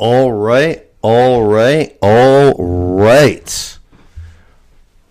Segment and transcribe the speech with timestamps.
[0.00, 3.78] All right, all right, all right.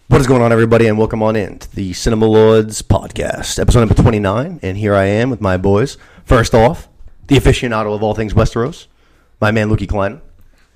[0.07, 3.81] What is going on, everybody, and welcome on in to the Cinema Lords podcast, episode
[3.81, 4.62] number 29.
[4.63, 5.97] And here I am with my boys.
[6.23, 6.87] First off,
[7.28, 8.87] the aficionado of all things Westeros,
[9.42, 10.21] my man Lukey Klein.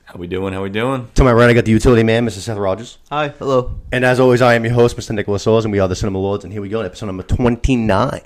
[0.03, 0.53] How we doing?
[0.53, 1.07] How we doing?
[1.15, 2.39] To my right, I got the utility man, Mr.
[2.39, 2.97] Seth Rogers.
[3.09, 3.79] Hi, hello.
[3.93, 5.15] And as always, I am your host, Mr.
[5.15, 6.43] Nicholas Oz, and we are the Cinema Lords.
[6.43, 8.19] And here we go, episode number 29.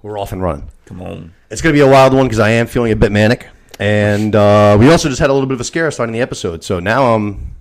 [0.00, 0.70] We're off and running.
[0.86, 1.34] Come on.
[1.50, 3.48] It's going to be a wild one because I am feeling a bit manic.
[3.78, 6.64] And uh, we also just had a little bit of a scare starting the episode.
[6.64, 7.54] So now I'm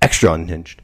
[0.00, 0.80] extra unhinged.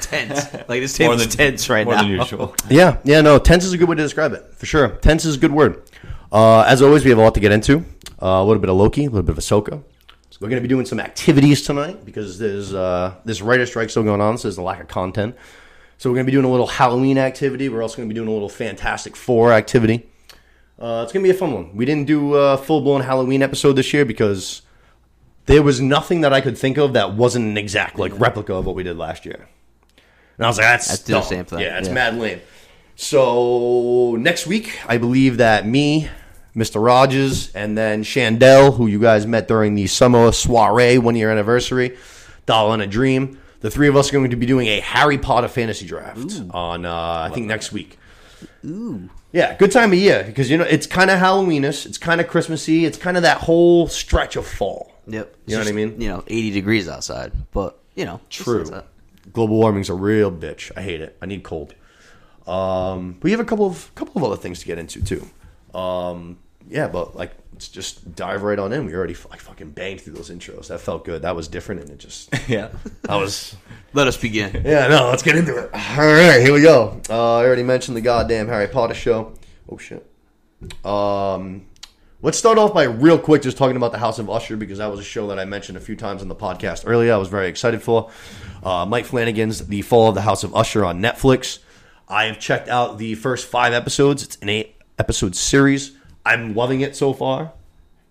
[0.00, 0.52] Tense.
[0.68, 2.02] Like this More table's tense right more now.
[2.02, 2.54] than usual.
[2.70, 4.88] Yeah, yeah, no, tense is a good way to describe it, for sure.
[4.88, 5.82] Tense is a good word.
[6.32, 7.78] Uh, as always, we have a lot to get into.
[8.20, 9.82] Uh, a little bit of Loki, a little bit of Ahsoka.
[10.30, 13.90] So we're going to be doing some activities tonight because there's uh, this writer strike
[13.90, 15.36] still going on, so there's a lack of content.
[15.98, 17.68] So we're going to be doing a little Halloween activity.
[17.68, 20.06] We're also going to be doing a little Fantastic Four activity.
[20.78, 21.74] Uh, it's going to be a fun one.
[21.74, 24.62] We didn't do a full blown Halloween episode this year because
[25.46, 28.66] there was nothing that I could think of that wasn't an exact like replica of
[28.66, 29.48] what we did last year.
[30.36, 31.94] And I was like, that's That's still the same thing, Yeah, it's yeah.
[31.94, 32.40] mad lame.
[32.94, 36.08] So next week, I believe that me,
[36.54, 36.84] Mr.
[36.84, 41.96] Rogers, and then Chandel, who you guys met during the summer soiree one year anniversary,
[42.46, 43.38] Doll on a Dream.
[43.60, 46.84] The three of us are going to be doing a Harry Potter fantasy draft on
[46.84, 47.98] uh, I think next week.
[48.64, 49.08] Ooh.
[49.32, 52.28] Yeah, good time of year because you know it's kind of Halloweenish, it's kind of
[52.28, 54.92] Christmassy, it's kind of that whole stretch of fall.
[55.08, 55.36] Yep.
[55.44, 56.00] It's You know what I mean?
[56.00, 58.62] You know, 80 degrees outside, but you know, True.
[58.62, 60.70] it's- it's, Global warming's a real bitch.
[60.76, 61.16] I hate it.
[61.20, 61.74] I need cold.
[62.46, 65.28] Um, we have a couple of couple of other things to get into too.
[65.76, 66.38] Um,
[66.70, 68.84] yeah, but like let's just dive right on in.
[68.84, 70.68] We already like fucking banged through those intros.
[70.68, 71.22] That felt good.
[71.22, 72.68] That was different, and it just Yeah.
[73.04, 73.56] that was
[73.94, 74.62] Let us begin.
[74.64, 74.88] yeah.
[74.88, 75.70] No, let's get into it.
[75.72, 77.00] All right, here we go.
[77.08, 79.32] Uh, I already mentioned the goddamn Harry Potter show.
[79.70, 80.06] Oh shit.
[80.84, 81.66] Um,
[82.22, 84.90] let's start off by real quick just talking about the House of Usher because that
[84.90, 87.12] was a show that I mentioned a few times on the podcast earlier.
[87.14, 88.10] I was very excited for.
[88.62, 91.60] Uh, Mike Flanagan's The Fall of the House of Usher on Netflix.
[92.08, 94.22] I have checked out the first five episodes.
[94.22, 95.92] It's an eight episode series.
[96.26, 97.52] I'm loving it so far.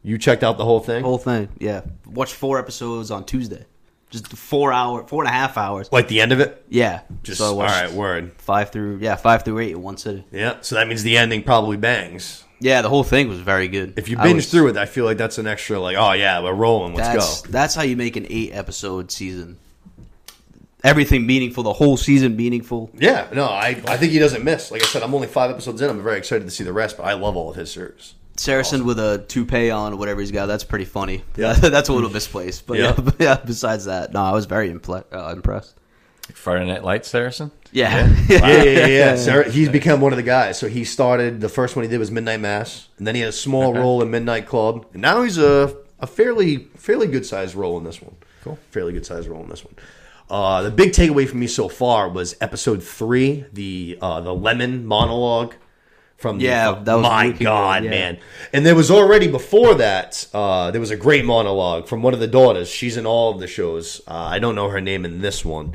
[0.03, 1.03] You checked out the whole thing?
[1.03, 1.49] Whole thing.
[1.59, 1.81] Yeah.
[2.05, 3.65] Watched four episodes on Tuesday.
[4.11, 5.89] Just four hour, four and a half hours.
[5.91, 6.63] Like the end of it?
[6.69, 7.01] Yeah.
[7.23, 8.33] Just so all right, word.
[8.37, 10.23] five through yeah five through eight in one sitting.
[10.31, 12.43] Yeah, so that means the ending probably bangs.
[12.61, 13.95] Yeah, the whole thing was very good.
[13.97, 16.13] If you I binge was- through it, I feel like that's an extra like, oh
[16.13, 16.93] yeah, we're rolling.
[16.93, 17.51] Let's that's go.
[17.51, 19.57] that's how you make an eight episode season.
[20.85, 22.91] Everything meaningful, the whole season meaningful.
[22.93, 24.69] Yeah, no, I, I think he doesn't miss.
[24.71, 25.89] Like I said, I'm only five episodes in.
[25.89, 28.13] I'm very excited to see the rest, but I love all of his series.
[28.37, 30.45] Saracen with a toupee on or whatever he's got.
[30.45, 31.23] That's pretty funny.
[31.35, 31.53] Yeah.
[31.53, 32.67] that's a little misplaced.
[32.67, 32.93] But Yeah.
[32.97, 35.75] yeah, yeah besides that, no, I was very imple- uh, impressed.
[36.33, 37.51] Friday Night Lights, Saracen.
[37.71, 38.07] Yeah.
[38.27, 38.87] Yeah, yeah, yeah.
[38.87, 39.15] yeah.
[39.15, 40.57] Sarah, he's become one of the guys.
[40.57, 41.39] So he started.
[41.41, 44.01] The first one he did was Midnight Mass, and then he had a small role
[44.01, 48.01] in Midnight Club, and now he's a a fairly fairly good sized role in this
[48.01, 48.15] one.
[48.43, 48.59] Cool.
[48.69, 49.73] fairly good sized role in this one.
[50.29, 54.85] Uh, the big takeaway for me so far was episode three, the uh, the lemon
[54.85, 55.53] monologue
[56.17, 57.89] from the, Yeah, uh, that was my god, good, yeah.
[57.91, 58.17] man.
[58.51, 62.19] And there was already before that, uh, there was a great monologue from one of
[62.19, 62.69] the daughters.
[62.69, 64.01] She's in all of the shows.
[64.07, 65.73] Uh, I don't know her name in this one.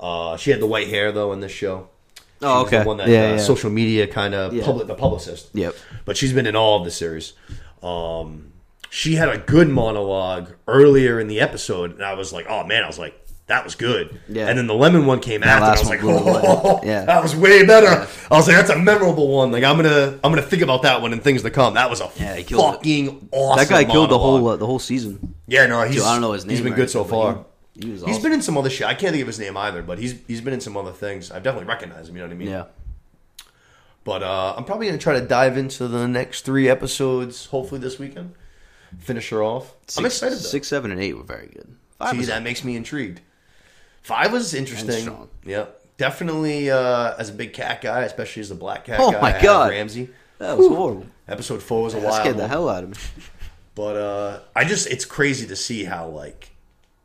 [0.00, 1.88] Uh, she had the white hair though in this show.
[2.16, 2.86] She Oh, was the okay.
[2.86, 3.36] one that Yeah, uh, yeah.
[3.38, 5.50] social media kind of public, the publicist.
[5.52, 5.74] Yep.
[6.06, 7.34] But she's been in all of the series.
[7.82, 8.52] Um,
[8.90, 12.82] she had a good monologue earlier in the episode, and I was like, "Oh man!"
[12.84, 13.14] I was like,
[13.52, 14.48] "That was good." Yeah.
[14.48, 15.64] And then the lemon one came after.
[15.64, 17.04] and I was like, "Oh, Yeah.
[17.04, 17.86] that was way better."
[18.30, 21.00] I was like, "That's a memorable one." Like I'm gonna, I'm gonna think about that
[21.02, 21.74] one in things to come.
[21.74, 22.76] That was a Yeah, killed it.
[22.78, 23.58] fucking awesome.
[23.58, 25.34] that guy killed the whole uh, the whole season.
[25.46, 25.96] Yeah, no, he's.
[25.96, 26.56] Dude, I don't know his name.
[26.56, 27.44] He's been good so far.
[27.74, 28.22] He, he was He's awesome.
[28.22, 28.86] been in some other shit.
[28.86, 31.30] I can't think of his name either, but he's he's been in some other things.
[31.30, 32.16] I've definitely recognized him.
[32.16, 32.48] You know what I mean?
[32.48, 32.64] yeah.
[34.04, 37.46] But uh, I'm probably gonna try to dive into the next three episodes.
[37.46, 38.34] Hopefully this weekend.
[38.98, 39.74] Finish her off.
[39.96, 40.36] I'm excited.
[40.38, 40.42] Though.
[40.42, 41.76] Six, seven, and eight were very good.
[41.98, 43.20] Five See, that makes me intrigued.
[44.02, 45.02] Five was interesting.
[45.02, 45.28] strong.
[45.44, 45.80] Yep.
[45.96, 49.20] Definitely as a big cat guy, especially as a black cat Oh guy.
[49.20, 49.70] my Adam God.
[49.70, 50.08] Ramsey.
[50.38, 51.06] that was horrible.
[51.28, 52.50] Episode four was a That wild scared the one.
[52.50, 52.96] hell out of me.
[53.74, 56.50] But uh, I just it's crazy to see how like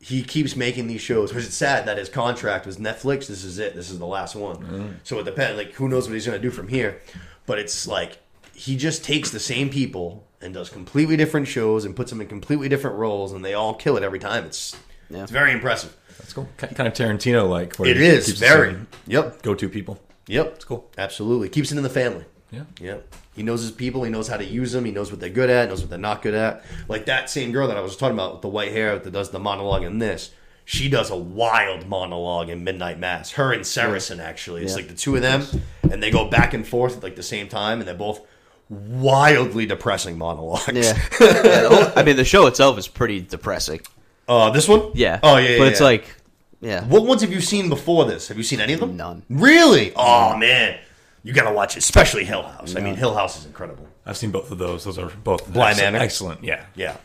[0.00, 3.26] he keeps making these shows because it's sad that his contract was Netflix.
[3.26, 3.74] This is it.
[3.74, 4.98] This is the last one.
[5.04, 5.56] So it depends.
[5.56, 7.00] Like who knows what he's gonna do from here?
[7.46, 8.18] But it's like
[8.54, 12.26] he just takes the same people and does completely different shows and puts them in
[12.26, 14.44] completely different roles, and they all kill it every time.
[14.44, 14.76] It's
[15.10, 15.22] Yeah.
[15.22, 15.96] it's very impressive.
[16.18, 16.48] That's cool.
[16.56, 17.78] Kind of Tarantino like.
[17.80, 18.76] It is very.
[19.06, 19.42] Yep.
[19.42, 19.98] Go to people.
[20.26, 20.54] Yep.
[20.56, 20.90] It's cool.
[20.98, 21.48] Absolutely.
[21.48, 22.24] Keeps it in the family.
[22.50, 22.64] Yeah.
[22.80, 23.14] Yep.
[23.34, 24.02] He knows his people.
[24.04, 24.84] He knows how to use them.
[24.84, 25.68] He knows what they're good at.
[25.68, 26.64] Knows what they're not good at.
[26.88, 29.30] Like that same girl that I was talking about with the white hair that does
[29.30, 30.30] the monologue in this.
[30.64, 33.30] She does a wild monologue in Midnight Mass.
[33.32, 34.62] Her and Saracen actually.
[34.64, 34.76] It's Yeah.
[34.76, 35.44] like the two of them,
[35.90, 38.20] and they go back and forth at like the same time, and they're both
[38.68, 40.68] wildly depressing monologues.
[40.74, 43.80] Yeah, Yeah, whole- I mean, the show itself is pretty depressing.
[44.28, 44.90] Uh, this one?
[44.94, 45.20] Yeah.
[45.22, 45.58] Oh yeah.
[45.58, 45.86] but yeah, it's yeah.
[45.86, 46.14] like,
[46.60, 48.28] yeah, what ones have you seen before this?
[48.28, 48.96] Have you seen any of them?
[48.96, 49.22] None.
[49.30, 49.92] Really?
[49.96, 50.78] Oh man,
[51.22, 52.76] you gotta watch it, especially Hill House.
[52.76, 53.88] I mean, Hill House is incredible.
[54.04, 54.84] I've seen both of those.
[54.84, 56.04] Those are both Blind excellent, Manor?
[56.04, 56.44] Excellent.
[56.44, 56.64] Yeah.
[56.74, 56.96] Yeah.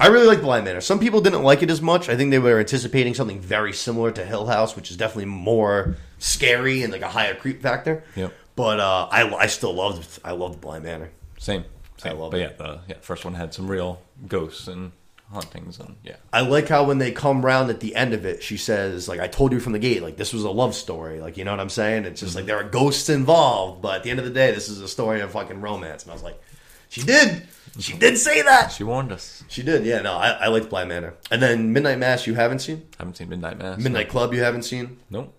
[0.00, 0.80] I really like Bly Manor.
[0.80, 2.08] Some people didn't like it as much.
[2.08, 5.96] I think they were anticipating something very similar to Hill House, which is definitely more
[6.18, 8.04] scary and like a higher creep factor.
[8.16, 8.32] Yep.
[8.56, 11.10] But uh, I, I still loved I loved Bly Manor.
[11.38, 11.64] Same.
[11.98, 12.12] Same.
[12.12, 12.42] I love but it.
[12.42, 14.92] yeah, the yeah, first one had some real ghosts and
[15.32, 16.16] hauntings and yeah.
[16.32, 19.20] I like how when they come round at the end of it, she says, like,
[19.20, 21.20] I told you from the gate, like, this was a love story.
[21.20, 22.04] Like, you know what I'm saying?
[22.04, 22.48] It's just like mm-hmm.
[22.48, 25.20] there are ghosts involved, but at the end of the day, this is a story
[25.20, 26.02] of fucking romance.
[26.02, 26.40] And I was like,
[26.88, 27.46] she did.
[27.78, 28.70] She did say that.
[28.70, 29.42] She warned us.
[29.48, 29.86] She did.
[29.86, 31.14] Yeah, no, I, I liked Bly Manor.
[31.30, 32.86] And then Midnight Mass, you haven't seen?
[32.98, 33.78] Haven't seen Midnight Mass.
[33.78, 34.98] Midnight Club, you haven't seen?
[35.08, 35.32] Nope.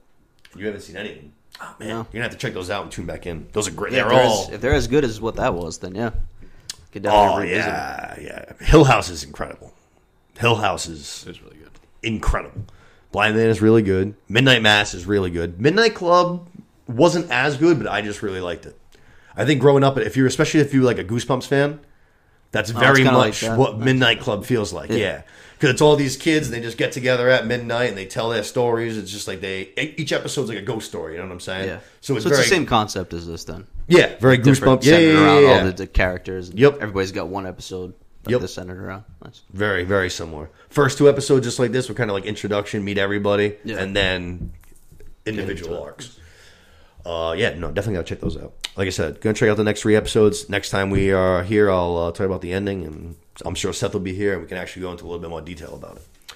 [0.56, 1.34] You haven't seen any of them.
[1.62, 1.90] Oh, man.
[1.90, 1.96] No.
[1.96, 3.48] You're going to have to check those out and tune back in.
[3.52, 3.94] Those are great.
[3.94, 4.44] Yeah, they're if, they're all.
[4.48, 6.10] as, if they're as good as what that was, then yeah,
[6.92, 8.24] could Oh, definitely revisit it.
[8.24, 8.66] yeah, yeah.
[8.66, 9.72] Hill House is incredible.
[10.38, 11.72] Hill House is It was really good.
[12.02, 12.64] incredible.
[13.12, 14.16] Bly Manor is really good.
[14.28, 15.62] Midnight Mass is really good.
[15.62, 16.48] Midnight Club
[16.88, 18.78] wasn't as good, but I just really liked it.
[19.36, 21.80] I think growing up, if you're especially if you're like a Goosebumps fan,
[22.52, 23.58] that's oh, it's very kinda like much that.
[23.58, 24.90] what Midnight Club feels like.
[24.92, 28.06] Yeah, because it's all these kids and they just get together at midnight and they
[28.06, 28.98] tell their stories.
[28.98, 31.14] It's just like they each episode's like a ghost story.
[31.14, 31.68] You know what I'm saying?
[31.68, 33.66] Yeah, So it's so very the same concept as this then.
[33.88, 34.86] yeah, very Different, Goosebumps.
[34.86, 35.50] Yeah, centered yeah, yeah, around yeah.
[35.60, 36.52] all the, the characters.
[36.54, 36.74] Yep.
[36.76, 37.94] everybody's got one episode.
[38.28, 38.40] Yep.
[38.40, 39.04] they're centered around.
[39.24, 39.42] Nice.
[39.52, 40.50] Very, very similar.
[40.70, 43.80] First two episodes, just like this, were kind of like introduction, meet everybody, Yeah.
[43.80, 44.54] and then
[45.26, 46.20] individual arcs.
[47.06, 48.54] Uh, yeah, no, definitely gotta check those out.
[48.78, 50.50] Like I said, gonna check out the next three episodes.
[50.50, 53.16] Next time we are here, I'll uh, talk about the ending, and
[53.46, 55.30] I'm sure Seth will be here, and we can actually go into a little bit
[55.30, 56.34] more detail about it.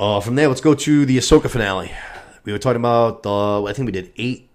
[0.00, 1.92] Uh, from there, let's go to the Ahsoka finale.
[2.44, 4.48] We were talking about, uh, I think we did eight.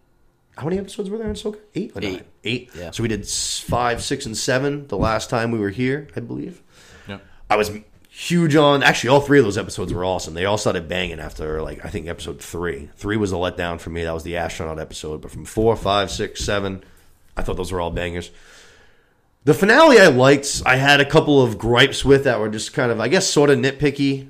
[0.57, 1.59] How many episodes were there in Ahsoka?
[1.75, 2.11] Eight or Eight.
[2.13, 2.23] nine?
[2.47, 2.71] Eight.
[2.75, 2.91] Yeah.
[2.91, 6.61] So we did five, six, and seven the last time we were here, I believe.
[7.07, 7.19] Yeah.
[7.49, 7.71] I was
[8.09, 8.83] huge on.
[8.83, 10.33] Actually, all three of those episodes were awesome.
[10.33, 12.89] They all started banging after like I think episode three.
[12.95, 14.03] Three was a letdown for me.
[14.03, 15.21] That was the astronaut episode.
[15.21, 16.83] But from four, five, six, seven,
[17.35, 18.31] I thought those were all bangers.
[19.43, 20.63] The finale I liked.
[20.65, 23.49] I had a couple of gripes with that were just kind of, I guess, sort
[23.49, 24.29] of nitpicky.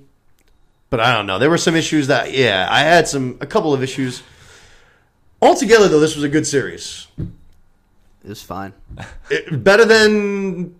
[0.90, 1.40] But I don't know.
[1.40, 4.22] There were some issues that, yeah, I had some a couple of issues.
[5.42, 7.08] Altogether, though, this was a good series.
[8.28, 8.74] It was fine.
[9.32, 10.76] It- better than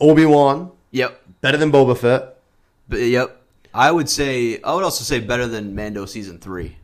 [0.00, 0.72] Obi Wan.
[0.90, 1.22] Yep.
[1.40, 2.34] Better than Boba Fett.
[2.88, 3.40] But, yep.
[3.72, 6.76] I would say I would also say better than Mando season three.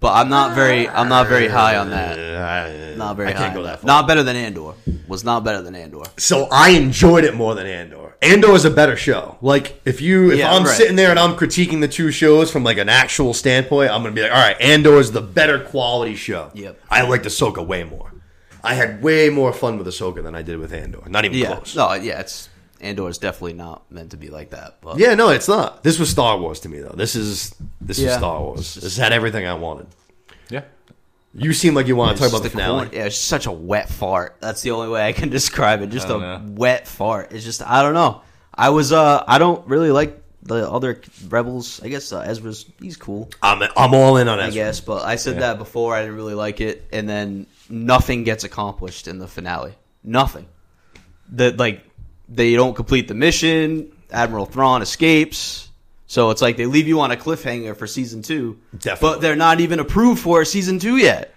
[0.00, 2.18] But I'm not very I'm not very high on that.
[2.18, 3.80] Uh, Not very I can't go that that.
[3.80, 3.86] far.
[3.86, 4.74] Not better than Andor.
[5.08, 6.02] Was not better than Andor.
[6.16, 8.14] so I enjoyed it more than Andor.
[8.22, 9.38] Andor is a better show.
[9.40, 10.76] Like if you if Yeah, I'm right.
[10.76, 14.14] sitting there and I'm critiquing the two shows from like an actual standpoint, I'm gonna
[14.14, 16.50] be like, all right, Andor is the better quality show.
[16.54, 16.80] Yep.
[16.90, 18.12] I liked Ahsoka way more.
[18.62, 21.02] I had way more fun with Ahsoka than I did with Andor.
[21.08, 21.54] Not even Yeah.
[21.56, 21.74] close.
[21.76, 22.48] No, yeah, it's
[22.80, 24.78] Andor is definitely not meant to be like that.
[24.80, 25.82] But Yeah, no, it's not.
[25.82, 26.94] This was Star Wars to me though.
[26.96, 28.74] This is this is Star Wars.
[28.74, 29.86] This had everything I wanted.
[30.48, 30.62] Yeah.
[31.34, 32.86] You seem like you want to It's talk about the finale.
[32.86, 34.36] corn- yeah, it's such a wet fart.
[34.40, 35.88] That's the only way I can describe it.
[35.90, 36.42] Just a know.
[36.46, 37.32] wet fart.
[37.32, 38.22] It's just I don't know.
[38.54, 41.82] I was uh I don't really like the other rebels.
[41.82, 43.28] I guess uh, Ezra's he's cool.
[43.42, 44.54] I'm I'm all in on I Ezra.
[44.54, 45.40] guess, but I said Yeah.
[45.40, 45.94] that before.
[45.94, 49.74] I didn't really like it, and then nothing gets accomplished in the finale.
[50.02, 50.46] Nothing.
[51.32, 51.82] That like
[52.28, 53.92] they don't complete the mission.
[54.10, 55.68] Admiral Thrawn escapes,
[56.06, 58.58] so it's like they leave you on a cliffhanger for season two.
[58.76, 59.08] Definitely.
[59.16, 61.34] but they're not even approved for season two yet.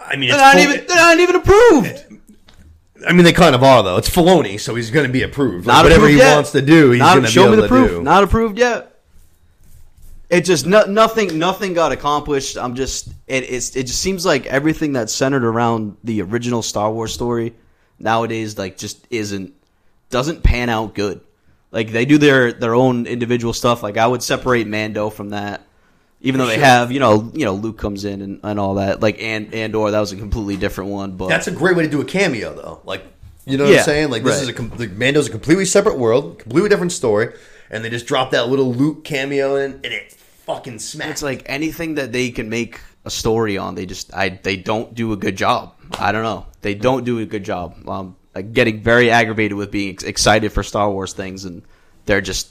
[0.00, 0.86] I mean, They're it's not full- even.
[0.86, 2.04] They're not even approved.
[3.06, 3.96] I mean, they kind of are though.
[3.96, 5.66] It's Filoni, so he's going to be approved.
[5.66, 6.34] Like, Not whatever approved he yet.
[6.34, 7.90] wants to do, he's Not- going to be show able me the to proof.
[7.90, 8.02] do.
[8.02, 8.94] Not approved yet.
[10.30, 11.38] It just no, nothing.
[11.38, 12.58] Nothing got accomplished.
[12.58, 13.08] I'm just.
[13.26, 13.74] It, it's.
[13.76, 17.54] It just seems like everything that's centered around the original Star Wars story
[17.98, 19.54] nowadays, like, just isn't
[20.10, 21.20] doesn't pan out good.
[21.70, 23.82] Like they do their their own individual stuff.
[23.82, 25.62] Like I would separate Mando from that.
[26.20, 26.64] Even though they Sure.
[26.64, 29.00] have, you know, you know, Luke comes in and, and all that.
[29.00, 31.12] Like and Andor, that was a completely different one.
[31.12, 32.80] But That's a great way to do a cameo, though.
[32.84, 33.04] Like,
[33.46, 34.10] you know what Yeah, I'm saying?
[34.10, 34.52] Like, this right.
[34.52, 37.34] is a like, Mando's a completely separate world, completely different story,
[37.70, 41.10] and they just drop that little Luke cameo in, and it fucking smacks.
[41.10, 44.94] It's like anything that they can make a story on, they just I they don't
[44.94, 45.74] do a good job.
[46.00, 46.46] I don't know.
[46.62, 47.76] They don't do a good job.
[47.88, 51.62] Um, like getting very aggravated with being ex- excited for Star Wars things, and
[52.06, 52.48] they're just.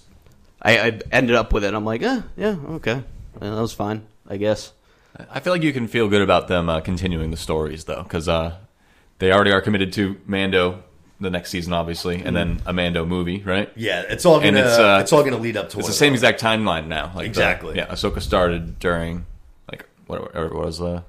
[0.61, 1.73] I, I ended up with it.
[1.73, 3.03] I'm like, eh, yeah, okay,
[3.41, 4.73] Yeah, that was fine, I guess.
[5.31, 8.27] I feel like you can feel good about them uh, continuing the stories though, because
[8.27, 8.55] uh,
[9.19, 10.83] they already are committed to Mando
[11.19, 13.71] the next season, obviously, and then a Mando movie, right?
[13.75, 16.13] yeah, it's all gonna it's, uh, it's all gonna lead up to It's the same
[16.13, 16.23] those.
[16.23, 17.05] exact timeline now.
[17.15, 17.75] Like the- Exactly.
[17.77, 19.25] yeah, Ahsoka started during
[19.71, 21.01] like whatever it was uh,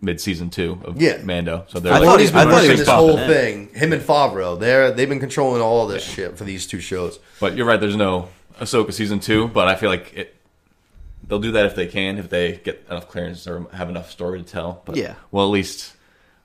[0.00, 1.18] mid season two of Yeah.
[1.22, 1.64] Mando.
[1.68, 3.28] So they're I like, thought he- I been thought he was this whole in.
[3.28, 3.68] thing.
[3.74, 7.18] Him and Favreau, they're they've been controlling all of this shit for these two shows.
[7.40, 7.80] But you're right.
[7.80, 8.28] There's no
[8.60, 10.34] Ahsoka season two, but I feel like it.
[11.26, 14.42] They'll do that if they can, if they get enough clearance or have enough story
[14.42, 14.82] to tell.
[14.84, 15.14] But Yeah.
[15.30, 15.92] well, at least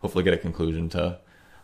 [0.01, 1.17] hopefully get a conclusion to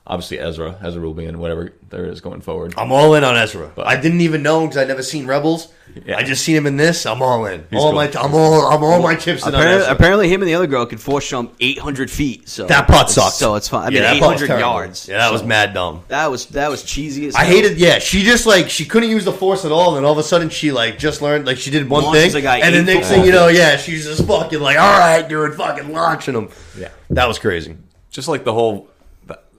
[0.08, 2.74] obviously Ezra, Ezra will be in whatever there is going forward.
[2.78, 3.72] I'm all in on Ezra.
[3.76, 5.68] But- I didn't even know because I'd never seen Rebels.
[6.06, 6.16] Yeah.
[6.18, 7.06] I just seen him in this.
[7.06, 7.66] I'm all in.
[7.70, 7.96] He's all cool.
[7.96, 9.94] my, I'm all, I'm all my chips in on Apparently, Ezra.
[9.94, 12.48] apparently, him and the other girl could force jump 800 feet.
[12.48, 13.36] So that part sucked.
[13.36, 13.88] So it's fine.
[13.88, 15.08] I mean, Yeah, that was 800 yards.
[15.10, 16.06] Yeah, that was mad dumb.
[16.08, 17.56] That was that was cheesy as I hell.
[17.58, 17.78] hated.
[17.78, 20.18] Yeah, she just like she couldn't use the force at all, and then all of
[20.18, 22.96] a sudden she like just learned like she did one Launches thing, and the eight
[22.96, 26.50] next thing you know, yeah, she's just fucking like, all right, dude, fucking launching them.
[26.78, 26.88] Yeah.
[27.10, 27.76] that was crazy.
[28.12, 28.88] Just like the whole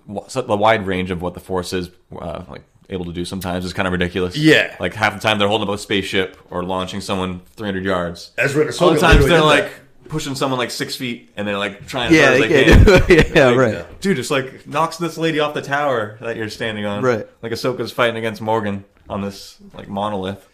[0.07, 3.65] the, the wide range of what the Force is uh, like able to do sometimes
[3.65, 4.37] is kind of ridiculous.
[4.37, 4.75] Yeah.
[4.81, 8.33] like half the time they're holding up a spaceship or launching someone 300 yards.
[8.37, 10.09] Ezra and Ahsoka Other times they're like that.
[10.11, 12.65] pushing someone like six feet and they're like trying as Yeah, hard as they they
[12.65, 12.85] can.
[13.27, 13.33] can.
[13.37, 14.01] yeah, Like, right.
[14.03, 17.03] Dude, just like knocks this lady off the tower that you're standing on.
[17.03, 17.27] Right.
[17.41, 20.47] Like Ahsoka's fighting against Morgan on this like monolith.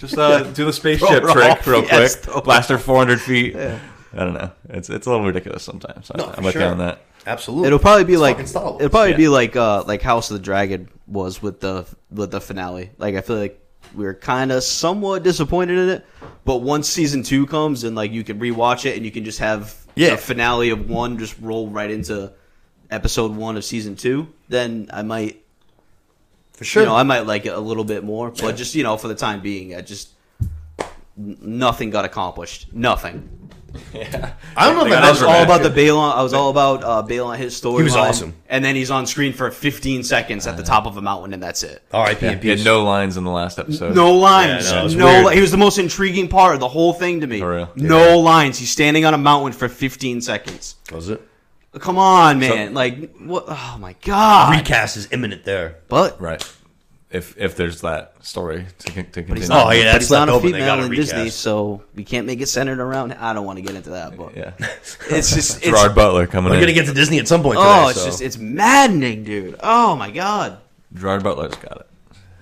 [0.00, 2.24] Just uh, do the spaceship Throw trick real yes, quick.
[2.32, 3.56] throw Blast her 400 feet.
[3.56, 3.78] I
[4.12, 4.50] don't know.
[4.70, 6.10] It's it's a little ridiculous sometimes.
[6.14, 6.62] I- No, I'm for with sure.
[6.62, 7.00] you on that.
[7.28, 8.76] Absolutely, It'll probably be It's like Star Wars.
[8.80, 9.16] it'll probably Yeah.
[9.18, 12.90] be like uh like House of the Dragon was with the with the finale.
[12.98, 13.60] Like I feel like
[13.94, 16.06] we were kind of somewhat disappointed in it,
[16.44, 19.38] but once season two comes and like you can rewatch it and you can just
[19.40, 20.10] have Yeah.
[20.10, 22.32] the finale of one just roll right into
[22.90, 25.42] episode one of season two, then I might
[26.54, 26.82] for sure.
[26.82, 28.30] you know I might like it a little bit more.
[28.30, 30.08] But just you know for the time being, I just
[31.16, 32.72] nothing got accomplished.
[32.72, 33.28] Nothing.
[33.92, 34.32] Yeah.
[34.56, 36.14] I don't know They if got that I was all about the Baylan.
[36.14, 37.78] I was all about uh, Baylan his story.
[37.78, 38.34] He was awesome.
[38.48, 41.42] and then he's on screen for 15 seconds at the top of a mountain, and
[41.42, 41.82] that's it.
[41.92, 42.24] R.I.P.
[42.26, 43.94] Yeah, and he had no lines in the last episode.
[43.94, 44.70] No lines.
[44.70, 47.20] Yeah, no, it no, li- he was the most intriguing part of the whole thing
[47.20, 47.40] to me.
[47.40, 47.72] For real?
[47.76, 48.58] No lines.
[48.58, 50.76] He's standing on a mountain for 15 seconds.
[50.92, 51.20] was it?
[51.78, 52.72] Come on, man.
[52.74, 53.44] like what?
[53.46, 54.56] Oh my god.
[54.58, 55.76] Recast is imminent there.
[55.88, 56.42] But Right.
[57.10, 59.48] If if there's that story to, con- to but he's continue.
[59.48, 60.46] not, Oh, yeah, that's not left a over.
[60.48, 63.14] Female gotta in Disney, so we can't make it centered around.
[63.14, 64.52] I don't want to get into that, but yeah.
[64.58, 64.98] it's
[65.34, 66.62] just it's, Gerard Butler coming We're in.
[66.64, 67.58] gonna get to Disney at some point.
[67.58, 68.06] Today, oh, it's so.
[68.06, 69.56] just it's maddening, dude.
[69.62, 70.58] Oh my god.
[70.94, 71.86] Gerard Butler's got it.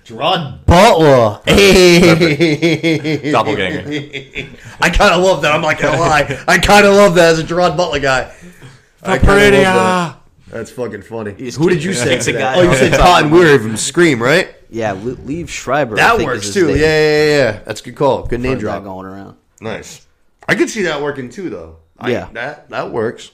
[0.03, 1.41] Gerard Butler.
[1.45, 3.31] Hey.
[3.33, 3.83] Doppelganger.
[4.81, 5.53] I kind of love that.
[5.53, 6.45] I'm not gonna lie.
[6.49, 8.33] I kind of love that as a Gerard Butler guy.
[9.03, 10.17] I kinda love that.
[10.49, 11.33] That's fucking funny.
[11.35, 12.11] just Who did you say?
[12.15, 12.57] kicks a guy?
[12.57, 14.55] Oh, you off said Todd of Weir from Scream, right?
[14.71, 15.95] Yeah, Liev Schreiber.
[15.95, 16.67] I That think works too.
[16.69, 16.77] name.
[16.77, 17.61] Yeah, yeah, yeah, yeah.
[17.65, 18.25] That's a good call.
[18.27, 18.85] Good name Heard that drop.
[18.85, 19.37] going around.
[19.61, 20.07] Nice.
[20.49, 21.77] I could see that working too, though.
[21.99, 22.29] I- Yeah.
[22.35, 23.31] that that works.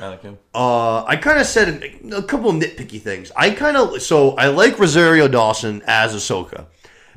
[0.00, 0.38] I like him.
[0.54, 3.32] Uh, I kind of said a, a couple of nitpicky things.
[3.36, 6.66] I kind of so I like Rosario Dawson as Ahsoka,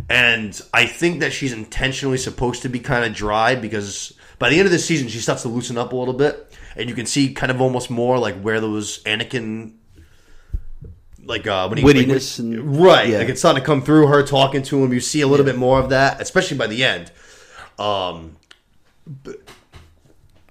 [0.09, 4.57] and I think that she's intentionally supposed to be kind of dry because by the
[4.57, 7.05] end of the season she starts to loosen up a little bit, and you can
[7.05, 9.73] see kind of almost more like where those Anakin.
[11.25, 13.07] Like uh, when he Wittiness like, and- right?
[13.09, 13.19] yeah.
[13.19, 14.91] Like it's starting to come through her talking to him.
[14.93, 17.11] You see a little bit more of that, especially by the end.
[17.79, 18.35] Um,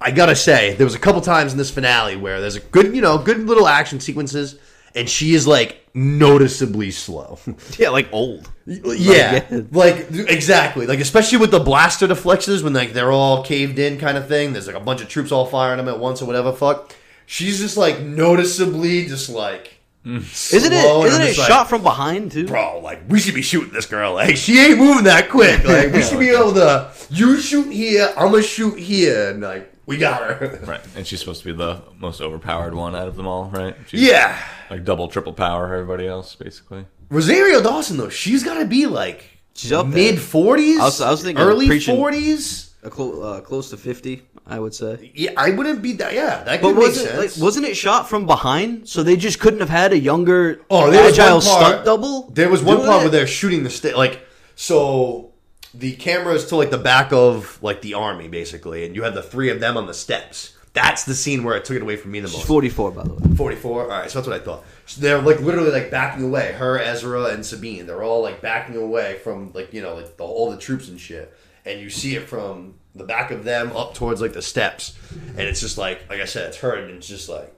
[0.00, 2.95] I gotta say, there was a couple times in this finale where there's a good,
[2.95, 4.59] you know, good little action sequences,
[4.95, 7.38] and she is like noticeably slow.
[7.79, 8.50] Yeah, like old.
[8.67, 9.61] yeah, yeah.
[9.71, 14.19] like exactly, like especially with the blaster deflexes when like they're all caved in, kind
[14.19, 14.52] of thing.
[14.52, 16.52] There's like a bunch of troops all firing them at once or whatever.
[16.52, 19.79] Fuck, she's just like noticeably just like.
[20.04, 20.52] Mm.
[20.52, 20.80] Isn't it?
[20.82, 22.47] slow, and Isn't it just like, shot from behind too?
[22.47, 24.14] bro, like we should be shooting this girl.
[24.14, 25.62] Like she ain't moving that quick.
[25.64, 26.90] Like we should be able to.
[27.11, 30.61] You shoot here, I'm gonna shoot here, and like we got her.
[30.66, 30.80] Right.
[30.97, 33.76] And she's supposed to be the most overpowered one out of them all, right?
[33.87, 34.37] She's Yeah,
[34.71, 36.87] Like double, triple power everybody else, basically.
[37.09, 40.12] Rosario Dawson though, she's got to be like She's up there.
[40.12, 40.80] mid forties.
[40.80, 42.72] I was- I was thinking early preaching- forties.
[42.85, 45.12] A clo- uh, close to fifty, I would say.
[45.15, 46.15] Yeah, I wouldn't be that.
[46.15, 47.37] Yeah, that But could make was it sense.
[47.37, 48.89] like, wasn't it shot from behind?
[48.89, 51.85] So they just couldn't have had a younger, Oh, there was agile one part- stunt
[51.85, 52.31] double.
[52.33, 53.05] There was one part it?
[53.05, 55.29] where they're shooting the sta- like so.
[55.75, 59.15] The camera is to like the back of like the army basically, and you have
[59.15, 60.55] the three of them on the steps.
[60.75, 62.47] That's the scene where it took it away from me the She's most.
[62.49, 63.37] forty-four, by the way.
[63.37, 66.53] 44 all right so that's what i thought so they're like literally like backing away
[66.53, 70.25] her ezra and sabine they're all like backing away from like you know like the,
[70.25, 73.95] all the troops and shit and you see it from the back of them up
[73.95, 74.97] towards like the steps
[75.31, 77.52] and it's just like like i said it's her and it's just like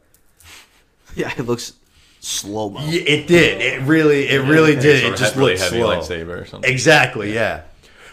[1.16, 1.72] Yeah, it looks
[2.20, 2.80] slow mo.
[2.86, 5.76] yeah, it did it really it really did Sort it of just really looked heavy
[5.78, 6.70] slow lightsaber or something.
[6.72, 7.62] exactly yeah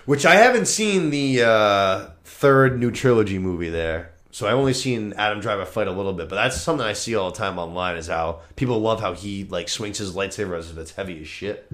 [0.06, 5.12] which i haven't seen the uh third new trilogy movie there so I've only seen
[5.18, 7.98] Adam Driver fight a little bit, but that's something I see all the time online.
[7.98, 11.28] Is how people love how he like swings his lightsaber as if it's heavy as
[11.28, 11.70] shit.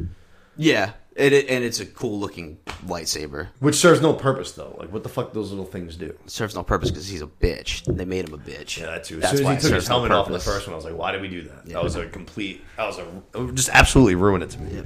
[0.57, 3.47] Yeah, it, it, and it's a cool looking lightsaber.
[3.59, 4.75] Which serves no purpose though.
[4.79, 6.05] Like what the fuck those little things do?
[6.05, 7.83] It serves no purpose because he's a bitch.
[7.85, 8.79] They made him a bitch.
[8.79, 9.15] Yeah, that too.
[9.15, 10.67] As That's soon as why he took his serves no helmet off in the first
[10.67, 11.65] one, I was like, why did we do that?
[11.65, 11.73] Yeah.
[11.73, 12.63] That was a complete.
[12.77, 14.75] That was a it just absolutely ruined it to me.
[14.75, 14.83] Yeah.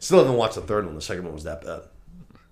[0.00, 0.94] Still haven't watched the third one.
[0.94, 1.82] The second one was that bad.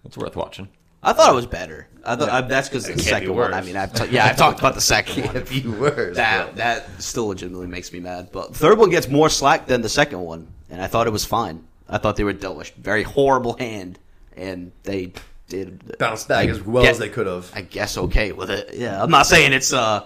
[0.05, 0.69] It's worth watching.
[1.03, 1.87] I thought it was better.
[2.05, 3.53] I thought I, that's because the can't be second one.
[3.53, 5.37] I mean, I've ta- yeah, I've talked about the second one.
[5.37, 8.31] If you were That that still legitimately makes me mad.
[8.33, 11.11] But the third one gets more slack than the second one, and I thought it
[11.11, 11.65] was fine.
[11.89, 13.99] I thought they were dealt a very horrible hand,
[14.37, 15.13] and they
[15.49, 17.51] did bounce back I as well get- as they could have.
[17.55, 18.71] I guess okay with it.
[18.75, 20.05] Yeah, I'm not saying it's uh,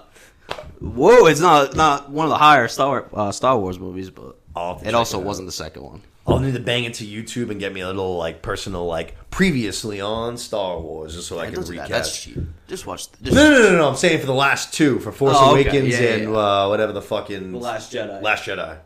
[0.80, 4.74] whoa, it's not not one of the higher Star uh, Star Wars movies, but I'll
[4.74, 6.02] have to it also it wasn't the second one.
[6.26, 10.02] I'll need to bang into YouTube and get me a little like personal like previously
[10.02, 11.86] on Star Wars just so I can don't do that.
[11.86, 11.88] recap.
[11.88, 12.36] That's cheap.
[12.66, 13.06] Just watch.
[13.22, 13.88] Just, No, no, no, no, no.
[13.88, 15.52] I'm saying for the last two, for Force Oh.
[15.52, 16.36] Awakens Yeah, yeah, and yeah.
[16.38, 18.20] Uh, whatever the fucking The Last Jedi.
[18.20, 18.76] Last Jedi.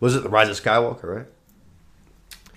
[0.00, 1.18] Was it the Rise of Skywalker?
[1.18, 1.26] Right.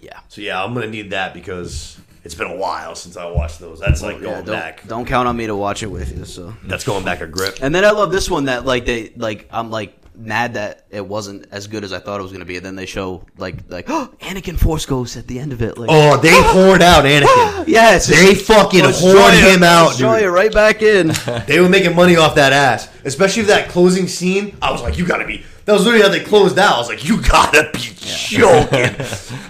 [0.02, 0.20] Yeah.
[0.30, 3.80] So yeah, I'm gonna need that because it's been a while since I watched those.
[3.80, 4.88] That's like going don't, back.
[4.88, 6.26] don't count on me to watch it with you.
[6.26, 7.58] So, That's going back a grip.
[7.62, 11.04] and then I love this one that like they like I'm like mad that it
[11.08, 12.58] wasn't as good as I thought it was gonna be.
[12.58, 15.78] And then they show like like oh, Anakin Force Ghost at the end of it.
[15.78, 17.64] Like Oh, they poured out Anakin.
[17.68, 20.22] yes, They fucking hoard him out, dude.
[20.22, 21.12] you right back in.
[21.48, 24.58] They were making money off that ass, especially that closing scene.
[24.62, 26.76] I was like, "You gotta be." That was literally how they closed out.
[26.76, 28.96] I was like, "You gotta be joking!"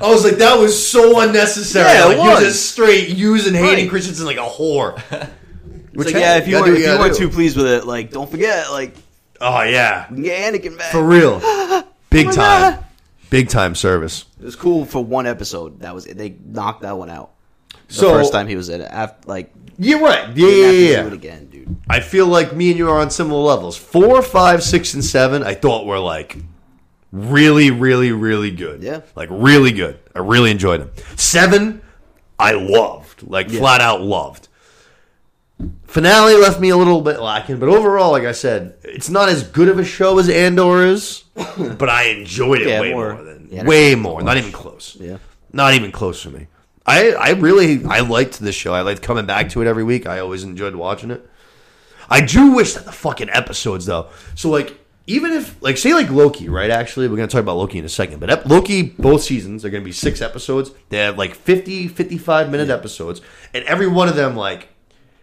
[0.01, 2.43] I was like, "That was so unnecessary." Yeah, it like, You're was.
[2.43, 3.89] just straight using Hayden Right.
[3.89, 5.01] Christensen like a whore.
[5.93, 7.27] It's like, hey, yeah, if you gotta weren't, what if you gotta weren't do.
[7.27, 8.95] too pleased with it, like don't forget, like
[9.41, 10.89] oh yeah, get Anakin back.
[10.91, 11.39] for real,
[12.09, 12.85] big Oh my time, God.
[13.29, 14.23] big time service.
[14.39, 15.81] It was cool for one episode.
[15.81, 16.17] That was it.
[16.17, 17.31] They knocked that one out.
[17.89, 20.29] The So- first time he was in it, after, like You're right.
[20.29, 21.01] Yeah, didn't yeah, have to yeah.
[21.01, 21.50] do it again, dude.
[21.89, 23.77] I feel like me and you are on similar levels.
[23.77, 25.43] Four, five, six, and seven.
[25.43, 26.37] I thought were like
[27.11, 28.81] really, really, really good.
[28.83, 29.01] Yeah.
[29.15, 29.99] like really good.
[30.15, 30.91] I really enjoyed them.
[31.15, 31.81] Seven,
[32.39, 34.47] I loved, like flat out loved.
[35.85, 39.43] Finale left me a little bit lacking, but overall, like I said, it's not as
[39.43, 41.23] good of a show as Andor is,
[41.77, 44.21] but I enjoyed it Yeah, way more- more, than yeah, way more.
[44.23, 44.97] Not even close.
[44.99, 45.17] Yeah.
[45.53, 46.47] Not even close for me.
[46.85, 48.74] I I really I liked this show.
[48.74, 50.07] I liked coming back to it every week.
[50.07, 51.29] I always enjoyed watching it.
[52.09, 54.09] I do wish that the fucking episodes though.
[54.35, 56.70] So like even if like say like Loki, right?
[56.70, 58.20] Actually, we're gonna talk about Loki in a second.
[58.20, 60.72] But ep- Loki, both seasons are gonna be six episodes.
[60.90, 63.22] They have like 50, 55 minute episodes,
[63.53, 64.70] and every one of them like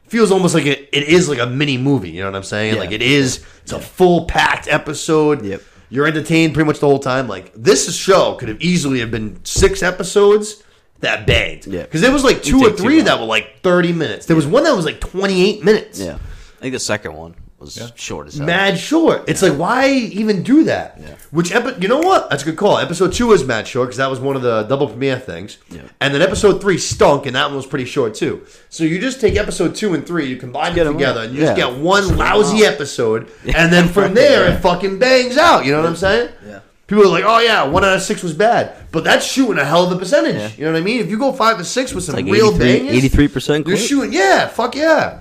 [0.09, 2.11] feels almost like it, it is like a mini movie.
[2.11, 2.75] You know what I'm saying?
[2.75, 2.81] Yeah.
[2.81, 3.45] Like it is.
[3.63, 5.45] It's a full packed episode.
[5.45, 5.63] Yep.
[5.91, 7.29] You're entertained pretty much the whole time.
[7.29, 10.63] Like this show could have easily have been six episodes
[11.01, 11.67] that banged.
[11.67, 11.83] Yeah.
[11.83, 14.27] Because there was like two or three that were like 30 minutes.
[14.27, 16.01] There was one that was like 28 minutes.
[16.01, 16.19] Yeah,
[16.59, 18.47] I think the second one was short as hell.
[18.47, 19.29] Mad short.
[19.29, 20.99] It's like why even do that?
[21.01, 21.15] Yeah.
[21.31, 22.31] Which epi- you know what?
[22.31, 22.79] That's a good call.
[22.79, 25.59] Episode two was mad short because that was one of the double premiere things.
[25.71, 25.83] Yeah.
[26.01, 28.45] And then episode three stunk, and that one was pretty short too.
[28.69, 31.27] So you just take episode two and three, you combine Get them 'em together, out.
[31.27, 32.75] and you just get one Just lousy out.
[32.75, 35.65] episode, and then from there it fucking bangs out.
[35.65, 36.31] You know what I'm saying?
[36.47, 36.61] Yeah.
[36.87, 39.65] People are like, "Oh yeah, one out of six was bad," but that's shooting a
[39.65, 40.37] hell of a percentage.
[40.37, 40.51] Yeah.
[40.57, 41.01] You know what I mean?
[41.01, 44.13] If you go five to six with some like real 83 bangers, 83% you're shooting.
[44.13, 45.19] Yeah, fuck yeah.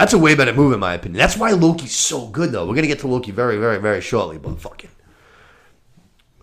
[0.00, 1.18] That's a way better move, in my opinion.
[1.18, 2.66] That's why Loki's so good, though.
[2.66, 4.90] We're gonna get to Loki very, very, very shortly, but fucking,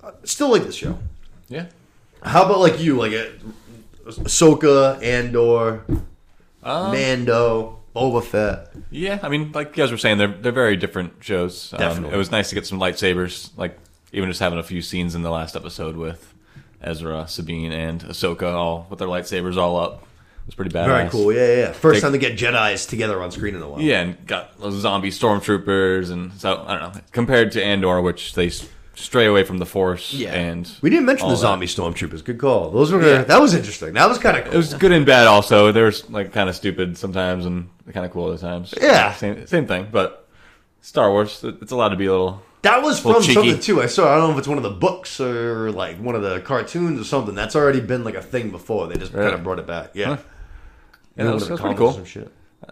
[0.04, 0.98] uh, still like this show.
[1.50, 1.66] Yeah.
[2.24, 3.32] How about like you, like a
[4.06, 5.84] Ahsoka, Andor,
[6.64, 8.70] Um, Mando, Boba Fett?
[8.90, 11.74] Yeah, I mean, like you guys were saying, they're they're very different shows.
[11.74, 12.14] Um, Definitely.
[12.16, 13.78] it was nice to get some lightsabers, like
[14.14, 16.34] even just having a few scenes in the last episode with
[16.82, 20.07] Ezra, Sabine, and Ahsoka all with their lightsabers all up.
[20.48, 20.86] It was pretty badass.
[20.86, 21.34] Very cool.
[21.34, 21.56] Yeah, yeah.
[21.58, 21.72] yeah.
[21.74, 23.82] First Take- time to get Jedi's together on screen in a while.
[23.82, 27.02] Yeah, and got those zombie stormtroopers, and so I don't know.
[27.12, 28.50] Compared to Andor, which they
[28.96, 30.34] stray away from the Force, Yeah.
[30.34, 31.42] and We didn't mention all the that.
[31.42, 32.24] zombie stormtroopers.
[32.24, 32.72] Good call.
[32.72, 33.24] Those were Yeah.
[33.24, 33.94] that was interesting.
[33.94, 34.54] That was kind of cool.
[34.54, 35.28] It was good and bad.
[35.28, 38.74] Also, they were like kind of stupid sometimes and kind of cool other times.
[38.82, 39.14] Yeah.
[39.14, 39.88] same same thing.
[39.92, 40.28] But
[40.82, 42.42] Star Wars, it's allowed to be a little.
[42.64, 43.50] That was Little from cheeky.
[43.50, 43.82] something too.
[43.82, 44.12] I saw.
[44.12, 47.00] I don't know if it's one of the books or like one of the cartoons
[47.00, 47.36] or something.
[47.36, 48.88] That's already been like a thing before.
[48.88, 49.26] They just Really?
[49.26, 49.92] kind of brought it back.
[49.94, 50.18] Yeah, Huh.
[51.18, 51.96] Yeah, One that was, that was pretty cool.
[51.98, 52.32] and shit.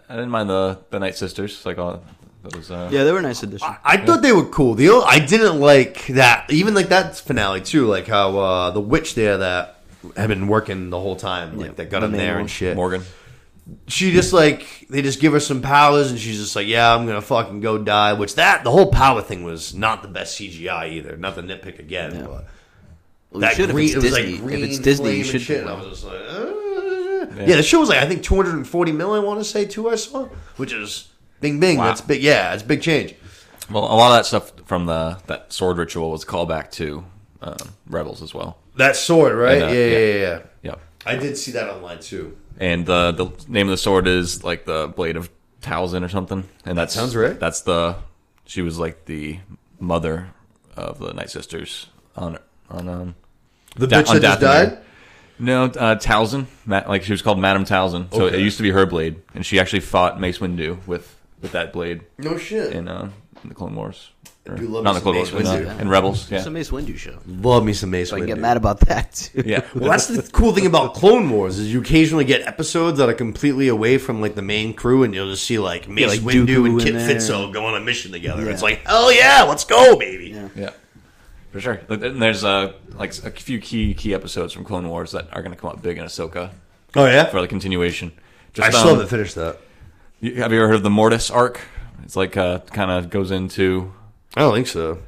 [0.10, 1.66] I didn't mind the the Night Sisters.
[1.66, 2.02] Like all
[2.44, 2.70] that was.
[2.72, 3.68] Uh, Yeah, they were a nice addition.
[3.68, 4.76] I, I thought they were cool.
[4.76, 6.52] The only, I didn't like that.
[6.52, 7.88] Even like that finale too.
[7.88, 9.82] Like how uh, the witch there that
[10.16, 12.42] had been working the whole time, like Yeah, that got the him main there one.
[12.42, 12.76] and shit.
[12.76, 13.04] Morgan.
[13.88, 17.08] She just like they just give her some powers, and she's just like, "Yeah, I'm
[17.08, 20.92] gonna fucking go die." Which that the whole power thing was not the best CGI
[20.92, 21.18] either.
[21.18, 22.22] Not the nitpick again, Yeah.
[22.22, 22.30] but.
[22.30, 22.46] Well,
[23.34, 24.32] you that should green, if it it's was Disney.
[24.34, 25.42] like green if it's Disney, flame you and should.
[25.42, 25.58] shit.
[25.64, 26.54] do And I was just like, uh,
[27.38, 27.56] yeah.
[27.56, 29.14] the show was like I think 240 mil.
[29.14, 29.90] I want to say too.
[29.90, 30.26] I saw,
[30.58, 31.10] which is
[31.42, 31.78] bing bing.
[31.78, 31.86] Wow.
[31.86, 32.22] That's big.
[32.22, 33.16] Yeah, it's a big change.
[33.70, 37.04] Well, a lot of that stuff from the that sword ritual was a callback to
[37.42, 38.58] um, Rebels as well.
[38.78, 39.62] That sword, right?
[39.62, 40.06] And, uh, yeah, yeah, yeah.
[40.06, 40.40] yeah, yeah.
[40.64, 40.80] Yep.
[41.06, 42.38] I did see that online too.
[42.60, 45.30] and the the name of the sword is like the blade of
[45.62, 46.44] Talzin or something.
[46.66, 47.40] And that sounds right.
[47.40, 47.96] That's the
[48.46, 49.40] she was like the
[49.80, 50.28] mother
[50.76, 52.38] of the Night Sisters on
[52.70, 53.16] on um
[53.76, 54.78] The Da- bitch on that just died.
[55.40, 58.14] No uh, Talzin, Ma- like she was called Madame Talzin.
[58.14, 58.38] So Okay.
[58.38, 61.74] it used to be her blade, and she actually fought Mace Windu with with that
[61.74, 62.74] blade No shit.
[62.74, 63.10] in uh
[63.44, 64.10] in the Clone Wars.
[64.48, 65.78] Or, do love not me the Clone some Wars, Mace but, Windu.
[65.78, 66.30] uh, in Rebels.
[66.32, 67.18] Yeah, It's a Mace Windu show.
[67.26, 68.32] Love me some Mace So I can Windu.
[68.34, 69.42] get mad about that too.
[69.44, 69.62] yeah.
[69.76, 73.14] Well, that's the cool thing about Clone Wars is you occasionally get episodes that are
[73.16, 76.46] completely away from like the main crew, and you'll just see like Mace like Windu
[76.48, 77.16] Dooku and Kit there.
[77.16, 78.46] Fisto go on a mission together.
[78.46, 78.52] Yeah.
[78.52, 80.28] It's like hell yeah, let's go, baby.
[80.30, 80.50] Yeah.
[80.56, 80.70] Yeah,
[81.56, 81.80] for sure.
[81.88, 85.42] But then there's uh, like a few key key episodes from Clone Wars that are
[85.42, 86.50] going to come up big in Ahsoka
[86.98, 88.12] Oh yeah, for the continuation.
[88.54, 89.58] Just, I Just, still um, haven't finished that.
[90.20, 91.62] you- have you ever heard of the Mortis arc?
[92.04, 93.94] It's like uh, kind of goes into
[94.36, 95.00] I don't think so.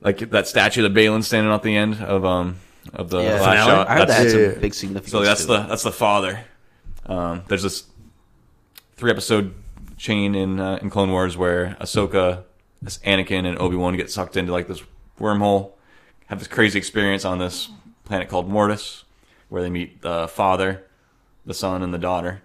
[0.00, 2.56] like that statue that Baylan's standing at the end of um
[2.92, 3.88] of the Yeah, last shot.
[3.88, 4.58] I heard that That's- had some Yeah, yeah.
[4.58, 5.12] big significance.
[5.12, 5.68] so that's to the it.
[5.68, 6.40] that's the father.
[7.06, 7.84] Um, there's this
[8.96, 9.54] three episode
[9.98, 12.42] chain in uh, in Clone Wars where Ahsoka,
[12.80, 14.82] this Anakin, and Obi Wan get sucked into like this
[15.20, 15.72] wormhole,
[16.32, 17.68] have this crazy experience on this
[18.04, 19.04] planet called Mortis,
[19.50, 20.82] where they meet the father,
[21.44, 22.40] the son, and the daughter.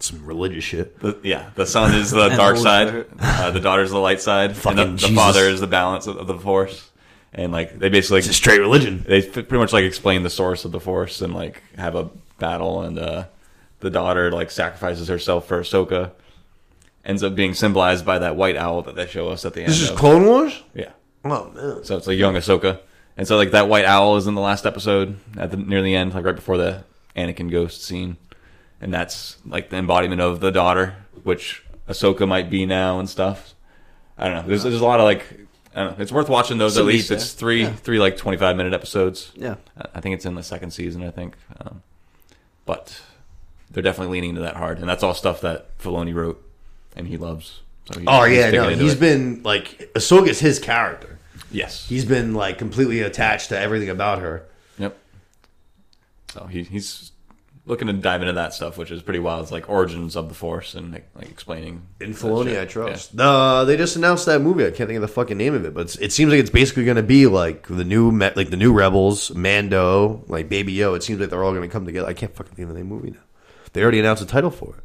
[0.00, 0.98] Some religious shit.
[1.00, 4.22] The, yeah, the son is the dark Holy side, uh, the daughter is the light
[4.22, 6.90] side, Fucking and the, the father is the balance of, of the Force.
[7.34, 9.04] And like they basically It's a straight religion.
[9.06, 12.80] they pretty much like explain the source of the force and like have a battle
[12.80, 13.26] and uh
[13.80, 16.12] the daughter like sacrifices herself for Ahsoka
[17.04, 19.68] ends up being symbolized by that white owl that they show us at the end
[19.70, 20.62] This is of- Clone Wars.
[20.74, 21.84] yeah Oh man.
[21.84, 22.80] so it's like young Ahsoka
[23.18, 25.94] and so like that white owl is in the last episode at the near the
[25.94, 28.16] end like right before the Anakin ghost scene
[28.80, 33.54] and that's like the embodiment of the daughter which Ahsoka might be now and stuff
[34.16, 35.26] I don't know there's, there's a lot of like
[35.74, 36.02] I don't know.
[36.02, 37.10] It's worth watching those at least.
[37.10, 39.30] It's three three like twenty five minute episodes.
[39.36, 39.56] Yeah.
[39.94, 41.04] I- think it's in the second season.
[41.04, 41.82] I think, um,
[42.64, 43.00] but
[43.70, 46.42] they're definitely leaning into that hard, and that's all stuff that Filoni wrote
[46.96, 47.60] and he loves.
[47.92, 49.00] So Oh yeah, no, he's it.
[49.00, 51.17] been like Ahsoka's his character.
[51.50, 54.46] Yes, He's been like completely attached to everything about her.
[54.78, 54.96] yep.
[56.32, 57.12] So he, he's
[57.68, 59.42] looking to dive into that stuff, which is pretty wild.
[59.42, 62.14] It's like origins of the Force and like, like explaining In
[62.58, 63.18] I trust.
[63.18, 64.64] Uh, they just announced that movie.
[64.64, 66.50] I can't think of the fucking name of it, but it's, it seems like it's
[66.50, 70.94] basically going to be like the new, like the new Rebels, Mando, like Baby Yo.
[70.94, 72.08] It seems like they're all going to come together.
[72.08, 73.24] I can't fucking think of the name of the movie now.
[73.74, 74.84] They already announced the title for it.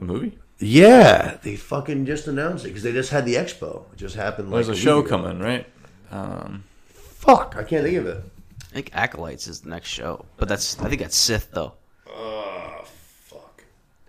[0.00, 0.38] A movie.
[0.62, 3.84] Yeah, they fucking just announced it because they just had the expo.
[3.92, 4.50] It just happened.
[4.50, 5.08] Like There's a week show ago.
[5.08, 5.66] coming, right?
[6.10, 8.22] Um, Fuck, I can't think of it.
[8.70, 11.72] I think Acolytes is the next show, but that's I think that's Sith though.
[12.08, 13.64] Oh, fuck.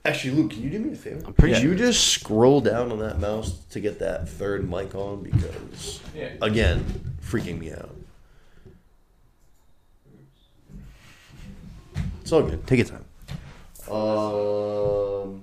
[0.06, 1.22] Actually, Luke, can you do me a favor?
[1.26, 4.70] I'm pretty Could sure you just scroll down on that mouse to get that third
[4.70, 5.24] mic on?
[5.24, 6.30] Because, Yeah.
[6.42, 6.86] again,
[7.22, 7.96] freaking me out.
[12.22, 12.66] It's all good.
[12.68, 13.06] Take your time.
[13.94, 15.43] Um,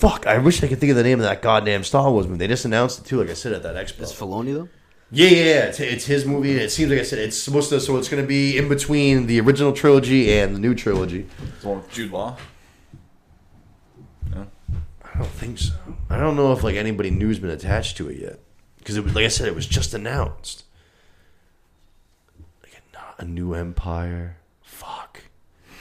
[0.00, 2.38] fuck, I wish I could think of the name of that goddamn Star Wars movie.
[2.38, 4.00] They just announced it too, like I said at that expo.
[4.00, 4.68] Is Filoni though?
[5.12, 5.64] Yeah, yeah, yeah.
[5.66, 6.52] It's, it's his movie.
[6.52, 7.80] It seems like I said it's supposed to.
[7.80, 11.26] So it's going to be in between the original trilogy and the new trilogy.
[11.60, 12.36] the one with Jude Law.
[14.34, 15.74] I don't think so.
[16.08, 18.40] I don't know if like anybody new's been attached to it yet
[18.78, 20.64] because it was like I said, it was just announced.
[22.62, 24.38] Like a, not a new empire.
[24.62, 25.24] Fuck.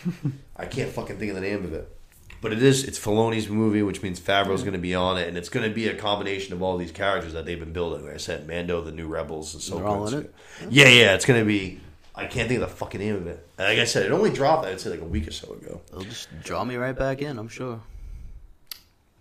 [0.58, 1.99] I can't fucking think of the name of it.
[2.42, 2.86] But it is.
[2.86, 5.74] It's Filoni's movie, which means Favreau's going to be on it, and it's going to
[5.74, 8.06] be a combination of all these characters that they've been building.
[8.06, 10.34] Like I said, Mando, the new Rebels, and so They're all in it?
[10.70, 11.16] Yeah, yeah.
[11.16, 11.82] It's going to be.
[12.16, 13.46] I can't think of the fucking name of it.
[13.58, 14.66] And like I said, it only dropped.
[14.66, 15.82] I'd say like a week or so ago.
[15.90, 17.38] It'll just draw me right back in.
[17.38, 17.82] I'm sure.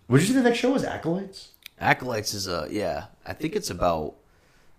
[0.07, 1.49] Would you say the next show was Acolytes?
[1.79, 3.05] Acolytes is a yeah.
[3.25, 4.15] I think it's about.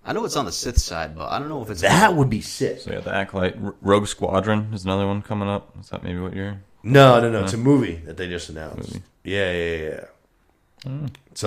[0.05, 2.31] I know it's on the Sith side, but I don't know if it's That would
[2.31, 2.81] be sick.
[2.81, 5.75] So yeah, the Acolyte R- Rogue Squadron is another one coming up.
[5.79, 6.59] Is that maybe what you're?
[6.83, 7.45] No, no, no.
[7.45, 8.95] It's a movie that they just announced.
[8.95, 9.05] Movie.
[9.25, 10.05] Yeah, yeah, yeah.
[10.87, 11.09] yeah.
[11.31, 11.47] It's a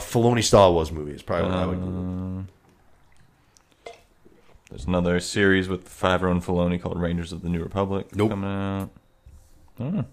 [0.00, 1.12] Filoni Star Wars movie.
[1.12, 2.46] It's probably what I would.
[3.88, 3.92] Uh,
[4.70, 8.30] there's another series with Favreau and Filoni called Rangers of the New Republic Nope.
[8.30, 8.90] coming out.
[9.80, 10.04] Oh,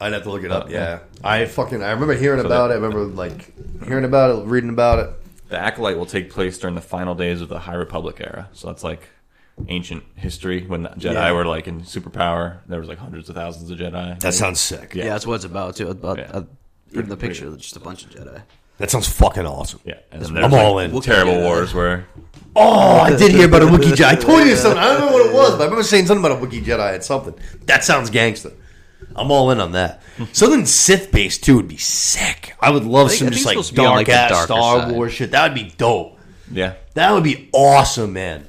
[0.00, 0.64] I'd have to look it up.
[0.66, 2.78] Uh, yeah, I fucking I remember hearing So about that- it.
[2.78, 3.52] I remember like
[3.86, 5.10] hearing about it, reading about it.
[5.50, 8.48] The Acolyte will take place during the final days of the High Republic era.
[8.52, 9.08] So that's like
[9.68, 11.32] ancient history when the Jedi Yeah.
[11.32, 12.58] were like in superpower.
[12.66, 14.18] There was like hundreds of thousands of Jedi.
[14.20, 14.94] That sounds sick.
[14.94, 15.04] yeah.
[15.04, 15.88] that's what it's about too.
[15.88, 16.30] About Yeah.
[16.32, 16.42] uh,
[16.92, 18.42] even the Pretty- picture, just a bunch of Jedi.
[18.78, 19.80] That sounds fucking awesome.
[19.84, 20.90] yeah, and then I'm there's all in.
[20.90, 21.42] Wookiee terrible Jedi.
[21.44, 22.06] wars where
[22.56, 24.04] Oh, I did hear about a Wookiee Jedi.
[24.06, 24.78] I told you something.
[24.82, 26.94] I don't know what it was, but I remember saying something about a Wookiee Jedi
[26.94, 27.34] and something.
[27.66, 28.52] That sounds gangster.
[29.14, 30.02] I'm all in on that.
[30.32, 32.54] Something Sith based too would be sick.
[32.60, 33.96] I would love I think- some I just think like supposed to be on, dark
[33.96, 34.92] like, the ass darker Star side.
[34.94, 35.30] Wars shit.
[35.32, 36.18] That would be dope.
[36.52, 38.46] yeah, That would be awesome, man.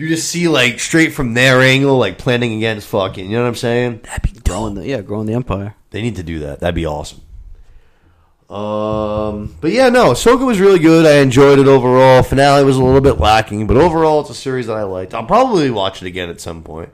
[0.00, 3.26] You just see like straight from their angle, like planning against fucking.
[3.26, 4.00] You know what I'm saying?
[4.04, 5.74] That'd be growing the yeah, growing the empire.
[5.90, 6.60] They need to do that.
[6.60, 7.20] That'd be awesome.
[8.48, 11.04] Um, but yeah, no, Ahsoka was really good.
[11.04, 12.22] I enjoyed it overall.
[12.22, 15.12] Finale was a little bit lacking, but overall, it's a series that I liked.
[15.12, 16.88] I'll probably watch it again at some point.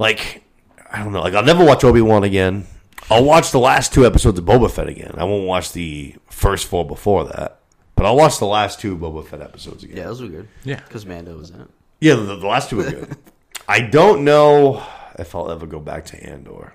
[0.00, 0.42] Like,
[0.90, 1.20] I don't know.
[1.20, 2.66] Like, I'll never watch Obi Wan again.
[3.10, 5.14] I'll watch the last two episodes of Boba Fett again.
[5.16, 7.60] I won't watch the first four before that,
[7.94, 9.98] but I'll watch the last two Boba Fett episodes again.
[9.98, 10.48] Yeah, those were good.
[10.64, 10.80] Yeah.
[10.80, 11.70] because Mando was in it.
[12.02, 13.16] Yeah, the, the last two were good.
[13.68, 14.84] I don't know
[15.20, 16.72] if I'll ever go back to Andor.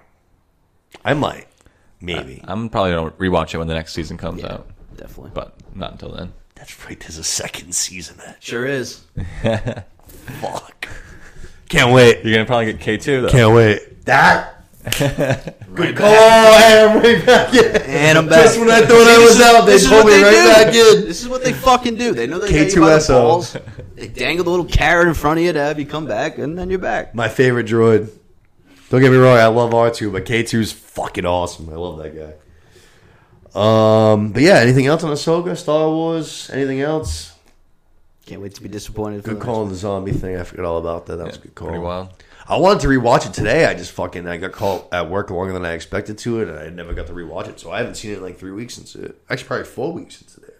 [1.03, 1.47] I might,
[1.99, 2.41] maybe.
[2.45, 5.31] I'm probably gonna rewatch it when the next season comes Yeah, out, definitely.
[5.33, 6.31] but not until then.
[6.55, 6.97] That's right.
[6.97, 8.15] There's a second season.
[8.25, 9.01] That Sure is.
[10.39, 10.87] fuck.
[11.67, 12.23] Can't wait.
[12.23, 13.29] You're gonna probably get K two though.
[13.29, 14.05] Can't wait.
[14.05, 14.56] That.
[15.75, 16.07] Good call.
[16.07, 17.81] And I'm right back in.
[17.83, 18.45] And I'm back.
[18.45, 20.45] Just when I thought I was out, they pulled me they right do.
[20.47, 21.05] back in.
[21.05, 22.13] This is what they fucking do.
[22.13, 23.09] They know they got you by the K2SO.
[23.09, 23.57] balls.
[23.95, 26.57] They dangle the little carrot in front of you to have you come back, and
[26.57, 27.13] then you're back.
[27.15, 28.09] My favorite droid.
[28.89, 31.69] Don't get me wrong, I love R2, but K2's fucking awesome.
[31.69, 32.33] I love that guy.
[34.13, 37.33] Um, but yeah, anything else on Ahsoka, Star Wars, anything else?
[38.25, 39.23] Can't wait to be disappointed.
[39.23, 40.37] Good the call on the zombie thing.
[40.37, 41.15] I forgot all about that.
[41.17, 41.69] That was a good call.
[41.69, 42.09] Pretty wild.
[42.49, 43.65] I wanted to rewatch it today.
[43.65, 46.57] I just fucking I got called at work longer than I expected to it, and
[46.57, 47.59] I never got to rewatch it.
[47.59, 49.21] So I haven't seen it in like three weeks since it.
[49.29, 50.53] Actually, probably four weeks since it.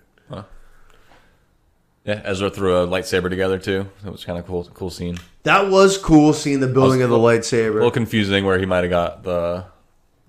[2.04, 3.90] Yeah, Ezra threw a lightsaber together too.
[4.04, 4.64] That was kind of cool.
[4.74, 5.18] Cool scene.
[5.44, 7.72] That was cool seeing the building of the A lightsaber.
[7.72, 9.66] A little confusing where he might have got the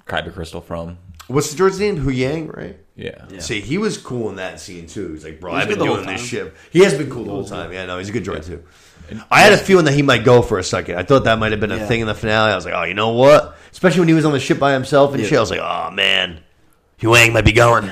[0.04, 0.98] kyber crystal from.
[1.28, 1.96] What's the droid's name?
[1.96, 2.78] Hu Yang, right?
[2.96, 3.24] Yeah.
[3.30, 3.38] Yeah.
[3.40, 5.12] See, he was cool in that scene too.
[5.12, 6.26] He's like, bro, He I've been good doing this time.
[6.26, 6.54] shit.
[6.70, 7.72] He has been cool the whole time.
[7.72, 8.64] Yeah, no, he's a good droid too.
[9.30, 10.96] I had a feeling that he might go for a second.
[10.96, 11.86] I thought that might have been a Yeah.
[11.86, 12.52] thing in the finale.
[12.52, 13.56] I was like, oh, you know what?
[13.72, 15.28] Especially when he was on the ship by himself and Yeah.
[15.28, 15.38] shit.
[15.38, 16.40] I was like, oh man,
[17.00, 17.90] Hu Yang might be going.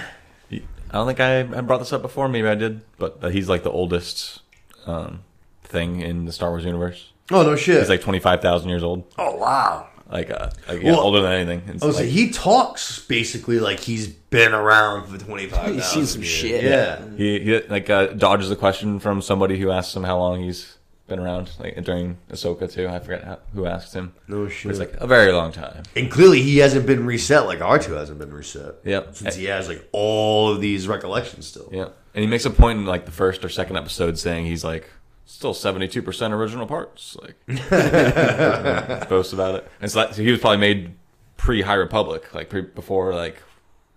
[0.50, 0.60] I
[0.92, 2.28] don't think I, I brought this up before.
[2.28, 4.40] Maybe I did, but uh, he's like the oldest
[4.86, 5.20] um,
[5.64, 7.12] thing in the Star Wars universe.
[7.30, 7.80] Oh no shit.
[7.80, 9.04] He's like twenty five thousand years old.
[9.18, 9.88] oh wow.
[10.10, 11.62] Like, uh, like yeah, Well, older than anything.
[11.74, 15.74] It's Oh, so like- he talks basically like he's been around for twenty five.
[15.74, 16.62] He's seen some shit.
[16.64, 17.02] Yeah.
[17.16, 20.76] He, he like uh, dodges a question from somebody who asks him how long he's
[21.08, 22.88] been around, like during Ahsoka too.
[22.88, 24.12] I forget how, who asked him.
[24.28, 24.70] No But shit.
[24.70, 25.82] It's like a very long time.
[25.94, 28.74] and clearly he hasn't been reset like R two hasn't been reset.
[28.84, 29.14] Yep.
[29.16, 31.68] Since he has like all of these recollections still.
[31.72, 34.64] Yeah, and he makes a point in like the first or second episode saying he's
[34.64, 34.88] like
[35.26, 37.16] still seventy two percent original parts.
[37.20, 37.36] Like
[39.08, 39.70] boasts about it.
[39.80, 40.94] And so, that, so he was probably made
[41.36, 43.42] pre High Republic, like pre, before like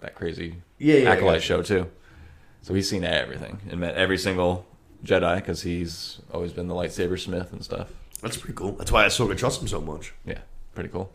[0.02, 1.46] that crazy Yeah, yeah, acolyte gotcha.
[1.46, 1.90] show too.
[2.62, 4.66] So he's seen everything and met every single
[5.06, 7.90] Jedi because he's always been the lightsaber smith and stuff.
[8.22, 8.74] That's pretty cool.
[8.74, 10.14] That's why I sort of trust him so much.
[10.26, 10.40] Yeah,
[10.76, 11.14] pretty cool.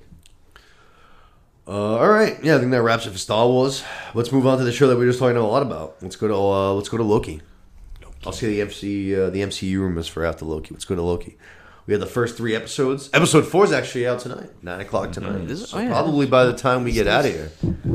[1.67, 3.85] Uh, all right, yeah, I think that wraps it for Star Wars.
[4.15, 5.97] Let's move on to the show that we were just talking a lot about.
[6.03, 7.41] Let's go to uh, let's go to Loki.
[8.27, 10.73] I'll see the MC uh, the MCU rumors for after Loki.
[10.73, 11.37] Let's go to Loki.
[11.87, 13.11] We had the first three episodes.
[13.13, 15.51] Episode four is actually out tonight, nine o'clock tonight.
[15.51, 15.69] Is?
[15.69, 15.89] So Oh, yeah.
[15.89, 17.53] probably by the time we get out of here,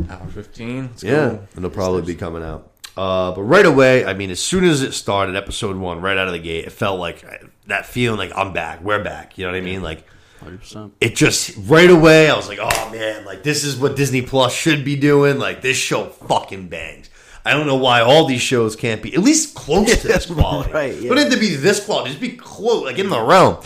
[0.09, 0.87] Hour fifteen.
[0.89, 1.47] Let's yeah, go.
[1.57, 2.71] it'll probably be coming out.
[2.95, 6.27] Uh, but right away, I mean, as soon as it started, episode one, right out
[6.27, 9.37] of the gate, it felt like uh, that feeling like I'm back, we're back.
[9.37, 9.81] You know what I mean?
[9.81, 10.05] Like
[10.39, 10.93] Hundred percent.
[11.01, 14.53] it just right away I was like, oh man, like this is what Disney Plus
[14.53, 15.39] should be doing.
[15.39, 17.08] Like this show fucking bangs.
[17.45, 20.71] I don't know why all these shows can't be at least close to this quality.
[20.71, 21.09] Right, yeah.
[21.09, 23.63] Don't have to be this quality, just be close, like in the realm.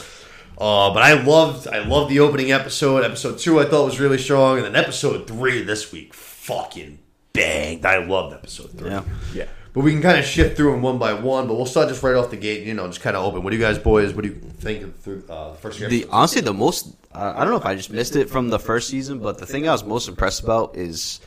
[0.57, 3.03] Uh, but I loved, I loved the opening episode.
[3.03, 6.99] Episode two, I thought was really strong, and then episode three this week, fucking
[7.33, 7.85] banged.
[7.85, 8.91] I loved episode three.
[8.91, 9.03] Yeah.
[9.33, 9.45] Yeah.
[9.73, 11.47] But we can kind of shift through them one by one.
[11.47, 12.67] But we'll start just right off the gate.
[12.67, 13.41] You know, just kind of open.
[13.43, 14.13] What do you guys, boys?
[14.13, 15.79] What do you think of through uh, the first?
[15.79, 16.09] The episodes?
[16.11, 18.89] honestly, the most uh, I don't know if I just missed it from the first
[18.89, 21.19] season, but the thing I was most impressed about is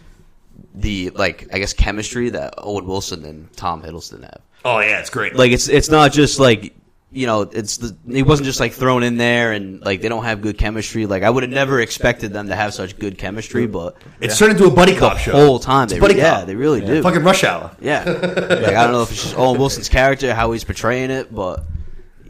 [0.75, 4.41] the like I guess chemistry that Owen Wilson and Tom Hiddleston have.
[4.65, 5.35] Oh yeah, it's great.
[5.37, 6.75] Like it's it's not just like
[7.13, 10.25] you know it's the it wasn't just like thrown in there and like they don't
[10.25, 11.07] have good chemistry.
[11.07, 14.53] Like I would have never expected them to have such good chemistry, but It's turned
[14.53, 15.33] into a buddy cop show.
[15.33, 16.47] whole time they buddy yeah cop.
[16.47, 17.03] they really do.
[17.03, 17.75] Fucking rush hour.
[17.81, 21.33] Yeah, like I don't know if it's just Owen Wilson's character, how he's portraying it,
[21.35, 21.65] but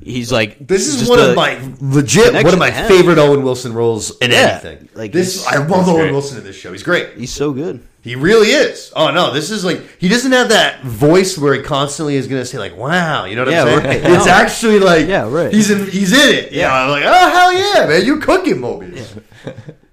[0.02, 3.72] he's like This is one a- of my legit one of my favorite Owen Wilson
[3.72, 4.88] roles in Yeah, anything.
[4.94, 6.12] like, this, I love Owen great.
[6.12, 6.72] Wilson in this show.
[6.72, 7.16] He's great.
[7.16, 7.80] He's so good.
[8.02, 8.92] He really is.
[8.94, 12.40] Oh no, this is like he doesn't have that voice where he constantly is going
[12.40, 14.02] to say like, "Wow," you know what Yeah, I'm saying?
[14.04, 14.12] right.
[14.12, 15.52] It's actually like, Yeah, right.
[15.52, 15.90] He's in.
[15.90, 16.52] He's in it.
[16.52, 16.82] Yeah, Yeah.
[16.84, 19.20] I'm like, oh hell yeah, man, you cooking Mobius.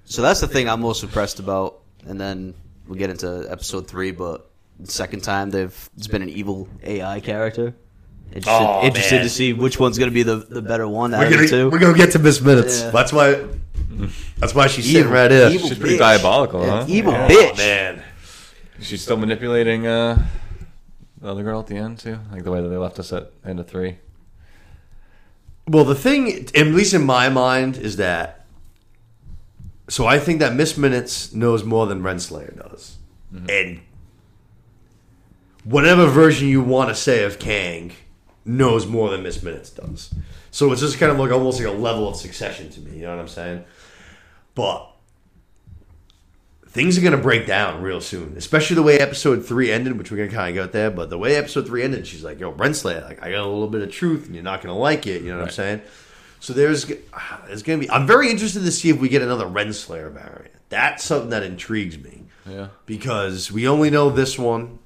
[0.06, 1.80] So that's the thing I'm most impressed about.
[2.06, 2.54] And then
[2.88, 4.48] we'll get into episode three, but
[4.80, 7.74] the second time they've it's been an evil AI character.
[8.36, 11.20] Interested, Oh, interested to see which one's going to be the, the better one out
[11.20, 11.70] We're of the gonna two.
[11.70, 12.82] we're gonna get to Miss Minutes.
[12.82, 12.90] Yeah.
[12.92, 13.46] That's why.
[14.40, 15.52] That's why she's sitting Evil- right here.
[15.52, 16.00] She's pretty bitch.
[16.00, 16.86] diabolical, Yeah, huh?
[16.88, 17.28] Evil Yeah.
[17.28, 17.52] bitch.
[17.54, 18.04] Oh, man.
[18.82, 20.26] She's still manipulating uh,
[21.22, 23.32] the other girl at the end too, like the way that they left us at
[23.46, 23.98] end of three.
[25.68, 28.46] Well, the thing, at least in my mind, is that.
[29.90, 32.98] So I think that Miss Minutes knows more than Renslayer does,
[33.48, 33.82] and
[35.64, 37.92] whatever version you want to say of Kang
[38.46, 40.14] knows more than Miss Minutes does.
[40.52, 42.98] So it's just kind of like almost like a level of succession to me.
[42.98, 43.64] You know what I'm saying?
[44.56, 44.90] But
[46.68, 50.12] things are going to break down real soon, especially the way episode three ended, which
[50.12, 50.92] we're going to kind of get there.
[50.92, 53.68] But the way episode three ended, she's like, "Yo, Renslayer, like I got a little
[53.68, 55.82] bit of truth, and you're not going to like it." You know what I'm saying?
[56.40, 57.90] So there's there's going to be.
[57.90, 60.54] I'm very interested to see if we get another Renslayer variant.
[60.70, 62.68] That's something that intrigues me Yeah.
[62.86, 64.80] because we only know this one.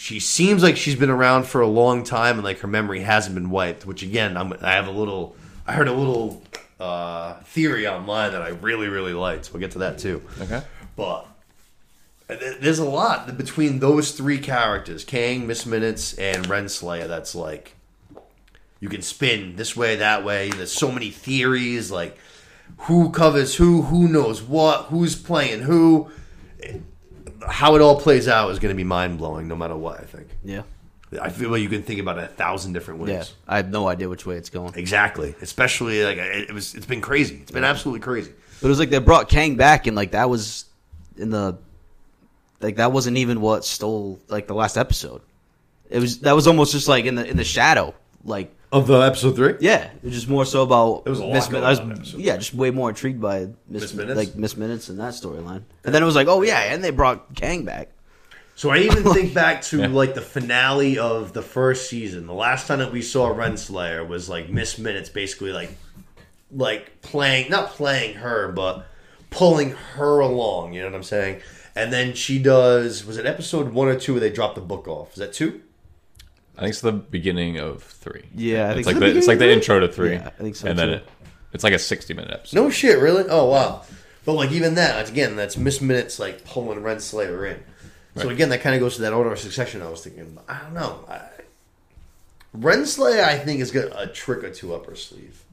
[0.00, 3.34] She seems like she's been around for a long time, and like her memory hasn't
[3.34, 3.84] been wiped.
[3.84, 5.36] Which again, I'm, I have a little.
[5.66, 6.42] I heard a little
[6.80, 9.52] uh, theory online that I really, really liked.
[9.52, 10.22] We'll get to that too.
[10.40, 10.62] Okay.
[10.96, 11.26] But
[12.28, 17.06] there's a lot between those three characters, Kang, Miss Minutes, and Renslayer.
[17.06, 17.76] That's like
[18.80, 20.48] you can spin this way, that way.
[20.48, 22.16] There's so many theories, like
[22.78, 26.10] who covers who, who knows what, who's playing who.
[27.50, 30.00] How it all plays out is going to be mind blowing, no matter what.
[30.00, 30.28] I think.
[30.44, 30.62] Yeah.
[31.20, 33.10] I feel like you can think about it a thousand different ways.
[33.10, 33.24] Yeah.
[33.48, 34.74] I have no idea which way it's going.
[34.76, 35.34] Exactly.
[35.42, 36.74] Especially like it it was.
[36.74, 37.36] It's been crazy.
[37.42, 38.32] It's been absolutely crazy.
[38.60, 40.66] But it was like they brought Kang back, and like that was
[41.16, 41.58] in the
[42.60, 45.22] like that wasn't even what stole like the last episode.
[45.88, 47.94] It was that was almost just like in the in the shadow.
[48.24, 49.54] Like Of the episode three.
[49.60, 51.80] yeah, it was just more so about It was a lot Miss Min- I was,
[51.80, 52.20] on in episode.
[52.20, 54.16] yeah, just way more intrigued by Miss Miss, Minutes?
[54.16, 55.62] like Miss Minutes and that storyline.
[55.84, 57.88] And then it was like, oh yeah, and they brought Kang back.
[58.54, 62.26] So I even think back to like the finale of the first season.
[62.28, 65.70] The last time that we saw Renslayer was like Miss Minutes, basically like
[66.52, 68.86] like playing, not playing her, but
[69.30, 70.74] pulling her along.
[70.74, 71.40] You know what I'm saying?
[71.74, 73.04] And then she does.
[73.04, 75.12] Was it episode one or two where they dropped the book off?
[75.12, 75.62] Is that two?
[76.56, 78.24] I think it's the beginning of three.
[78.34, 78.92] Yeah, I it's so.
[78.92, 80.12] like The the, it's like the intro to three.
[80.12, 80.94] Yeah, I think so, And then too.
[80.94, 81.08] it,
[81.52, 82.56] it's like a sixty minute episode.
[82.60, 83.24] No shit, really?
[83.28, 83.82] Oh wow.
[84.24, 87.62] But like even that, again, that's Miss Minutes like pulling Renslayer in.
[88.16, 88.32] So Right.
[88.32, 90.36] again, that kind of goes to that order of succession I was thinking.
[90.48, 91.04] I don't know.
[91.08, 91.20] I,
[92.56, 95.44] Renslayer, I think, has got a trick or two up her sleeve.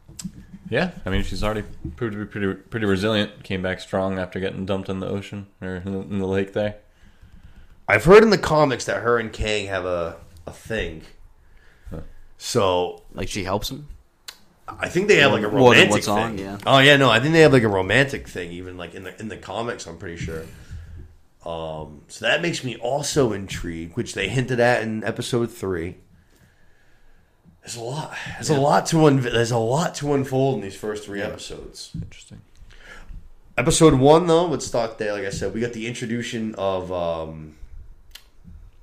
[0.69, 1.63] Yeah, I mean she's already
[1.95, 3.43] proved to be pretty pretty resilient.
[3.43, 6.51] Came back strong after getting dumped in the ocean or in the, in the lake
[6.53, 6.75] there.
[7.87, 11.01] I've heard in the comics that her and Kang have a, a thing.
[12.39, 13.87] So Like she helps him.
[14.67, 16.15] I think they have like a More than romantic what's thing.
[16.17, 16.57] on, yeah.
[16.65, 19.19] Oh yeah, no, I think they have like a romantic thing, even like in the
[19.19, 19.87] in the comics.
[19.87, 20.43] I'm pretty sure.
[21.45, 25.95] Um, so that makes me also intrigued, which they hinted at in episode three.
[27.61, 28.13] There's a lot.
[28.33, 31.91] There's a lot to un- there's a lot to unfold in these first three episodes.
[31.95, 32.41] Interesting.
[33.57, 35.13] Episode one, though, let's start there.
[35.13, 37.55] Like I said, we got the introduction of um,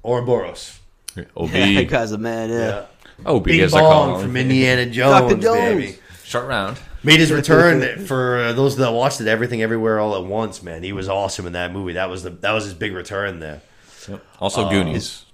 [0.02, 0.80] Ouroboros.
[1.36, 1.50] OB.
[1.50, 2.50] that guy's a man.
[2.50, 2.56] Yeah.
[2.58, 3.28] Yeah.
[3.30, 4.26] OB Bing as I call Bong him.
[4.26, 5.42] from Indiana Jones, Dr.
[5.42, 5.58] Jones.
[5.84, 5.98] baby.
[6.24, 6.78] Short round.
[7.02, 10.62] Made his return for uh, those that watched it, everything, everywhere, all at once.
[10.62, 11.92] Man, he was awesome in that movie.
[11.92, 13.60] That was the that was his big return there.
[14.08, 14.24] Yep.
[14.40, 15.24] Also Goonies.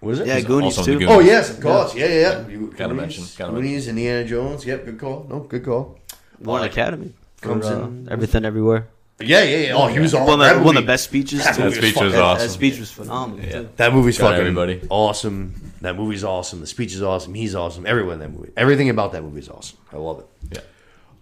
[0.00, 0.26] Was it?
[0.26, 1.06] Yeah, Goonies also in too.
[1.06, 1.94] the Oh yes, of course.
[1.94, 2.14] Yeah, yeah.
[2.42, 2.48] yeah.
[2.48, 4.66] You- Gotta Goonies, mention, gotta Goonies, Indiana Jones.
[4.66, 5.26] Yep, good call.
[5.30, 5.98] No, good call.
[6.40, 7.14] Won Uh, Academy.
[7.36, 8.88] For, comes uh, in- everything everywhere.
[9.20, 9.72] Yeah, yeah, yeah.
[9.74, 11.44] Oh, he was all One, that of, one of the best speeches.
[11.44, 11.62] That too.
[11.62, 12.46] That movie was speech was awesome.
[12.48, 13.44] That speech was phenomenal.
[13.44, 13.52] Yeah.
[13.52, 13.68] too.
[13.76, 14.82] That movie's Got fucking everybody.
[14.90, 15.72] awesome.
[15.82, 16.60] That movie's awesome.
[16.60, 17.32] The speech is awesome.
[17.34, 17.86] He's awesome.
[17.86, 18.50] Everyone in that movie.
[18.56, 19.78] Everything about that movie is awesome.
[19.92, 20.26] I love it.
[20.52, 20.60] Yeah.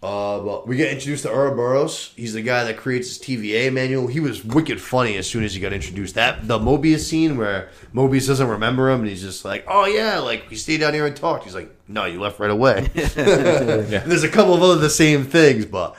[0.02, 2.12] Uh, but we get introduced to Ouroboros.
[2.16, 4.08] He's the guy that creates his TVA manual.
[4.08, 6.16] He was wicked funny as soon as he got introduced.
[6.16, 10.18] That the Mobius scene where Mobius doesn't remember him and he's just like, "Oh yeah,
[10.18, 13.86] like we stayed down here and talked." He's like, "No, you left right away." And
[14.10, 15.94] There's a couple of other the same things, but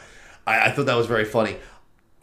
[0.46, 1.56] I, I thought that was very funny.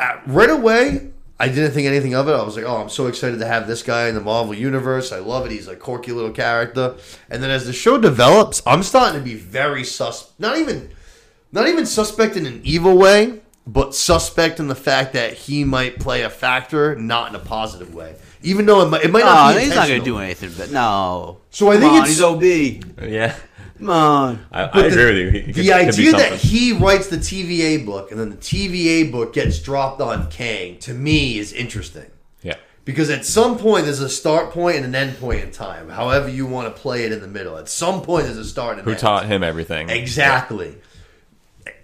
[0.01, 2.33] Uh, right away, I didn't think anything of it.
[2.33, 5.13] I was like, "Oh, I'm so excited to have this guy in the Marvel universe.
[5.13, 5.53] I love it.
[5.53, 6.95] He's a quirky little character."
[7.29, 10.31] And then as the show develops, I'm starting to be very sus.
[10.39, 10.91] Not even
[11.53, 15.99] not even suspect in an evil way, but suspect in the fact that he might
[16.01, 18.15] play a factor, not in a positive way.
[18.43, 20.51] Even though it might, it might not No, be he's not gonna do anything.
[20.57, 21.39] But no.
[21.51, 23.07] So I Come think on, it's he's OB.
[23.07, 23.35] Yeah.
[23.81, 24.47] Come on.
[24.53, 25.31] I, I But the- with you.
[25.31, 28.37] He- he could- The could idea that he writes the TVA book and then the
[28.37, 32.07] TVA book gets dropped on Kang to me is interesting.
[32.43, 32.55] Yeah.
[32.85, 35.89] Because at some point there's a start point and an end point in time.
[35.89, 37.57] However you want to play it in the middle.
[37.57, 39.01] At some point there's a start and an Who end.
[39.01, 39.89] taught him everything?
[39.91, 40.77] Exactly.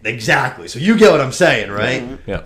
[0.05, 0.69] Exactly.
[0.69, 2.03] So you get what I'm saying, right?
[2.03, 2.31] Mm-hmm.
[2.31, 2.43] Yeah.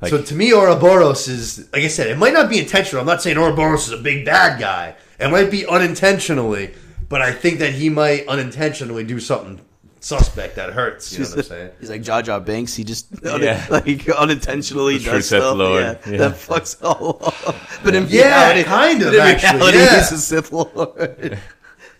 [0.00, 2.06] Like, so to me, Ouroboros is like I said.
[2.06, 3.00] It might not be intentional.
[3.02, 4.94] I'm not saying Ouroboros is a big bad guy.
[5.18, 6.70] It might be unintentionally,
[7.10, 9.60] but I think that he might unintentionally do something
[10.02, 11.12] suspect that hurts.
[11.12, 11.70] You know what I'm saying?
[11.78, 12.74] He's like Jar Jar Binks.
[12.74, 13.66] He just Yeah.
[13.68, 15.56] like unintentionally The does Sith stuff.
[15.58, 15.82] Lord.
[15.82, 16.16] Yeah, Yeah.
[16.16, 17.54] That fucks all up.
[17.84, 19.96] But in Yeah, reality, kind of, in actually, reality, yeah.
[19.98, 20.68] he's a Sith Lord.
[20.78, 21.42] Kind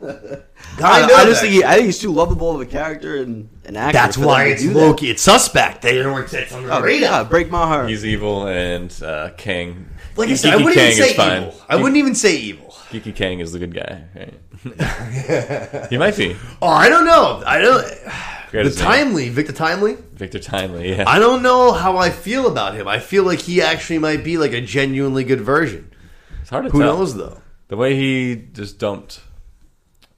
[0.82, 1.62] I, of, I just think he.
[1.62, 3.92] I think he's too lovable of a character and an actor.
[3.92, 4.78] that's why to it's do that.
[4.80, 5.10] Loki.
[5.10, 5.82] It's suspect.
[5.82, 7.10] They don't it's on the Oh, radar.
[7.10, 7.90] yeah, break my heart.
[7.90, 9.88] He's evil, and uh, Kang.
[10.16, 11.10] Like I said, I wouldn't Kang even say
[11.42, 11.54] evil.
[11.68, 12.69] I wouldn't even say evil.
[12.90, 14.04] Geeky Kang is the good guy.
[14.14, 15.86] Right?
[15.90, 16.36] he might be.
[16.60, 17.42] Oh, I don't know.
[17.46, 17.84] I don't.
[17.86, 18.84] Forgot The his name.
[18.86, 19.94] Timely, Victor Timely.
[20.12, 20.90] Victor Timely.
[20.90, 21.04] Yeah.
[21.06, 22.88] I don't know how I feel about him.
[22.88, 25.90] I feel like he actually might be like a genuinely good version.
[26.40, 26.96] it's hard to Who tell.
[26.98, 27.40] knows though?
[27.68, 29.20] The way he just dumped.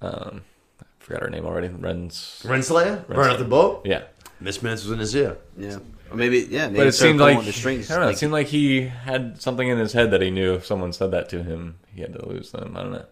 [0.01, 0.41] Um,
[0.81, 1.69] I forgot her name already.
[1.69, 2.43] Ren's.
[2.47, 3.83] Renslayer, burn up the boat.
[3.85, 4.05] Yeah.
[4.41, 5.37] Miss Minutes was in his ear.
[5.57, 5.79] yeah,
[6.13, 6.67] or maybe yeah.
[6.67, 7.91] Maybe But it seemed like the strings.
[7.91, 8.07] I don't know.
[8.09, 10.93] like- it seemed like he had something in his head that he knew if someone
[10.93, 12.77] said that to him, he had to lose them.
[12.77, 13.07] I don't know.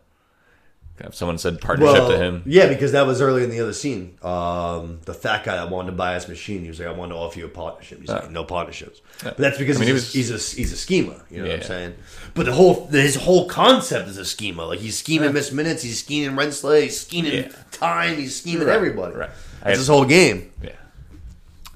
[1.03, 4.19] If someone said partnership to him, yeah, because that was early in the other scene.
[4.21, 7.11] Um, the fat guy that wanted to buy his machine, he was like, "I want
[7.11, 9.31] to offer you a partnership." He's like, "No partnerships," Yeah.
[9.31, 11.23] but that's because I mean, he's, he a, he's a he's a schemer.
[11.31, 11.95] You know what I'm saying?
[12.35, 14.67] But the whole his whole concept is a schema.
[14.67, 17.53] Like he's scheming Miss Minutes, he's scheming Renslayer, he's scheming Yeah.
[17.71, 19.15] time, he's scheming Right, everybody.
[19.17, 19.31] right.
[19.31, 20.53] I That's guess- his whole game.
[20.63, 20.73] yeah.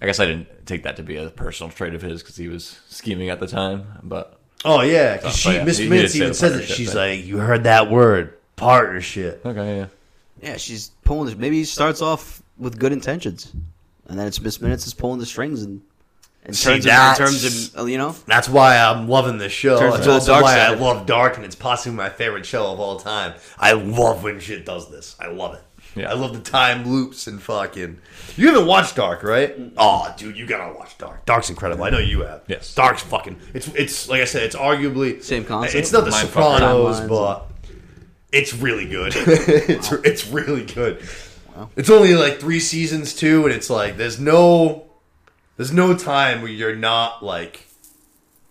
[0.02, 2.48] I guess I didn't take that to be a personal trait of his because he
[2.48, 3.86] was scheming at the time.
[4.02, 6.66] But Oh yeah, So, she yeah, Miss he- he Minutes did even says it.
[6.68, 7.18] She's thing.
[7.18, 9.86] like, "You heard that word, partnership." okay, yeah.
[10.42, 11.28] yeah, she's pulling.
[11.30, 13.52] The, maybe he starts off with good intentions,
[14.08, 15.82] and then it's Miss Minutes is pulling the strings and.
[16.46, 19.78] In See, terms, of, in terms of, you know, That's why I'm loving this show.
[19.78, 23.00] That's also dark why I love Dark, and it's possibly my favorite show of all
[23.00, 23.32] time.
[23.58, 25.16] I love when shit does this.
[25.18, 25.62] I love it.
[25.94, 26.10] Yeah.
[26.10, 27.98] I love the time loops and fucking.
[28.36, 29.54] You haven't watched Dark, right?
[29.76, 31.24] Oh, dude, you gotta watch Dark.
[31.24, 31.84] Dark's incredible.
[31.84, 32.42] I know you have.
[32.48, 32.74] Yes.
[32.74, 33.38] Dark's fucking.
[33.54, 34.42] It's it's like I said.
[34.42, 35.76] It's arguably Same concept?
[35.76, 36.26] It's not The Mindfucker.
[36.26, 37.08] Sopranos, Timelines.
[37.08, 37.50] but
[38.32, 39.12] it's really good.
[39.16, 41.00] it's it's really good.
[41.76, 44.86] It's only like three seasons too, and it's like there's no
[45.56, 47.68] there's no time where you're not like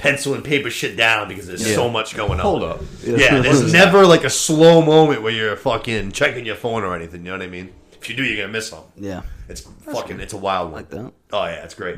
[0.03, 1.75] pencil and paper shit down because there's Yeah.
[1.75, 2.39] so much going on.
[2.39, 2.81] Hold up.
[3.03, 7.21] Yeah, there's never like a slow moment where you're fucking checking your phone or anything.
[7.25, 7.73] You know what I mean?
[7.93, 9.01] If you do, you're gonna miss something.
[9.03, 10.19] yeah, It's fucking.
[10.19, 10.81] It's a wild one.
[10.81, 11.11] like that.
[11.31, 11.97] Oh yeah, it's great.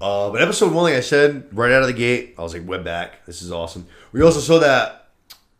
[0.00, 2.62] Uh, but episode one, like I said, right out of the gate, I was like,
[2.64, 3.24] "We're back.
[3.26, 5.10] This is awesome." We also saw that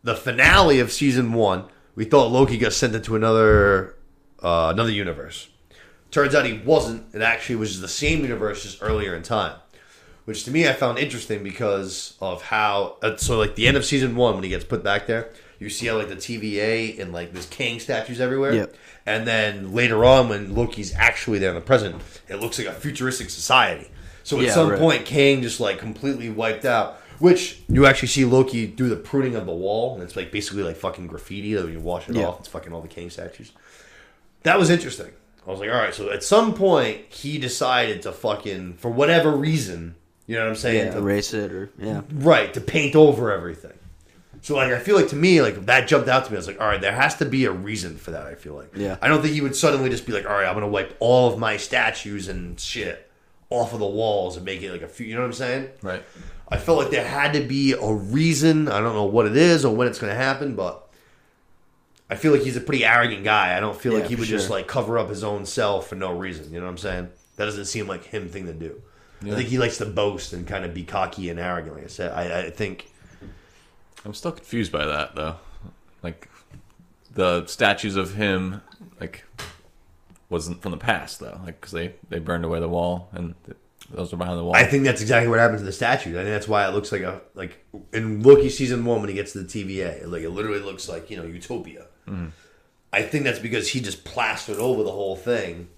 [0.03, 1.65] the finale of season one.
[1.95, 3.95] We thought Loki got sent into another
[4.41, 5.47] uh, another universe.
[6.11, 7.13] Turns out he wasn't.
[7.15, 9.55] It actually was the same universe just earlier in time,
[10.25, 12.97] which to me I found interesting because of how.
[13.01, 15.69] Uh, so like the end of season one when he gets put back there, you
[15.69, 18.53] see how like the TVA and like there's Kang statues everywhere.
[18.53, 18.75] Yep.
[19.05, 22.73] And then later on, when Loki's actually there in the present, it looks like a
[22.73, 23.89] futuristic society.
[24.23, 24.79] So at Yeah, some right.
[24.79, 26.99] point, Kang just like completely wiped out.
[27.19, 30.63] Which you actually see Loki do the pruning of the wall, and it's like basically
[30.63, 32.25] like fucking graffiti that when you wash it Yeah.
[32.25, 33.51] off, it's fucking all the Kang statues.
[34.43, 35.11] That was interesting.
[35.47, 35.93] I was like, all right.
[35.93, 39.95] So at some point, he decided to fucking for whatever reason,
[40.27, 40.87] you know what I'm saying?
[40.87, 42.01] Yeah, to- erase it or yeah.
[42.13, 43.73] Right, to paint over everything.
[44.41, 46.35] So like I feel like to me, like that jumped out to me.
[46.35, 48.55] I was like, all right, there has to be a reason for that, I feel
[48.55, 48.75] like.
[48.75, 48.97] Yeah.
[49.01, 51.31] I don't think he would suddenly just be like, all right, I'm gonna wipe all
[51.31, 53.09] of my statues and shit
[53.49, 55.69] off of the walls and make it like a few you know what I'm saying?
[55.81, 56.03] Right.
[56.49, 58.67] I felt like there had to be a reason.
[58.67, 60.89] I don't know what it is or when it's gonna happen, but
[62.09, 63.55] I feel like he's a pretty arrogant guy.
[63.55, 65.95] I don't feel like he for would just like cover up his own self for
[65.95, 66.53] no reason.
[66.53, 67.09] You know what I'm saying?
[67.37, 68.81] That doesn't seem like him thing to do.
[69.25, 71.75] I think he likes to boast and kind of be cocky and arrogant.
[71.75, 72.91] Like I said, I, I think
[74.05, 75.35] I'm still confused by that though.
[76.01, 76.29] Like
[77.13, 78.61] the statues of him,
[78.99, 79.25] like
[80.29, 81.39] wasn't from the past though.
[81.45, 83.35] Like because they they burned away the wall and
[83.89, 84.55] those are behind the wall.
[84.55, 86.15] I think that's exactly what happened to the statues.
[86.15, 89.15] I think that's why it looks like a like in Loki season one when he
[89.15, 91.85] gets to the TVA, like it literally looks like you know Utopia.
[92.07, 92.31] Mm.
[92.91, 95.69] I think that's because he just plastered over the whole thing.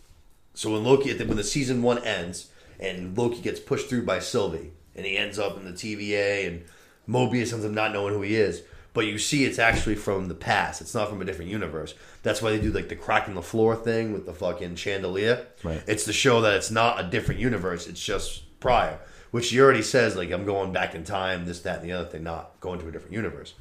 [0.54, 2.50] So when Loki at when the season one ends
[2.80, 6.66] and Loki gets pushed through by Sylvie and he ends up in the TVA and
[7.08, 8.64] Mobius ends up not knowing who he is.
[8.94, 10.80] But you see, it's actually from the past.
[10.80, 11.96] It's not from a different universe.
[12.24, 15.48] That's why they do like the cracking the floor thing with the fucking chandelier.
[15.64, 15.84] Right.
[15.86, 17.88] It's to show that it's not a different universe.
[17.88, 19.00] It's just prior,
[19.32, 22.08] which he already says like I'm going back in time, this, that, and the other
[22.08, 23.54] thing, not going to a different universe.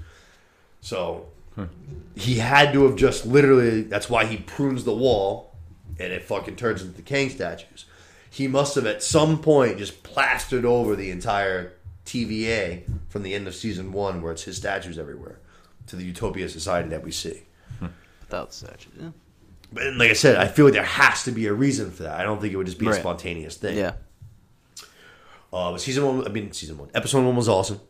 [0.81, 1.27] So
[2.15, 3.83] he had to have just literally.
[3.83, 5.55] That's why he prunes the wall,
[5.99, 7.87] and it fucking turns into the Kang statues.
[8.35, 11.73] He must have at some point just plastered over the entire
[12.05, 15.39] TVA from the end of season one, where it's his statues everywhere,
[15.87, 17.43] to the Utopia society that we see.
[18.23, 18.93] Without statues.
[19.01, 19.11] Yeah.
[19.73, 22.19] But like I said, I feel like there has to be a reason for that.
[22.19, 23.01] I don't think it would just be a Right.
[23.01, 23.77] spontaneous thing.
[23.77, 23.93] Yeah.
[25.53, 27.81] Uh, but season one, I mean, season one, episode one was awesome.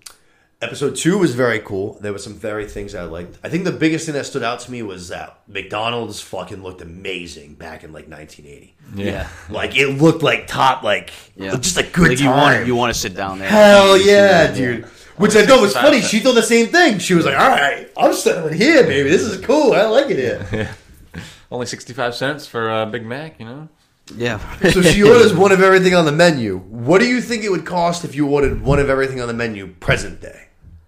[0.64, 1.98] Episode two was very cool.
[2.00, 3.38] There were some very things I liked.
[3.44, 6.80] I think the biggest thing that stood out to me was that McDonald's fucking looked
[6.80, 8.74] amazing back in like 1980.
[8.94, 9.28] Yeah.
[9.50, 11.56] Like it looked like top, like Yeah.
[11.56, 12.36] just a good Like you time.
[12.38, 13.48] want you want to sit down there.
[13.48, 14.54] Hell Eat, yeah, yeah.
[14.54, 14.84] dude.
[15.16, 16.00] Which I thought was funny.
[16.00, 16.98] She thought the same thing.
[16.98, 19.08] She was like, "All right, I'm settling here, baby.
[19.08, 19.72] This is cool.
[19.72, 20.70] I like it here."
[21.52, 23.68] Only sixty-five cents for a Big Mac, you know.
[24.16, 24.38] Yeah.
[24.70, 26.58] So she orders one of everything on the menu.
[26.58, 29.34] What do you think it would cost if you ordered one of everything on the
[29.34, 30.43] menu present day?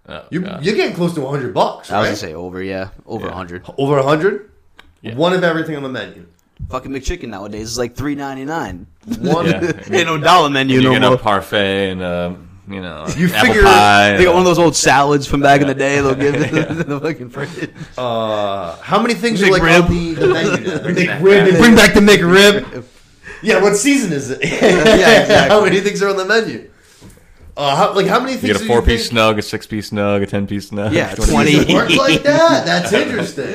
[0.09, 0.63] Oh, You, God.
[0.63, 3.35] you're getting close to 100 bucks, I was gonna say over, yeah, over a Yeah.
[3.35, 3.65] hundred.
[3.77, 4.49] Over 100?
[5.01, 5.15] Yeah.
[5.15, 6.25] One of everything on the menu.
[6.69, 8.87] Fucking McChicken nowadays is like three ninety nine.
[9.19, 9.45] One.
[9.51, 9.71] Yeah.
[9.91, 11.13] Ain't no dollar menu you no get more.
[11.13, 12.33] a parfait and uh,
[12.67, 14.17] you know You apple figure- pie.
[14.17, 15.97] They got one of those old salads from back in the day.
[16.01, 16.51] They'll give it
[16.87, 17.69] the fucking fridge.
[17.97, 19.83] Uh, how many things are like McRib.
[19.83, 20.79] on the, the menu now?
[20.79, 21.19] McRib.
[21.19, 21.51] McRib.
[21.51, 22.83] They bring back the McRib.
[23.43, 24.39] Yeah, what season is it?
[24.43, 25.35] Yeah, exactly.
[25.49, 26.71] how many things are on the menu?
[27.57, 30.21] Uh, how, like how many things You get a four-piece think- snug, a six-piece snug,
[30.21, 30.93] a ten-piece snug.
[30.93, 31.73] Yeah, 20 20.
[31.73, 32.65] Work like that?
[32.65, 33.49] That's interesting.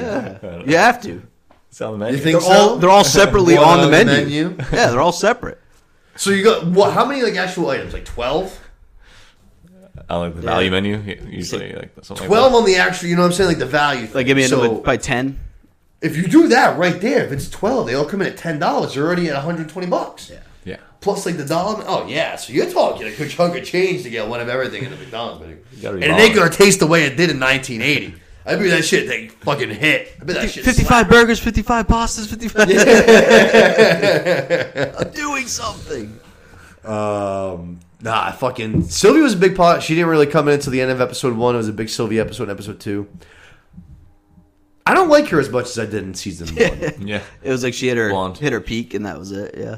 [0.68, 1.22] You have to.
[1.70, 2.18] It's on the You menu.
[2.24, 2.52] think They're so?
[2.52, 4.48] all they're all separately One on the menu.
[4.50, 4.56] menu.
[4.72, 5.58] Yeah, they're all separate.
[6.16, 6.92] So you got what?
[6.92, 7.92] How many like actual items?
[7.94, 8.58] Like twelve?
[10.10, 10.98] I like the value menu.
[11.28, 13.08] Usually, like something Twelve Like on the actual.
[13.08, 13.48] You know what I'm saying?
[13.48, 14.06] Like the value.
[14.06, 14.14] Thing.
[14.14, 15.38] Like give me a so by ten.
[16.02, 18.58] if you do that right there, if it's twelve, they all come in at ten
[18.58, 18.94] dollars.
[18.94, 20.28] You're already at 120 bucks.
[20.30, 20.40] Yeah.
[21.02, 21.08] That.
[21.08, 21.14] Yeah.
[21.14, 21.84] Plus like the dollar.
[21.86, 24.84] Oh yeah, so you're talking a good chunk of change to get one of everything
[24.84, 25.58] in a McDonald's menu.
[25.88, 28.14] And be it ain't gonna taste the way it did in 1980.
[28.44, 30.16] I bet that shit they fucking hit.
[30.20, 30.64] I bet that shit.
[30.64, 31.10] Fifty slapped.
[31.10, 32.68] burgers, fifty five pastas, fifty five.
[34.98, 36.18] I'm doing something.
[36.84, 39.82] Um, nah, fucking Sylvia was a big part.
[39.84, 41.54] She didn't really come in until the end of episode one.
[41.54, 43.08] It was a big Sylvia episode in episode two.
[44.84, 46.94] I don't like her as much as I did in season one.
[47.06, 47.22] Yeah.
[47.44, 48.38] It was like she hit her Blonde.
[48.38, 49.54] hit her peak, and that was it.
[49.56, 49.76] Yeah.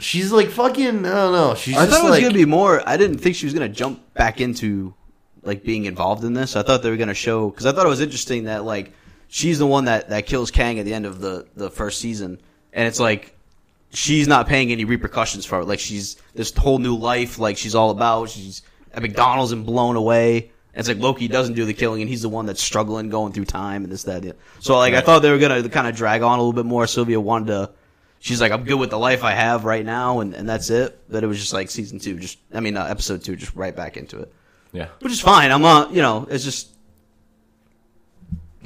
[0.00, 1.06] She's like fucking.
[1.06, 1.54] I don't know.
[1.54, 2.82] She's I just thought it was like gonna be more.
[2.88, 4.94] I didn't think she was gonna jump back into
[5.42, 6.56] like being involved in this.
[6.56, 8.92] I thought they were gonna show because I thought it was interesting that like
[9.28, 12.40] she's the one that that kills Kang at the end of the the first season,
[12.72, 13.36] and it's like
[13.92, 15.66] she's not paying any repercussions for it.
[15.66, 17.38] Like she's this whole new life.
[17.38, 18.30] Like she's all about.
[18.30, 20.50] She's at McDonald's and blown away.
[20.72, 23.32] And it's like Loki doesn't do the killing, and he's the one that's struggling, going
[23.32, 24.22] through time, and this that.
[24.22, 24.32] Yeah.
[24.60, 26.86] So like I thought they were gonna kind of drag on a little bit more.
[26.86, 27.70] Sylvia wanted to
[28.20, 30.98] she's like, I'm good with the life I have right now, and, and that's it.
[31.10, 33.74] But it was just like season two, just I mean, uh, episode two, just right
[33.74, 34.32] back into it,
[34.72, 34.88] Yeah.
[35.00, 35.50] which is fine.
[35.50, 36.68] I'm not, you know, it's just,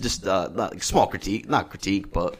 [0.00, 2.36] just uh, not like small critique, not critique, but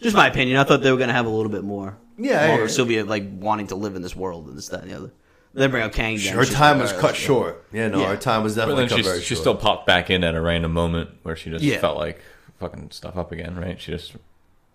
[0.00, 0.58] just my opinion.
[0.58, 2.68] I thought they were gonna have a little bit more, Yeah, I more hear.
[2.68, 5.10] Sylvia like wanting to live in this world and this that and the other.
[5.52, 6.16] They bring up Kang.
[6.16, 7.64] then, her time like, was "All right, cut let's short.
[7.72, 8.08] Yeah, no, Yeah.
[8.10, 10.36] her time was But definitely then cut she, very she still popped back in at
[10.36, 11.78] a random moment where she just Yeah.
[11.80, 12.20] felt like
[12.60, 13.80] fucking stuff up again, right?
[13.80, 14.12] She just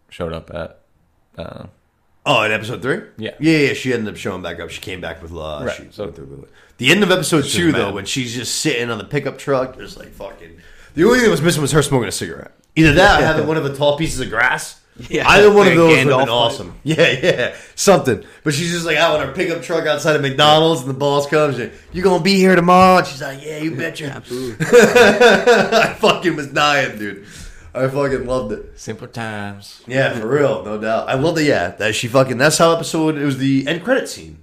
[0.09, 0.81] showed up at.
[1.37, 1.65] Uh,
[2.27, 3.01] Oh, in episode three?
[3.17, 3.35] Yeah.
[3.39, 4.71] Yeah, yeah, she ended up showing back up.
[4.71, 6.49] She came back with uh Right, she so- went through with it.
[6.77, 9.95] The end of episode two though, when she's just sitting on the pickup truck, there's
[9.95, 10.57] like fucking
[10.95, 12.51] the only thing that was missing was her smoking a cigarette.
[12.75, 14.81] Either that or having one of the tall pieces of grass.
[15.09, 16.73] Yeah, Either one of those would have been awesome.
[16.83, 17.55] Yeah, yeah.
[17.75, 18.23] Something.
[18.43, 21.27] But she's just like out on her pickup truck outside of McDonald's and the boss
[21.27, 22.97] comes and you gonna be here tomorrow?
[22.99, 24.05] And she's like, Yeah, you betcha.
[24.07, 24.65] Absolutely.
[24.69, 27.25] I fucking was dying, dude.
[27.75, 28.79] I fucking loved it.
[28.79, 29.81] simple times.
[29.87, 31.09] Yeah, for real, no doubt.
[31.09, 31.43] I love that.
[31.43, 32.37] Yeah, that she fucking.
[32.37, 33.17] That's how episode.
[33.17, 34.39] It was the end credit scene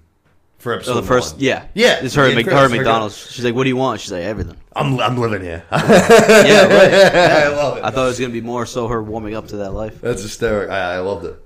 [0.59, 0.93] for episode.
[0.95, 1.45] So the first, one.
[1.45, 3.31] yeah, Yeah, it's her, Mc, her McDonald's.
[3.31, 5.65] She's like, "What do you want?" She's like, "Everything." I'm I'm living here.
[5.73, 6.95] Yeah, right.
[7.15, 7.85] I love it.
[7.85, 10.01] I thought it was gonna be more so her warming up to that life.
[10.01, 10.71] That's hysteric.
[10.71, 11.39] I, I loved it.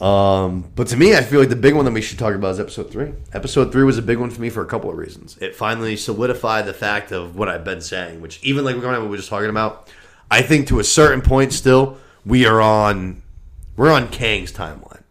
[0.00, 2.52] Um, but to me, I feel like the big one that we should talk about
[2.52, 3.12] is episode three.
[3.34, 5.36] Episode three was a big one for me for a couple of reasons.
[5.42, 8.92] It finally solidified the fact of what I've been saying, which even like we're out
[8.92, 9.90] what we were just talking about,
[10.30, 13.22] I think to a certain point still we are on
[13.76, 15.02] we're on Kang's timeline.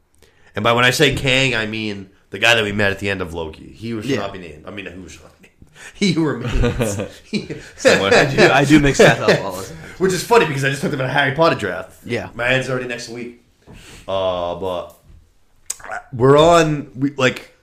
[0.55, 3.09] And by when I say Kang, I mean the guy that we met at the
[3.09, 3.71] end of Loki.
[3.71, 4.17] He was Yeah.
[4.17, 4.65] not be named.
[4.67, 5.53] I mean, who shall not named.
[5.95, 6.95] He remains.
[7.77, 8.13] Somewhere.
[8.13, 9.77] I do, I do mix that up all the time.
[9.97, 12.05] Which is funny because I just talked about a Harry Potter draft.
[12.05, 12.29] Yeah.
[12.35, 13.43] My head's already next week.
[14.07, 14.95] Uh, but
[16.13, 17.53] we're on, we, like,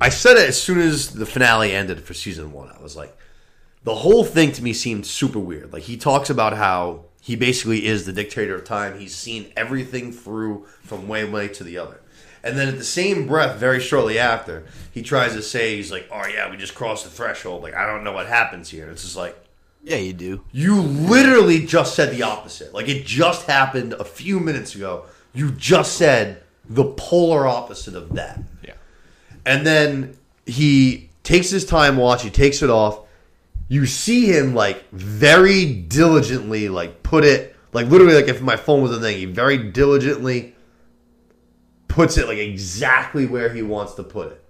[0.00, 2.70] I said it as soon as the finale ended for season one.
[2.76, 3.16] I was like,
[3.90, 5.72] the whole thing to me seemed super weird.
[5.72, 9.00] Like, he talks about how he basically is the dictator of time.
[9.00, 12.00] He's seen everything through from one way to the other.
[12.44, 14.62] And then at the same breath, very shortly after,
[14.92, 17.64] he tries to say, he's like, oh, yeah, we just crossed the threshold.
[17.64, 18.84] Like, I don't know what happens here.
[18.84, 19.36] And it's just like,
[19.82, 20.44] Yeah, you do.
[20.52, 22.72] you literally just said the opposite.
[22.72, 25.04] Like it just happened a few minutes ago.
[25.34, 28.40] You just said the polar opposite of that.
[28.62, 28.74] Yeah.
[29.44, 30.16] And then
[30.46, 33.00] he takes his time watch, he takes it off.
[33.70, 38.82] You see him like very diligently like put it like literally like if my phone
[38.82, 40.56] was a thing, he very diligently
[41.86, 44.44] puts it like exactly where he wants to put it.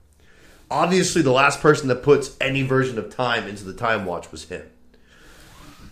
[0.70, 4.44] Obviously the last person that puts any version of time into the time watch was
[4.44, 4.66] him.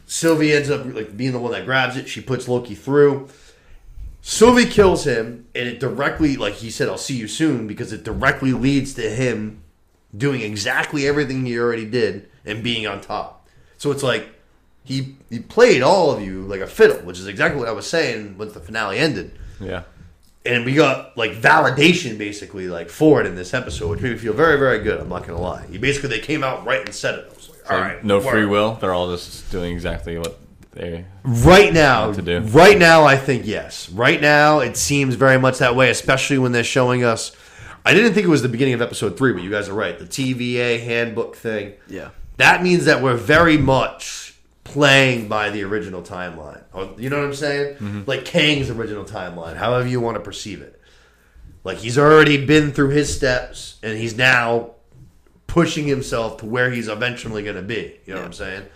[0.06, 2.08] Sylvie ends up like being the one that grabs it.
[2.08, 3.28] She puts Loki through.
[4.22, 8.04] Sylvie kills him, and it directly, like he said, "I'll see you soon," because it
[8.04, 9.62] directly leads to him
[10.16, 13.46] doing exactly everything he already did and being on top.
[13.76, 14.28] So it's like
[14.84, 17.86] he he played all of you like a fiddle, which is exactly what I was
[17.86, 19.38] saying once the finale ended.
[19.60, 19.82] Yeah.
[20.46, 24.18] And we got like validation basically like for it in this episode, which made me
[24.18, 25.00] feel very very good.
[25.00, 25.66] I'm not gonna lie.
[25.70, 27.26] You basically they came out right and said it.
[27.30, 28.30] I was like, all right, no word.
[28.30, 28.74] free will.
[28.74, 30.38] They're all just doing exactly what
[30.72, 31.04] they.
[31.22, 32.40] Right now, to do.
[32.40, 33.90] right now, I think yes.
[33.90, 37.32] Right now, it seems very much that way, especially when they're showing us.
[37.84, 39.98] I didn't think it was the beginning of episode three, but you guys are right.
[39.98, 41.74] The TVA handbook thing.
[41.88, 42.10] Yeah.
[42.38, 44.34] That means that we're very much
[44.64, 46.62] playing by the original timeline.
[46.98, 47.74] You know what I'm saying?
[47.76, 48.02] Mm-hmm.
[48.06, 50.80] Like Kang's original timeline, however you want to perceive it.
[51.64, 54.72] Like he's already been through his steps, and he's now
[55.46, 57.98] pushing himself to where he's eventually going to be.
[58.06, 58.66] You know what I'm saying?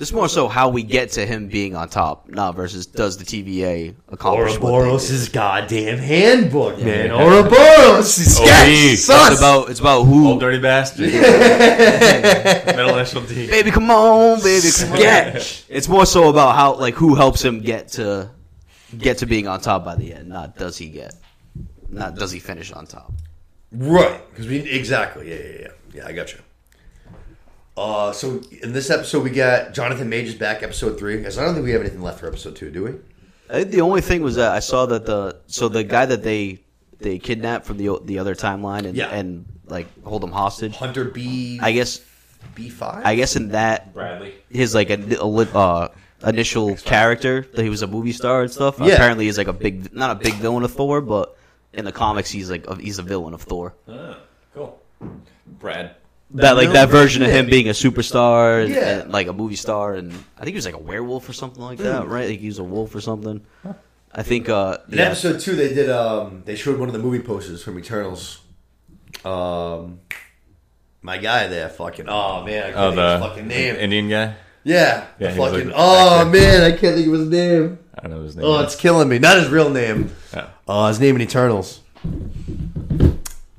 [0.00, 3.24] It's more so how we get to him being on top, not versus does the
[3.24, 5.32] TVA accomplish what they Ouroboros' did.
[5.34, 7.08] goddamn handbook, man.
[7.08, 7.22] Yeah.
[7.22, 8.46] Ouroboros is OB.
[8.46, 9.32] sketch, sus.
[9.32, 10.28] It's about it's about who.
[10.28, 11.12] Old dirty bastard.
[11.12, 13.46] Middle initial D.
[13.48, 14.96] baby, come on, baby, come on.
[14.98, 15.64] Sketch.
[15.68, 18.30] It's more so about how like who helps him get to
[18.96, 21.14] get to being on top by the end, not does he get,
[21.90, 23.12] not does he finish on top.
[23.70, 26.06] Right, because we exactly, yeah, yeah, yeah, yeah.
[26.06, 26.38] I got you.
[27.76, 31.22] Uh, so in this episode, we got Jonathan Majors back, episode three.
[31.22, 32.90] Guys, I don't think we have anything left for episode two, do we?
[33.48, 36.22] I think the only thing was that I saw that the so the guy that
[36.22, 36.60] they
[36.98, 39.08] they kidnapped from the the other timeline and Yeah.
[39.08, 40.76] and like hold him hostage.
[40.76, 41.58] Hunter B.
[41.62, 42.00] I guess
[42.54, 43.04] B five.
[43.04, 44.34] I guess in that Bradley.
[44.50, 45.88] his like a, a uh,
[46.26, 48.78] initial character that he was a movie star and stuff.
[48.78, 48.94] Yeah.
[48.94, 51.36] Apparently, he's like a big not a big villain of Thor, but
[51.72, 53.74] in the comics, he's like a, he's a villain of Thor.
[53.88, 54.18] Ah,
[54.54, 54.80] cool.
[55.58, 55.96] Brad.
[56.34, 59.00] That like that version of him being a superstar and, Yeah.
[59.00, 61.62] and, like a movie star, and I think he was like a werewolf or something
[61.62, 62.28] like that, right?
[62.30, 63.40] Like he was a wolf or something.
[64.12, 65.04] I think uh, In yeah.
[65.06, 65.90] episode two, they did.
[65.90, 68.40] Um, they showed one of the movie posters from Eternals.
[69.24, 70.00] Um,
[71.02, 72.06] my guy there, fucking.
[72.08, 73.74] Oh man, I can't Oh, think his the fucking name.
[73.76, 74.34] Indian guy.
[74.64, 75.66] yeah, Yeah, he fucking.
[75.68, 77.78] like- oh man, I can't think of his name.
[77.96, 78.46] I don't know his name.
[78.46, 79.18] Oh, it's killing me.
[79.18, 80.12] Not his real name.
[80.32, 80.46] Yeah.
[80.68, 81.80] Uh, his name in Eternals.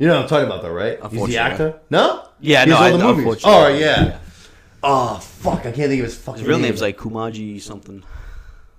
[0.02, 0.98] You know what I'm talking about, though, right?
[1.12, 1.80] He's the actor.
[1.92, 2.28] No.
[2.40, 3.42] Yeah, He's no, all I- the movies.
[3.46, 3.78] Oh yeah.
[4.04, 4.18] yeah.
[4.84, 5.60] Oh fuck!
[5.60, 6.70] I can't think of his fucking his real name.
[6.70, 8.02] name's like Kumaji something.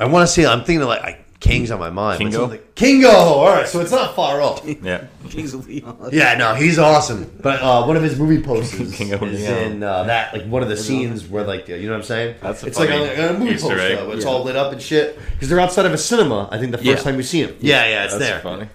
[0.01, 0.45] I want to see.
[0.45, 2.19] I'm thinking of like I, King's on my mind.
[2.19, 2.39] but Kingo?
[2.41, 3.09] something- Kingo.
[3.09, 4.67] All right, so it's not far off.
[4.83, 5.05] Yeah.
[5.31, 6.11] Kings of Leon.
[6.13, 7.31] Yeah, no, he's awesome.
[7.41, 9.59] But uh, one of his movie posters Kingo is Leon.
[9.59, 12.35] in uh, that, like one of the scenes where, like, you know what I'm saying?
[12.43, 14.09] That's a it's like a, a movie Easter poster egg.
[14.09, 14.31] it's Yeah.
[14.33, 15.17] all lit up and shit.
[15.35, 16.49] Because they're outside of a cinema.
[16.51, 16.97] I think the first Yeah.
[16.97, 17.57] time we see him.
[17.61, 18.41] Yeah, yeah, it's That's there.
[18.41, 18.69] funny.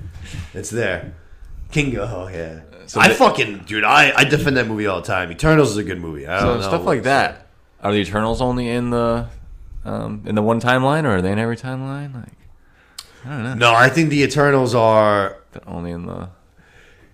[0.53, 1.13] It's there.
[1.71, 2.61] Kingo, oh, yeah.
[2.85, 5.31] So I they- fucking dude, I, I defend that movie all the time.
[5.31, 6.25] Eternals is a good movie.
[6.27, 6.67] I So don't know.
[6.67, 7.47] stuff like that.
[7.83, 9.27] Are the Eternals only in the
[9.85, 12.13] um, in the one timeline, or are they in every timeline?
[12.15, 12.33] Like,
[13.25, 13.53] I don't know.
[13.55, 15.37] No, I think the Eternals are.
[15.51, 16.29] They're only in the.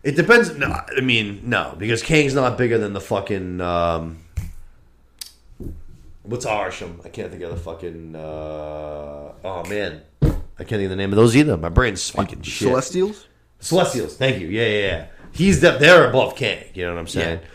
[0.04, 0.56] It depends.
[0.56, 3.60] No, I mean, no, because Kang's not bigger than the fucking.
[3.62, 4.18] Um,
[6.24, 7.06] what's Arishem?
[7.06, 8.16] I can't think of the fucking.
[8.16, 10.28] Uh, oh man, I
[10.60, 11.58] can't think of the name of those either.
[11.58, 12.68] My brain's fucking shit.
[12.70, 13.28] Celestials.
[13.64, 14.16] Celestials.
[14.16, 14.48] Thank you.
[14.48, 15.06] Yeah, yeah, yeah.
[15.32, 16.64] He's the, they're above Kang.
[16.74, 17.40] You know what I'm saying?
[17.40, 17.48] Yeah.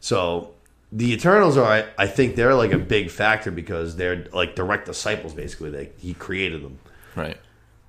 [0.00, 0.52] So
[0.92, 1.66] the Eternals are.
[1.66, 5.34] I, I think they're like a big factor because they're like direct disciples.
[5.34, 6.78] Basically, they, he created them.
[7.14, 7.36] Right.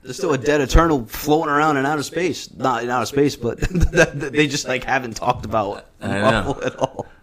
[0.04, 2.52] There's still a dead eternal floating around in outer space.
[2.56, 7.08] Not in outer space, but they just like haven't talked about Marvel at all.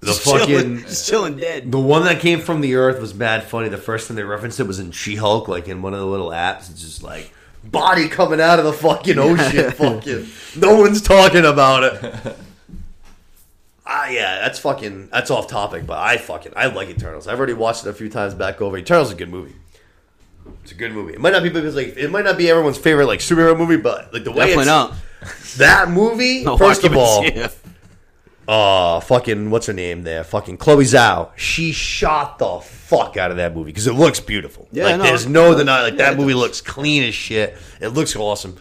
[0.00, 1.70] The Just fucking chilling, just chilling dead.
[1.70, 3.68] The one that came from the Earth was mad funny.
[3.68, 6.06] The first time they referenced it was in She Hulk, like in one of the
[6.06, 6.68] little apps.
[6.72, 7.32] It's just like
[7.64, 9.70] body coming out of the fucking ocean.
[9.72, 12.36] fucking no one's talking about it.
[13.94, 17.26] Ah, yeah, that's fucking that's off topic, but I fucking I like Eternals.
[17.28, 18.78] I've already watched it a few times back over.
[18.78, 19.54] Eternals is a good movie.
[20.62, 21.12] It's a good movie.
[21.14, 23.76] It might not be because like it might not be everyone's favorite like superhero movie,
[23.76, 24.94] but like the way Definitely it's, not.
[25.58, 26.44] that movie.
[26.44, 27.24] No first of all.
[28.48, 30.24] Uh fucking what's her name there?
[30.24, 31.30] Fucking chloe zhao.
[31.36, 34.68] She shot the fuck out of that movie because it looks beautiful.
[34.72, 36.40] Yeah, like no, there's no denying like yeah, that movie does.
[36.40, 37.56] looks clean as shit.
[37.80, 38.56] It looks awesome.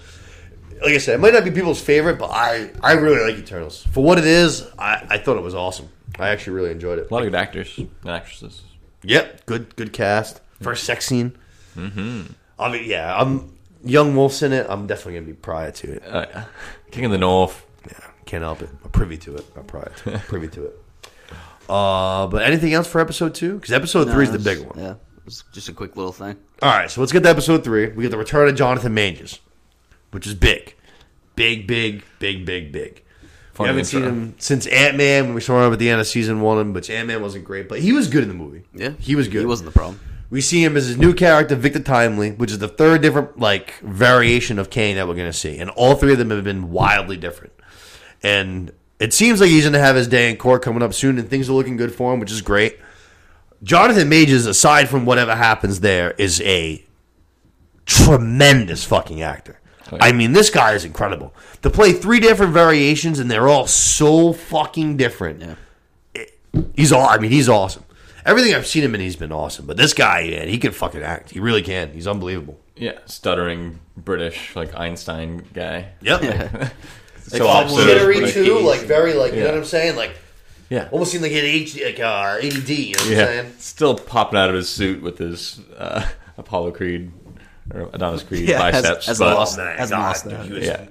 [0.82, 3.86] Like i said it might not be people's favorite but i i really like eternals.
[3.91, 5.89] For what it is i i thought it was awesome.
[6.19, 7.09] I actually really enjoyed it.
[7.09, 8.61] A lot of good actors and actresses.
[9.03, 10.41] yep good good cast.
[10.61, 11.38] First sex scene.
[11.75, 12.34] Mm-hmm.
[12.59, 13.51] I mean yeah i'm
[13.84, 14.65] young wolf's in it.
[14.69, 16.03] I'm definitely gonna be prior to it.
[16.05, 16.43] Uh, yeah.
[16.91, 17.65] King of the North.
[18.32, 18.69] Yeah, can't help it.
[18.84, 19.45] I'm privy to it.
[19.55, 20.21] I'm prior to it.
[20.21, 20.79] privy to it.
[21.69, 23.55] Uh, but anything else for episode two?
[23.55, 24.79] Because episode No, three is the it's- big one.
[24.79, 24.93] Yeah,
[25.25, 26.36] it's just a quick little thing.
[26.61, 27.88] All right, so let's get to episode three.
[27.89, 29.39] We get the return of Jonathan Majors,
[30.11, 30.75] which is big,
[31.36, 33.03] big, big, big, big, big.
[33.23, 34.13] We Funny haven't seen intro.
[34.13, 36.89] him since Ant Man when we saw him at the end of season one, but
[36.89, 38.63] Ant Man wasn't great, but he was good in the movie.
[38.73, 39.39] Yeah, he was good.
[39.41, 39.99] He wasn't the problem.
[40.29, 43.73] We see him as his new character, Victor Timely, which is the third different like
[43.79, 46.71] variation of Kang that we're going to see, and all three of them have been
[46.71, 47.51] wildly different.
[48.24, 51.17] And it seems like he's going to have his day in court coming up soon,
[51.17, 52.80] and things are looking good for him, which is great.
[53.63, 56.84] Jonathan Majors, aside from whatever happens there, is a
[57.86, 59.59] tremendous fucking actor.
[59.91, 60.05] Oh, yeah.
[60.05, 61.34] I mean, this guy is incredible.
[61.63, 66.26] To play three different variations, and they're all so fucking different Yeah.
[66.76, 67.07] he's all.
[67.07, 67.84] I mean, he's awesome.
[68.26, 69.65] Everything I've seen him in, he's been awesome.
[69.65, 71.32] But this guy, man, he can fucking act.
[71.32, 71.91] He really can.
[71.91, 72.59] He's unbelievable.
[72.76, 75.89] Yeah, stuttering British like Einstein guy.
[76.01, 76.72] Yep.
[77.38, 80.11] So opposite Jittery like, too, like very, like you know what I'm saying, like
[80.69, 80.88] Yeah.
[80.91, 82.69] almost seemed like he had HD, like uh, ADD.
[82.69, 83.53] You know what I'm Yeah, saying?
[83.59, 86.05] still popping out of his suit with his uh,
[86.38, 87.11] Apollo Creed
[87.73, 89.05] or Adonis Creed Yeah, has- biceps.
[89.07, 90.45] has but lost- Oh, hasn't God, lost that.
[90.45, 90.86] he was Yeah.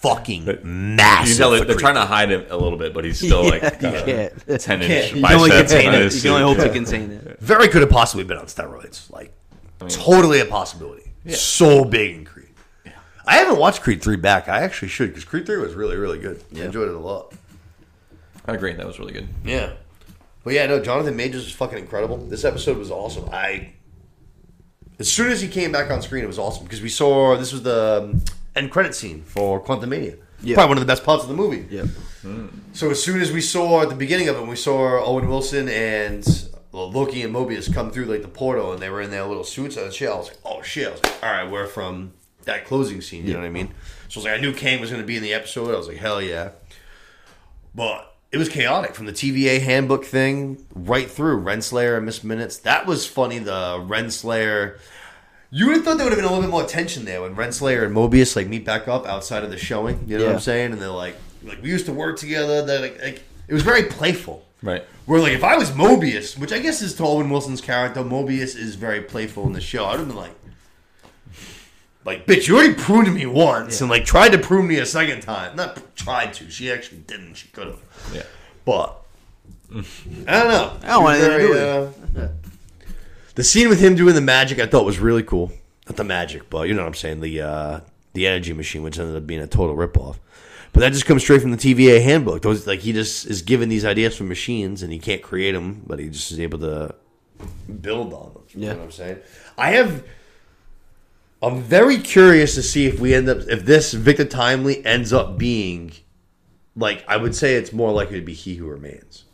[0.00, 1.28] fucking But massive.
[1.28, 1.78] you can tell they, they're Creed.
[1.78, 4.08] trying to hide him a little bit, but he's still like Yeah, got
[4.48, 6.14] you ten inch You You can only biceps contain it.
[6.14, 6.42] You can only suit.
[6.42, 7.40] hope to contain it.
[7.40, 9.10] Very could have possibly been on steroids.
[9.10, 9.32] Like
[9.88, 11.12] totally a possibility.
[11.30, 12.33] So big in Creed.
[13.26, 14.48] I haven't watched Creed three back.
[14.48, 16.42] I actually should because Creed three was really really good.
[16.54, 17.32] I enjoyed it a lot.
[18.46, 19.28] I agree, that was really good.
[19.44, 19.72] Yeah.
[20.42, 22.18] But yeah, no, Jonathan Majors is fucking incredible.
[22.18, 23.30] This episode was awesome.
[23.32, 23.72] I
[24.98, 27.52] as soon as he came back on screen, it was awesome because we saw this
[27.52, 28.22] was the um,
[28.54, 30.18] end credit scene for Quantumania.
[30.42, 30.54] Yeah.
[30.56, 31.66] Probably one of the best parts of the movie.
[31.70, 31.86] Yep.
[32.72, 35.68] So as soon as we saw at the beginning of it, we saw Owen Wilson
[35.68, 36.26] and
[36.72, 39.44] well, Loki and Mobius come through like the portal, and they were in their little
[39.44, 40.14] suits the shell.
[40.14, 40.88] I was like, oh shit!
[40.88, 42.12] I was like, all right, we're from
[42.44, 43.26] that closing scene.
[43.26, 43.68] You know what I mean?
[44.08, 45.74] So I was like, I knew Kang was going to be in the episode.
[45.74, 46.50] I was like, hell yeah!
[47.74, 52.58] But it was chaotic from the TVA handbook thing right through Renslayer and Miss Minutes.
[52.58, 53.38] That was funny.
[53.38, 54.78] The Renslayer.
[55.50, 57.36] You would have thought there would have been a little bit more tension there when
[57.36, 60.02] Renslayer and Mobius like meet back up outside of the showing.
[60.08, 60.72] You know what I'm saying?
[60.72, 62.64] And they're like, like we used to work together.
[62.64, 64.44] That like, like it was very playful.
[64.62, 64.82] Right.
[65.06, 68.56] Where like if I was Mobius, which I guess is to Owen Wilson's character, Mobius
[68.56, 69.84] is very playful in the show.
[69.84, 70.34] I'd have been like,
[72.04, 75.20] like bitch, you already pruned me once, and like tried to prune me a second
[75.22, 75.56] time.
[75.56, 76.50] Not tried to.
[76.50, 77.34] She actually didn't.
[77.34, 77.80] She could have.
[78.12, 78.22] Yeah.
[78.64, 79.00] But
[79.74, 80.78] I don't know.
[80.82, 82.28] I don't want She was anything to do very, with uh,
[83.34, 85.52] The scene with him doing the magic, I thought was really cool.
[85.86, 87.20] Not the magic, but you know what I'm saying.
[87.20, 87.80] The uh,
[88.12, 90.16] the energy machine, which ended up being a total ripoff.
[90.72, 92.42] But that just comes straight from the TVA handbook.
[92.42, 95.82] Those like he just is given these ideas from machines, and he can't create them,
[95.86, 96.94] but he just is able to
[97.80, 98.42] build on them.
[98.54, 98.72] You Yeah.
[98.72, 99.18] know what I'm saying?
[99.58, 100.04] I have.
[101.44, 105.36] I'm very curious to see if we end up if this Victor Timely ends up
[105.36, 105.92] being
[106.76, 109.24] like I would say it's more likely to be He Who Remains.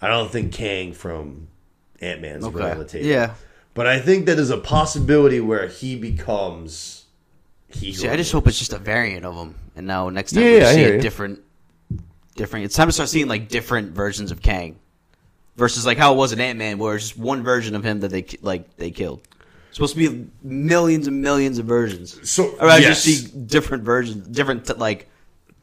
[0.00, 1.48] I don't think Kang from
[2.00, 3.06] Ant Man's really on the table.
[3.06, 3.34] Yeah.
[3.72, 7.06] But I think that there's a possibility where he becomes
[7.68, 10.32] He Who See, I just hope it's just a variant of him, and now next
[10.32, 11.40] time Yeah, we yeah, see a different,
[12.36, 12.66] different.
[12.66, 14.78] It's time to start seeing like different versions of Kang,
[15.56, 18.00] versus like how it was in Ant Man, where it's just one version of him
[18.00, 19.26] that they like they killed.
[19.74, 22.30] Supposed to be millions and millions of versions.
[22.30, 23.02] So, or I yes.
[23.02, 25.08] just see different versions, different t- like,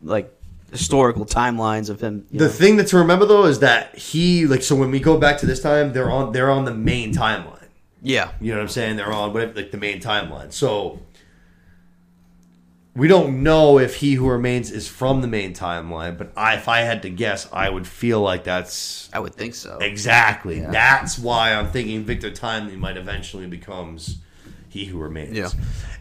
[0.03, 0.38] like
[0.70, 2.28] historical timelines of him.
[2.30, 2.49] The know?
[2.49, 5.45] thing that to remember though is that he like so when we go back to
[5.45, 7.68] this time, they're on they're on the main timeline.
[8.01, 8.97] yeah, You know what I'm saying?
[8.97, 10.51] They're on like the main timeline.
[10.51, 10.99] So
[12.96, 16.68] we don't know if He Who Remains is from the main timeline, but I, if
[16.68, 19.78] I had to guess, I would feel like that's I would think so.
[19.80, 20.60] exactly.
[20.60, 20.72] Yeah.
[20.72, 24.18] That's why I'm thinking Victor Timely might eventually becomes
[24.70, 25.38] He Who Remains.
[25.38, 25.50] Yeah.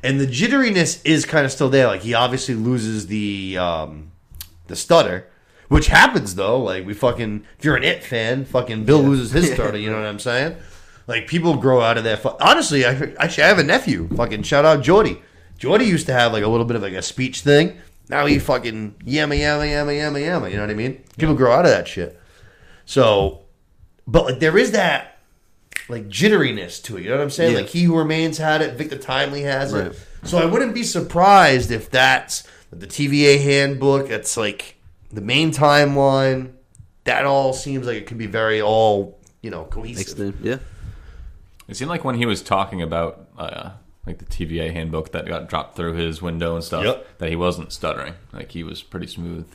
[0.02, 1.86] And the jitteriness is kind of still there.
[1.86, 4.10] Like he obviously loses the um,
[4.66, 5.26] the stutter.
[5.68, 9.52] Which happens though, like we fucking if you're an It fan, fucking Bill loses his
[9.52, 9.78] stutter.
[9.78, 10.56] You know what I'm saying?
[11.06, 12.18] Like people grow out of that.
[12.18, 14.08] Fu- Honestly, I actually I have a nephew.
[14.16, 15.22] Fucking shout out Jordy.
[15.60, 17.78] Jordy used to have like a little bit of like a speech thing.
[18.08, 20.50] Now he fucking yamma yamma yamma yamma yamma.
[20.50, 21.04] You know what I mean?
[21.16, 22.18] People grow out of that shit.
[22.86, 23.42] So,
[24.08, 25.18] but like there is that
[25.88, 27.02] like jitteriness to it.
[27.04, 27.52] You know what I'm saying?
[27.52, 27.60] Yeah.
[27.60, 28.74] Like he who remains had it.
[28.76, 29.86] Victor Timely has Right.
[29.86, 30.00] it.
[30.24, 32.42] So I wouldn't be surprised if that's
[32.72, 34.08] the TVA handbook.
[34.08, 34.76] That's like
[35.12, 36.52] the main timeline.
[37.04, 39.72] That all seems like it could be very all you know Mixed
[40.16, 40.40] cohesive.
[40.44, 40.58] yeah.
[41.68, 43.70] It seemed like when he was talking about uh,
[44.06, 47.18] like the TVA handbook that got dropped through his window and stuff, Yep.
[47.18, 48.14] that he wasn't stuttering.
[48.32, 49.46] Like he was pretty smooth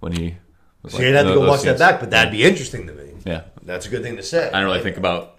[0.00, 0.36] when he.
[0.82, 3.12] Was So you'd have to go watch that back, but that'd be interesting to me.
[3.24, 4.48] Yeah, That's a good thing to say.
[4.48, 5.36] I don't really think about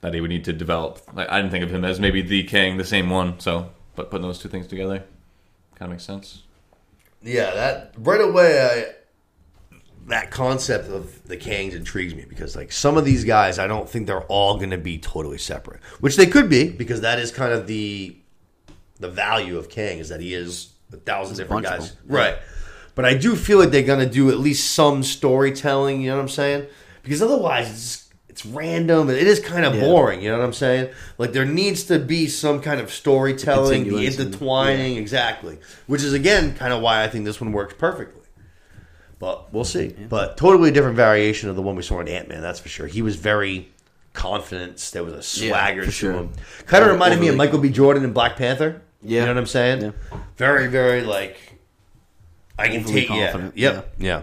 [0.00, 1.00] that he would need to develop.
[1.12, 3.40] Like I didn't think of him as maybe the King, the same one.
[3.40, 4.98] So, but putting those two things together
[5.74, 6.42] kind of makes sense.
[7.22, 8.60] Yeah, that right away.
[8.62, 8.94] I,
[10.06, 13.88] that concept of the Kangs intrigues me because, like, some of these guys, I don't
[13.88, 17.30] think they're all going to be totally separate, which they could be because that is
[17.30, 18.16] kind of the
[18.98, 22.36] the value of Kang is that he is a thousand different guys, right?
[22.94, 26.00] But I do feel like they're gonna do at least some storytelling.
[26.00, 26.66] You know what I'm saying?
[27.02, 29.10] Because otherwise, it's it's random.
[29.10, 29.80] It is kind of Yeah.
[29.82, 30.22] boring.
[30.22, 30.90] You know what I'm saying?
[31.18, 35.58] Like there needs to be some kind of storytelling, the and- intertwining, exactly.
[35.86, 38.15] Which is again kind of why I think this one works perfectly.
[39.18, 39.88] But we'll see.
[40.08, 42.42] But totally different variation of the one we saw in Ant Man.
[42.42, 42.86] That's for sure.
[42.86, 43.70] He was very
[44.12, 44.76] confident.
[44.92, 46.12] There was a swagger for to sure.
[46.12, 46.32] him.
[46.66, 47.70] Kind of reminded me of Michael B.
[47.70, 48.82] Jordan in Black Panther.
[49.02, 49.20] Yeah.
[49.20, 49.82] You know what I'm saying?
[49.82, 50.18] Yeah.
[50.36, 51.38] Very, very like
[52.58, 53.30] I can Overly take yeah.
[53.32, 53.94] confident, Yep.
[53.98, 54.22] Yeah.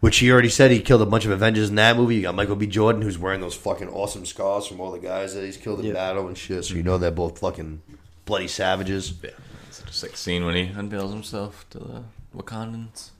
[0.00, 2.16] Which he already said he killed a bunch of Avengers in that movie.
[2.16, 2.68] You got Michael B.
[2.68, 5.86] Jordan who's wearing those fucking awesome scars from all the guys that he's killed in
[5.86, 5.92] Yeah.
[5.94, 6.64] battle and shit.
[6.64, 7.82] So you know they're both fucking
[8.24, 9.12] bloody savages.
[9.24, 9.30] Yeah,
[9.68, 12.02] it's a sick scene when he unveils himself to the
[12.36, 13.10] Wakandans.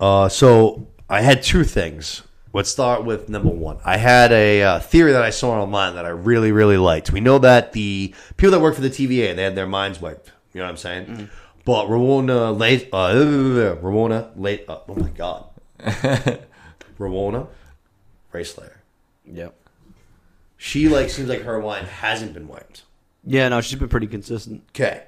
[0.00, 2.22] Uh, so I had two things.
[2.52, 3.78] Let's start with number one.
[3.84, 7.10] I had a uh, theory that I saw online that I really, really liked.
[7.12, 10.32] We know that the people that work for the TVA they had their minds wiped.
[10.52, 11.30] You know what I'm saying?
[11.64, 14.66] But Ramona late, uh, Ramona late.
[14.68, 15.46] Uh, oh my god,
[16.98, 17.48] Ramona,
[18.30, 18.82] Ray Slayer.
[19.26, 19.54] Yep.
[20.56, 22.84] She like seems like her mind hasn't been wiped.
[23.24, 24.62] Yeah, no, she's been pretty consistent.
[24.70, 25.04] Okay.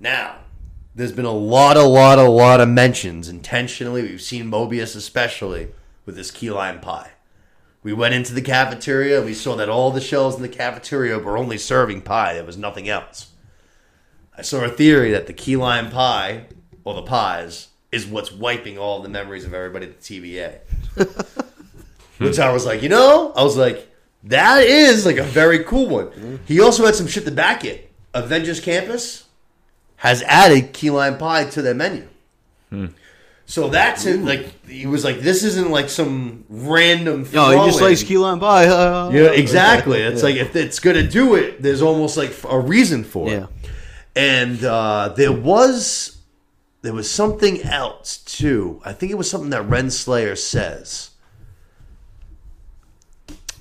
[0.00, 0.36] Now,
[0.98, 4.02] there's been a lot, a lot, a lot of mentions intentionally.
[4.02, 5.68] We've seen Mobius, especially
[6.04, 7.12] with this key lime pie.
[7.84, 11.20] We went into the cafeteria and we saw that all the shelves in the cafeteria
[11.20, 12.34] were only serving pie.
[12.34, 13.30] There was nothing else.
[14.36, 16.46] I saw a theory that the key lime pie,
[16.82, 20.58] or the pies, is what's wiping all the memories of everybody at the TVA.
[22.18, 23.88] Which I was like, you know, I was like,
[24.24, 26.40] that is like a very cool one.
[26.44, 27.92] He also had some shit to back it.
[28.14, 29.27] Avengers Campus
[29.98, 32.08] has added key lime pie to their menu.
[33.46, 34.20] So that's it.
[34.20, 37.26] Like he was like, this isn't like some random.
[37.32, 38.66] No, he just likes key lime pie.
[38.68, 40.00] uh, Yeah, exactly.
[40.00, 40.28] It's Yeah.
[40.28, 43.46] like if it's gonna do it, there's almost like a reason for it.
[44.14, 46.18] And uh, there was
[46.82, 48.80] there was something else too.
[48.84, 51.10] I think it was something that Renslayer says.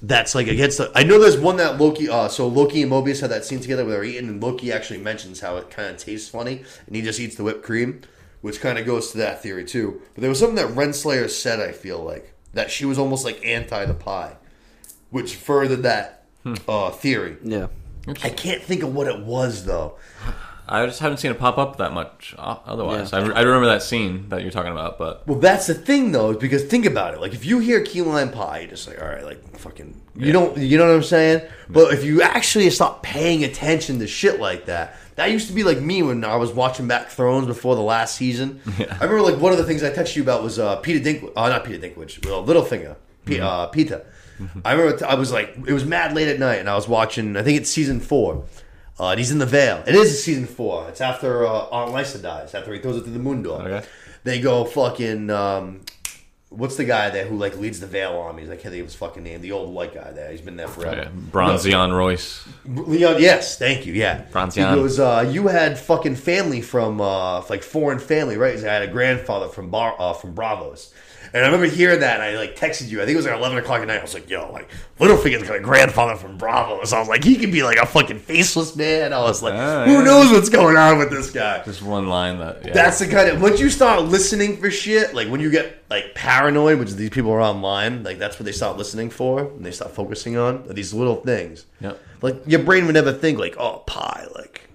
[0.02, 0.92] That's like against the.
[0.94, 2.10] I know there's one that Loki.
[2.10, 5.00] Uh, so Loki and Mobius had that scene together where they're eating, and Loki actually
[5.00, 8.02] mentions how it kind of tastes funny, and he just eats the whipped cream,
[8.42, 10.02] which kind of goes to that theory too.
[10.14, 11.60] But there was something that Renslayer said.
[11.60, 14.36] I feel like that she was almost like anti the pie,
[15.10, 16.26] which furthered that
[16.68, 17.38] uh, theory.
[17.44, 17.68] Yeah.
[18.24, 19.98] I can't think of what it was though.
[20.70, 22.36] I just haven't seen it pop up that much.
[22.38, 23.20] uh, Otherwise, Yeah.
[23.20, 26.32] I, I remember that scene that you're talking about, but Well, that's the thing, though,
[26.32, 27.22] is because think about it.
[27.22, 30.32] Like, if you hear key lime pie, you're just like, all right, like, fucking, you
[30.34, 31.42] don't, you know what I'm saying?
[31.70, 35.64] But if you actually stop paying attention to shit like that, that used to be
[35.64, 38.62] like me when I was watching back Thrones before the last season.
[38.78, 41.32] I remember, like, one of the things I texted you about was uh, Peter Dinklage,
[41.36, 42.96] uh, not Peter Dinklage, uh, Littlefinger,
[43.26, 44.06] P- uh, Peter.
[44.64, 46.88] I remember t- I was like, it was mad late at night, and I was
[46.88, 48.46] watching, I think it's season four.
[49.00, 49.84] Uh, and he's in the Vale.
[49.86, 50.88] It is season four.
[50.90, 53.62] It's after uh, Aunt Lysa dies, after he throws it through the moon door.
[53.62, 53.86] Okay.
[54.24, 55.30] They go fucking.
[55.30, 55.82] Um,
[56.50, 58.50] what's the guy there who like leads the veil Vale armies?
[58.50, 59.42] I can't think of his fucking name.
[59.42, 60.32] The old white guy there.
[60.32, 61.04] He's been there forever.
[61.04, 62.48] yeah, Bronze Yohn Royce.
[62.66, 63.94] Leon, yes, thank you.
[63.94, 64.70] Yeah, Francione.
[64.70, 68.54] He goes, uh, you had fucking family from uh, like foreign family, right?
[68.54, 70.92] He's like, I had a grandfather from Bar uh, from Braavos.
[71.34, 73.02] And I remember hearing that, and I like texted you.
[73.02, 74.00] I think it was like eleven o'clock at night.
[74.00, 74.70] I was like, "Yo, like
[75.00, 78.20] Littlefinger's got a grandfather from Braavos." I was like, "He could be like a fucking
[78.20, 80.04] faceless man." I was like, Ah, "Who yeah.
[80.04, 82.66] knows what's going on with this guy?" Just one line that.
[82.66, 82.74] Yeah.
[82.74, 86.16] That's the kind of once you start listening for shit, like when you get like
[86.16, 89.72] paranoid, which these people are online, like that's what they start listening for, and they
[89.72, 91.66] start focusing on these little things.
[91.82, 91.94] Yeah.
[92.22, 94.68] Like your brain would never think like, oh, pie, like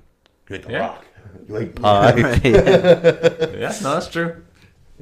[0.48, 0.78] you like the Yeah.
[0.78, 1.04] rock,
[1.48, 2.14] you like pie.
[2.44, 3.50] Yeah.
[3.52, 4.42] Yeah, no, that's true.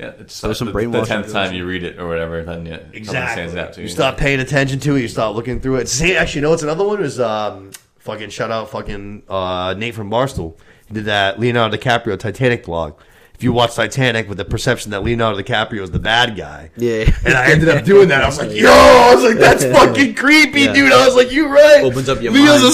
[0.00, 2.76] Yeah, it's There's some the, the tenth time you read it or whatever, then yeah,
[2.78, 3.32] something Exactly.
[3.48, 3.86] stands out to you.
[3.86, 5.02] You start paying attention to it.
[5.02, 5.88] You start looking through it.
[5.90, 9.94] See, actually, you know what's another one is um, fucking shout out fucking uh, Nate
[9.94, 10.56] from Barstool.
[10.88, 12.98] He did that Leonardo DiCaprio Titanic blog.
[13.34, 17.10] If you watch Titanic with the perception that Leonardo DiCaprio is the bad guy, Yeah.
[17.24, 18.22] and I ended up doing that.
[18.22, 20.72] I was like, yo, I was like, that's fucking creepy, Yeah.
[20.74, 20.92] dude.
[20.92, 21.82] I was like, you right.
[21.84, 22.64] Opens up your Leo's mind.
[22.64, 22.70] a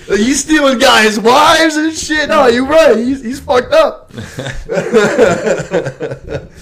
[0.08, 2.28] Uh, he's stealing guys' wives and shit.
[2.28, 2.96] No, you're right.
[2.96, 4.12] He's, he's fucked up.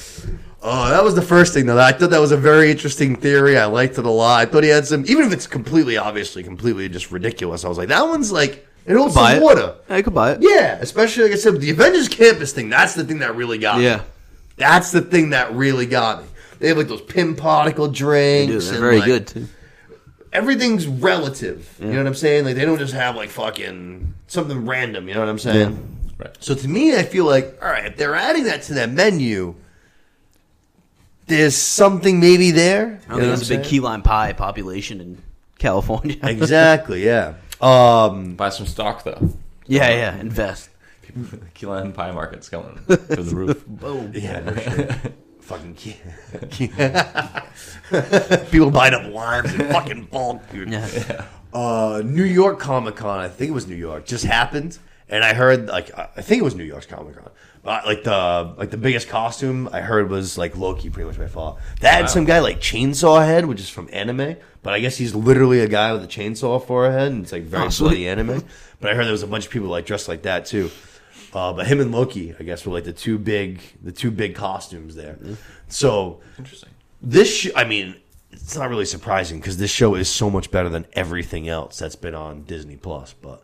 [0.66, 1.78] Oh, that was the first thing though.
[1.78, 3.58] I thought that was a very interesting theory.
[3.58, 4.40] I liked it a lot.
[4.40, 7.66] I thought he had some, even if it's completely, obviously, completely just ridiculous.
[7.66, 9.44] I was like, that one's like it holds buy some it.
[9.44, 9.74] water.
[9.90, 10.38] I could buy it.
[10.40, 12.70] Yeah, especially like I said, the Avengers Campus thing.
[12.70, 13.84] That's the thing that really got me.
[13.84, 14.04] Yeah.
[14.56, 16.28] That's the thing that really got me.
[16.60, 18.64] They have like those pin particle drinks.
[18.64, 19.48] They're and, very like, good too.
[20.34, 21.74] Everything's relative.
[21.80, 22.44] You know what I'm saying?
[22.44, 25.08] Like they don't just have like fucking something random.
[25.08, 25.98] You know what I'm saying?
[26.18, 26.36] Right.
[26.40, 29.54] So to me, I feel like all right, if they're adding that to that menu,
[31.26, 32.82] there's something maybe there.
[32.82, 33.70] I don't know think there's a I'm big saying?
[33.70, 35.22] key lime pie population in
[35.58, 36.16] California.
[36.22, 37.04] Exactly.
[37.04, 37.34] Yeah.
[37.60, 39.30] Um, Buy some stock though.
[39.66, 40.16] yeah, yeah.
[40.20, 40.68] Invest.
[41.54, 43.64] Key lime pie market's going through the roof.
[43.68, 44.10] Boom.
[44.14, 45.12] Yeah, no shit.
[45.44, 45.74] fucking.
[48.50, 50.70] People buying up limes and fucking bulk, dude.
[50.70, 51.26] Yeah.
[51.52, 54.78] Uh, New York Comic Con, I think it was New York, just happened,
[55.08, 57.30] and I heard like I I think it was New York's Comic Con.
[57.64, 61.28] Uh, like the like the biggest costume I heard was like Loki, pretty much by
[61.28, 61.56] far.
[61.80, 62.06] That had Wow.
[62.08, 65.68] some guy like Chainsaw Head, which is from anime, but I guess he's literally a
[65.68, 68.42] guy with a chainsaw for a head, and it's like very Oh, bloody anime.
[68.80, 70.70] But I heard there was a bunch of people like dressed like that too.
[71.34, 74.34] Uh, but him and Loki, I guess, were like the two big the two big
[74.36, 75.18] costumes there.
[75.68, 76.70] So Interesting.
[77.02, 77.96] this, sh- I mean,
[78.30, 81.96] it's not really surprising because this show is so much better than everything else that's
[81.96, 83.14] been on Disney Plus.
[83.20, 83.42] But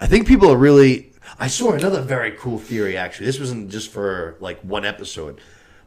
[0.00, 1.12] I think people are really.
[1.38, 2.96] I saw another very cool theory.
[2.96, 5.40] Actually, this wasn't just for like one episode,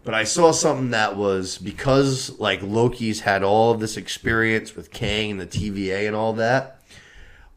[0.03, 4.91] but I saw something that was because like Loki's had all of this experience with
[4.91, 6.81] Kang and the TVA and all that.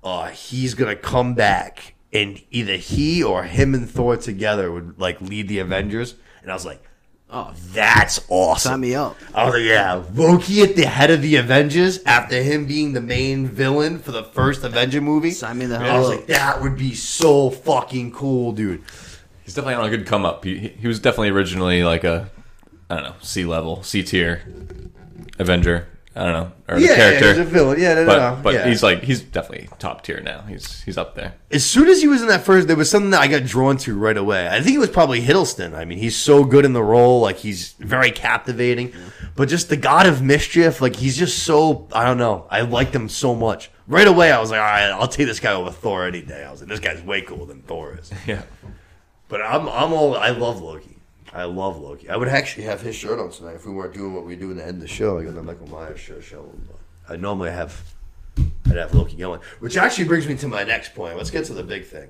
[0.03, 5.21] Uh, he's gonna come back, and either he or him and Thor together would like
[5.21, 6.15] lead the Avengers.
[6.43, 6.83] And I was like,
[7.31, 8.71] Oh, that's awesome.
[8.71, 9.15] sign me up.
[9.35, 13.03] I was like, yeah, Loki at the head of the Avengers after him being the
[13.03, 15.33] main villain for the first Avenger movie.
[15.33, 16.17] Sign me the I was up.
[16.17, 18.83] like, that would be so fucking cool, dude.
[19.45, 20.43] He's definitely on a good come up.
[20.45, 22.31] He, he- he was definitely originally like a,
[22.89, 24.41] I don't know, C level, C tier
[25.39, 25.87] Avenger.
[26.19, 27.27] I don't know, or the yeah, character.
[27.27, 27.81] yeah, he's a villain.
[27.81, 28.43] Yeah, no, no, but no.
[28.43, 28.69] but yeah.
[28.69, 30.41] he's like he's definitely top tier now.
[30.43, 31.35] He's he's up there.
[31.53, 33.77] as soon as he was in that first, there was something that I got drawn
[33.79, 34.49] to right away.
[34.49, 35.75] I think it was probably Hiddleston.
[35.75, 38.93] I mean, he's so good in the role, like he's very captivating.
[39.37, 42.49] But just the God of Mischief, like he's just so I don't know.
[42.51, 43.71] I liked him so much.
[43.87, 46.45] Right away, I was like, all right, I'll take this guy over Thor any day.
[46.45, 48.11] I was like, this guy's way cooler than Thor is.
[48.27, 48.43] Yeah.
[49.29, 50.98] But I'm I'm all I love Loki.
[51.33, 52.09] I love Loki.
[52.09, 54.51] I would actually have his shirt on tonight if we weren't doing what we do
[54.51, 55.19] in the end of the show.
[55.19, 56.67] I got the Michael Myers shirt showing.
[56.67, 57.95] But I normally have
[58.67, 59.41] I'd have Loki going.
[59.61, 61.17] Which actually brings me to my next point.
[61.17, 62.09] Let's get to the big thing.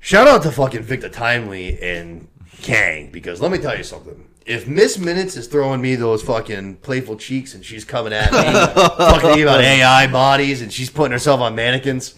[0.00, 2.28] Shout out to fucking Victor Timely and
[2.62, 4.26] Kang because let me tell you something.
[4.46, 8.38] If Miss Minutes is throwing me those fucking playful cheeks and she's coming at me,
[8.98, 12.14] talking to me about AI bodies and she's putting herself on mannequins,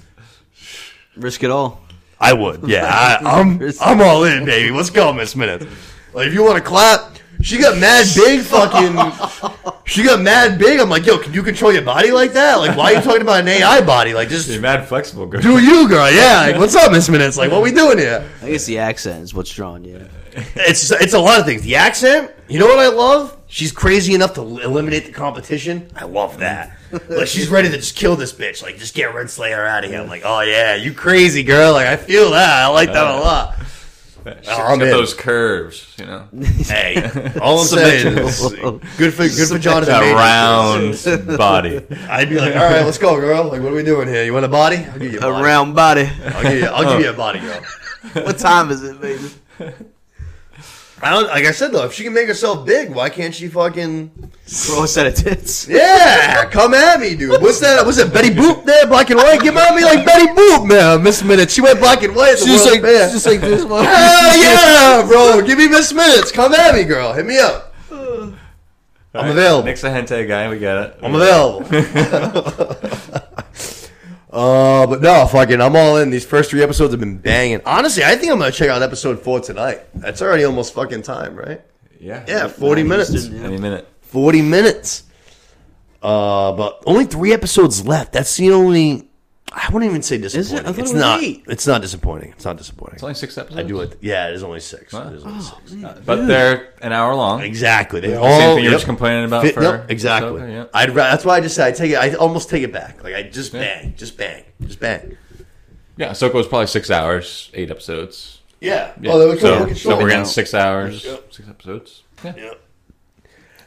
[1.16, 1.80] Risk it all.
[2.22, 2.66] I would.
[2.68, 4.70] Yeah, I, I'm I'm all in, baby.
[4.70, 5.66] Let's go, Miss Minutes.
[6.14, 7.11] Like, if you want to clap,
[7.42, 8.40] she got mad big.
[8.42, 10.80] Fucking, she got mad big.
[10.80, 12.56] I'm like, yo, can you control your body like that?
[12.56, 14.14] Like, why are you talking about an AI body?
[14.14, 15.40] Like, just You're mad flexible, girl.
[15.40, 16.10] do you, girl.
[16.10, 16.48] Yeah.
[16.52, 17.36] Like, what's up, Miss Minutes?
[17.36, 18.28] Like, what we doing here?
[18.42, 20.08] I guess the accent is what's drawing you.
[20.54, 21.60] It's it's a lot of things.
[21.60, 22.30] The accent.
[22.48, 23.36] You know what I love?
[23.48, 25.90] She's crazy enough to eliminate the competition.
[25.94, 26.74] I love that.
[27.10, 28.62] like she's ready to just kill this bitch.
[28.62, 30.00] Like just get Renslayer out of here.
[30.00, 31.72] I'm like, oh yeah, you crazy girl.
[31.72, 32.62] Like I feel that.
[32.62, 33.58] I like that a uh, lot.
[34.24, 34.90] She's Oh, I'm got in.
[34.90, 36.28] those curves, you know.
[36.64, 36.96] Hey,
[37.40, 38.40] all I'm saying is
[38.98, 39.92] good for good for Jonathan.
[39.94, 40.00] That
[40.94, 41.06] Majors.
[41.06, 41.76] round body.
[42.08, 43.44] I'd be like, all right, let's go, girl.
[43.44, 44.24] Like, what are we doing here?
[44.24, 44.76] You want a body?
[44.76, 45.44] I'll give you a A body.
[45.44, 46.10] round body.
[46.26, 46.66] I'll give you.
[46.66, 47.60] I'll give you a body, girl.
[48.24, 49.30] what time is it, baby?
[51.02, 51.26] I don't.
[51.26, 54.10] Like I said though, if she can make herself big, why can't she fucking?
[54.46, 55.66] Throw a set of tits.
[55.68, 57.42] Yeah, come at me, dude.
[57.42, 57.84] What's that?
[57.84, 59.40] Was it Betty Boop there, black and white?
[59.40, 61.02] Give at me like Betty Boop, man.
[61.02, 61.54] Miss Minutes.
[61.54, 62.34] She went black and white.
[62.34, 63.10] At the She's World like, Fair.
[63.10, 63.84] just like this one.
[63.84, 65.42] Hell yeah, bro.
[65.44, 66.30] Give me Miss Minutes.
[66.30, 67.12] Come at me, girl.
[67.12, 67.74] Hit me up.
[69.14, 69.64] I'm available.
[69.64, 70.48] Nick's a hentai guy.
[70.48, 70.98] We get it.
[71.02, 71.66] I'm available.
[74.32, 76.10] uh, but no, fucking, I'm all in.
[76.10, 77.60] These first three episodes have been banging.
[77.66, 79.80] Honestly, I think I'm gonna check out episode four tonight.
[79.94, 81.60] That's already almost fucking time, right?
[82.00, 82.24] Yeah.
[82.26, 83.14] Yeah, 40 minutes.
[83.14, 83.44] Eastern.
[83.44, 83.88] Any minute.
[84.02, 85.04] 40 minutes.
[86.02, 88.12] Uh, but only three episodes left.
[88.12, 89.08] That's the only.
[89.54, 90.66] I wouldn't even say disappointing.
[90.66, 91.22] I it's it was not.
[91.22, 91.44] eight.
[91.46, 92.30] It's not disappointing.
[92.30, 92.94] It's not disappointing.
[92.94, 93.60] It's only six episodes.
[93.60, 93.98] I do it.
[94.00, 94.92] Yeah, it is only six.
[94.92, 95.08] Wow.
[95.08, 95.84] It is only six.
[95.84, 97.42] Uh, but they're an hour long.
[97.42, 98.00] Exactly.
[98.00, 98.72] They Same all thing you were yep.
[98.72, 100.40] just complaining about Fit- for yep, exactly.
[100.40, 100.64] Ahsoka, yeah.
[100.72, 101.96] I'd that's why I just said I take it.
[101.96, 103.04] I almost take it back.
[103.04, 103.60] Like I just Yeah.
[103.60, 105.16] bang, just bang, just bang.
[105.98, 108.40] Yeah, Ahsoka was probably six hours, eight episodes.
[108.60, 108.92] Yeah.
[109.00, 109.12] Yeah.
[109.12, 110.08] Oh, they were so, so we're now.
[110.08, 111.32] getting six hours, Yep.
[111.32, 112.02] six episodes.
[112.24, 112.34] Yeah.
[112.36, 112.61] Yep.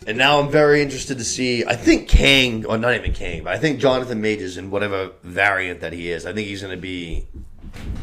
[0.08, 1.66] And now I'm very interested to see.
[1.66, 5.82] I think Kang, or not even Kang, but I think Jonathan Majors in whatever variant
[5.82, 6.26] that he is.
[6.26, 7.26] I think he's going to be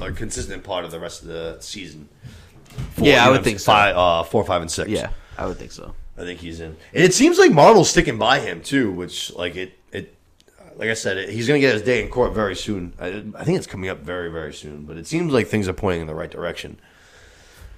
[0.00, 2.08] a consistent part of the rest of the season.
[2.94, 3.72] Four, Yeah, I would think so.
[3.72, 4.88] uh, four, five, and six.
[4.90, 5.94] Yeah, I would think so.
[6.16, 6.76] I think he's in.
[6.92, 10.14] And it seems like Marvel's sticking by him too, which like it it
[10.76, 12.94] like I said, it, he's going to get his day in court very soon.
[12.98, 15.72] I, I think it's coming up very very soon, but it seems like things are
[15.72, 16.78] pointing in the right direction.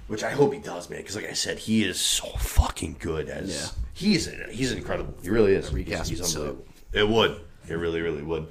[0.07, 3.27] Which I hope he does, man, because like I said, he is so fucking good
[3.27, 3.83] as Yeah.
[3.93, 5.15] he's he's incredible.
[5.23, 5.73] He really is.
[5.73, 6.41] recast he's, would he's suck.
[6.41, 6.65] unbelievable.
[6.93, 7.41] It would.
[7.67, 8.47] It really really would.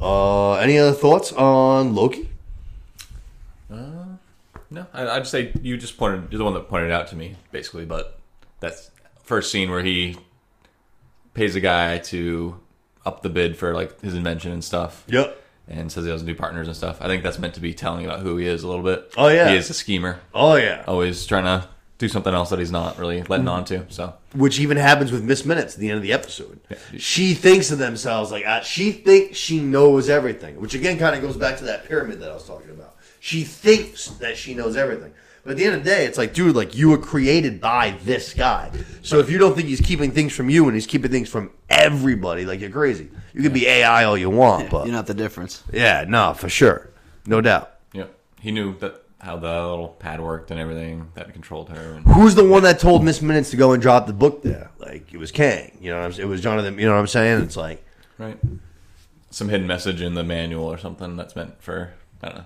[0.00, 2.28] Uh, any other thoughts on Loki?
[3.72, 3.76] Uh,
[4.70, 6.30] No, I, I'd say you just pointed.
[6.30, 7.84] You're the one that pointed it out to me, basically.
[7.86, 8.18] But
[8.60, 8.74] that
[9.22, 10.18] first scene where he
[11.32, 12.60] pays a guy to
[13.06, 15.04] up the bid for like his invention and stuff.
[15.08, 15.40] Yep.
[15.68, 17.00] And says he has new partners and stuff.
[17.00, 19.12] I think that's meant to be telling about who he is a little bit.
[19.16, 19.48] Oh, yeah.
[19.50, 20.84] he is a schemer, Oh yeah.
[20.86, 23.86] always trying to do something else that he's not really letting on to.
[23.88, 26.60] So which even happens with Miss Minutes at the end of the episode.
[26.98, 31.22] She thinks of themselves like uh, she thinks she knows everything, which again kind of
[31.22, 32.96] goes back to that pyramid that I was talking about.
[33.20, 35.14] She thinks that she knows everything.
[35.44, 37.96] But at the end of the day, it's like, dude, like you were created by
[38.02, 38.70] this guy.
[39.02, 41.50] So if you don't think he's keeping things from you and he's keeping things from
[41.68, 43.10] everybody, like you're crazy.
[43.34, 45.62] You can be AI all you want, but You're not the difference.
[45.72, 46.90] yeah, no, for sure,
[47.26, 47.74] no doubt.
[47.92, 48.06] yeah,
[48.40, 51.94] he knew that how the little pad worked and everything that controlled her.
[51.94, 54.70] And Who's the one that told Miss Minutes to go and drop the book there?
[54.78, 55.98] Like it was Kang, you know.
[55.98, 56.28] What I'm, saying?
[56.28, 56.78] it was Jonathan.
[56.78, 57.42] You know what I'm saying?
[57.42, 57.84] It's like.
[58.18, 58.38] right,
[59.30, 61.92] some hidden message in the manual or something that's meant for
[62.22, 62.44] I don't know.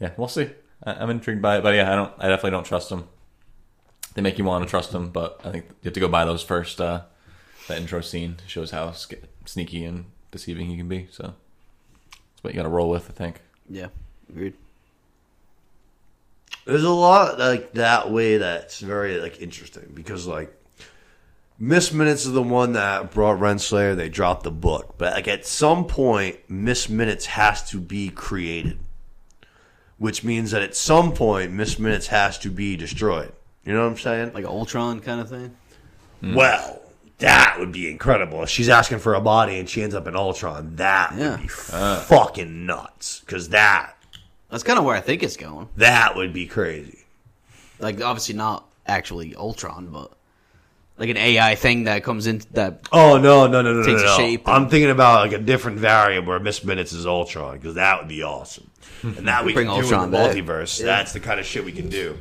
[0.00, 0.50] Yeah, we'll see.
[0.82, 2.12] I'm intrigued by it, but yeah, I don't.
[2.18, 3.08] I definitely don't trust them.
[4.14, 6.24] They make you want to trust them, but I think you have to go by
[6.24, 6.80] those first.
[6.80, 7.02] Uh,
[7.68, 9.14] that intro scene shows how sk-
[9.46, 11.08] sneaky and deceiving he can be.
[11.10, 13.40] So that's what you got to roll with, I think.
[13.68, 13.88] Yeah,
[14.28, 14.54] agreed.
[16.66, 20.54] There's a lot like that way that's very like interesting because like
[21.58, 23.94] Miss Minutes is the one that brought Renslayer.
[23.94, 28.78] They dropped the book, but like at some point, Miss Minutes has to be created,
[30.04, 33.32] which means that at some point, Miss Minutes has to be destroyed.
[33.64, 34.34] You know what I'm saying?
[34.34, 35.56] Like an Ultron kind of thing.
[36.20, 36.34] Hmm.
[36.34, 36.82] Well,
[37.20, 38.42] that would be incredible.
[38.42, 41.30] If she's asking for a body and she ends up in Ultron, that Yeah.
[41.30, 42.00] would be uh.
[42.02, 43.20] fucking nuts.
[43.20, 43.96] Because that
[44.50, 45.70] That's kind of where I think it's going.
[45.78, 46.98] that would be crazy.
[47.78, 50.12] Like obviously not actually Ultron, but
[50.96, 52.86] like an AI thing that comes in that.
[52.92, 54.06] Oh no no no no Takes no!
[54.06, 54.16] a no.
[54.16, 57.98] shape I'm thinking about like a different variant where Miss Minutes is Ultron because that
[57.98, 58.70] would be awesome.
[59.02, 60.80] And that we Bring can do Ultron in the multiverse.
[60.80, 60.86] Yeah.
[60.86, 62.16] That's the kind of shit we can do.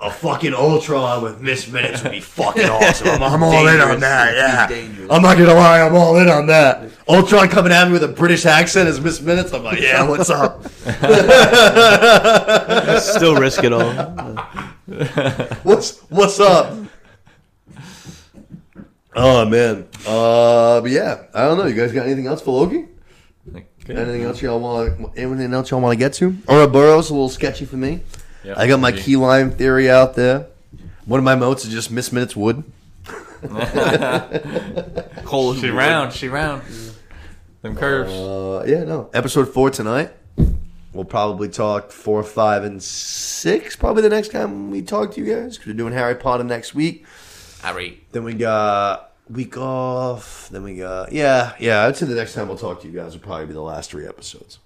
[0.00, 3.08] A fucking Ultron with Miss Minutes would be fucking awesome.
[3.08, 4.70] I'm, I'm all in on that.
[4.70, 5.06] Yeah.
[5.10, 5.82] I'm not gonna lie.
[5.82, 6.90] I'm all in on that.
[7.08, 9.52] Ultron coming at me with a British accent as Miss Minutes.
[9.52, 10.64] I'm like, yeah, what's up?
[13.02, 13.92] Still risk it all.
[15.62, 16.74] What's what's up?
[19.14, 19.86] Oh man.
[20.06, 21.66] Uh, but yeah, I don't know.
[21.66, 22.86] You guys got anything else for Loki?
[23.50, 23.66] Okay.
[23.88, 25.16] Anything else y'all want?
[25.18, 26.36] Anything else y'all want to get to?
[26.48, 28.00] Ouroboros a little sketchy for me.
[28.44, 29.02] Yeah, I got my maybe.
[29.02, 30.46] key lime theory out there.
[31.04, 32.62] One of my moats is just Miss Minutes Wood.
[35.24, 36.62] Cole, She round, she round.
[37.62, 38.12] Them curves.
[38.12, 39.10] Uh, yeah, no.
[39.12, 40.12] Episode four tonight.
[40.92, 43.74] We'll probably talk four, five, and six.
[43.76, 46.74] Probably the next time we talk to you guys because we're doing Harry Potter next
[46.74, 47.06] week.
[47.62, 48.00] Harry.
[48.12, 50.48] Then we got week off.
[50.50, 51.84] Then we got yeah, yeah.
[51.84, 53.90] I'd say the next time we'll talk to you guys will probably be the last
[53.90, 54.58] three episodes.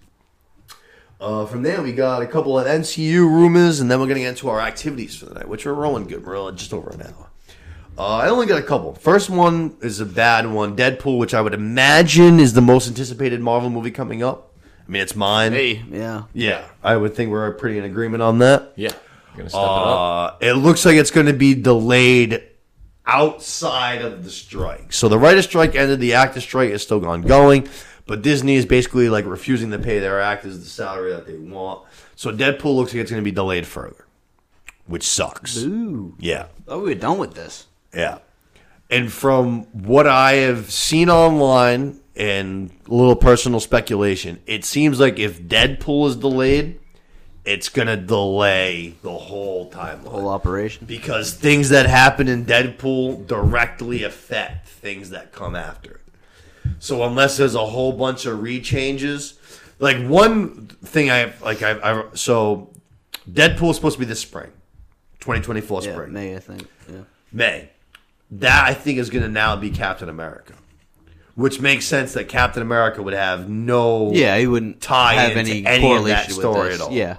[1.19, 4.29] Uh, from there, we got a couple of MCU rumors, and then we're gonna get
[4.29, 6.27] into our activities for the night, which are rolling good.
[6.27, 7.31] We're just over an hour.
[7.99, 8.95] Uh, I only got a couple.
[8.95, 13.41] First one is a bad one, Deadpool, which I would imagine is the most anticipated
[13.41, 14.53] Marvel movie coming up.
[14.87, 15.53] I mean, it's mine.
[15.53, 16.25] Hey, yeah.
[16.35, 18.75] Yeah, I would think we're pretty in agreement on that.
[18.77, 18.91] Yeah.
[19.29, 19.87] You're gonna step it up.
[19.87, 22.43] Uh, it looks like it's going to be delayed
[23.07, 24.93] outside of the strike.
[24.93, 27.69] So the writer strike ended, the actor strike is still ongoing,
[28.07, 31.87] but Disney is basically like refusing to pay their actors the salary that they want.
[32.17, 34.07] So Deadpool looks like it's going to be delayed further,
[34.87, 35.57] which sucks.
[35.59, 36.15] Ooh.
[36.19, 37.67] Yeah, Oh, we were done with this.
[37.95, 38.19] yeah.
[38.89, 45.19] And from what I have seen online and a little personal speculation, it seems like
[45.19, 46.79] if Deadpool is delayed,
[47.47, 50.85] it's going to delay the whole timeline Whole operation.
[50.87, 56.01] because things that happen in Deadpool directly affect things that come after it.
[56.81, 59.35] So unless there's a whole bunch of rechanges,
[59.79, 62.71] like one thing I like, I, I so
[63.31, 64.51] Deadpool is supposed to be this spring,
[65.21, 66.67] 2024 Yeah, spring, May I think.
[66.91, 67.01] Yeah.
[67.33, 67.71] May.
[68.33, 70.55] That I think is going to now be Captain America,
[71.37, 75.53] which makes sense that Captain America would have no Yeah, he wouldn't Tie have into
[75.53, 76.91] any, any correlation that story at all.
[76.91, 77.19] Yeah.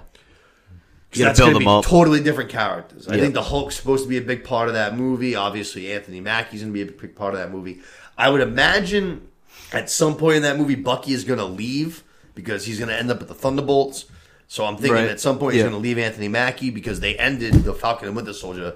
[1.10, 1.84] 'Cause You gotta that's build gonna them be up.
[1.86, 3.08] Totally different characters.
[3.08, 3.20] I Yep.
[3.20, 5.34] think the Hulk's supposed to be a big part of that movie.
[5.34, 7.80] Obviously, Anthony Mackie's going to be a big part of that movie.
[8.18, 9.22] I would imagine
[9.72, 12.02] at some point in that movie, Bucky is going to leave
[12.34, 14.04] because he's going to end up at the Thunderbolts.
[14.48, 15.08] So I'm thinking Right.
[15.08, 15.70] at some point he's Yeah.
[15.70, 18.74] going to leave Anthony Mackie because they ended the Falcon and Winter Soldier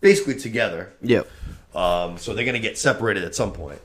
[0.00, 0.90] basically together.
[1.02, 1.28] Yep.
[1.74, 3.80] Um, so they're going to get separated at some point.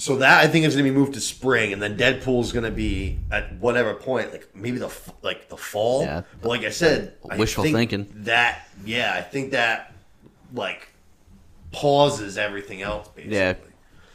[0.00, 2.64] So that I think is going to be moved to spring, and then Deadpool's going
[2.64, 4.90] to be at whatever point, like maybe the
[5.20, 6.04] like the fall.
[6.04, 6.22] Yeah.
[6.40, 8.10] But like I said, I Wishful think thinking.
[8.24, 9.92] That yeah, I think that
[10.54, 10.88] like
[11.70, 13.08] pauses everything else.
[13.08, 13.36] Basically.
[13.36, 13.56] Yeah.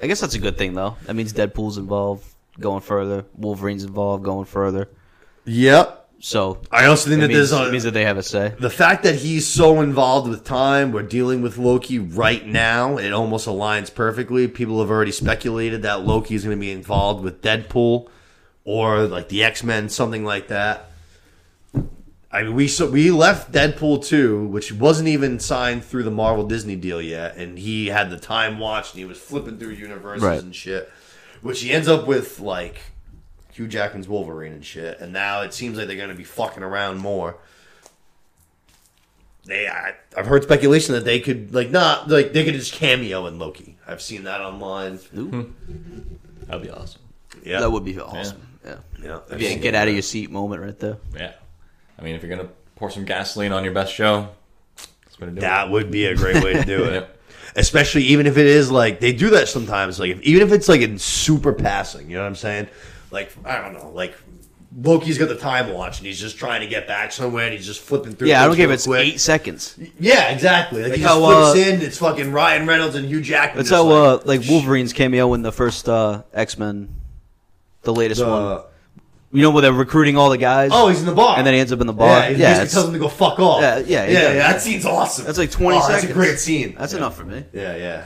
[0.02, 0.98] I guess that's a good thing though.
[1.04, 2.26] That means Deadpool's involved,
[2.60, 3.24] going further.
[3.36, 4.90] Wolverine's involved, going further.
[5.46, 6.05] Yep.
[6.20, 8.54] So I also think that means, there's means that they have a say.
[8.60, 10.92] the fact that he's so involved with time.
[10.92, 12.98] We're dealing with Loki right now.
[12.98, 14.48] It almost aligns perfectly.
[14.48, 18.08] People have already speculated that Loki is going to be involved with Deadpool
[18.64, 20.90] or like the X Men, something like that.
[22.32, 26.46] I mean, we so we left Deadpool two, which wasn't even signed through the Marvel
[26.46, 30.24] Disney deal yet, and he had the time watch and he was flipping through universes
[30.24, 30.42] Right.
[30.42, 30.92] and shit,
[31.42, 32.82] which he ends up with like
[33.56, 36.62] Hugh Jackman's Wolverine and shit, and now it seems like they're going to be fucking
[36.62, 37.38] around more.
[39.46, 43.28] They, I, I've heard speculation that they could like not like they could just cameo
[43.28, 43.78] in Loki.
[43.88, 44.98] I've seen that online.
[44.98, 45.44] Hmm.
[46.48, 47.02] That'd be awesome.
[47.46, 48.46] Yeah, That would be awesome.
[48.66, 48.76] Yeah.
[49.02, 49.20] yeah.
[49.32, 50.98] I've Yeah, get out of your seat moment right there.
[51.16, 51.32] Yeah.
[51.98, 54.32] I mean, if you're gonna pour some gasoline on your best show,
[54.76, 55.40] that's what to do.
[55.40, 56.94] That would be a great way to do it.
[56.94, 57.12] Yep.
[57.58, 59.98] Especially even if it is like they do that sometimes.
[59.98, 62.68] Like if, even if it's like in super passing, you know what I'm saying?
[63.12, 64.16] Like I don't know, like
[64.82, 67.66] Loki's got the time watch and he's just trying to get back somewhere and he's
[67.66, 68.28] just flipping through.
[68.28, 69.08] Yeah, I don't give it's quick.
[69.14, 69.78] eight seconds.
[70.00, 70.82] Yeah, exactly.
[70.82, 71.82] Like, Like he just how, flips uh, in.
[71.82, 73.58] It's fucking Ryan Reynolds and Hugh Jackman.
[73.58, 76.94] That's how uh, like, like Wolverine's cameo in the first uh, X Men,
[77.84, 78.30] the latest one.
[78.32, 78.62] uh,
[79.32, 80.72] You know where they're recruiting all the guys.
[80.74, 82.20] oh, he's in the bar, and then he ends up in the bar.
[82.22, 83.62] Yeah, he Yeah, tells him to go fuck off.
[83.62, 84.34] Yeah, yeah, yeah, yeah.
[84.52, 85.26] That scene's awesome.
[85.26, 86.02] That's like 20 oh, seconds.
[86.02, 86.76] That's a great scene.
[86.78, 87.46] that's enough for me.
[87.54, 88.06] Yeah, yeah.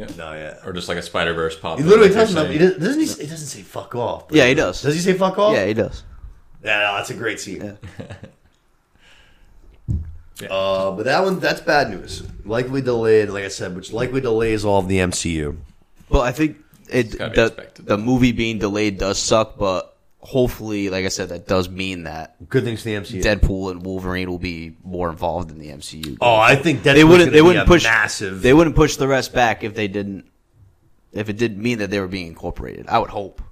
[0.00, 0.06] Yeah.
[0.16, 0.56] No, yeah.
[0.64, 1.78] Or just like a Spider Verse pop.
[1.78, 2.52] He literally tells you're him.
[2.52, 3.06] He doesn't, doesn't he?
[3.24, 4.28] It doesn't say fuck off.
[4.28, 4.80] but- Yeah, he does.
[4.80, 5.54] Does he say fuck off?
[5.54, 6.04] Yeah, he does.
[6.64, 7.76] Yeah, no, that's a great scene.
[7.98, 8.14] Yeah.
[10.48, 12.22] Uh, but that one, that's bad news.
[12.46, 15.54] Likely delayed, like I said, which likely delays all of the MCU.
[16.08, 16.56] Well, I think
[16.88, 17.84] it gotta be the, expected.
[17.86, 19.89] the movie being delayed does suck, but
[20.22, 23.22] hopefully, like I said, that does mean that Good things to the MCU.
[23.22, 26.18] Deadpool and Wolverine will be more involved in the MCU.
[26.20, 27.32] Oh, I think Deadpool's they wouldn't.
[27.32, 28.42] They wouldn't push massive.
[28.42, 30.26] They wouldn't push the rest back if they didn't.
[31.12, 33.42] If it didn't mean that they were being incorporated, I would hope.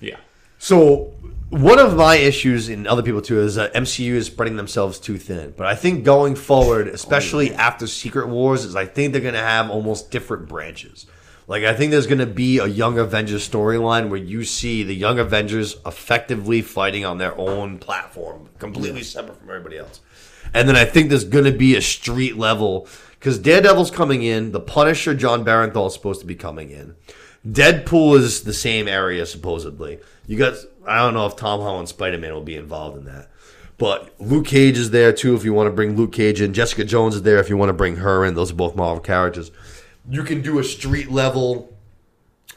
[0.00, 0.16] Yeah.
[0.58, 1.12] So
[1.50, 5.18] one of my issues, and other people too, is that MCU is spreading themselves too
[5.18, 5.52] thin.
[5.54, 9.34] But I think going forward, especially oh, after Secret Wars, is I think they're going
[9.34, 11.06] to have almost different branches.
[11.52, 14.94] Like I think there's going to be a Young Avengers storyline where you see the
[14.94, 20.00] Young Avengers effectively fighting on their own platform, completely separate from everybody else.
[20.54, 22.88] And then I think there's going to be a street level
[23.18, 26.94] because Daredevil's coming in, the Punisher Jon Bernthal is supposed to be coming in.
[27.46, 30.00] Deadpool is the same area supposedly.
[30.26, 30.54] You got
[30.88, 33.28] I don't know if Tom Holland and Spider Man will be involved in that.
[33.76, 36.54] But Luke Cage is there too if you want to bring Luke Cage in.
[36.54, 38.36] Jessica Jones is there if you want to bring her in.
[38.36, 39.50] Those are both Marvel characters.
[40.08, 41.68] You can do a street level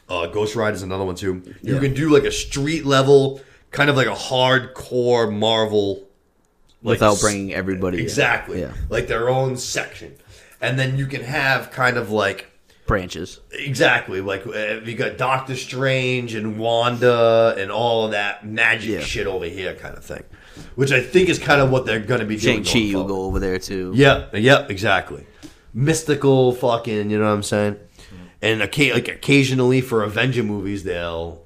[0.07, 1.41] uh, Ghost Ride is another one too.
[1.63, 1.80] You Yeah.
[1.80, 3.41] can do like a street level,
[3.72, 6.03] kind of like a hardcore Marvel
[6.84, 8.03] like, Without bringing everybody in.
[8.03, 8.73] exactly Yeah.
[8.89, 10.13] like their own section,
[10.61, 12.51] and then you can have kind of like
[12.85, 13.39] branches.
[13.51, 14.22] Exactly.
[14.22, 18.99] Like uh, you got Doctor Strange and Wanda and all of that magic Yeah.
[18.99, 20.23] shit over here, kind of thing.
[20.76, 22.63] Which I think is kind of what they're going to be doing.
[22.63, 23.91] Shang Chi will go over there too.
[23.95, 24.35] Yep.
[24.35, 24.69] Yep.
[24.69, 25.26] Exactly.
[25.76, 27.10] Mystical, fucking.
[27.11, 27.76] You know what I'm saying?
[28.41, 31.41] And like occasionally for Avenger movies, they'll,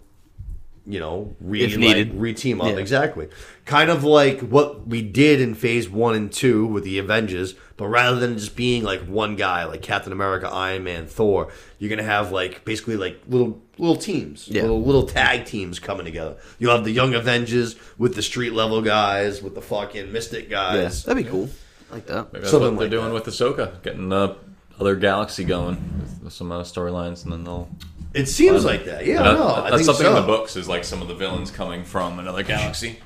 [0.86, 2.12] you know, re If needed.
[2.12, 2.68] like, re-team up.
[2.68, 2.78] Yeah.
[2.78, 3.28] Exactly.
[3.66, 7.88] Kind of like what we did in Phase One and Two with the Avengers, but
[7.88, 11.50] rather than just being like one guy, like Captain America, Iron Man, Thor,
[11.80, 14.64] you're gonna have like basically like little little teams, Yeah.
[14.64, 16.36] little little tag teams coming together.
[16.60, 20.74] You'll have the Young Avengers with the street level guys, with the fucking Mystic Yeah,
[20.84, 21.04] guys.
[21.04, 21.50] that'd be cool.
[21.92, 22.32] I like that.
[22.34, 23.26] Maybe that's Something what they're like doing that.
[23.26, 24.36] with Ahsoka, getting the
[24.80, 27.70] other galaxy going with, with some uh, storylines, and then they'll.
[28.14, 29.06] It seems like that.
[29.06, 30.10] Yeah, That- no, I that's think something so.
[30.16, 33.00] in the books is like some of the villains coming from another galaxy.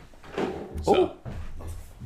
[0.84, 1.11] So, Oh.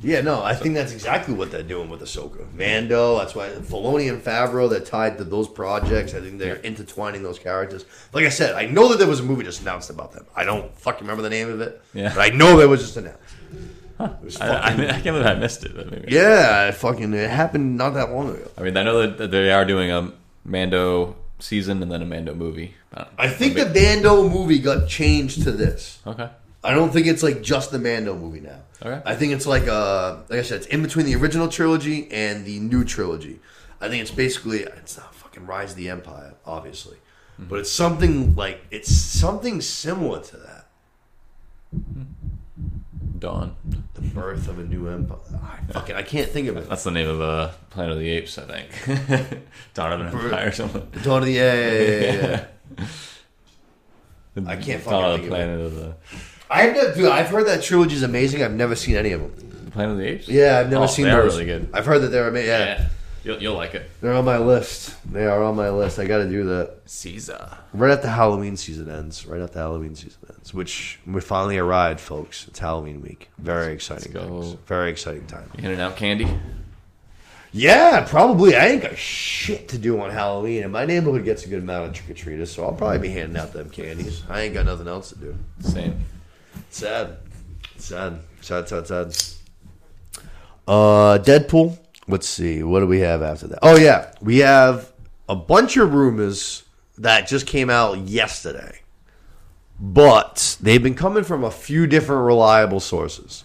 [0.04, 2.46] Yeah, no, I think that's exactly what they're doing with Ahsoka.
[2.54, 6.14] Mando, that's why Filoni and Favreau, they're tied to those projects.
[6.14, 7.84] I think they're intertwining those characters.
[8.14, 10.28] Like I said, I know that there was a movie just announced about them.
[10.36, 11.82] I don't fucking remember the name of it.
[11.96, 12.14] Yeah.
[12.14, 13.20] But I know that was just announced.
[14.00, 16.06] Was I, I, mean, I can't believe I missed it.
[16.10, 18.52] Yeah, it fucking it happened not that long ago.
[18.58, 20.12] I mean, I know that- they are doing a
[20.46, 22.76] Mando season and then a Mando movie.
[22.94, 26.00] Uh, I think the Mando movie got changed to this.
[26.06, 26.30] Okay.
[26.64, 28.60] I don't think it's like just the Mando movie now.
[28.82, 29.02] Okay.
[29.06, 32.46] I think it's like uh like I said, it's in between the original trilogy and
[32.46, 33.40] the new trilogy.
[33.80, 36.98] I think it's basically it's not fucking Rise of the Empire, obviously.
[37.40, 37.50] Mm-hmm.
[37.50, 40.66] But it's something like it's something similar to that.
[43.20, 43.56] Dawn.
[43.96, 45.18] The birth of a new empire.
[45.42, 46.70] I fucking I can't think of it.
[46.70, 49.40] That's the name of uh, Planet of the Apes, I think.
[49.74, 50.88] Dawn of an Empire or something.
[51.04, 52.46] Dawn of the yeah, yeah, yeah, yeah,
[52.78, 52.86] yeah.
[54.48, 55.30] I can't fucking Dawn of think of it.
[55.30, 55.96] Planet of the
[56.50, 58.42] I've never, dude, I've heard that trilogy is amazing.
[58.44, 59.70] I've never seen any of them.
[59.72, 60.28] Planet of the Apes.
[60.30, 61.34] Yeah, I've never Oh, seen they are those.
[61.34, 61.70] really good.
[61.74, 62.50] I've heard that they're amazing.
[62.50, 62.66] Yeah.
[62.66, 62.88] Yeah.
[63.28, 63.92] You'll, you'll like it.
[64.00, 64.96] They're on my list.
[65.12, 66.00] They are on my list.
[66.00, 67.58] I got to do that Caesar.
[67.74, 69.26] right after Halloween season ends.
[69.26, 72.48] Right after Halloween season ends, which we finally arrived, folks.
[72.48, 73.30] It's Halloween week.
[73.38, 74.14] Very exciting.
[74.14, 74.22] go.
[74.22, 74.54] times.
[74.66, 75.52] Very exciting time.
[75.58, 76.26] You handing out candy?
[77.52, 78.56] Yeah, probably.
[78.56, 81.90] I ain't got shit to do on Halloween, and my neighborhood gets a good amount
[81.90, 84.24] of trick or treaters, so I'll probably be handing out them candies.
[84.30, 85.38] I ain't got nothing else to do.
[85.60, 86.00] Same.
[86.70, 87.18] Sad.
[87.76, 88.22] Sad.
[88.40, 89.08] Sad, sad, sad.
[90.66, 91.78] Uh, Deadpool.
[92.08, 92.64] Let's see.
[92.64, 93.60] What do we have after that?
[93.62, 94.14] Oh, yeah.
[94.22, 94.94] We have
[95.28, 96.64] a bunch of rumors
[96.98, 98.80] that just came out yesterday,
[99.80, 103.44] but they've been coming from a few different reliable sources.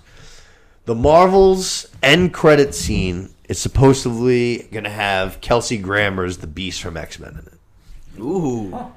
[0.84, 6.96] The Marvel's end credit scene is supposedly going to have Kelsey Grammer's The Beast from
[6.96, 8.20] X Men in it.
[8.20, 8.92] Ooh,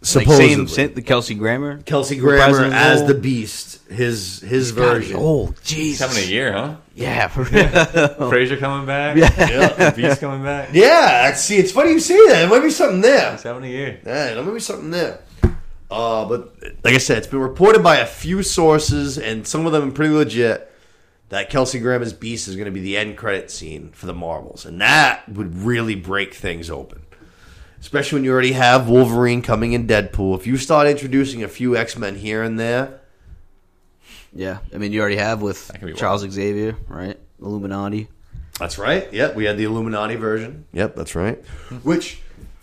[0.00, 0.54] like Supposedly.
[0.54, 1.82] same, same the Kelsey Grammer.
[1.82, 3.08] Kelsey Grammer President as role.
[3.08, 5.16] the Beast, his his version.
[5.18, 6.76] Oh, jeez, having a year, huh?
[6.94, 7.50] Yeah, for real.
[8.30, 9.16] Frasier coming back.
[9.16, 9.90] Yeah.
[9.90, 10.70] Beast coming back.
[10.72, 12.44] Yeah, see, it's funny you say that.
[12.44, 13.32] It might be something there.
[13.32, 14.00] He's having a year.
[14.06, 15.20] Yeah, there might be something there.
[15.90, 16.54] Uh, but
[16.84, 19.92] like I said, it's been reported by a few sources, and some of them are
[19.92, 20.70] pretty legit,
[21.30, 24.64] that Kelsey Grammer's Beast is going to be the end credit scene for the Marvels,
[24.64, 27.02] and that would really break things open.
[27.80, 30.36] Especially when you already have Wolverine coming in Deadpool.
[30.36, 33.00] If you start introducing a few X Men here and there,
[34.32, 37.18] yeah, I mean, you already have with That could be Charles Xavier, right?
[37.40, 38.08] Illuminati.
[38.58, 39.10] That's right.
[39.12, 40.66] Yep, we had the Illuminati version.
[40.72, 41.36] Yep, that's right.
[41.84, 42.20] Which,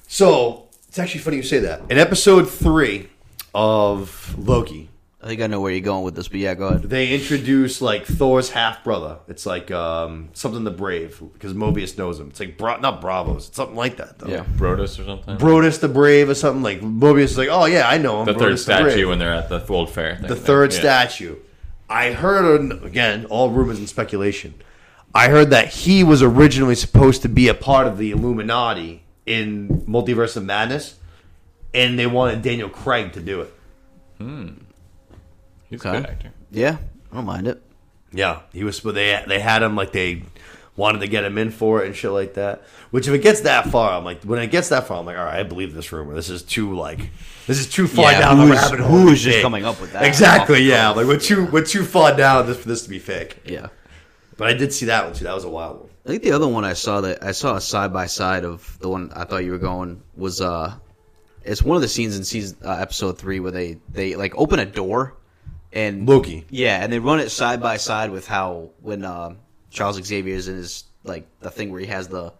[0.07, 1.81] so it's actually funny you say that.
[1.89, 3.09] In episode three
[3.53, 4.89] of Loki,
[5.25, 6.83] I think I know where you're going with this, but yeah, go ahead.
[6.83, 9.17] they introduce like Thor's half brother.
[9.27, 12.27] It's like um, something the Brave because Mobius knows him.
[12.29, 13.47] It's like Bra- not Bravos.
[13.47, 14.27] It's something like that though.
[14.27, 14.43] Yeah.
[14.43, 15.37] Brodus or something.
[15.37, 18.27] Brodus the Brave or something like Mobius is like, oh yeah, I know him.
[18.27, 19.07] the Brodus third statue Brave.
[19.09, 20.17] when they're at the World Fair.
[20.17, 20.79] Thing the third Yeah.
[20.79, 21.35] statue.
[21.89, 24.53] I heard again, all rumors and speculation.
[25.15, 29.85] I heard that he was originally supposed to be a part of the Illuminati in
[29.87, 30.99] Multiverse of Madness,
[31.73, 33.53] and they wanted Daniel Craig to do it.
[35.75, 35.97] He's Okay.
[35.97, 36.31] a good actor.
[36.51, 36.77] Yeah,
[37.11, 37.61] I don't mind it.
[38.11, 38.79] Yeah, he was.
[38.79, 40.23] But they they had him like they
[40.77, 42.63] wanted to get him in for it and shit like that.
[42.91, 45.17] Which if it gets that far, I'm like, when it gets that far, I'm like,
[45.17, 46.13] all right, I believe this rumor.
[46.13, 47.09] This is too like,
[47.47, 49.09] this is too far Yeah, down who the rabbit hole.
[49.09, 50.03] is just coming up with that?
[50.05, 50.61] Exactly.
[50.63, 53.41] Yeah, like we're too we're too far down this for this to be fake.
[53.45, 53.67] Yeah.
[54.37, 55.23] But I did see that one too.
[55.25, 55.89] That was a wild one.
[56.05, 58.77] I think the other one I saw that I saw a side by side of
[58.79, 60.73] the one I thought you were going was uh,
[61.43, 64.59] it's one of the scenes in season uh, episode three where they they like open
[64.59, 65.15] a door
[65.75, 66.45] and Loki.
[66.49, 69.37] yeah, and they run it side by side with how when um
[69.69, 72.33] Charles Xavier is in his like the thing where he has the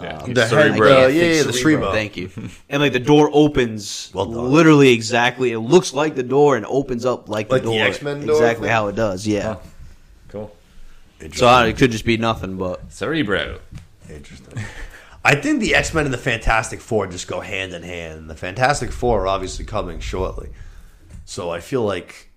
[0.00, 0.18] Yeah.
[0.18, 0.88] um, The Cerebro.
[0.88, 1.52] head, uh, yeah, yeah, the Cerebro.
[1.52, 1.92] Cerebro.
[1.92, 2.30] Thank you.
[2.68, 5.50] And like the door opens Well literally exactly.
[5.52, 7.86] It looks like the door and opens up like, Like the the door.
[7.86, 8.72] X-Men door exactly thing?
[8.72, 9.26] how it does.
[9.26, 9.56] Yeah.
[10.28, 10.54] Cool.
[11.32, 13.60] So I, it could just be nothing, but Cerebro.
[14.10, 14.62] Interesting.
[15.24, 18.28] I think the X Men and the Fantastic Four just go hand in hand.
[18.28, 20.50] The Fantastic Four are obviously coming shortly,
[21.24, 22.28] so I feel like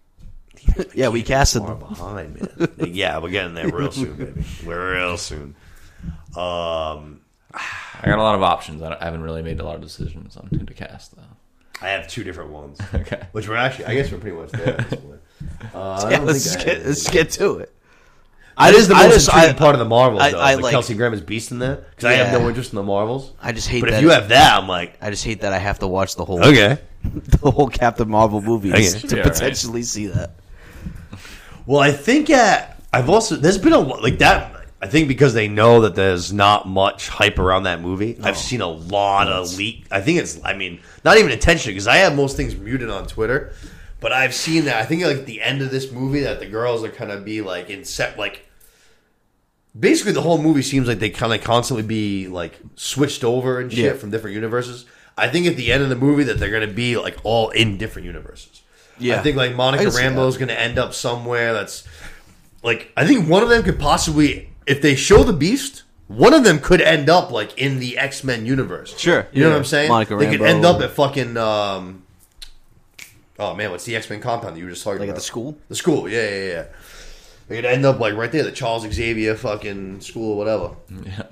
[0.95, 1.79] yeah, we casted far them.
[1.89, 2.69] behind, man.
[2.93, 4.43] yeah, we're getting there real soon, baby.
[4.65, 5.55] We're real soon.
[6.35, 7.21] Um,
[7.53, 8.81] I got a lot of options.
[8.81, 11.23] I, I haven't really made a lot of decisions on who to cast though.
[11.81, 13.21] I have two different ones, Okay.
[13.31, 13.85] which we're actually.
[13.85, 15.19] I guess we're pretty much there at this point.
[15.73, 17.23] Uh, I Yeah, don't let's think I get have let's anything.
[17.23, 17.73] get to it.
[18.57, 20.39] That is the I most just- intriguing I- part of the Marvels, I- though.
[20.41, 21.87] I the like- Kelsey Grammer's Beast in that.
[21.91, 22.39] because I have Yeah.
[22.39, 23.31] no interest in the Marvels.
[23.41, 23.97] I just hate But that.
[23.97, 26.25] if you have that, I'm like, I just hate that I have to watch the
[26.25, 26.79] whole okay.
[27.03, 28.89] the whole Captain Marvel movie Okay.
[28.89, 29.31] to Yeah, right.
[29.31, 30.31] potentially see that.
[31.67, 34.53] Well, I think at I've also there's been a lo- like that.
[34.81, 38.17] I think because they know that there's not much hype around that movie.
[38.23, 38.39] I've oh.
[38.39, 39.85] seen a lot of leak.
[39.91, 40.39] I think it's.
[40.43, 43.53] I mean, not even intentionally because I have most things muted on Twitter,
[43.99, 44.77] but I've seen that.
[44.77, 47.41] I think like the end of this movie that the girls are kind of be
[47.41, 48.45] like in set like.
[49.77, 53.71] Basically, the whole movie seems like they kind of constantly be like switched over and
[53.71, 53.93] shit Yeah.
[53.93, 54.85] from different universes.
[55.15, 57.49] I think at the end of the movie that they're going to be like all
[57.49, 58.61] in different universes.
[58.99, 59.19] Yeah.
[59.19, 61.87] I think like Monica can see Rambeau is going to end up somewhere that's
[62.63, 66.43] like I think one of them could possibly if they show the Beast, one of
[66.43, 68.97] them could end up like in the X Men universe.
[68.97, 69.27] Sure.
[69.31, 69.53] you know Yeah.
[69.53, 69.89] what I'm saying?
[69.89, 71.37] Monica they could end up at fucking.
[71.37, 72.03] Um,
[73.39, 75.15] oh man, what's the X Men compound that you were just talking Like at about?
[75.19, 75.57] the school?
[75.69, 76.65] The school, yeah, yeah, yeah.
[77.47, 80.71] They could end up like right there, the Charles Xavier fucking school or whatever.
[81.05, 81.23] Yeah.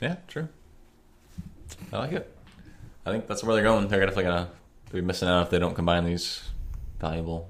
[0.00, 0.48] Yeah, true.
[1.92, 2.34] I like it.
[3.04, 3.86] I think that's where they're going.
[3.88, 4.48] They're definitely gonna
[4.92, 6.42] be missing out if they don't combine these
[7.00, 7.48] valuable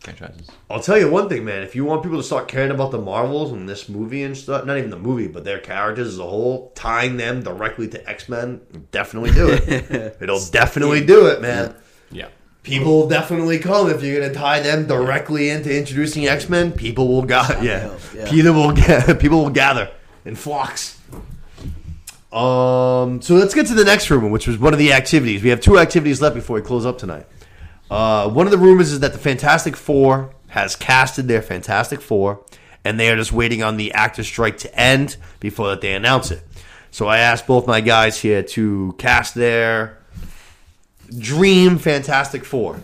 [0.00, 0.50] franchises.
[0.68, 1.62] I'll tell you one thing, man.
[1.62, 4.64] If you want people to start caring about the Marvels and this movie and stuff,
[4.66, 8.28] not even the movie, but their characters as a whole, tying them directly to X
[8.28, 10.18] Men, definitely do it.
[10.20, 11.74] It'll definitely do it, man.
[12.10, 12.28] Yeah.
[12.62, 16.72] People will definitely come if you're gonna tie them directly into introducing X Men.
[16.72, 17.62] People will gather.
[17.64, 18.28] Yeah, yeah.
[18.28, 19.90] Peter will ga- people will gather.
[20.24, 20.98] in flocks.
[22.34, 25.42] Um, so let's get to the next rumor, which was one of the activities.
[25.42, 27.26] We have two activities left before we close up tonight.
[27.88, 32.44] Uh, one of the rumors is that the Fantastic Four has casted their Fantastic Four,
[32.84, 36.32] and they are just waiting on the actor strike to end before that they announce
[36.32, 36.42] it.
[36.90, 39.98] So I asked both my guys here to cast their
[41.16, 42.80] dream Fantastic Four.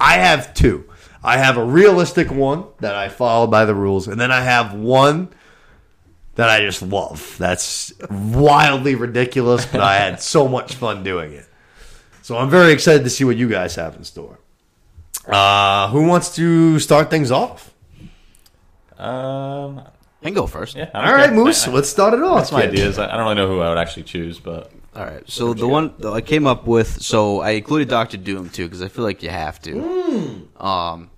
[0.00, 0.88] I have two.
[1.22, 4.72] I have a realistic one that I followed by the rules, and then I have
[4.72, 5.28] one
[6.36, 7.36] that I just love.
[7.38, 11.46] That's wildly ridiculous, but I had so much fun doing it.
[12.22, 14.38] So I'm very excited to see what you guys have in store.
[15.26, 17.72] Uh, who wants to start things off?
[18.98, 19.78] Um,
[20.22, 20.76] I can go first.
[20.76, 20.90] yeah.
[20.94, 22.38] All right, Moose, let's start it off.
[22.38, 22.70] That's my kid.
[22.70, 22.98] ideas.
[22.98, 25.22] I I don't really know who I would actually choose, but All right.
[25.28, 28.82] So the one that I came up with, so I included Doctor Doom too because
[28.82, 30.48] I feel like you have to.
[30.58, 31.10] Um,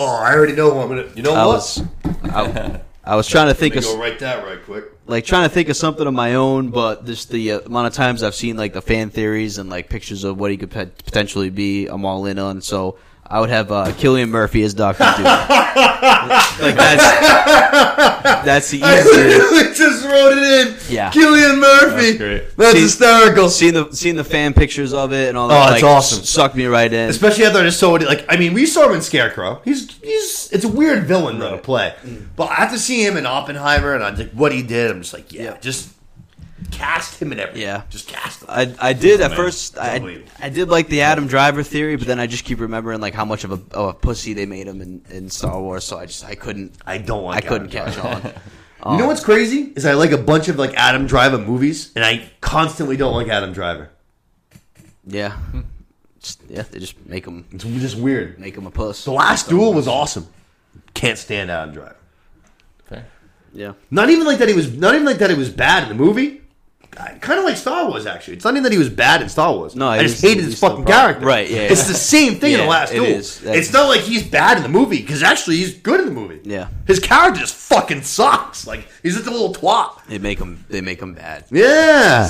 [0.00, 1.08] Oh, I already know who I'm gonna.
[1.16, 1.54] You know I what?
[1.54, 1.82] was,
[2.24, 4.84] I, I was trying to think of go write that right quick.
[5.06, 7.94] like trying to think of something of my own, but just the uh, amount of
[7.94, 11.48] times I've seen like the fan theories and like pictures of what he could potentially
[11.48, 12.60] be, I'm all in on.
[12.60, 12.98] So
[13.30, 15.24] I would have uh, Cillian Murphy as Doctor Doom.
[15.24, 17.04] like that's
[18.44, 19.12] that's the I easiest.
[19.14, 20.76] literally just wrote it in.
[20.94, 21.10] Yeah.
[21.10, 22.06] Cillian Murphy.
[22.12, 22.56] That's great.
[22.56, 23.48] That's See- hysterical.
[23.50, 26.24] Seeing the seeing the fan pictures of it and all that, Oh, it's like, awesome.
[26.24, 27.10] Sucked me right in.
[27.10, 28.02] Especially after I just saw it.
[28.02, 29.60] Like, I mean, we saw him in Scarecrow.
[29.64, 31.94] He's he's it's a weird villain though to play.
[32.36, 35.32] But after seeing him in Oppenheimer and I like what he did, I'm just like,
[35.32, 35.58] yeah, Yeah.
[35.58, 35.90] just
[36.70, 37.62] cast him in everything.
[37.62, 37.82] Yeah.
[37.90, 38.48] just cast him.
[38.50, 39.78] I, I did at Man, first.
[39.78, 40.22] I.
[40.40, 43.24] I did like the Adam Driver theory, but then I just keep remembering like how
[43.24, 45.84] much of a, of a pussy they made him in, in Star Wars.
[45.84, 47.32] So I just I couldn't I don't like.
[47.32, 47.48] I like.
[47.48, 48.28] couldn't Adam catch Driver.
[48.28, 48.34] on.
[48.80, 51.90] Um, you know what's crazy is I like a bunch of like Adam Driver movies,
[51.96, 53.90] and I constantly don't like Adam Driver.
[55.04, 55.36] Yeah,
[56.20, 56.62] just, yeah.
[56.62, 58.38] They just make him It's just weird.
[58.38, 59.04] make him a puss.
[59.04, 60.28] The Last Duel was awesome.
[60.94, 61.96] Can't stand Adam Driver.
[62.84, 63.06] fair.
[63.52, 64.72] Yeah, Not even like that he was.
[64.72, 66.40] Not even like that he was bad in the movie.
[67.20, 68.34] Kind of like Star Wars, actually.
[68.34, 69.76] It's not even that he was bad in Star Wars.
[69.76, 71.24] No, I just hated his fucking character.
[71.24, 71.88] Right, yeah, It's yeah.
[71.88, 73.06] the same thing in the Yeah, last it duel.
[73.06, 73.40] is.
[73.44, 76.40] It's not like he's bad in the movie because actually he's good in the movie.
[76.42, 76.68] Yeah.
[76.88, 78.66] his character just fucking sucks.
[78.66, 80.04] Like he's just a little twat.
[80.08, 81.44] they make him they make him bad.
[81.52, 82.24] Yeah,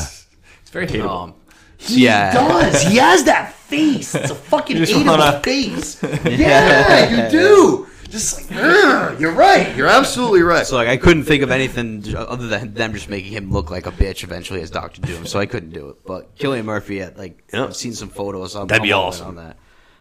[0.60, 1.09] It's very hateable.
[1.28, 1.35] Um,
[1.78, 2.82] he yeah, does.
[2.82, 4.14] He has that face.
[4.14, 6.02] It's a fucking hateable wanna- face.
[6.24, 7.86] Yeah, you do.
[8.10, 9.76] Just like you're right.
[9.76, 10.66] You're absolutely right.
[10.66, 13.86] So like I couldn't think of anything other than them just making him look like
[13.86, 15.26] a bitch eventually as Doctor Doom.
[15.26, 15.97] So I couldn't do it.
[16.06, 17.64] But Cillian Murphy, at like Yeah.
[17.64, 18.55] I've seen some photos.
[18.56, 19.26] I'm, That'd be I'm awesome.
[19.28, 19.56] on that.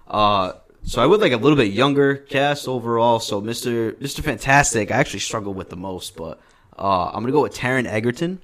[0.07, 0.53] Uh,
[0.83, 3.19] so I would like a little bit younger cast overall.
[3.19, 6.39] So Mister Mister Fantastic, I actually struggle with the most, but
[6.79, 8.39] uh, I'm gonna go with Taron Egerton,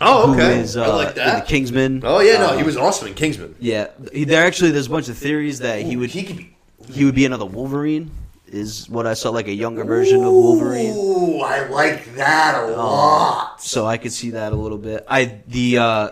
[0.00, 0.60] oh, okay.
[0.60, 1.40] is uh, I like in that.
[1.44, 2.02] the Kingsman.
[2.04, 3.56] oh yeah, no, he was awesome in Kingsman.
[3.58, 6.54] Yeah, he, there actually there's a bunch of theories that he would He could be.
[6.92, 8.12] he would be another Wolverine.
[8.52, 10.94] Is what I saw like a younger version of Wolverine.
[10.94, 13.62] Ooh, I like that a lot.
[13.62, 15.06] so I could see that a little bit.
[15.08, 16.10] I the uh,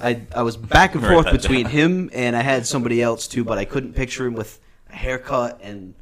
[0.00, 3.58] I I was back and forth between him and I had somebody else too, but
[3.58, 4.58] I couldn't picture him with
[4.88, 5.94] a haircut and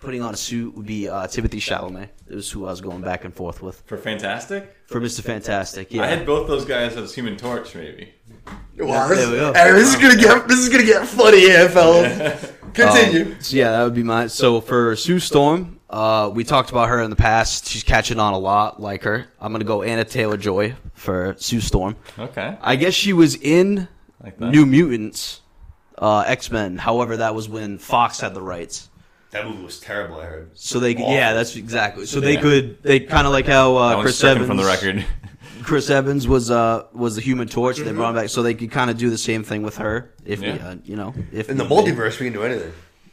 [0.00, 0.74] putting on a suit.
[0.74, 2.08] Would be uh, Timothée Chalamet.
[2.26, 5.92] It was who I was going back and forth with For Fantastic, for Mister Fantastic.
[5.92, 8.14] Yeah, I had both those guys as Human Torch, maybe.
[8.78, 9.52] Wow, there this, we go.
[9.52, 12.52] hey, this is gonna get this is gonna get funny here, fellas.
[12.74, 13.32] Continue.
[13.34, 14.28] Um, so yeah, that would be mine.
[14.28, 17.66] So for Sue Storm, uh, we talked about her in the past.
[17.68, 19.26] She's catching on a lot, like her.
[19.40, 21.96] I'm gonna go Anya Taylor-Joy for Sue Storm.
[22.18, 22.56] Okay.
[22.60, 23.88] I guess she was in
[24.22, 24.40] Like.
[24.40, 25.40] New Mutants,
[25.96, 26.76] uh, X Men.
[26.78, 28.88] However, that was when Fox had the rights,
[29.30, 30.20] that movie was terrible.
[30.20, 30.50] I heard.
[30.54, 31.14] so they could, Awful.
[31.14, 32.06] yeah, that's exactly.
[32.06, 35.04] So they could they kind of like how uh, Chris stricken Evans from the record.
[35.68, 37.76] Chris Evans was uh was the Human Torch.
[37.78, 40.10] They brought him back, so they could kind of do the same thing with her
[40.24, 40.54] if Yeah.
[40.54, 41.74] uh, you know if In the need be.
[41.92, 42.72] multiverse, we can do anything.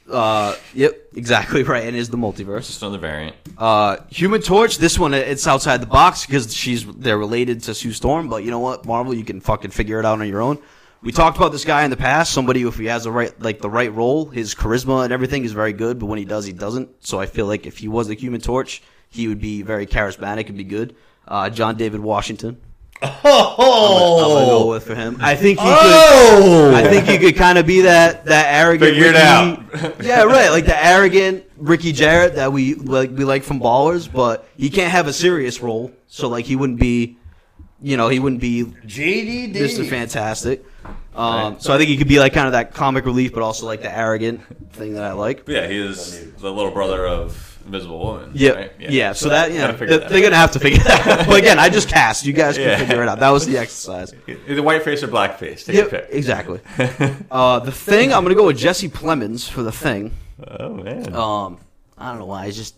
[0.10, 1.86] Uh, yep, exactly right.
[1.86, 2.68] And is the multiverse.
[2.68, 3.36] Just another variant.
[3.58, 4.78] Uh, Human Torch.
[4.78, 8.30] This one, it's outside the box because she's they're related to Sue Storm.
[8.30, 10.60] But you know what, Marvel, you can fucking figure it out on your own.
[11.02, 12.32] We talked about this guy in the past.
[12.34, 15.52] Somebody, if he has the right like the right role, his charisma and everything is
[15.52, 16.00] very good.
[16.00, 16.90] But when he does, he doesn't.
[17.06, 20.48] So I feel like if he was the Human Torch, he would be very charismatic
[20.50, 20.96] and be good.
[21.28, 22.58] Uh, John David Washington.
[23.02, 23.08] Oh,
[24.24, 25.18] I'm gonna go Oh, with for him.
[25.22, 25.74] I think he could.
[25.78, 26.72] oh!
[26.74, 28.92] I think he could kind of be that that arrogant.
[28.92, 30.02] Figure it Ricky- out.
[30.04, 30.50] yeah, right.
[30.50, 34.92] Like the arrogant Ricky Jerret that we like we like from Ballers, but he can't
[34.92, 35.92] have a serious role.
[36.08, 37.18] So like he wouldn't be,
[37.82, 39.54] you know, he wouldn't be JDD.
[39.56, 39.88] Mr.
[39.88, 40.64] Fantastic.
[41.16, 43.66] Um, so I think he could be like kind of that comic relief, but also
[43.66, 44.42] like the arrogant
[44.74, 45.44] thing that I like.
[45.48, 48.32] Yeah, he is the little brother of Invisible Woman.
[48.36, 48.72] Yeah, right?
[48.80, 49.14] yeah.
[49.14, 50.10] So that yeah, Gotta they're, out.
[50.12, 51.28] gonna have to figure that out.
[51.28, 52.26] But again, I just cast.
[52.26, 52.78] You guys can Yeah.
[52.78, 53.20] figure it out.
[53.20, 54.14] That was the exercise.
[54.48, 55.64] Either white face or black face.
[55.64, 56.10] Take Yep, your pick.
[56.12, 56.60] exactly.
[57.32, 60.12] uh, the thing, I'm gonna go with Jesse Plemons for the thing.
[60.48, 61.14] Oh man.
[61.16, 61.58] Um,
[61.98, 62.46] I don't know why.
[62.46, 62.76] It's just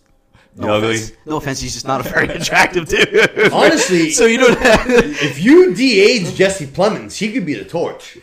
[0.56, 0.94] No Ugly.
[0.94, 3.52] offense, no offense, he's just not a very attractive dude.
[3.52, 4.86] Honestly- so you don't have.
[4.88, 8.16] If you de-age Jesse Plemons, he could be the torch.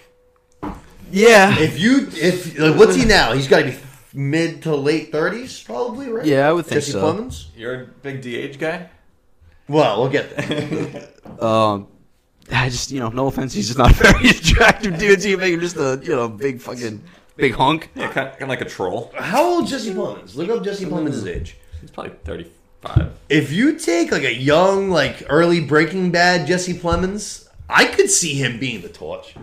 [1.11, 3.33] yeah, If you, if like, what's he now?
[3.33, 3.71] He's got to be
[4.15, 6.25] mid to late thirties, probably, right?
[6.25, 7.01] Yeah, I would think Jesse so.
[7.01, 7.47] Plemons.
[7.55, 8.89] You're a big DH guy.
[9.67, 11.09] Well, we'll get there.
[11.43, 11.87] um,
[12.51, 15.21] I just you know, no offense, he's just not a very attractive dude.
[15.21, 17.03] So you make him just a you know big fucking
[17.35, 17.89] big hunk.
[17.95, 19.11] Yeah, kind of, kind of like a troll.
[19.17, 20.35] How old Jesse Plemons?
[20.35, 21.57] Look up Jesse Plemons' age.
[21.81, 23.13] He's probably 35.
[23.29, 28.35] If you take like a young, like early Breaking Bad Jesse Plemons, I could see
[28.35, 29.35] him being the torch.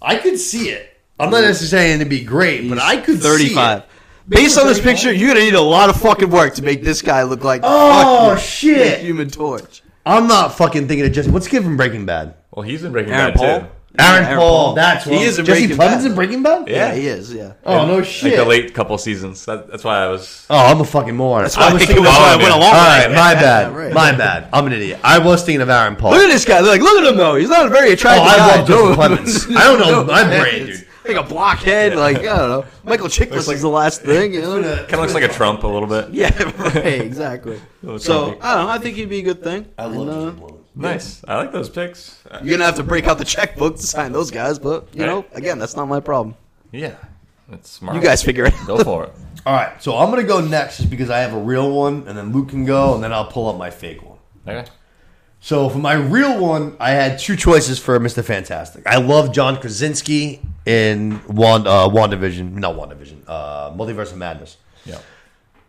[0.00, 0.93] I could see it.
[1.18, 3.78] I'm not necessarily saying to be great, but I could see thirty-five.
[3.80, 3.88] it.
[4.26, 7.02] Based on this picture, you're gonna need a lot of fucking work to make this
[7.02, 9.00] guy look like Oh, fucking shit.
[9.00, 9.82] Human Torch.
[10.06, 11.30] I'm not fucking thinking of Jesse.
[11.30, 12.34] What's the kid from Breaking Bad?
[12.50, 13.60] Well, he's in Breaking Aaron Bad Paul?
[13.60, 13.66] too.
[13.96, 14.64] Aaron, Aaron Paul.
[14.66, 14.74] Paul.
[14.74, 16.06] That's He what is in Jesse Breaking Plemons Bad.
[16.06, 16.68] in Breaking Bad.
[16.68, 17.32] Yeah, he is.
[17.32, 17.52] Yeah.
[17.64, 18.24] Oh no shit.
[18.24, 18.36] Like shit.
[18.38, 19.44] the late couple seasons.
[19.44, 20.46] That, that's why I was.
[20.50, 21.44] Oh, I'm a fucking moron.
[21.44, 22.04] That's why, I was that's thinking.
[22.04, 22.62] why I went along.
[22.62, 23.14] All with right, it.
[23.14, 23.72] my bad.
[23.72, 23.92] Yeah, right.
[23.92, 24.48] My bad.
[24.52, 24.98] I'm an idiot.
[25.04, 26.10] I was thinking of Aaron Paul.
[26.10, 26.58] Look at this guy.
[26.60, 27.36] Like, look at him though.
[27.36, 28.56] He's not a very Oh, attractive I guy.
[28.56, 28.80] love Jesse
[29.46, 29.56] Plemons.
[29.56, 30.83] I don't know my man, brain, it's dude.
[31.06, 31.94] Like a blockhead.
[31.96, 32.64] Like I don't know.
[32.84, 34.32] Michael Chiklis is the last thing.
[34.34, 34.62] You know?
[34.62, 36.10] Kind of looks like a Trump a little bit.
[36.10, 37.00] Yeah, right.
[37.00, 37.60] Exactly.
[37.98, 38.68] So I don't know.
[38.68, 39.66] I think he'd be a good thing.
[39.78, 41.22] I And, love uh, Nice.
[41.28, 42.20] I like those picks.
[42.42, 45.06] You're gonna have to break out the checkbook to sign those guys, but you Right.
[45.08, 46.34] know, again, that's not my problem.
[46.72, 46.94] yeah.
[47.48, 47.94] That's smart.
[47.94, 48.54] You guys figure it.
[48.66, 49.12] Go for it.
[49.44, 52.16] All right, so I'm gonna go next just because I have a real one, and
[52.16, 54.16] then Luke can go, and then I'll pull up my fake one.
[54.48, 54.66] Okay.
[55.44, 58.24] So for my real one, I had two choices for Mr.
[58.24, 58.86] Fantastic.
[58.86, 64.56] I love John Krasinski in Wand, uh, WandaVision, not WandaVision, uh, Multiverse of Madness.
[64.86, 65.00] Yeah.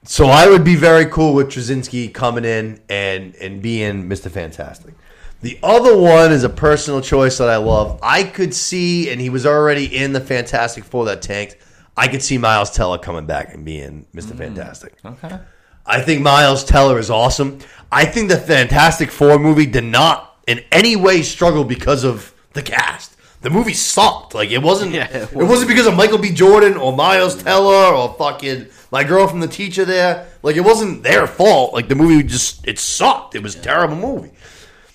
[0.03, 4.31] So I would be very cool with Krasinski coming in and and being Mr.
[4.31, 4.93] Fantastic.
[5.41, 7.99] The other one is a personal choice that I love.
[8.01, 11.57] I could see, and he was already in the Fantastic Four that tanked.
[11.97, 14.37] I could see Miles Teller coming back and being Mr.
[14.37, 14.93] Fantastic.
[15.03, 15.37] Okay.
[15.85, 17.59] I think Miles Teller is awesome.
[17.91, 22.61] I think the Fantastic Four movie did not in any way struggle because of the
[22.61, 23.15] cast.
[23.41, 24.33] The movie sucked.
[24.33, 24.93] Like it wasn't.
[24.93, 26.31] Yeah, it it, wasn't because of Michael B.
[26.31, 30.27] Jordan or Miles Teller or fucking my girl from the teacher there.
[30.41, 31.73] Like it wasn't their fault.
[31.73, 33.35] Like the movie just it sucked.
[33.35, 34.31] It was a terrible movie.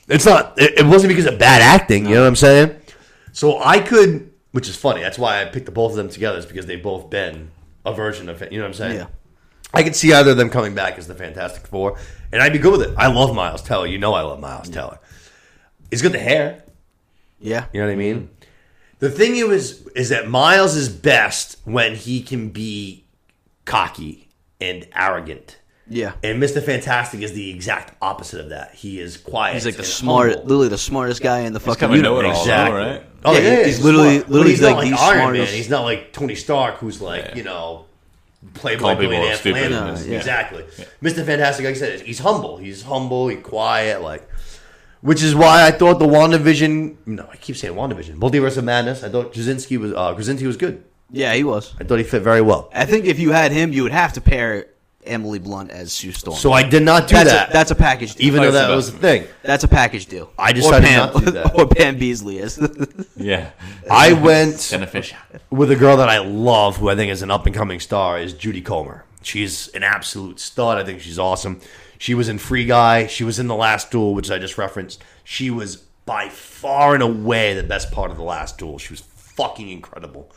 [0.08, 0.60] It's not.
[0.60, 2.06] It, it wasn't because of bad acting.
[2.06, 2.76] You know what I'm saying?
[3.32, 5.00] So I could, which is funny.
[5.00, 6.38] That's why I picked the both of them together.
[6.38, 7.52] Is because they've both been
[7.86, 8.50] a version of it.
[8.50, 8.96] You know what I'm saying?
[8.96, 9.06] Yeah.
[9.72, 11.97] I could see either of them coming back as the Fantastic Four,
[12.32, 12.94] and I'd be good with it.
[12.98, 13.86] I love Miles Teller.
[13.86, 14.98] You know I love Miles Teller.
[15.90, 16.64] He's got the hair.
[17.40, 17.66] Yeah.
[17.72, 18.16] You know what I mean?
[18.16, 18.26] Mm-hmm.
[18.98, 23.05] The thing is, is that Miles is best when he can be
[23.64, 24.28] cocky
[24.60, 25.56] and arrogant.
[25.88, 26.12] Yeah.
[26.22, 26.62] And Mr.
[26.62, 28.74] Fantastic is the exact opposite of that.
[28.74, 29.55] He is quiet.
[29.55, 30.42] He's like the and smart, humble.
[30.44, 32.22] literally the smartest guy in the fucking kinda universe.
[32.24, 32.40] know-it-all.
[32.42, 32.78] Exactly.
[32.78, 33.02] right?
[33.24, 34.26] Oh Yeah, yeah, he's he's literally- smart.
[34.26, 35.24] But literally he's not like like the Iron Man.
[35.34, 37.36] smartest- He's not like Tony Stark, who's like Yeah.
[37.36, 37.86] you know,
[38.54, 39.62] playboy Call people billionaire stupid.
[39.64, 40.06] philanthropist.
[40.06, 40.18] Yeah, yeah.
[40.18, 40.62] Exactly.
[41.02, 41.24] Mr.
[41.26, 42.56] Fantastic, like I said, he's humble.
[42.56, 43.28] He's humble.
[43.28, 44.02] He's quiet.
[44.02, 44.28] Like,
[45.02, 46.96] which is why I thought the WandaVision.
[47.06, 48.16] No, I keep saying WandaVision.
[48.16, 49.02] Multiverse of Madness.
[49.04, 50.84] I thought Krasinski was uh, Krasinski was good.
[51.10, 51.74] Yeah, he was.
[51.80, 52.70] I thought he fit very well.
[52.72, 54.66] I think if you had him, you would have to pair
[55.05, 56.36] Emily Blunt as Sue Storm.
[56.36, 57.51] So I did not do that's that.
[57.51, 58.27] A, that's a package deal.
[58.27, 59.02] even though that was the best.
[59.02, 59.35] thing.
[59.43, 60.31] That's a package deal.
[60.39, 61.55] I decided or Pam, not to do that.
[61.59, 62.59] or Pam Beesly is.
[63.16, 63.51] Yeah.
[63.90, 64.72] I went
[65.51, 68.18] with a girl that I love, who I think is an up and coming star,
[68.18, 69.05] is Jodie Comer.
[69.22, 70.78] She's an absolute stud.
[70.78, 71.60] I think she's awesome.
[71.98, 73.06] She was in Free Guy.
[73.09, 75.02] She was in The Last Duel, which I just referenced.
[75.22, 78.78] She was by far and away the best part of The Last Duel.
[78.78, 80.32] She was fucking incredible.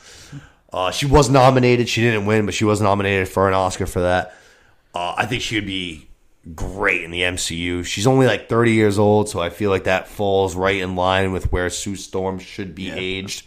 [0.73, 1.87] Uh, she was nominated.
[1.87, 4.35] She didn't win, but she was nominated for an Oscar for that.
[4.93, 6.07] Uh, I think she would be
[6.55, 7.85] great in the MCU.
[7.85, 11.31] She's only like 30 years old, so I feel like that falls right in line
[11.31, 13.45] with where Sue Storm should be aged.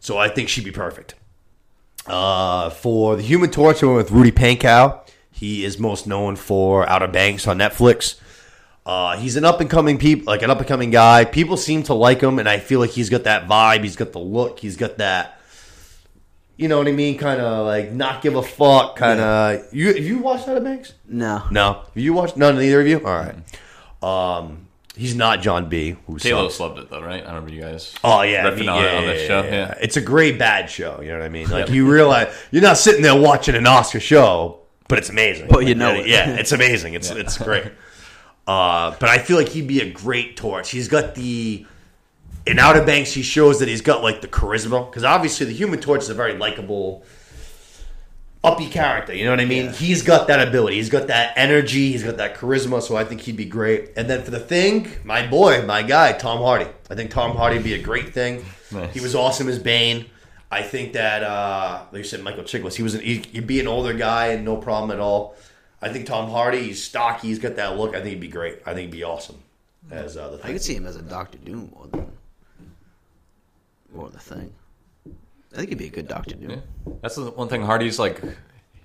[0.00, 1.14] So I think she'd be perfect.
[2.06, 5.00] Uh, for the Human Torch, I went with Rudy Pankow.
[5.30, 8.18] He is most known for Outer Banks on Netflix.
[8.84, 11.24] Uh, he's an up and coming peop like an up and coming guy.
[11.24, 13.82] People seem to like him, and I feel like he's got that vibe.
[13.82, 14.60] He's got the look.
[14.60, 15.35] He's got that.
[16.56, 17.18] You know what I mean?
[17.18, 18.96] Kind of like not give a fuck.
[18.96, 19.74] Kind of.
[19.74, 20.94] You have you watched Outer Banks?
[21.06, 21.42] no.
[21.50, 21.82] No.
[21.94, 22.36] Have you watched?
[22.36, 22.56] None.
[22.56, 22.98] Neither of you.
[23.06, 23.34] All right.
[24.02, 24.66] Um,
[24.96, 25.96] he's not John B.
[26.06, 26.60] Who Talos sucks.
[26.60, 27.22] loved it though, right?
[27.22, 27.94] I remember you guys.
[28.02, 29.42] Oh yeah, riffing I on, yeah, on this yeah, show.
[29.44, 29.74] yeah, Yeah.
[29.80, 31.00] It's a great bad show.
[31.02, 31.50] You know what I mean?
[31.50, 35.48] Like you realize you're not sitting there watching an Oscar show, but it's amazing.
[35.50, 36.06] But you know yeah, it.
[36.08, 36.94] Yeah, it's amazing.
[36.94, 37.66] It's it's great.
[38.46, 40.70] Uh, but I feel like he'd be a great torch.
[40.70, 41.66] He's got the
[42.46, 43.12] in Outer Banks.
[43.12, 46.14] He shows that he's got like the charisma because obviously the Human Torch is a
[46.14, 47.04] very likable.
[48.44, 49.72] Uppy character, you know what I mean?
[49.72, 50.76] He's got that ability.
[50.76, 51.90] He's got that energy.
[51.90, 52.80] He's got that charisma.
[52.80, 53.90] So I think he'd be great.
[53.96, 56.68] And then for the thing, my boy, my guy, Tom Hardy.
[56.88, 58.44] I think Tom Hardy would be a great thing.
[58.70, 58.94] Nice.
[58.94, 60.06] He was awesome as Bane.
[60.48, 63.58] I think that, uh, like you said, Michael Chiklis, he was an, he- he'd be
[63.58, 65.34] an older guy and no problem at all.
[65.82, 67.90] I I think Tom Hardy, he's stocky, he's got that look.
[67.96, 68.58] I think he'd be great.
[68.64, 69.42] I think he'd be awesome
[69.90, 70.50] as uh, the Thing.
[70.50, 72.12] I could see him as a Doctor Doom more than
[73.96, 74.52] more the thing.
[75.52, 76.50] I think he'd be a good Doctor Doom.
[76.50, 76.56] Yeah.
[77.02, 78.20] That's the one thing Hardy's like.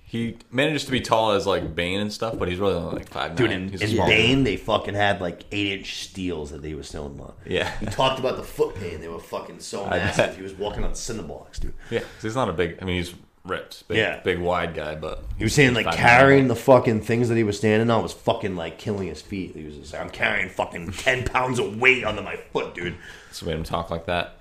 [0.04, 3.08] He manages to be tall as like Bane and stuff, but he's really only like
[3.08, 3.62] five Dude, nine.
[3.62, 4.06] in, He's in small.
[4.06, 7.32] Bane, they fucking had like eight inch steels that they were selling on.
[7.46, 7.70] Yeah.
[7.78, 9.00] He talked about the foot pain.
[9.00, 10.26] They were fucking so I massive.
[10.26, 10.36] bet.
[10.36, 11.72] He was walking on Cineblocks, dude.
[11.90, 12.76] Yeah, 'cause he's not a big.
[12.82, 13.14] I mean, he's
[13.46, 14.20] ripped, big, Yeah.
[14.20, 17.42] big wide guy, but He was saying like Five carrying the fucking things that he
[17.42, 19.56] was standing on was fucking like killing his feet.
[19.56, 22.96] He was just like, I'm carrying fucking 10 pounds of weight under my foot, dude.
[23.28, 24.36] That's made him talk like that.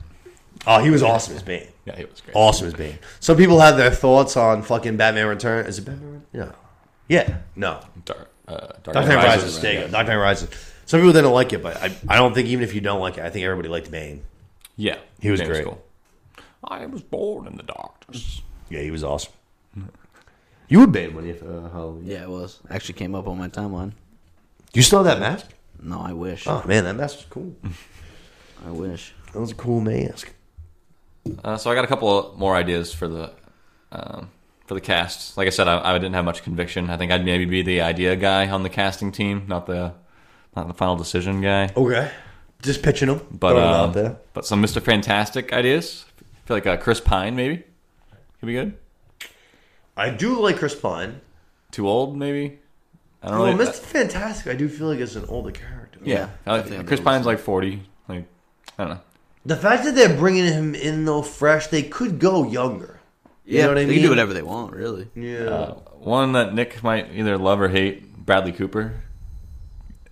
[0.68, 1.68] Oh, he was awesome as Bane.
[1.86, 2.36] Yeah, he was great.
[2.36, 3.00] Awesome as Bane.
[3.20, 5.66] Some people have their thoughts on fucking Batman Return.
[5.66, 6.24] Is it Batman?
[6.32, 6.56] Return?
[7.08, 7.26] Yeah.
[7.28, 7.38] Yeah.
[7.56, 7.80] No.
[8.06, 9.44] Dark, uh, Dark, Dark Knight Knight Rises.
[9.44, 9.62] Rises.
[9.62, 9.88] There you go.
[9.92, 10.50] Dark Knight Rises.
[10.86, 13.18] Some people didn't like it, but I, I don't think even if you don't like
[13.18, 14.22] it, I think everybody liked Bane.
[14.78, 15.66] Yeah, He was Bane great.
[15.66, 15.84] cool.
[16.64, 18.42] I was born in the darkness.
[18.70, 19.34] Yeah, he was awesome.
[20.68, 22.06] You were Bane when you uh, Halloween.
[22.06, 22.60] Yeah, it was.
[22.70, 23.92] Actually came up on my timeline.
[24.74, 25.48] You still have that mask?
[25.82, 26.46] No, I wish.
[26.48, 27.56] Oh man, that mask was cool.
[28.66, 29.14] I wish.
[29.34, 30.32] That was a cool mask.
[31.44, 33.32] Uh, so I got a couple more ideas for the
[33.92, 34.30] um,
[34.68, 35.38] for the cast.
[35.38, 36.90] Like I said, I, I didn't have much conviction.
[36.90, 39.94] I think I'd maybe be the idea guy on the casting team, not the
[40.56, 41.70] not the final decision guy.
[41.76, 42.12] Okay.
[42.62, 44.18] Just pitching them, But throwing 'em um, out there.
[44.34, 46.06] but some Mister Fantastic ideas.
[46.20, 47.64] I feel like uh, Chris Pine maybe
[48.40, 48.78] could be good.
[49.98, 51.22] I do like Chris Pine.
[51.72, 52.60] Too old maybe.
[53.24, 53.64] I don't Well, know.
[53.66, 53.76] Mr.
[53.80, 56.00] Fantastic, I do feel like it's an older character.
[56.04, 57.84] Yeah, I like- I Chris Pine's like forty.
[58.08, 58.26] Like
[58.80, 59.02] I don't know.
[59.46, 63.00] The fact that they're bringing him in though fresh, they could go younger.
[63.46, 63.88] You Yeah, know what I mean?
[63.88, 64.00] they mean?
[64.02, 65.08] can do whatever they want, really.
[65.16, 65.40] Yeah.
[65.50, 69.02] Uh, one that Nick might either love or hate: Bradley Cooper.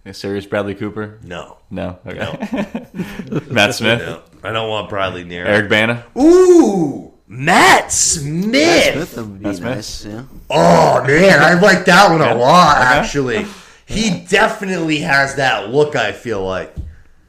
[0.06, 1.19] A serious Bradley Cooper?
[1.23, 1.57] no.
[1.69, 1.99] No.
[2.07, 2.26] Okay.
[3.51, 4.23] Matt Smith, No.
[4.43, 5.45] I don't want Bradley near.
[5.45, 6.06] Eric Bana.
[6.18, 8.93] Ooh, Matt Smith.
[8.93, 9.76] Smith would be That's Smith.
[9.76, 10.06] nice.
[10.06, 10.23] Yeah.
[10.49, 12.77] Oh man, I like that one a lot.
[12.77, 12.85] Okay.
[12.88, 13.45] Actually,
[13.85, 15.95] he definitely has that look.
[15.95, 16.73] I feel like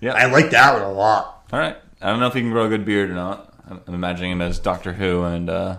[0.00, 0.14] Yeah.
[0.14, 1.44] I like that one a lot.
[1.52, 1.76] All right.
[2.02, 3.52] I don't know if he can grow a good beard or not.
[3.68, 5.78] I'm I'm imagining him as Doctor Who and uh,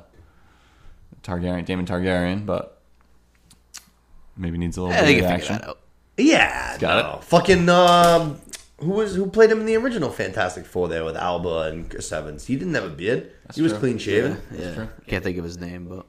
[1.23, 2.79] Targaryen, Daemon Targaryen, but
[4.37, 5.61] maybe needs a little Yeah, bit of action.
[6.17, 7.21] Yeah, Got no.
[7.21, 8.39] Fucking um,
[8.79, 12.11] who was who played him in the original Fantastic Four there with Alba and Chris
[12.11, 12.45] Evans?
[12.45, 13.31] He didn't have a beard.
[13.55, 13.79] he was true.
[13.79, 14.39] clean shaven.
[14.55, 14.73] Yeah.
[14.75, 14.89] true.
[15.07, 16.05] Can't think of his name, but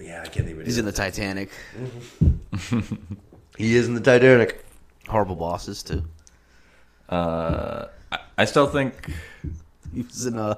[0.00, 0.66] Yeah, I can't think of it.
[0.66, 0.92] he's in either.
[0.92, 1.50] the Titanic.
[3.58, 4.64] He is in the Titanic.
[5.08, 6.04] Horrible bosses too.
[7.08, 8.94] Uh, I, I still think
[9.94, 10.54] He was in uh,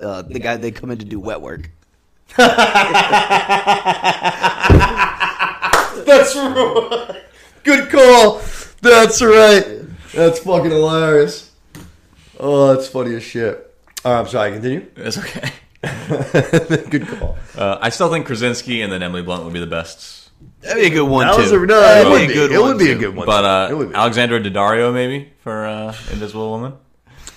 [0.00, 1.70] uh the guy they come in to do wet work.
[2.36, 2.56] That's
[6.36, 7.22] right.
[7.64, 8.40] Good call.
[8.80, 9.80] That's right.
[10.14, 11.50] That's fucking hilarious.
[12.40, 13.72] Oh, that's funny as shit.
[14.04, 14.52] Oh, I'm sorry.
[14.52, 14.86] Continue.
[14.96, 15.50] it's okay.
[16.90, 17.36] Good call.
[17.56, 20.21] Uh, I still think Krasinski and then Emily Blunt would be the best.
[20.62, 21.42] That'd be a good one That too.
[21.42, 22.34] was a, no, That'd it would a be.
[22.34, 23.26] good It one, would be a good one.
[23.26, 23.90] But uh.
[23.94, 26.74] Alexandra Daddario maybe for uh, Invisible Woman.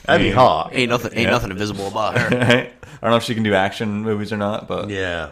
[0.05, 0.69] That'd be hot.
[0.73, 1.11] Ain't nothing.
[1.13, 1.29] Ain't Yeah.
[1.31, 2.27] nothing invisible about her.
[2.39, 2.71] I
[3.01, 5.31] don't know if she can do action movies or not, but Yeah.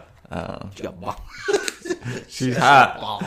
[0.74, 1.18] She got bombs.
[2.28, 3.22] she's hot.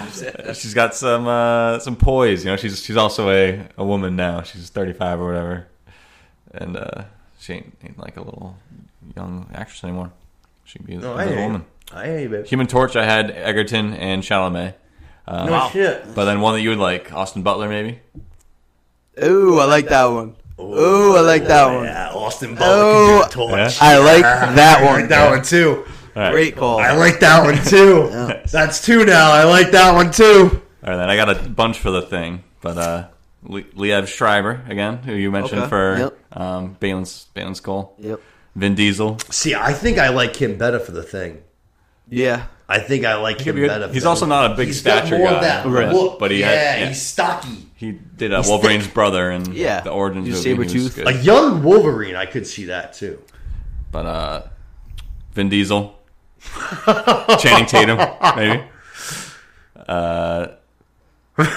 [0.55, 2.43] She's got some uh, some poise.
[2.43, 4.41] You know, she's she's also a, a woman now.
[4.41, 5.67] She's 35 or whatever,
[6.53, 7.03] and uh,
[7.39, 8.57] she ain't, ain't like a little
[9.15, 10.11] young actress anymore.
[10.65, 11.43] She can be No, a I hear you.
[11.43, 11.65] woman.
[11.93, 12.43] I hear you.
[12.43, 12.95] Human Torch.
[12.95, 14.73] I had Egerton and Chalamet.
[15.27, 16.03] Uh, No shit.
[16.15, 17.99] But then one that you would like, Austin Butler, maybe.
[19.23, 20.35] Ooh, I like that one.
[20.59, 21.85] Ooh, I like that one.
[21.85, 23.57] Yeah, Austin Butler Oh, could torch.
[23.59, 23.69] Yeah.
[23.81, 24.99] I like that I one.
[25.01, 25.85] like that one too.
[26.15, 26.31] All right.
[26.31, 26.79] Great call.
[26.79, 28.07] I like that one too.
[28.11, 28.41] Yeah.
[28.51, 29.31] That's two now.
[29.31, 30.61] I like that one too.
[30.83, 33.07] All right, then I got a bunch for the thing, but uh,
[33.43, 35.69] Le- Liev Schreiber again, who you mentioned Okay.
[35.69, 36.17] for Yep.
[36.39, 37.91] um, Baylan's Baylan's Skoll.
[37.99, 38.19] Yep.
[38.55, 39.19] Vin Diesel.
[39.29, 41.43] See, I think I like him better for the thing.
[42.09, 42.45] Yeah.
[42.69, 43.87] I think I like him be better.
[43.89, 45.93] He's also not a big He's got stature more of guy, that right.
[45.93, 46.19] look.
[46.19, 46.87] But he yeah, had- yeah.
[46.89, 47.65] he's stocky.
[47.75, 48.93] He did uh, He's Wolverine's thick.
[48.93, 49.81] brother and Yeah.
[49.81, 50.67] the origins He's movie.
[50.67, 50.95] He was Sabretooth.
[50.95, 51.07] good.
[51.07, 53.21] A young Wolverine, I could see that too.
[53.91, 54.41] But uh,
[55.33, 55.97] Vin Diesel,
[57.39, 57.97] Channing Tatum,
[58.35, 58.63] maybe.
[59.87, 60.47] Uh,
[61.37, 61.47] if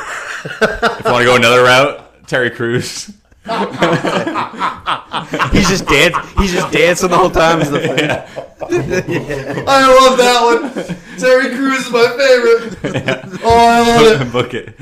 [1.04, 3.10] you want to go another route, Terry Crews.
[5.52, 6.16] He's just dance.
[6.38, 7.60] He's just dancing the whole time.
[7.60, 8.10] As the thing.
[9.68, 10.70] I love that one.
[11.18, 12.78] Terry Crews is my favorite.
[13.42, 14.32] Oh, I love it.
[14.32, 14.74] Book it.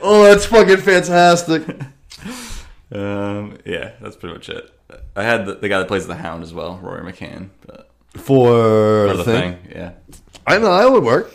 [0.00, 1.62] Oh, that's fucking fantastic.
[2.92, 4.70] Um, yeah, that's pretty much it.
[5.16, 9.08] I had the, the guy that plays the Hound as well, Rory McCann, but For,
[9.08, 9.94] for the thing, yeah.
[10.46, 11.32] I know that would work.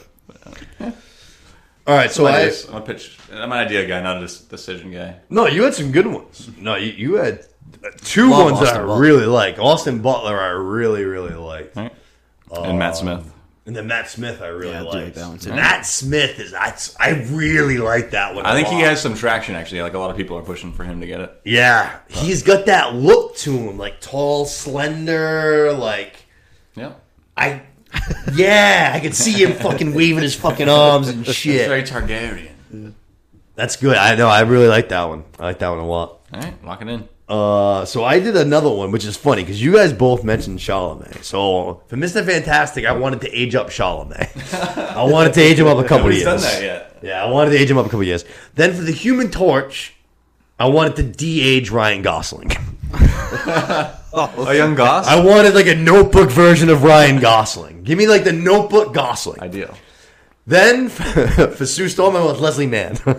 [1.87, 3.17] All right, so So I I'm a pitch.
[3.31, 5.15] I'm an idea guy, not a dis- decision guy.
[5.29, 6.49] no, you had some good ones.
[6.57, 7.45] No, you, you had
[7.83, 8.99] uh, two Love ones that I Butler.
[8.99, 9.57] really like.
[9.59, 11.75] Austin Butler, I really really like.
[11.75, 11.91] Right?
[12.51, 13.33] and Matt um, Smith.
[13.65, 14.95] And then Matt Smith, I really Yeah, I do like.
[15.05, 15.49] like that one, too.
[15.51, 18.45] Matt Smith is I, I really like that one.
[18.45, 18.85] I a think he lot.
[18.85, 19.81] has some traction actually.
[19.81, 21.41] Like a lot of people are pushing for him to get it.
[21.45, 26.25] Yeah, he's got that look to him, like tall, slender, like
[26.75, 26.93] Yeah.
[27.37, 27.63] I.
[28.33, 31.67] Yeah, I can see him fucking waving his fucking arms and shit.
[31.67, 32.93] Very Targaryen.
[33.55, 33.97] That's good.
[33.97, 34.27] I know.
[34.27, 35.23] I really like that one.
[35.39, 36.21] I like that one a lot.
[36.33, 37.07] All right, lock it in.
[37.27, 41.23] Uh, so I did another one, which is funny because you guys both mentioned Chalamet.
[41.23, 44.93] So for Mister Fantastic, I wanted to age up Chalamet.
[44.95, 46.41] I wanted to age him up a couple Nobody's years.
[46.43, 46.99] done that yet.
[47.01, 48.25] Yeah, I wanted to age him up a couple years.
[48.55, 49.93] Then for the Human Torch,
[50.59, 52.51] I wanted to de-age Ryan Gosling.
[54.13, 55.07] A young Goss.
[55.07, 57.83] I wanted like a Notebook version of Ryan Gosling.
[57.83, 59.39] Give me like the Notebook Gosling.
[59.41, 59.73] Ideal.
[60.47, 62.97] Then for Sue Storm, I went with Leslie Mann.
[63.05, 63.11] I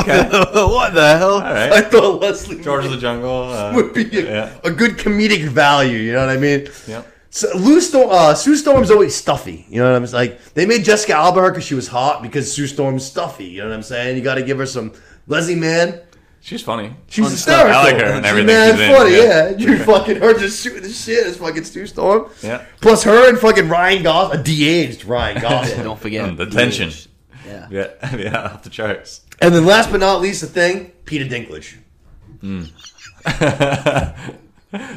[0.00, 0.28] Okay.
[0.52, 1.34] what the hell?
[1.34, 1.84] All right.
[1.86, 3.50] thought Leslie George of the Jungle.
[3.52, 4.58] Uh, would be a, Yeah.
[4.62, 5.98] a good comedic value.
[5.98, 6.68] You know what I mean?
[6.86, 7.12] Yep.
[7.30, 9.66] So Lou Storm, uh, Sue Storm's always stuffy.
[9.68, 10.30] You know what I'm saying?
[10.30, 13.46] Like they made Jessica Alba her because she was hot because Sue Storm's stuffy.
[13.46, 14.16] You know what I'm saying?
[14.16, 14.92] You got to give her some
[15.26, 16.00] Leslie Mann.
[16.46, 16.92] She's funny.
[17.08, 17.72] She's Fun hysterical.
[17.76, 19.16] I like her and She's everything mad she's in, funny.
[19.16, 19.48] yeah.
[19.50, 22.30] Yeah, you fucking her just shooting the shit as fucking Sue Storm.
[22.40, 22.64] Yeah.
[22.80, 25.82] Plus her and fucking Ryan Gosling, a de-aged Ryan Gosling.
[25.82, 26.92] Don't forget Mm, the tension.
[27.44, 27.66] Yeah.
[27.68, 28.16] Yeah.
[28.16, 28.42] Yeah.
[28.54, 29.22] Off the charts.
[29.40, 31.74] and then last but not least, the thing, Peter Dinklage.
[33.26, 34.12] Uh,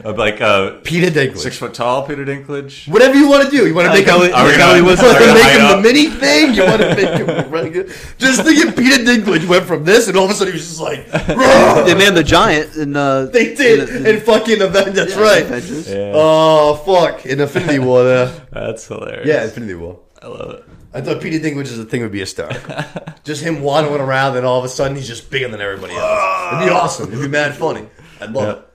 [0.06, 1.38] like uh, Peter Dinklage.
[1.38, 2.88] six foot tall Peter Dinklage.
[2.88, 3.68] Whatever you want to do.
[3.68, 5.34] You want to make how him, he- Are we you gonna- want are we to
[5.34, 5.76] make hide him up?
[5.78, 6.54] the mini thing.
[6.54, 7.88] You want to make him really good.
[8.18, 10.68] Just think if Peter Dinklage went from this, and all of a sudden he was
[10.68, 14.96] just like, "Rah!" They made the giant and uh they did in- in fucking Avengers.
[14.96, 15.44] That's yeah, right.
[15.44, 15.90] Avengers.
[15.90, 16.12] Yeah.
[16.16, 17.26] Oh fuck!
[17.26, 18.32] In Infinity War, there.
[18.52, 19.28] That's hilarious.
[19.28, 20.00] Yeah, Infinity War.
[20.22, 20.66] I love it.
[20.92, 22.50] I thought Peter Dinklage's thing would be a star.
[23.24, 26.54] just him waddling around, and all of a sudden he's just bigger than everybody else.
[26.54, 27.08] It'd be awesome.
[27.10, 27.88] It'd be mad funny.
[28.20, 28.69] I'd love it.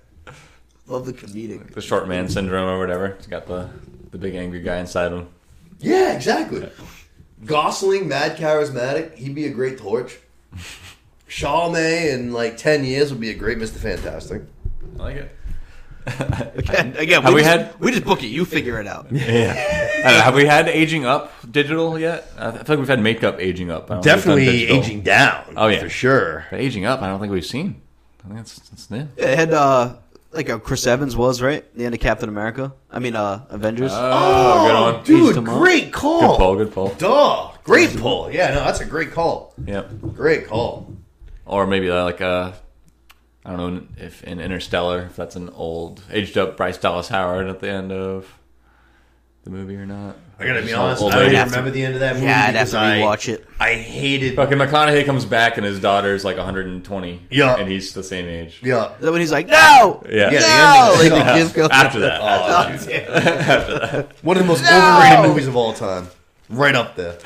[0.87, 1.73] Love the comedic.
[1.73, 3.15] The short man syndrome or whatever.
[3.17, 3.71] He's got the
[4.11, 5.29] the big angry guy inside him.
[5.81, 6.69] Yeah, exactly.
[7.45, 9.15] Gosling, mad charismatic.
[9.17, 10.19] He'd be a great torch.
[11.29, 14.43] Chalamet in like ten years would be a great Mister Fantastic.
[14.99, 15.31] I like it.
[16.07, 18.27] Again, again Have we just, had- we just book it.
[18.27, 19.11] You figure it out.
[19.11, 19.55] Yeah.
[20.05, 22.29] I know, have we had aging up digital yet?
[22.39, 23.91] I feel like we've had makeup aging up.
[23.91, 25.55] I don't think we've done Definitely aging down.
[25.57, 25.81] Oh, yeah.
[25.81, 26.45] for sure.
[26.51, 27.81] But aging up, I don't think we've seen.
[28.23, 29.09] I think that's, that's new.
[29.17, 29.95] Yeah, it had uh
[30.35, 32.73] like uh, Chris Evans was right the end of Captain America.
[32.91, 33.93] I mean uh Avengers.
[33.95, 34.95] Oh, good one.
[34.97, 35.59] Aged dude, him up.
[35.59, 36.37] great Good call.
[36.37, 36.89] pull, good pull.
[36.95, 38.31] Duh, great pull.
[38.31, 39.55] Yeah, no, that's a great call.
[39.65, 40.01] Yep.
[40.15, 40.93] Great call.
[41.47, 42.53] Or maybe uh, like uh,
[43.45, 47.47] I don't know if in Interstellar, if that's an old aged up Bryce Dallas Howard
[47.49, 48.39] at the end of
[49.45, 50.17] the movie or not.
[50.39, 51.03] I gotta be Just honest.
[51.03, 51.37] old I don't lady.
[51.37, 52.27] even remember the end of that movie.
[52.27, 53.47] Yeah, I'd have because to I- rewatch it.
[53.61, 54.35] I hated.
[54.37, 57.23] Fucking McConaughey comes back and his daughter's like 120.
[57.31, 57.55] Yeah.
[57.57, 58.61] And he's the same age.
[58.63, 58.93] Yeah.
[58.97, 60.31] Is that when he's like, no, Yeah.
[60.33, 61.67] Yeah, no, the like the kids go.
[61.71, 62.21] After that.
[62.21, 64.97] Oh, One of the most No!
[64.99, 66.09] overrated movies of all time.
[66.49, 67.17] Right up there.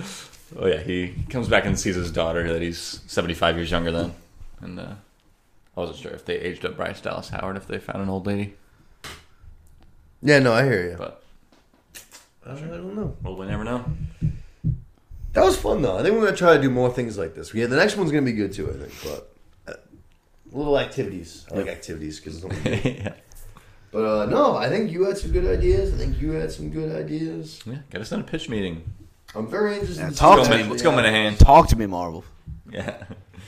[0.58, 4.14] Oh yeah, he comes back and sees his daughter that he's 75 years younger than,
[4.60, 4.94] and uh,
[5.76, 8.26] I wasn't sure if they aged up Bryce Dallas Howard if they found an old
[8.26, 8.54] lady,
[10.22, 10.96] Yeah, no, I hear you.
[10.96, 11.22] but
[12.48, 13.16] I don't know.
[13.22, 13.84] well, we never know.
[15.34, 15.98] That was fun though.
[15.98, 17.52] I think we're gonna try to do more things like this.
[17.54, 18.68] Yeah, the next one's gonna be good too.
[18.70, 19.76] I think, but uh,
[20.50, 21.46] little activities.
[21.52, 22.44] I like activities because.
[22.64, 23.12] yeah.
[23.90, 25.94] But uh, no, I think you had some good ideas.
[25.94, 27.60] I think you had some good ideas.
[27.64, 28.82] yeah, get us on a pitch meeting.
[29.34, 30.00] I'm very interested.
[30.02, 30.70] Yeah, in talk seeing to what- me.
[30.70, 31.38] Let's go, Minahan.
[31.38, 32.24] Talk to me, Marvel.
[32.70, 33.04] Yeah.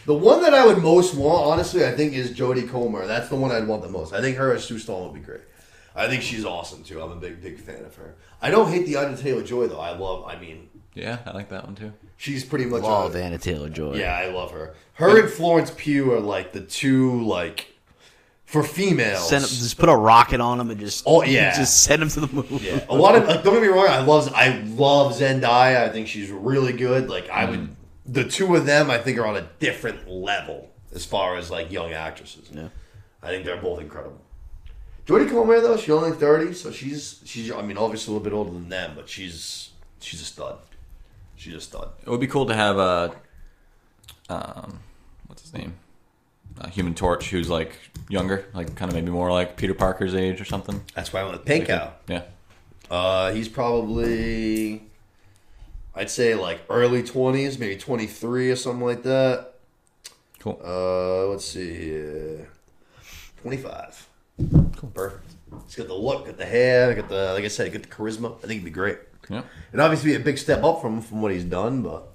[0.07, 3.07] The one that I would most want, honestly, I think is Jodie Comer.
[3.07, 4.15] That's the one I'd want the most.
[4.15, 5.43] I think her as Sue Stall would be great.
[5.95, 7.01] I think she's awesome too.
[7.01, 8.17] I'm a big, big fan of her.
[8.41, 9.81] I don't hate the Anya Taylor Joy though.
[9.81, 10.25] I love.
[10.27, 11.93] I mean, Yeah, I like that one too.
[12.17, 12.83] she's pretty much.
[12.83, 13.95] Love a, Anna Taylor Joy.
[13.97, 14.75] Yeah, I love her.
[14.95, 17.67] Her and Florence Pugh are like the two like
[18.45, 19.29] for females.
[19.29, 21.57] Send, just put a rocket on them and just Oh, yeah.
[21.57, 22.61] just send them to the moon.
[22.63, 23.89] yeah, a lot of like, don't get me wrong.
[23.89, 25.83] I love I love Zendaya.
[25.85, 27.09] I think she's really good.
[27.09, 27.75] Like I would, mm.
[28.07, 31.71] the two of them I think are on a different level as far as like
[31.71, 32.51] young actresses.
[32.53, 32.69] Yeah.
[33.23, 34.21] I think they're both incredible.
[35.11, 38.33] Jodie Comer though, she's only thirty, so she's she's I mean obviously a little bit
[38.33, 39.71] older than them, but she's
[40.01, 40.59] she's a stud.
[41.35, 41.89] She's a stud.
[42.07, 43.17] It would be cool to have a,
[44.29, 44.79] um,
[45.27, 45.75] what's his name,
[46.61, 47.73] a Human Torch, who's like
[48.09, 50.85] younger, like kind of maybe more like Peter Parker's age or something.
[50.95, 51.95] That's why I went with Pink Cow.
[52.07, 52.23] Yeah.
[52.91, 54.85] Uh, he's probably,
[55.95, 59.55] I'd say like early twenties, maybe twenty three or something like that.
[60.39, 60.61] Cool.
[60.65, 62.37] Uh, let's see
[63.41, 64.07] twenty five.
[64.77, 65.25] Cool, perfect.
[65.67, 68.37] He's got the look, got the hair, got the like I said, got the charisma.
[68.39, 68.99] I think he'd be great.
[69.29, 69.43] Yeah.
[69.69, 72.13] It'd obviously, be a big step up from from what he's done, but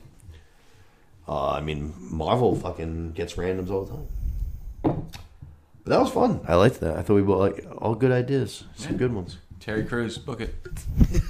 [1.28, 4.08] uh, I mean, Marvel fucking gets randoms all the time.
[5.84, 6.42] But that was fun.
[6.48, 6.98] I liked that.
[6.98, 8.98] I thought we both like all good ideas, some Yeah.
[8.98, 9.38] good ones.
[9.60, 10.54] Terry Crews, book it.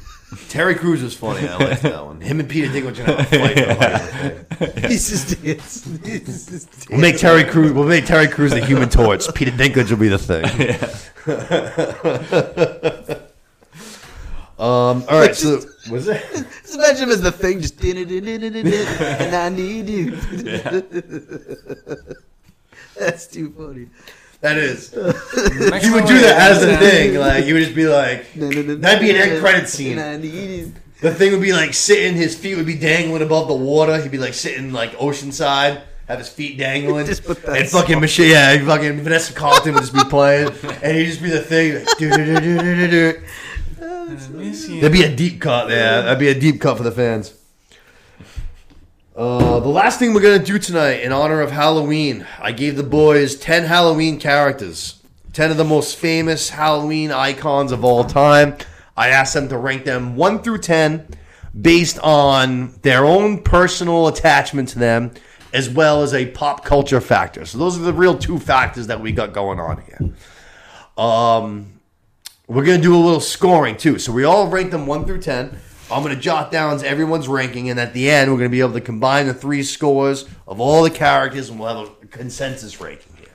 [0.49, 1.48] Terry Crews was funny.
[1.48, 2.22] I liked that one.
[2.22, 3.57] Him and Peter Dinklage gonna have a fight.
[3.57, 4.90] for the life of the thing.
[4.90, 7.72] He's just it's, it's just We'll make Terry Crews.
[7.74, 9.26] We'll make Terry Crews the Human Torch.
[9.34, 10.45] Peter Dinklage will be the thing.
[14.60, 15.03] um.
[15.10, 15.36] All right.
[15.36, 16.22] So was it?
[16.32, 20.12] Just imagine him as the thing, just and I need you.
[22.98, 23.88] That's too funny.
[24.41, 24.94] That is.
[24.95, 27.16] You would do that as the thing.
[27.16, 29.98] Like you would just be like, that'd be an end credit scene.
[29.98, 30.74] And I need you.
[31.02, 32.16] The thing would be like sitting.
[32.16, 34.02] His feet would be dangling above the water.
[34.02, 35.82] He'd be like sitting like oceanside.
[36.07, 39.82] Have his feet dangling, Just put that and fucking Michelle, yeah, fucking Vanessa Carlton would
[39.82, 40.49] just be playing,
[40.84, 41.84] and he'd just be the thing.
[41.84, 43.22] Like, do-do-do-do-do-do.
[44.82, 46.03] There'd be a deep cut there.
[46.03, 47.34] That'd be a deep cut for the fans.
[49.15, 52.83] Uh, the last thing we're gonna do tonight in honor of Halloween, I gave the
[52.83, 55.01] boys ten Halloween characters,
[55.31, 58.57] ten of the most famous Halloween icons of all time.
[58.97, 61.07] I asked them to rank them one through ten,
[61.59, 65.13] based on their own personal attachment to them,
[65.53, 67.45] as well as a pop culture factor.
[67.45, 70.13] So those are the real two factors that we got going on here.
[70.97, 71.79] Um,
[72.49, 73.97] we're gonna do a little scoring too.
[73.97, 75.57] So we all rank them one through ten.
[75.91, 78.82] I'm gonna jot down everyone's ranking, and at the end, we're gonna be able to
[78.82, 83.28] combine the three scores of all the characters, and we'll have a consensus ranking here.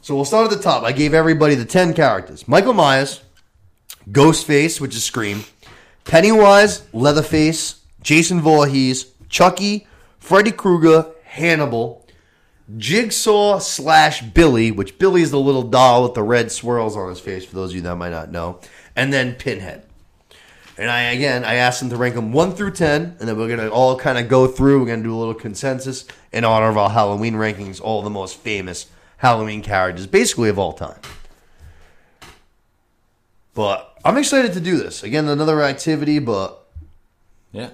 [0.00, 0.84] So we'll start at the top.
[0.84, 3.22] I gave everybody the ten characters: Michael Myers,
[4.10, 5.44] Ghostface, which is Scream,
[6.04, 9.88] Pennywise, Leatherface, Jason Voorhees, Chucky,
[10.20, 12.06] Freddy Krueger, Hannibal,
[12.76, 17.18] Jigsaw slash Billy, which Billy is the little doll with the red swirls on his
[17.18, 18.60] face, for those of you that might not know,
[18.94, 19.87] and then Pinhead.
[20.78, 23.48] And I again, I asked them to rank them one through ten, and then we're
[23.48, 24.80] gonna all kind of go through.
[24.80, 28.36] We're gonna do a little consensus in honor of our Halloween rankings, all the most
[28.36, 28.86] famous
[29.16, 31.00] Halloween characters, basically of all time.
[33.54, 35.26] But I'm excited to do this again.
[35.26, 36.64] Another activity, but
[37.52, 37.70] Yeah.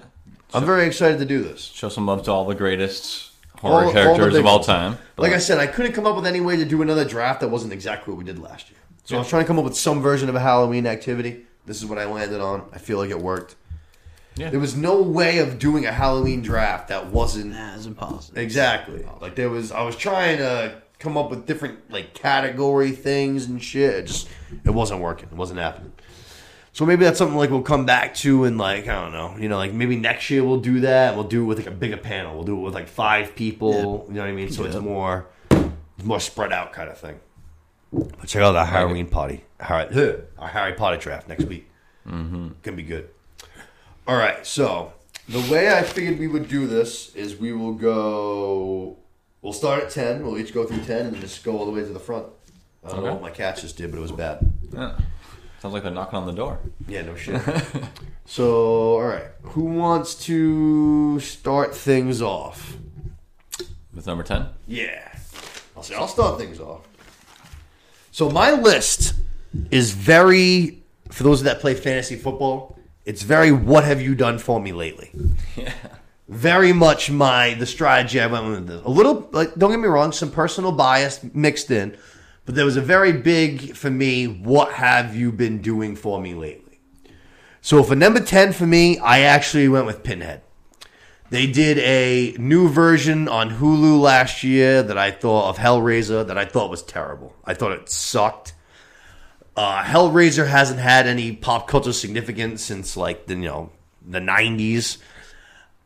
[0.53, 1.61] I'm very excited to do this.
[1.61, 4.97] Show some love to all the greatest horror all characters big of all time.
[5.17, 7.49] Like I said, I couldn't come up with any way to do another draft that
[7.49, 8.79] wasn't exactly what we did last year.
[9.03, 11.45] So I was trying to come up with some version of a Halloween activity.
[11.65, 12.67] This is what I landed on.
[12.73, 13.55] I feel like it worked.
[14.35, 14.49] Yeah.
[14.49, 18.37] There was no way of doing a Halloween draft that wasn't Nah, it's impossible.
[18.37, 19.71] exactly like there was.
[19.71, 23.93] I was trying to come up with different like category things and shit.
[23.95, 24.27] It just
[24.65, 25.29] it wasn't working.
[25.31, 25.93] It wasn't happening.
[26.73, 29.47] So maybe that's something like we'll come back to and like I don't know, you
[29.47, 31.15] know, like maybe next year we'll do that.
[31.15, 32.35] We'll do it with like a bigger panel.
[32.35, 34.03] We'll do it with like five people.
[34.09, 34.51] You know what I mean?
[34.51, 35.27] So it's more
[36.03, 37.17] more spread out kind of thing.
[37.95, 41.69] But check out our Halloween party, Harry, our Harry Potter draft next week.
[42.07, 42.49] Mm-hmm.
[42.61, 43.09] Gonna be good.
[44.07, 44.93] All right, so
[45.29, 48.97] the way I figured we would do this is we will go.
[49.41, 50.23] We'll start at ten.
[50.25, 52.27] We'll each go through ten and then just go all the way to the front.
[52.83, 54.51] I don't know what my cats just did, but it was bad.
[54.71, 54.97] Yeah.
[55.59, 56.59] Sounds like they're knocking on the door.
[56.87, 57.41] Yeah, no shit.
[58.25, 62.77] so, all right, who wants to start things off?
[63.95, 64.47] With number 10?
[64.67, 65.11] Yeah,
[65.75, 66.81] I'll say I'll start things off.
[68.15, 69.13] So my list
[69.71, 72.79] is very for those that play fantasy football.
[73.03, 75.11] It's very what have you done for me lately?
[75.57, 75.73] Yeah.
[76.29, 78.81] Very much my the strategy I went with this.
[78.85, 81.97] A little like don't get me wrong, some personal bias mixed in,
[82.45, 84.27] but there was a very big for me.
[84.27, 86.79] What have you been doing for me lately?
[87.59, 90.41] So for number ten for me, I actually went with Pinhead.
[91.29, 96.37] They did a new version on Hulu last year that I thought of Hellraiser that
[96.37, 97.35] I thought was terrible.
[97.43, 98.53] I thought it sucked.
[99.57, 103.71] Uh, Hellraiser hasn't had any pop culture significance since like the you know
[104.05, 104.97] the '90s.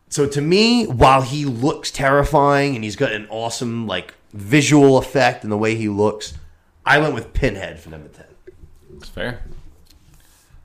[0.09, 5.43] So to me, while he looks terrifying and he's got an awesome like visual effect
[5.43, 6.33] in the way he looks,
[6.85, 8.25] I went with Pinhead for number ten.
[8.97, 9.43] It's fair.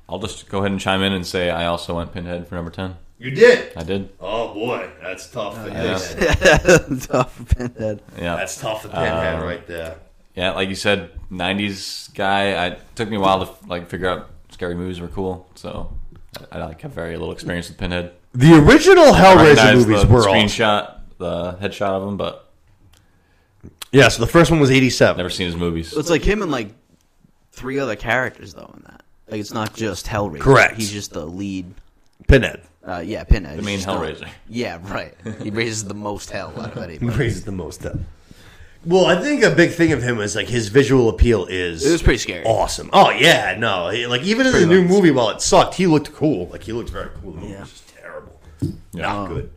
[0.09, 2.71] I'll just go ahead and chime in and say I also went Pinhead for number
[2.71, 2.97] 10.
[3.25, 3.75] You did.
[3.75, 4.11] I did.
[4.21, 5.57] Oh boy, that's tough.
[5.57, 5.99] for yeah.
[6.19, 7.03] Pinhead.
[7.03, 8.03] Tough pinhead.
[8.19, 8.37] Yeah.
[8.37, 9.97] That's tough for Pinhead Um, right there.
[10.35, 12.53] Yeah, like you said, '90s guy.
[12.53, 15.91] I it took me a while to like figure out scary movies were cool, so
[16.53, 18.13] I, I like have very little experience with Pinhead.
[18.35, 20.33] The original Hellraiser movies the were awesome.
[20.33, 22.51] screenshot, the headshot of him, but
[23.91, 25.17] Yeah, so the first one was 87.
[25.17, 25.97] never seen his movies.
[25.97, 26.75] It's like him and like
[27.53, 29.03] three other characters though in that.
[29.31, 30.41] Like it's not just Hellraiser.
[30.41, 30.77] Correct.
[30.77, 31.73] He's just the lead.
[32.29, 32.61] Pinhead.
[32.87, 33.59] Uh, yeah, Pinhead.
[33.59, 34.29] The main He's just Hellraiser.
[34.49, 35.15] Yeah, right.
[35.43, 36.99] He raises the most hell out of anybody.
[37.15, 37.97] He raises the most up.
[38.85, 41.93] Well, I think a big thing of him is like his visual appeal is It
[41.93, 42.45] was pretty scary.
[42.45, 42.91] awesome.
[42.93, 46.13] Oh yeah, no, he- like even in the new movie, while it sucked, he looked
[46.13, 46.49] cool.
[46.49, 47.33] Like he looked very cool.
[47.33, 47.61] The movie Yeah.
[47.61, 48.41] was just terrible,
[48.93, 49.03] Yeah.
[49.03, 49.51] not good.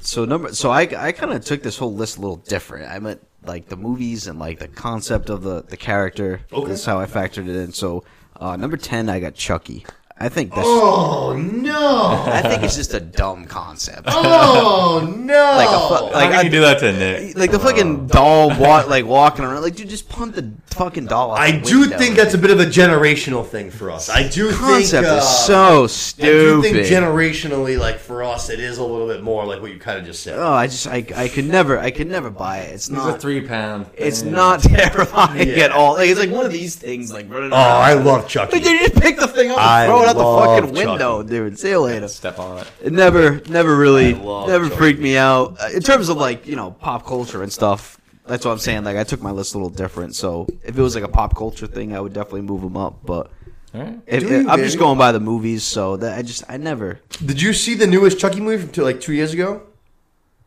[0.00, 2.90] So number, so I I kind of took this whole list a little different.
[2.90, 6.40] I meant like the movies and like the concept of the the character.
[6.52, 6.68] Okay.
[6.68, 7.72] That's how I factored it in.
[7.72, 8.02] So
[8.40, 9.86] uh, number ten, I got Chucky.
[10.20, 10.66] I think that's.
[10.66, 12.24] Oh no!
[12.26, 14.02] I think it's just a dumb concept.
[14.08, 15.32] Oh no!
[15.34, 17.36] Like a fu- Like, like How can I- you do that to Nick?
[17.36, 19.62] Like the fucking doll, wa- like walking around.
[19.62, 21.32] Like, dude, just punt the fucking doll.
[21.32, 21.98] Out I the do window.
[21.98, 24.08] think that's a bit of a generational thing for us.
[24.10, 26.28] I do concept think uh, is so stupid.
[26.28, 29.70] I do think generationally, like for us, it is a little bit more like what
[29.72, 30.36] you kind of just said.
[30.38, 32.74] oh, I just, I, I could never, I could never buy it.
[32.74, 33.14] It's He's not.
[33.16, 33.86] a three pound.
[33.96, 35.64] It's not terrifying Yeah.
[35.66, 35.94] at all.
[35.94, 37.82] Like, it's like one of these things, like running Oh, around.
[37.82, 38.56] I love Chucky.
[38.58, 40.74] Like, you just pick the thing up and I throw it out the love fucking
[40.74, 41.58] window, dude.
[41.58, 42.08] See you later.
[42.08, 42.66] Step on it.
[42.82, 44.76] It never, never really, I never Chucky.
[44.76, 45.56] freaked me out.
[45.60, 48.84] Uh, In terms of like, you know, pop culture and stuff, that's what I'm saying.
[48.84, 50.14] Like, I took my list a little different.
[50.14, 52.98] So if it was like a pop culture thing, I would definitely move them up.
[53.04, 53.30] But
[53.74, 54.00] All right.
[54.06, 57.00] if, Do I'm just going by the movies, so that I just, I never.
[57.24, 59.62] Did you see the newest Chucky movie from two, like two years ago?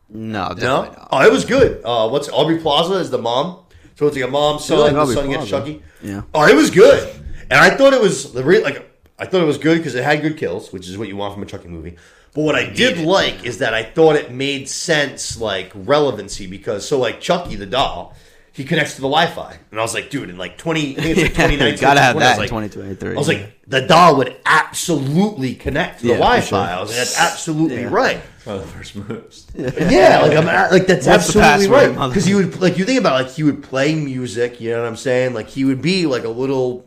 [0.08, 0.82] No, No.
[0.84, 1.08] not.
[1.10, 1.80] Oh, it was good.
[1.84, 3.60] Uh, what's Aubrey Plaza is the mom,
[3.96, 4.78] so it's like a mom son.
[4.80, 5.82] like the Aubrey son gets Chucky.
[6.02, 6.22] Yeah.
[6.34, 7.08] Oh, it was good,
[7.50, 8.90] and I thought it was the re- like
[9.22, 11.34] I thought it was good because it had good kills, which is what you want
[11.34, 11.96] from a Chucky movie.
[12.34, 16.88] But what I did like is that I thought it made sense, like relevancy, because
[16.88, 18.16] so like Chucky the doll,
[18.54, 21.18] he connects to the Wi-Fi, and I was like, dude, in like twenty, I think
[21.18, 22.68] it's like twenty nineteen, Gotta have 2020, I that was in like-
[22.98, 23.14] 2023.
[23.14, 26.48] I was like, the doll would absolutely connect to the Yeah, for Wi-Fi.
[26.48, 26.58] sure.
[26.76, 27.88] I was like, that's absolutely Yeah.
[27.90, 28.20] right.
[28.44, 29.46] One of the first moves.
[29.54, 31.94] Yeah, like I'm at- like that's What's the absolutely password, right.
[31.98, 34.60] mother- Because he would like you think about it, like he would play music.
[34.60, 35.32] You know what I'm saying?
[35.34, 36.84] Like he would be like a little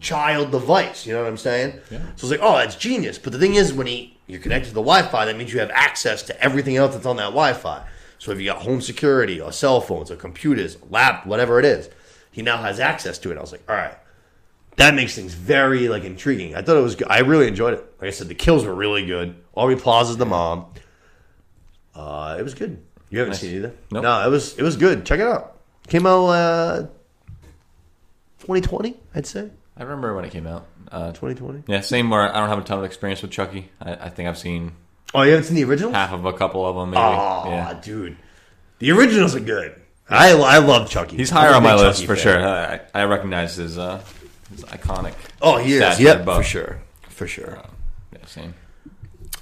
[0.00, 1.06] child device.
[1.06, 1.78] You know what I'm saying?
[1.90, 1.98] Yeah.
[2.16, 3.18] So it's like, oh, that's genius.
[3.18, 5.70] But the thing is, when he you're connected to the Wi-Fi, that means you have
[5.72, 7.84] access to everything else that's on that Wi-Fi.
[8.18, 11.88] So if you got home security or cell phones or computers, lap, whatever it is,
[12.30, 13.38] he now has access to it.
[13.38, 13.96] I was like, all right.
[14.76, 16.54] That makes things very like intriguing.
[16.54, 17.08] I thought it was good.
[17.10, 17.84] I really enjoyed it.
[18.00, 19.34] Like I said, the kills were really good.
[19.54, 20.66] Aubrey Plaza's the mom.
[21.94, 22.80] Uh, it was good.
[23.10, 23.40] You haven't Nice.
[23.40, 23.74] seen it either?
[23.90, 24.02] Nope.
[24.04, 25.04] No, it was it was good.
[25.04, 25.58] Check it out.
[25.88, 26.82] Came out uh,
[28.40, 29.50] 2020, I'd say.
[29.76, 30.66] I remember when it came out.
[30.90, 31.62] Uh, 2020.
[31.68, 33.70] yeah, same where I don't have a ton of experience with Chucky.
[33.80, 34.72] I, I think I've seen
[35.14, 35.92] Oh, you haven't seen the original?
[35.92, 36.90] half of a couple of them.
[36.90, 37.00] Maybe.
[37.02, 37.80] Oh, yeah.
[37.82, 38.16] dude,
[38.80, 39.80] the originals are good.
[40.08, 41.16] I I love Chucky.
[41.16, 42.22] He's I'm a higher on my big list Chucky for fan.
[42.22, 42.48] sure.
[42.48, 44.02] I, I recognize his uh,
[44.50, 45.14] his iconic.
[45.40, 46.00] Oh, he is.
[46.00, 46.36] Yep, above.
[46.38, 47.58] for sure, for sure.
[48.12, 48.54] Yeah, same.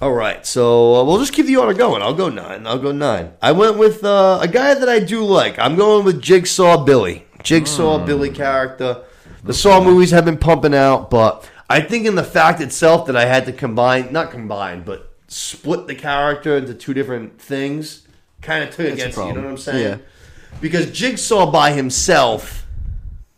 [0.02, 2.02] All right, so uh, we'll just keep the order going.
[2.02, 2.66] I'll go nine.
[2.66, 3.32] I'll go nine.
[3.42, 5.58] I went with uh, a guy that I do like.
[5.58, 7.26] I'm going with Jigsaw Billy.
[7.42, 9.02] Jigsaw Billy character.
[9.44, 13.16] The Saw movies have been pumping out, but I think in the fact itself that
[13.16, 18.06] I had to combine, not combine, but split the character into two different things,
[18.42, 19.26] kind of took against it.
[19.26, 19.98] You know what I'm saying?
[20.00, 20.58] Yeah.
[20.60, 22.66] Because Jigsaw by himself,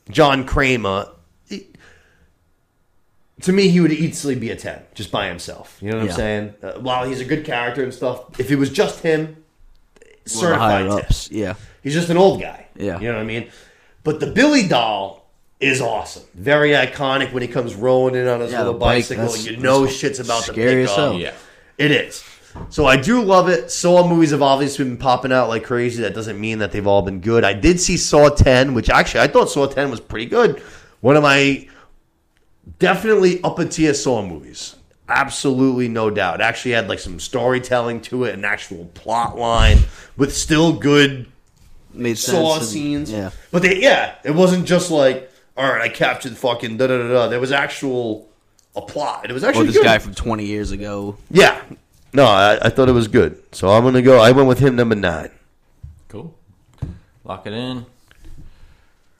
[0.08, 1.08] John Kramer,
[3.42, 5.78] to me, he would easily be a 10 just by himself.
[5.80, 6.10] You know what Yeah.
[6.12, 6.54] I'm saying?
[6.62, 10.24] Uh, while he's a good character and stuff, if it was just him, One of
[10.24, 10.90] the certified 10.
[10.90, 11.54] higher-ups, Yeah.
[11.82, 12.66] He's just an old guy.
[12.76, 13.00] Yeah.
[13.00, 13.50] You know what I mean?
[14.04, 15.19] But the Billy doll
[15.60, 16.22] is awesome.
[16.34, 19.24] Very iconic when he comes rolling in on his Yeah, little the bike, bicycle.
[19.26, 21.18] that's- You know shit's about to scary pick up.
[21.18, 21.32] Yeah.
[21.78, 22.24] It is.
[22.70, 23.70] So I do love it.
[23.70, 26.02] Saw movies have obviously been popping out like crazy.
[26.02, 27.44] That doesn't mean that they've all been good.
[27.44, 30.60] I did see Saw 10, which actually I thought Saw 10 was pretty good.
[31.00, 31.68] One of my
[32.78, 34.76] definitely upper tier Saw movies.
[35.08, 36.40] Absolutely no doubt.
[36.40, 39.78] It actually had like some storytelling to it, an actual plot line
[40.16, 41.26] with still good
[41.92, 42.36] Made sense.
[42.38, 43.10] Saw and- scenes.
[43.12, 43.30] Yeah.
[43.50, 45.29] But they, yeah, it wasn't just like,
[45.60, 47.28] all right, I captured fucking da da da da.
[47.28, 48.28] There was actual
[48.74, 49.28] a plot.
[49.28, 49.84] It was Or actually this good.
[49.84, 51.16] guy from 20 years ago.
[51.30, 51.60] Yeah.
[52.12, 53.42] No, I, I thought it was good.
[53.52, 54.20] So I'm going to go.
[54.20, 55.30] I went with him number nine.
[56.08, 56.34] Cool.
[57.24, 57.84] Lock it in.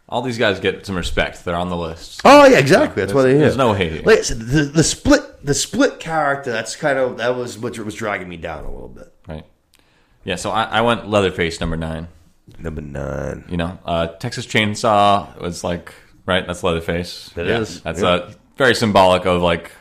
[0.08, 1.44] All these guys get some respect.
[1.44, 2.20] They're on the list.
[2.24, 3.00] Oh, yeah, exactly.
[3.02, 3.40] That's why they're here.
[3.42, 4.04] There's no hating.
[4.04, 7.78] Like I said, the, the split the split character, that's kind of, that was what
[7.78, 9.12] was dragging me down a little bit.
[9.28, 9.44] Right.
[10.24, 12.08] Yeah, so I, I went Leatherface number nine.
[12.58, 13.44] Number nine.
[13.48, 15.94] You know, uh, Texas Chainsaw was like,
[16.26, 16.47] right?
[16.47, 17.30] That's Leatherface.
[17.34, 18.09] That yeah, is, That's yeah.
[18.09, 19.72] uh, very symbolic of like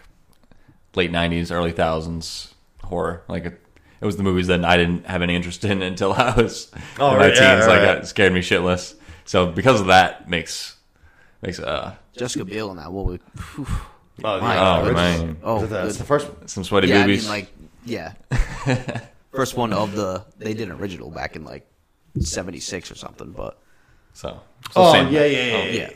[0.95, 2.53] late '90s, early thousands
[2.83, 3.23] horror.
[3.27, 3.61] Like it,
[4.01, 7.11] it was the movies that I didn't have any interest in until I was Oh,
[7.11, 7.67] in my right, yeah, teens.
[7.67, 7.97] like right.
[7.97, 8.95] it scared me shitless.
[9.25, 10.75] So because of that, makes
[11.41, 12.91] makes uh Jessica Biel in that.
[12.91, 13.19] What we,
[13.55, 13.67] whew.
[14.21, 14.93] Oh, My oh original.
[14.95, 16.01] man, oh, That's good.
[16.01, 16.47] the first one.
[16.49, 17.29] some sweaty yeah, boobies.
[17.29, 17.53] I mean, like,
[17.85, 19.01] yeah.
[19.31, 21.65] First one of the, they did an original back in like
[22.19, 23.57] 76 or something, but
[24.13, 24.41] so,
[24.71, 25.89] so Oh, same- yeah, yeah, yeah, oh, yeah, yeah.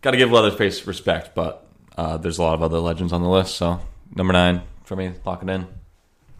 [0.00, 0.02] Yeah.
[0.02, 1.66] Got to give Leatherface respect, but
[1.96, 3.56] uh, there's a lot of other legends on the list.
[3.56, 3.80] So
[4.14, 5.66] number nine for me, lock it in.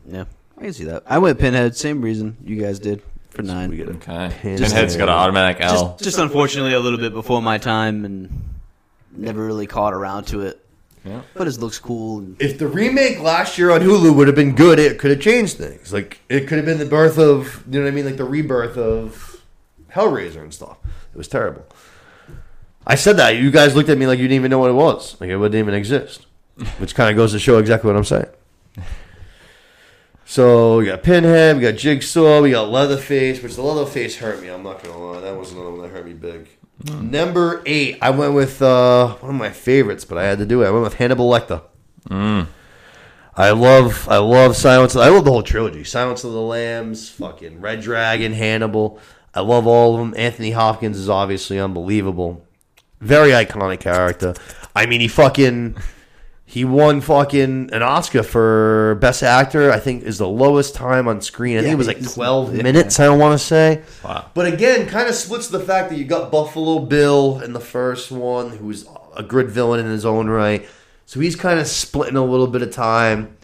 [0.06, 0.24] yeah,
[0.58, 1.02] I can see that.
[1.06, 3.70] I went Pinhead, same reason you guys did for nine.
[3.70, 3.88] We get.
[3.88, 4.60] Okay, Pinhead.
[4.60, 5.92] Pinhead's got an automatic L.
[5.92, 8.30] Just, just unfortunately a little bit before my time and
[9.12, 10.64] never really caught around to it.
[11.04, 11.20] yeah.
[11.34, 12.26] But it looks cool.
[12.38, 15.56] If the remake last year on Hulu would have been good, it could have changed
[15.58, 15.92] things.
[15.92, 18.24] Like it could have been the birth of, you know what I mean, like the
[18.24, 19.42] rebirth of
[19.92, 20.78] Hellraiser and stuff.
[21.12, 21.64] It was terrible.
[22.86, 24.74] I said that you guys looked at me like you didn't even know what it
[24.74, 26.26] was, like it wouldn't even exist.
[26.78, 28.26] which kind of goes to show exactly what I'm saying.
[30.24, 34.48] So we got Pinhead, we got Jigsaw, we got Leatherface, which the Leatherface hurt me.
[34.48, 36.48] I'm not gonna lie, that was another one that hurt me big.
[36.84, 40.62] Number eight, I went with uh, one of my favorites, but I had to do
[40.62, 40.68] it.
[40.68, 41.62] I went with Hannibal Lecter.
[43.36, 44.94] I love, I love Silence.
[44.94, 49.00] I love the whole trilogy: Silence of the Lambs, fucking Red Dragon, Hannibal.
[49.34, 50.14] I love all of them.
[50.16, 52.46] Anthony Hopkins is obviously unbelievable.
[53.00, 54.34] Very iconic character.
[54.74, 55.76] I mean, he fucking
[56.44, 59.70] he won fucking an Oscar for best actor.
[59.70, 61.56] I think is the lowest time on screen.
[61.58, 62.62] I think it was like he's- twelve yeah.
[62.62, 62.98] minutes.
[62.98, 63.82] I don't want to say.
[64.04, 64.26] Wow.
[64.34, 68.10] But again, kind of splits the fact that you got Buffalo Bill in the first
[68.10, 68.86] one, who's
[69.16, 70.68] a good villain in his own right.
[71.06, 73.36] So he's kind of splitting a little bit of time.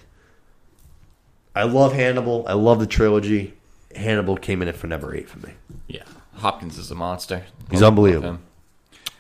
[1.55, 2.45] I love Hannibal.
[2.47, 3.55] I love the trilogy.
[3.95, 5.55] Hannibal came in at for number eight for me.
[5.89, 6.03] Yeah.
[6.35, 7.45] Hopkins is a monster.
[7.71, 8.39] He's Love unbelievable.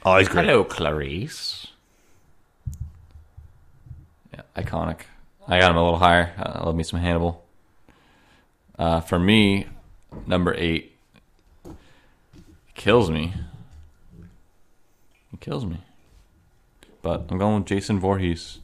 [0.06, 0.12] Him.
[0.12, 0.46] Oh, he's great.
[0.46, 1.68] Hello, Clarice.
[4.32, 5.00] Yeah, iconic.
[5.48, 6.32] I got him a little higher.
[6.38, 7.44] I love me some Hannibal.
[8.78, 9.66] Uh, for me,
[10.26, 10.96] number eight
[12.74, 13.32] kills me.
[15.30, 15.78] He kills me.
[17.02, 18.58] But I'm going with Jason Voorhees.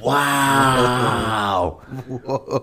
[0.00, 1.82] Wow.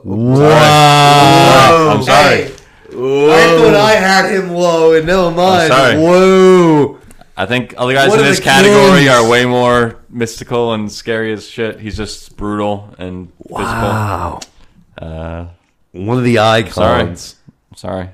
[0.03, 1.89] wow.
[1.89, 2.43] I'm sorry.
[2.43, 2.53] Hey,
[2.91, 5.71] I thought I had him low, and never mind.
[5.71, 5.97] sorry.
[5.97, 7.00] Whoa.
[7.37, 9.09] I think other guys What in this category kids?
[9.09, 11.79] are way more mystical and scary as shit.
[11.79, 14.39] He's just brutal and Wow.
[14.99, 15.13] physical.
[15.17, 15.45] Uh,
[15.93, 17.35] One of the icons.
[17.75, 18.05] Sorry.
[18.05, 18.09] Sorry.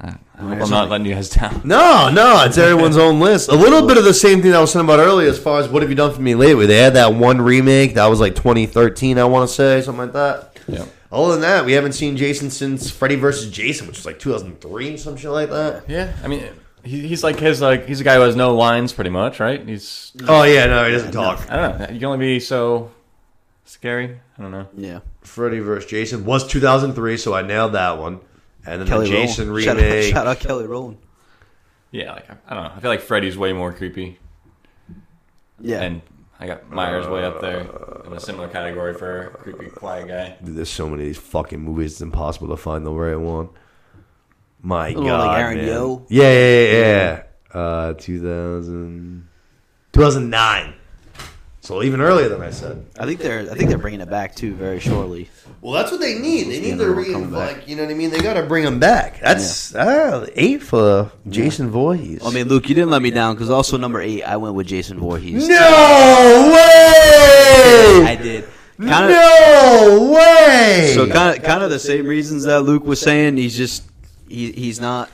[0.00, 1.62] I, I'm not letting you guys down.
[1.64, 3.48] No, no, it's everyone's own list.
[3.48, 5.60] A little bit of the same thing that I was saying about earlier as far
[5.60, 6.66] as what have you done for me lately.
[6.66, 10.12] They had that one remake that was like 2013, I want to say, something like
[10.12, 10.58] that.
[10.68, 10.84] Yeah.
[11.10, 13.50] Other than that, we haven't seen Jason since Freddy vs.
[13.50, 15.84] Jason, which was like 2003, some shit like that.
[15.88, 16.42] Yeah, I mean,
[16.86, 19.66] he, he's like his like he's a guy who has no lines, pretty much, right?
[19.66, 21.50] He's Oh, yeah, no, he doesn't talk.
[21.50, 21.86] I don't know.
[21.90, 22.90] You can only be so
[23.64, 24.18] scary.
[24.38, 24.68] I don't know.
[24.76, 25.00] Yeah.
[25.22, 25.88] Freddy vs.
[25.90, 28.20] Jason was 2003, so I nailed that one.
[28.64, 29.64] And then Kelly the Jason Rowland.
[29.64, 30.12] Shout out, remake.
[30.14, 30.98] shout out Kelly Rowland.
[31.90, 32.70] Yeah, like I, I don't know.
[32.76, 34.18] I feel like Freddy's way more creepy,
[35.60, 35.82] Yeah.
[35.82, 36.02] and
[36.38, 37.60] I got Myers way up there
[38.06, 40.36] in a similar category for creepy quiet guy.
[40.44, 43.48] Dude, there's so many of these fucking movies, it's impossible to find the right one.
[44.66, 45.26] My Little God.
[45.28, 45.66] like Aaron man.
[45.68, 46.06] Yo.
[46.08, 47.22] Yeah, yeah, yeah.
[47.54, 47.60] yeah.
[47.60, 49.28] Uh, 2000,
[49.92, 50.74] 2009.
[51.60, 52.84] So even earlier than I said.
[52.98, 55.28] I think they're I think they're bringing it back too very shortly.
[55.60, 56.48] Well, that's what they need.
[56.48, 57.58] They need to they're re coming back.
[57.58, 58.10] like you know what I mean.
[58.10, 59.20] They got to bring them back.
[59.20, 62.22] That's ah, eight for Jason Voorhees.
[62.24, 64.66] I mean, Luke, you didn't let me down because also number eight, I went with
[64.66, 65.48] Jason Voorhees.
[65.48, 68.04] no way!
[68.04, 68.48] I did.
[68.78, 69.10] Kind of.
[69.10, 70.92] no way!
[70.94, 73.36] So kind of kind of the same reasons that Luke was saying.
[73.36, 73.84] He's just
[74.28, 75.10] he he's not.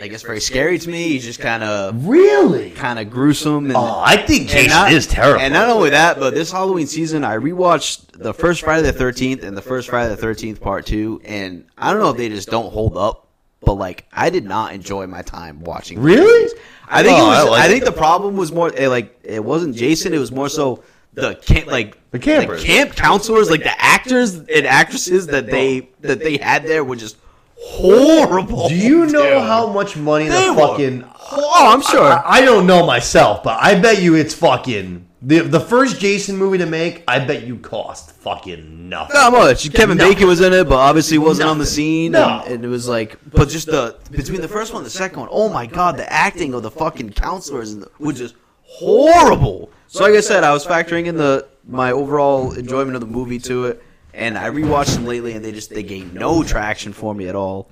[0.00, 1.08] I guess very scary to me.
[1.08, 2.70] He's just kind of really?
[2.70, 3.66] kind of gruesome.
[3.66, 5.42] And, Oh, I think Jason not- is terrible.
[5.42, 9.42] And not only that, but this Halloween season, I rewatched the first Friday the Thirteenth
[9.44, 12.48] and the first Friday the Thirteenth Part Two, and I don't know if they just
[12.48, 13.28] don't hold up,
[13.60, 16.00] but like I did not enjoy my time watching.
[16.00, 16.20] Really?
[16.42, 16.54] movies.
[16.88, 17.58] I think Oh, it was.
[17.60, 17.84] I I, think it.
[17.86, 20.14] the problem was more eh, like it wasn't Jason.
[20.14, 20.82] It was more so
[21.12, 22.64] the camp, like The campers.
[22.64, 27.18] camp counselors, like the actors and actresses that they that they had there were just
[27.64, 28.68] horrible.
[28.68, 29.42] Do you know dude.
[29.42, 31.04] how much money They the were- fucking?
[31.34, 32.02] Oh, I'm sure.
[32.04, 36.36] I, I don't know myself, but I bet you it's fucking the the first Jason
[36.36, 37.04] movie to make.
[37.08, 39.14] I bet you cost fucking nothing.
[39.14, 39.72] Not much.
[39.72, 40.12] Kevin Nothing.
[40.14, 42.12] Bacon was in it, but obviously wasn't on the scene.
[42.12, 42.42] No.
[42.44, 45.20] And, and it was like, but just the between the first one and the second
[45.20, 49.70] one, oh my god, the acting of the fucking counselors and the- was just horrible.
[49.86, 53.38] So like I said, I was factoring in the my overall enjoyment of the movie
[53.38, 53.82] to it,
[54.14, 57.34] and I rewatched them lately, and they just they gained no traction for me at
[57.36, 57.70] all.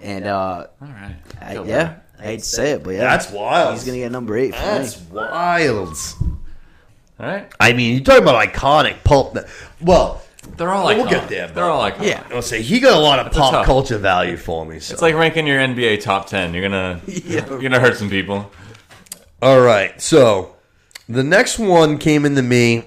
[0.00, 1.16] And uh, All right.
[1.40, 2.02] I, yeah, better.
[2.20, 3.74] I hate to say it, but yeah, That's wild.
[3.74, 5.06] He's gonna get number eight for That's me.
[5.16, 5.96] wild.
[7.20, 7.52] All right.
[7.58, 9.36] I mean, you're talking about iconic pulp.
[9.80, 10.22] Well,
[10.56, 12.06] They're all We'll get there, They're all iconic.
[12.06, 12.24] Yeah.
[12.32, 14.78] I'll say he got a lot of a pop tough- culture value for me.
[14.78, 14.92] So.
[14.92, 16.54] It's like ranking your NBA top ten.
[16.54, 17.44] You're gonna Yeah.
[17.48, 18.50] you're gonna hurt some people.
[19.42, 20.54] All right, so
[21.08, 22.84] the next one came into me,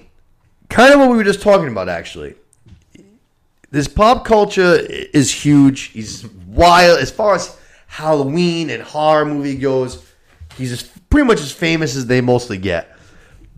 [0.70, 1.88] kind of what we were just talking about.
[1.90, 2.34] Actually,
[3.72, 5.90] this pop culture is huge.
[5.90, 7.56] He's wild as far as
[7.88, 10.06] Halloween and horror movie goes.
[10.56, 12.96] He's as, pretty much as famous as they mostly get.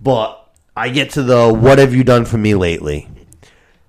[0.01, 0.41] But
[0.75, 3.09] I get to the what have you done for me lately?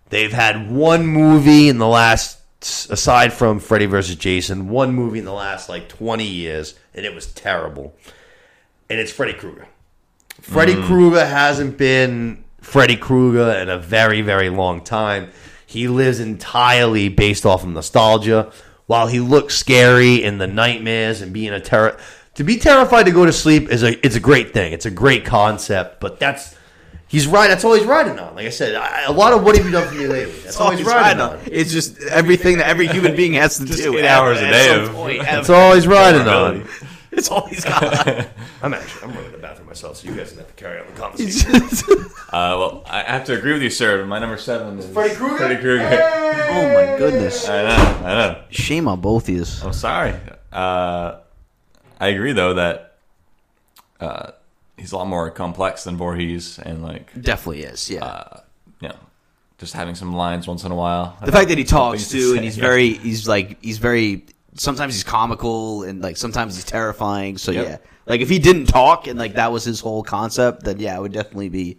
[0.09, 4.17] They've had one movie in the last, aside from Freddy vs.
[4.17, 7.95] Jason, one movie in the last like 20 years, and it was terrible
[8.89, 9.67] and it's Freddy Krueger.
[10.41, 10.85] Freddy mm.
[10.85, 15.31] Krueger hasn't been Freddy Krueger in a very, very long time.
[15.75, 18.49] He lives entirely based off of nostalgia.
[18.87, 21.99] While he looks scary in the nightmares and being a terror,
[22.35, 24.71] to be terrified to go to sleep is a it's a great thing.
[24.71, 26.55] It's a great concept, but that's
[27.07, 27.47] He's right.
[27.47, 28.35] That's all he's riding on.
[28.35, 30.33] Like I said, I, a lot of what have you done for me lately?
[30.41, 31.39] That's all he's riding on.
[31.45, 33.97] It's just everything that every human being has to do.
[33.97, 35.21] eight hours a day some of- point.
[35.21, 36.67] That's all he's riding on.
[37.15, 37.17] Vulnerability.
[37.25, 38.27] It's all he's got.
[38.61, 40.79] I'm actually I'm running to the bathroom myself, so you guys don't have to carry
[40.79, 42.05] on the conversation.
[42.25, 44.03] Uh, well, I have to agree with you, sir.
[44.05, 45.37] My number seven is Freddy Krueger?
[45.37, 45.87] Freddy Krueger.
[45.87, 47.47] oh my goodness!
[47.47, 48.07] I know.
[48.07, 48.43] I know.
[48.49, 49.45] Shame on both of you.
[49.63, 50.15] I'm sorry.
[50.51, 51.19] Uh,
[51.99, 52.97] I agree though that
[54.01, 54.31] uh,
[54.75, 57.89] he's a lot more complex than Voorhees, and like Definitely is.
[57.89, 58.03] Yeah.
[58.03, 58.39] uh,
[58.81, 58.95] you know,
[59.57, 61.17] just having some lines once in a while.
[61.23, 62.65] the fact that he talks Something to too, and he's yeah.
[62.65, 64.25] very, he's like, he's very.
[64.55, 67.37] Sometimes he's comical, and like sometimes he's terrifying.
[67.37, 67.65] So Yep.
[67.67, 70.97] yeah, like if he didn't talk and like that was his whole concept, then yeah,
[70.97, 71.77] it would definitely be,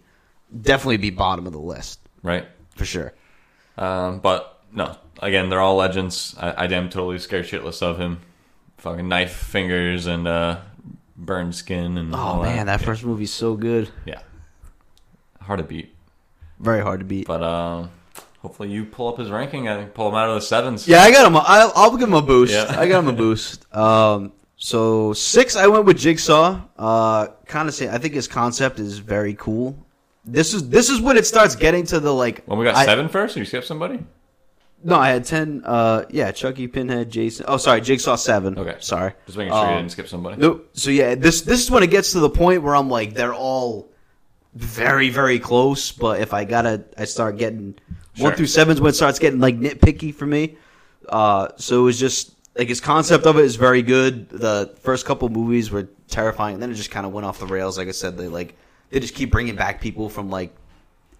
[0.61, 2.45] definitely be bottom of the list right.
[2.75, 3.13] for sure.
[3.77, 6.35] Um, but no, again, they're all legends.
[6.39, 8.19] I, I am totally scared shitless of him.
[8.77, 10.59] Fucking knife fingers and uh,
[11.15, 13.89] burned skin and Oh all man, that first movie's so good.
[14.05, 14.21] yeah,
[15.41, 15.95] hard to beat.
[16.59, 17.25] Very hard to beat.
[17.27, 17.89] But um,
[18.39, 19.67] hopefully you pull up his ranking.
[19.67, 20.87] and pull him out of the sevens.
[20.87, 21.35] Yeah, I got him.
[21.35, 22.53] a- I'll, I'll give him a boost.
[22.53, 22.65] Yeah.
[22.77, 23.65] I got him a boost.
[23.75, 26.61] Um, so six, I went with Jigsaw.
[26.77, 29.77] Uh, kind of say, I think his concept is very cool.
[30.25, 32.43] This is this is when it starts getting to the like.
[32.45, 33.99] When we got I- seven first, you skip somebody.
[34.83, 35.63] No, I had ten.
[35.65, 37.45] Uh, yeah, Chucky, Pinhead, Jason.
[37.47, 38.57] Oh, sorry, Jigsaw seven.
[38.59, 38.75] Okay.
[38.79, 39.13] sorry.
[39.25, 40.41] Just making sure you Um, didn't skip somebody.
[40.41, 40.69] Nope.
[40.73, 43.33] So yeah, this this is when it gets to the point where I'm like, they're
[43.33, 43.89] all
[44.53, 45.91] very very close.
[45.91, 47.75] But if I gotta, I start getting
[48.17, 48.37] one Sure.
[48.37, 50.57] through seven's when it starts getting like nitpicky for me.
[51.09, 54.29] Uh, so it was just like his concept of it is very good.
[54.29, 57.45] The first couple movies were terrifying, and then it just kind of went off the
[57.45, 57.77] rails.
[57.77, 58.55] Like I said, they like
[58.89, 60.53] they just keep bringing back people from like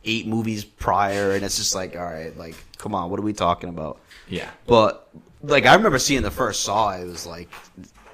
[0.03, 3.33] eight movies prior, and it's just like, all right, like come on, what are we
[3.33, 3.99] talking about?
[4.27, 4.49] Yeah.
[4.65, 5.07] But
[5.43, 7.49] like I remember seeing the first Saw, it was like,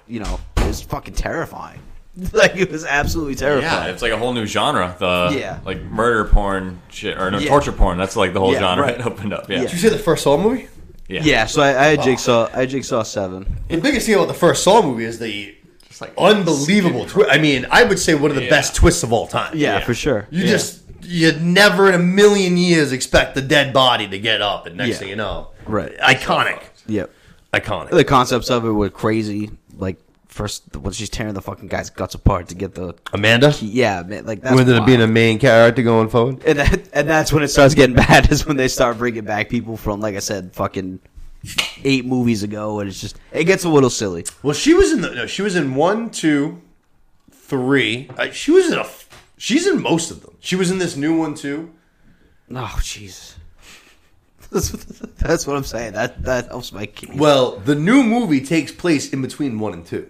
[0.07, 1.79] you know, it was fucking terrifying.
[2.33, 3.63] Like it was absolutely terrifying.
[3.63, 3.93] Yeah, terrifying.
[3.93, 4.95] it's like a whole new genre.
[4.99, 5.59] The Yeah.
[5.65, 7.49] like murder porn shit or no Yeah.
[7.49, 7.97] torture porn.
[7.97, 8.95] That's like the whole Yeah, genre right.
[8.99, 9.49] it opened up.
[9.49, 9.55] Yeah.
[9.57, 9.61] Yeah.
[9.63, 10.67] Did you see the first Saw movie?
[11.07, 11.21] Yeah.
[11.23, 12.49] Yeah, so I, I had Jigsaw.
[12.53, 13.59] I had Jigsaw seven.
[13.67, 15.55] The biggest thing about the first Saw movie is the
[15.87, 17.29] Just like unbelievable twist.
[17.31, 18.49] I mean, I would say one of the Yeah.
[18.49, 19.51] best twists of all time.
[19.55, 19.85] Yeah, Yeah.
[19.85, 20.27] for sure.
[20.31, 20.51] You Yeah.
[20.51, 24.77] just you'd never in a million years expect the dead body to get up, and
[24.77, 24.95] next Yeah.
[24.97, 25.97] thing you know, Right.
[25.99, 27.09] Iconic, Yep.
[27.53, 27.89] iconic.
[27.89, 29.51] The concepts of it were crazy.
[29.77, 29.97] Like
[30.33, 34.25] first when she's tearing the fucking guy's guts apart to get the Amanda, yeah, man,
[34.25, 34.87] like that's who ended up wild.
[34.87, 36.43] being a main character going forward.
[36.43, 38.31] and that, and that's when it starts getting bad.
[38.31, 40.99] Is when they start bringing back people from like I said, fucking
[41.83, 44.25] eight movies ago, and it's just it gets a little silly.
[44.41, 46.61] Well, she was in the no, she was in one, two,
[47.31, 48.09] three.
[48.17, 48.81] Uh, she was in a.
[48.81, 49.01] f-
[49.37, 50.35] She's in most of them.
[50.39, 51.71] She was in this new one too.
[52.55, 53.35] Oh Jesus.
[54.51, 54.69] That's,
[55.17, 55.93] that's what I'm saying.
[55.93, 57.09] That that helps my case.
[57.15, 60.09] Well, the new movie takes place in between one and two.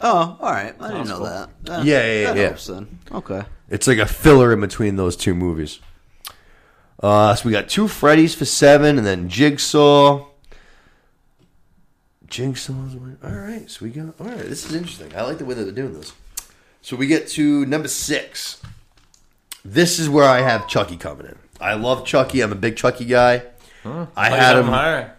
[0.00, 0.74] Oh, all right.
[0.80, 1.26] I didn't know cool.
[1.26, 1.48] that.
[1.68, 2.42] Uh, Yeah, yeah, that yeah.
[2.46, 2.98] helps then.
[3.12, 3.42] Okay.
[3.68, 5.78] It's like a filler in between those two movies.
[7.02, 10.26] Uh, so we got two Freddy's for seven, and then Jigsaw.
[12.28, 12.94] Jigsaw's
[13.24, 13.68] all right.
[13.70, 14.38] So we got all right.
[14.38, 15.14] This is interesting.
[15.16, 16.12] I like the way that they're doing this.
[16.82, 18.60] So we get to number six.
[19.64, 21.36] This is where I have Chucky coming in.
[21.60, 22.40] I love Chucky.
[22.40, 23.42] I'm a big Chucky guy.
[23.84, 24.66] I had him.
[24.66, 25.16] higher.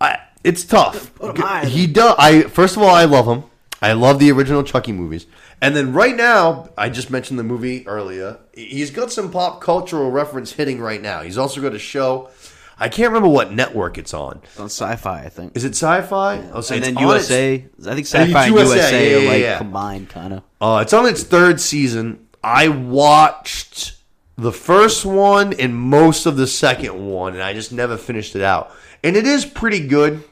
[0.00, 1.14] I, it's tough.
[1.14, 1.64] Put him high.
[1.66, 2.14] He does.
[2.18, 3.44] I first of all, I love him.
[3.82, 5.26] I love the original Chucky movies.
[5.60, 8.38] And then right now, I just mentioned the movie earlier.
[8.54, 11.22] He's got some pop cultural reference hitting right now.
[11.22, 12.30] He's also got a show.
[12.78, 14.40] I can't remember what network it's on.
[14.44, 15.56] It's on Syfy, I think.
[15.56, 16.52] Is it Syfy?
[16.52, 17.54] I'll say and then on its- USA.
[17.86, 19.58] I think Syfy and USA, USA, yeah, are yeah, like yeah.
[19.58, 20.42] combined, kind of.
[20.60, 22.26] Uh, it's on its third season.
[22.42, 23.96] I watched
[24.36, 28.42] the first one and most of the second one, and I just never finished it
[28.42, 28.72] out.
[29.04, 30.24] And it is pretty good.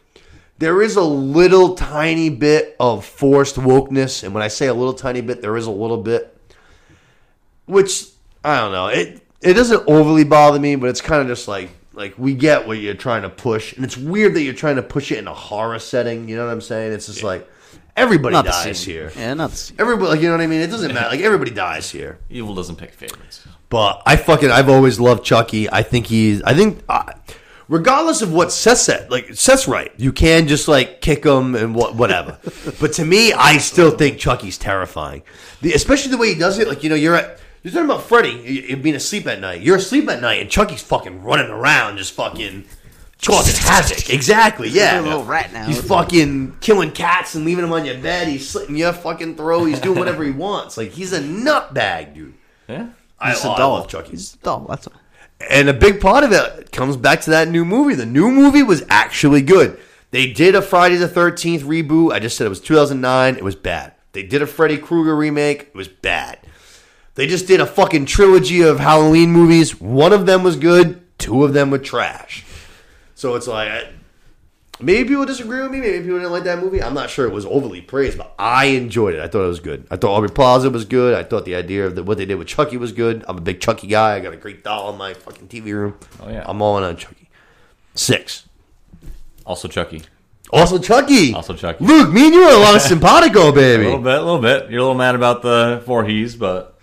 [0.61, 4.93] There is a little tiny bit of forced wokeness, and when I say a little
[4.93, 6.37] tiny bit, there is a little bit,
[7.65, 8.05] which
[8.45, 8.89] I don't know.
[8.89, 12.67] It it doesn't overly bother me, but it's kind of just like like we get
[12.67, 15.29] what you're trying to push, and it's weird that you're trying to push it in
[15.29, 16.29] a horror setting.
[16.29, 16.93] You know what I'm saying?
[16.93, 17.49] It's just like
[17.97, 19.11] everybody Not the dies here.
[19.17, 19.73] Yeah, not.
[19.79, 20.61] Everybody, like you know what I mean.
[20.61, 21.09] It doesn't matter.
[21.09, 22.19] Like everybody dies here.
[22.29, 23.47] Evil doesn't pick favorites.
[23.71, 25.71] But I fucking I've always loved Chucky.
[25.71, 26.43] I think he's.
[26.43, 26.83] I think
[27.71, 29.91] regardless of what Seth said, like Seth's right.
[29.97, 32.39] You can just like kick him and what whatever.
[32.81, 35.23] but to me, I still think Chucky's terrifying.
[35.63, 36.69] The, especially the way he does it.
[36.69, 37.39] Like you know, you're at.
[37.63, 39.61] You're talking about Freddy you- you being asleep at night.
[39.61, 42.65] You're asleep at night, and Chucky's fucking running around, just fucking
[43.23, 44.09] causing havoc.
[44.09, 44.99] Exactly, yeah.
[44.99, 45.67] a little rat now.
[45.67, 48.29] He's fucking killing cats and leaving them on your bed.
[48.29, 49.67] He's slitting your fucking throat.
[49.67, 50.77] He's doing whatever he wants.
[50.79, 52.35] Like he's a nutbag, dude.
[52.69, 52.89] Yeah.
[53.23, 53.73] I, He's oh, a I doll.
[53.75, 54.13] love Chucky.
[54.13, 54.67] He's a doll.
[54.67, 54.95] That's all.
[55.49, 57.95] And a big part of it comes back to that new movie.
[57.95, 59.79] The new movie was actually good.
[60.11, 62.13] They did a Friday the 13th reboot.
[62.13, 63.37] I just said it was 2009.
[63.37, 63.95] It was bad.
[64.13, 65.63] They did a Freddy Krueger remake.
[65.69, 66.39] It was bad.
[67.15, 69.81] They just did a fucking trilogy of Halloween movies.
[69.81, 72.45] One of them was good, two of them were trash.
[73.15, 73.89] So it's like,
[74.83, 75.81] maybe people disagree with me.
[75.81, 76.83] Maybe people didn't like that movie.
[76.83, 79.21] I'm not sure it was overly praised, but I enjoyed it.
[79.21, 79.87] I thought it was good.
[79.91, 81.15] I thought Aubrey Plaza was good.
[81.15, 83.25] I thought the idea of the, what they did with Chucky was good.
[83.29, 84.17] I'm a big Chucky guy.
[84.17, 85.97] I got a great doll in my fucking TV room.
[86.23, 86.45] Oh, yeah.
[86.47, 87.29] I'm all in on Chucky.
[87.95, 88.49] Six.
[89.47, 90.03] Also Chucky.
[90.53, 91.33] Also Chucky.
[91.35, 91.85] Also Chucky.
[91.85, 93.85] Luke, me and you are a lot of simpatico, baby.
[93.85, 94.71] A little bit, a little bit.
[94.71, 96.77] You're a little mad about the Voorhees, but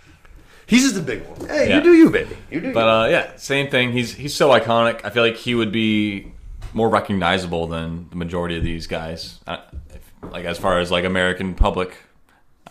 [0.66, 1.48] He's just a big one.
[1.48, 1.76] Hey, Yeah.
[1.78, 2.36] you do you, baby.
[2.50, 2.72] You do.
[2.74, 2.90] but you.
[2.90, 3.92] uh, yeah, same thing.
[3.92, 5.00] He's he's so iconic.
[5.02, 6.30] I feel like he would be
[6.78, 9.40] more recognizable than the majority of these guys.
[9.46, 9.60] I,
[9.90, 11.96] if, like as far as like American public,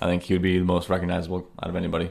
[0.02, 2.10] I think he would be the most recognizable out of anybody.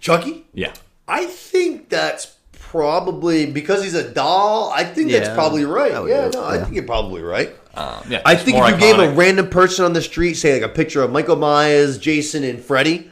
[0.00, 0.46] Chucky.
[0.54, 0.72] Yeah,
[1.06, 4.70] I think that's probably because he's a doll.
[4.70, 5.92] I think that's probably right.
[5.92, 6.30] Oh, yeah, yeah.
[6.30, 7.50] no, I think you're probably right.
[7.74, 8.22] um, yeah.
[8.24, 11.02] I think if you gave a random person on the street, say like a picture
[11.02, 13.10] of Michael Myers, Jason, and Freddy,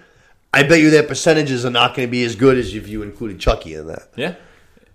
[0.52, 3.02] I bet you their percentages are not going to be as good as if you
[3.02, 4.08] included Chucky in that.
[4.14, 4.36] Yeah.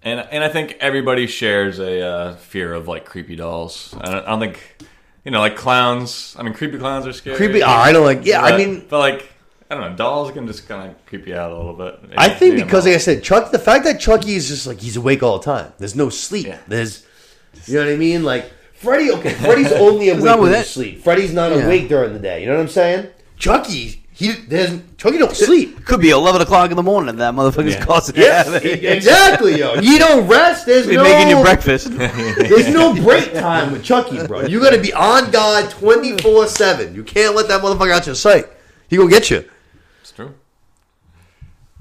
[0.03, 3.93] And and I think everybody shares a uh, fear of like creepy dolls.
[3.99, 4.77] I don't, I don't think
[5.26, 6.35] you know like clowns.
[6.39, 7.35] I mean, creepy clowns are scary.
[7.35, 7.61] Creepy.
[7.63, 8.26] Oh, I don't like.
[8.26, 9.34] Yeah, I mean, but like
[9.69, 11.99] I don't know, dolls can just kind of creep you out a little bit.
[12.17, 14.95] I think because, like I said, Chuck, the fact that Chucky is just like he's
[14.95, 15.73] awake all the time.
[15.80, 16.47] There's no sleep.
[16.47, 16.59] Yeah.
[16.67, 17.05] There's,
[17.65, 18.23] you know what I mean?
[18.23, 19.11] Like Freddy.
[19.11, 20.69] Okay, Freddy's only awake not when with he's it.
[20.69, 21.03] sleep.
[21.03, 21.65] Freddy's not Yeah.
[21.65, 22.39] awake during the day.
[22.41, 23.07] You know what I'm saying?
[23.38, 25.86] Chucky, he there's Chucky don't sleep.
[25.86, 27.10] Could be eleven o'clock in the morning.
[27.12, 27.86] And That motherfucker's Yeah.
[27.86, 28.66] causing Yes, havoc.
[28.66, 29.76] exactly, yo.
[29.76, 30.66] You don't rest.
[30.66, 31.90] There's Be no making you breakfast.
[31.98, 34.41] There's no break time with Chucky, bro.
[34.41, 36.94] You got to be on guard 24 seven.
[36.94, 38.46] You can't let that motherfucker out your sight.
[38.90, 39.50] He gonna get you.
[40.02, 40.34] It's true.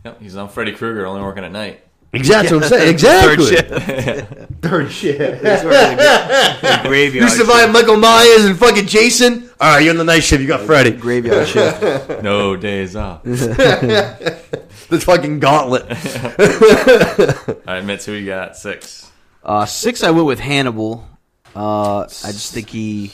[0.04, 1.80] Yep, he's on Freddy Krueger, only working at night.
[2.12, 2.98] Exactly what I'm saying.
[2.98, 3.46] Third Exactly.
[3.46, 4.50] shift.
[4.62, 5.42] Third shit.
[5.42, 9.50] That's where the graveyard You survived Michael Myers and fucking Jason.
[9.60, 10.40] All right, you're on the night shift.
[10.40, 10.92] You got Freddy.
[10.92, 12.22] Graveyard shift.
[12.22, 13.26] No days off.
[13.26, 15.84] All The fucking gauntlet.
[15.88, 18.56] right, Mitz, who you got?
[18.56, 19.10] Six.
[19.44, 21.06] Uh, six, I went with Hannibal.
[21.54, 23.10] Uh, I just think he,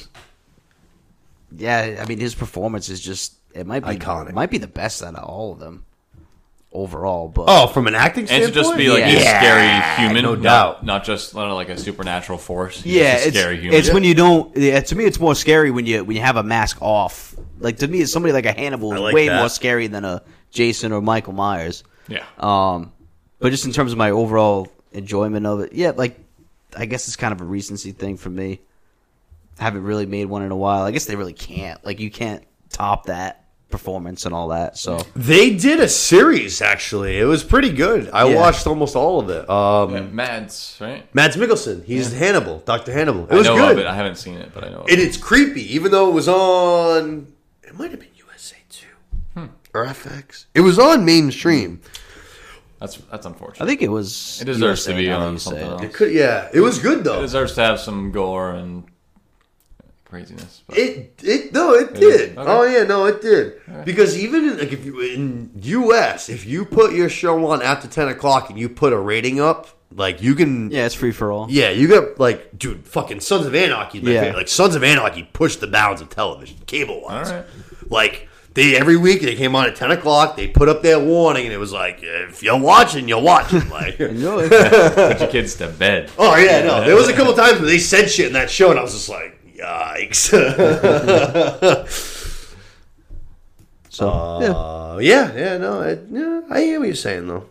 [1.56, 4.32] yeah, I mean his performance is just it might be Iconic.
[4.34, 5.84] Might be the best out of all of them
[6.74, 7.28] overall.
[7.28, 9.20] But Oh, from an acting standpoint And standpoint, to just be like Yeah.
[9.20, 10.84] a scary human, no not- doubt.
[10.84, 12.82] Not, just not like a supernatural force.
[12.82, 13.78] He's yeah, just a it's scary human.
[13.78, 14.56] it's when you don't.
[14.56, 17.34] Yeah, to me, it's more scary when you when you have a mask off.
[17.60, 19.38] Like to me, it's somebody like a Hannibal I is like way that.
[19.38, 21.84] more scary than a Jason or Michael Myers.
[22.08, 22.24] yeah.
[22.38, 22.92] Um,
[23.38, 26.18] but just in terms of my overall enjoyment of it, yeah, like
[26.76, 28.60] I guess it's kind of a recency thing for me.
[29.58, 30.82] haven't really made one in a while.
[30.82, 31.84] I guess they really can't.
[31.84, 33.43] Like you can't top that
[33.78, 34.78] performance and all that.
[34.78, 37.18] So They did a series actually.
[37.18, 38.08] It was pretty good.
[38.12, 38.36] I Yeah.
[38.36, 39.50] watched almost all of it.
[39.50, 41.02] Um, Yeah, Mads, right?
[41.12, 41.84] Mads Mikkelsen.
[41.84, 43.24] He's Hannibal, Doctor Hannibal.
[43.24, 43.72] It I was know good.
[43.72, 43.86] of it.
[43.86, 44.82] I haven't seen it, but I know.
[44.82, 45.04] Of And it.
[45.06, 47.26] it's creepy, even though it was on.
[47.64, 48.86] It might have been USA too,
[49.34, 49.46] Hmm.
[49.74, 50.46] or FX.
[50.54, 51.80] It was on mainstream.
[52.80, 53.64] That's that's unfortunate.
[53.64, 54.38] I think it was.
[54.40, 55.70] It deserves to be on something it.
[55.70, 55.82] else.
[55.82, 57.14] It could, yeah, it was good though.
[57.14, 57.22] it though.
[57.22, 58.84] deserves to have some gore and
[60.14, 60.62] craziness.
[60.66, 62.38] But It it no, it It did.
[62.38, 62.50] Okay.
[62.50, 63.60] Oh yeah, no, it did.
[63.84, 67.88] Because even in, like if you in US, if you put your show on after
[67.88, 70.70] ten o'clock and you put a rating up, like you can.
[70.70, 71.50] Yeah, it's free for all.
[71.50, 73.98] Yeah, you got like, dude, fucking Sons of Anarchy.
[73.98, 74.32] is my Yeah.
[74.34, 77.30] Like Sons of Anarchy pushed the bounds of television, cable wise.
[77.30, 77.46] All right.
[77.90, 80.36] Like they every week they came on at ten o'clock.
[80.36, 83.62] They put up their warning, and it was like, if you're watching, you're watching.
[83.70, 86.10] Like, put your kids to bed.
[86.18, 86.84] oh yeah, no.
[86.84, 88.92] There was a couple times where they said shit in that show, and I was
[88.92, 90.30] just like, yikes.
[93.90, 94.50] So yeah.
[94.50, 97.46] Uh, yeah, yeah, no, it, yeah, I hear what you're saying though.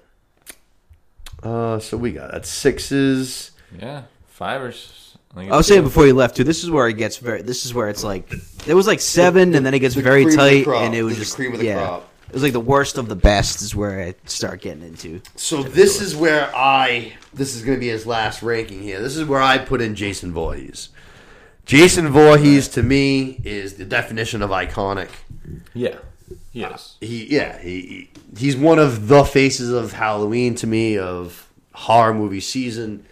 [1.41, 3.51] Uh, so we got that sixes.
[3.79, 4.67] Yeah, five or.
[4.67, 6.43] s- I, I was it's saying before you left too.
[6.43, 7.41] This is where it gets very.
[7.43, 8.29] This is where it's like
[8.67, 10.93] it was like seven, and then it gets the very cream of the tight, and
[10.93, 11.75] it was The just cream of the yeah.
[11.87, 12.09] crop.
[12.27, 15.21] It was like the worst of the best is where I start getting into.
[15.37, 17.13] So this is where I.
[17.33, 19.01] This is going to be his last ranking here.
[19.01, 20.89] This is where I put in Jason Voorhees.
[21.65, 25.09] Jason Voorhees to me is the definition of iconic.
[25.73, 25.97] Yeah,
[26.51, 26.97] he is.
[27.01, 32.13] Uh, he yeah he- he's one of the faces of Halloween to me of horror
[32.13, 33.05] movie season.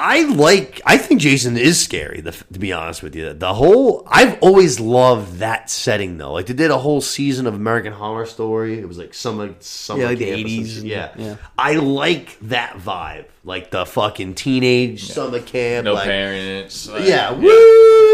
[0.00, 0.80] I like.
[0.86, 2.20] I think Jason is scary.
[2.20, 4.06] The, to be honest with you, the whole.
[4.06, 6.32] I've always loved that setting though.
[6.32, 8.78] Like they did a whole season of American Horror Story.
[8.78, 11.12] It was like summer, summer Yeah, like the camp 80s Yeah.
[11.16, 11.36] yeah.
[11.58, 13.26] I like that vibe.
[13.42, 15.86] Like the fucking teenage summer camp.
[15.86, 16.88] No like, parents.
[16.88, 17.32] like, Yeah.
[17.32, 18.07] Woo!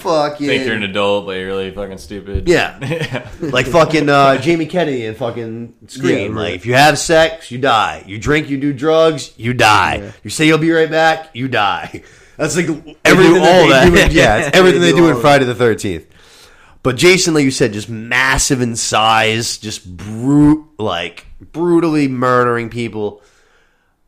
[0.00, 0.46] Fucking.
[0.46, 2.48] Think you're an adult, but you're really fucking stupid.
[2.48, 3.28] Yeah.
[3.40, 6.18] like fucking uh, Jamie Kennedy and fucking Scream.
[6.34, 6.44] Yeah, right.
[6.50, 8.04] Like if you have sex, you die.
[8.06, 10.12] You drink, you do drugs, you die.
[10.22, 12.02] You say you'll be right back, you die.
[12.36, 12.66] That's like
[13.04, 13.84] everything do that all they that.
[13.90, 13.96] do.
[13.96, 15.20] In, yeah, it's They everything they do do in.
[15.20, 16.06] Friday the Thirteenth.
[16.82, 20.66] But Jason, like you said, just massive in size, just brute.
[20.78, 23.22] Like brutally murdering people.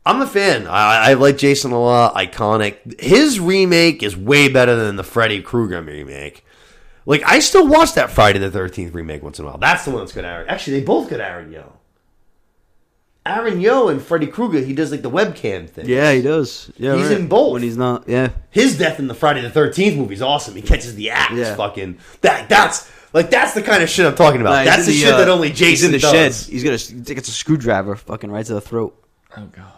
[0.05, 0.66] I'm a fan.
[0.66, 2.15] I, I like Jason a lot.
[2.15, 3.01] Iconic.
[3.01, 6.45] His remake is way better than the Freddy Krueger remake.
[7.07, 9.59] Like I still watch that Friday the Thirteenth remake once in a while.
[9.59, 10.49] That's the one that's got Aaron.
[10.49, 11.65] Actually, they both got Aaron Yoo.
[13.24, 14.59] Aaron Yoo and Freddy Krueger.
[14.61, 15.89] He does like the webcam thing.
[15.89, 16.70] Yeah, he does.
[16.77, 17.19] Yeah, He's right.
[17.20, 17.53] in both.
[17.53, 18.09] when he's not.
[18.09, 20.55] Yeah, His death in the Friday the Thirteenth movie is awesome.
[20.57, 21.33] He catches the axe.
[21.35, 21.55] Yeah.
[21.55, 22.49] Fucking that.
[22.49, 24.51] That's like that's the kind of shit I'm talking about.
[24.51, 26.12] Nah, that's in the, shit uh, that only He's Jason in the does.
[26.47, 26.53] shed.
[26.53, 26.77] He's gonna.
[26.77, 28.97] He gets a screwdriver, fucking right to the throat.
[29.37, 29.73] Oh god.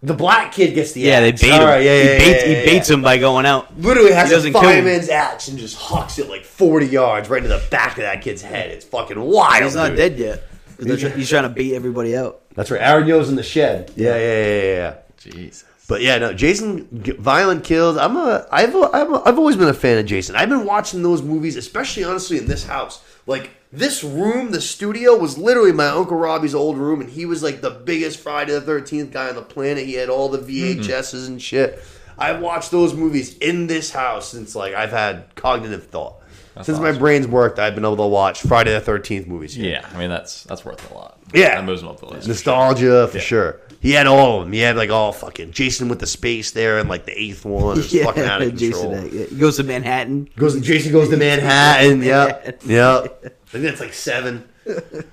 [0.00, 1.42] The black kid gets the Yeah, they axe.
[1.42, 1.60] bait him.
[1.60, 3.76] All right, yeah, he yeah, baits, yeah, he baits him by going out.
[3.80, 4.84] Literally has He a doesn't kill him.
[4.84, 8.22] fireman's axe and just hucks it like 40 yards right into the back of that
[8.22, 8.70] kid's head.
[8.70, 9.64] It's fucking wild.
[9.64, 9.96] He's not dude.
[9.96, 10.42] dead yet.
[10.78, 12.42] they're He's trying to bait everybody out.
[12.54, 12.80] That's right.
[12.80, 13.92] Aaron Yoo's in the shed.
[13.96, 14.72] Yeah, yeah, yeah, yeah.
[14.72, 14.94] yeah.
[15.18, 15.64] Jesus.
[15.88, 16.86] But yeah, no, Jason
[17.18, 17.96] violent kills.
[17.96, 20.36] I'm a I've a, I'm a, I've always been a fan of Jason.
[20.36, 23.02] I've been watching those movies, especially honestly in this house.
[23.26, 27.42] Like this room, the studio was literally my uncle Robbie's old room, and he was
[27.42, 29.84] like the biggest Friday the Thirteenth guy on the planet.
[29.84, 30.80] He had all the mm-hmm.
[30.80, 31.82] VHSs and shit.
[32.18, 36.16] I've watched those movies in this house since like I've had cognitive thought.
[36.62, 39.54] since my brain's worked, I've been able to watch Friday the Thirteenth movies.
[39.54, 39.70] here.
[39.70, 41.18] Yeah, I mean that's that's worth a lot.
[41.34, 41.56] Yeah.
[41.56, 42.26] that moves him up the list.
[42.26, 43.60] Nostalgia for sure.
[43.80, 44.52] He had all of them.
[44.52, 47.78] He had like all fucking Jason with the space there and like the eighth one.
[47.78, 48.92] It's fucking out of control.
[48.92, 49.18] Jason.
[49.18, 49.26] yeah.
[49.26, 50.28] He goes to Manhattan.
[50.36, 52.02] Goes Jason goes to Manhattan.
[52.02, 52.62] Yep.
[52.66, 53.22] Yep.
[53.24, 54.48] I think that's like seven.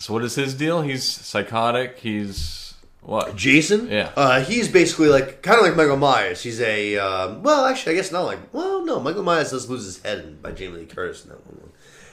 [0.00, 0.82] So what is his deal?
[0.82, 1.98] He's psychotic.
[1.98, 3.34] He's what?
[3.34, 3.88] Jason.
[3.90, 4.12] Yeah.
[4.16, 6.40] Uh, he's basically like kind of like Michael Myers.
[6.40, 9.00] He's a um, well, actually, I guess not like well, no.
[9.00, 11.70] Michael Myers does lose his head by Jamie Lee Curtis in that one.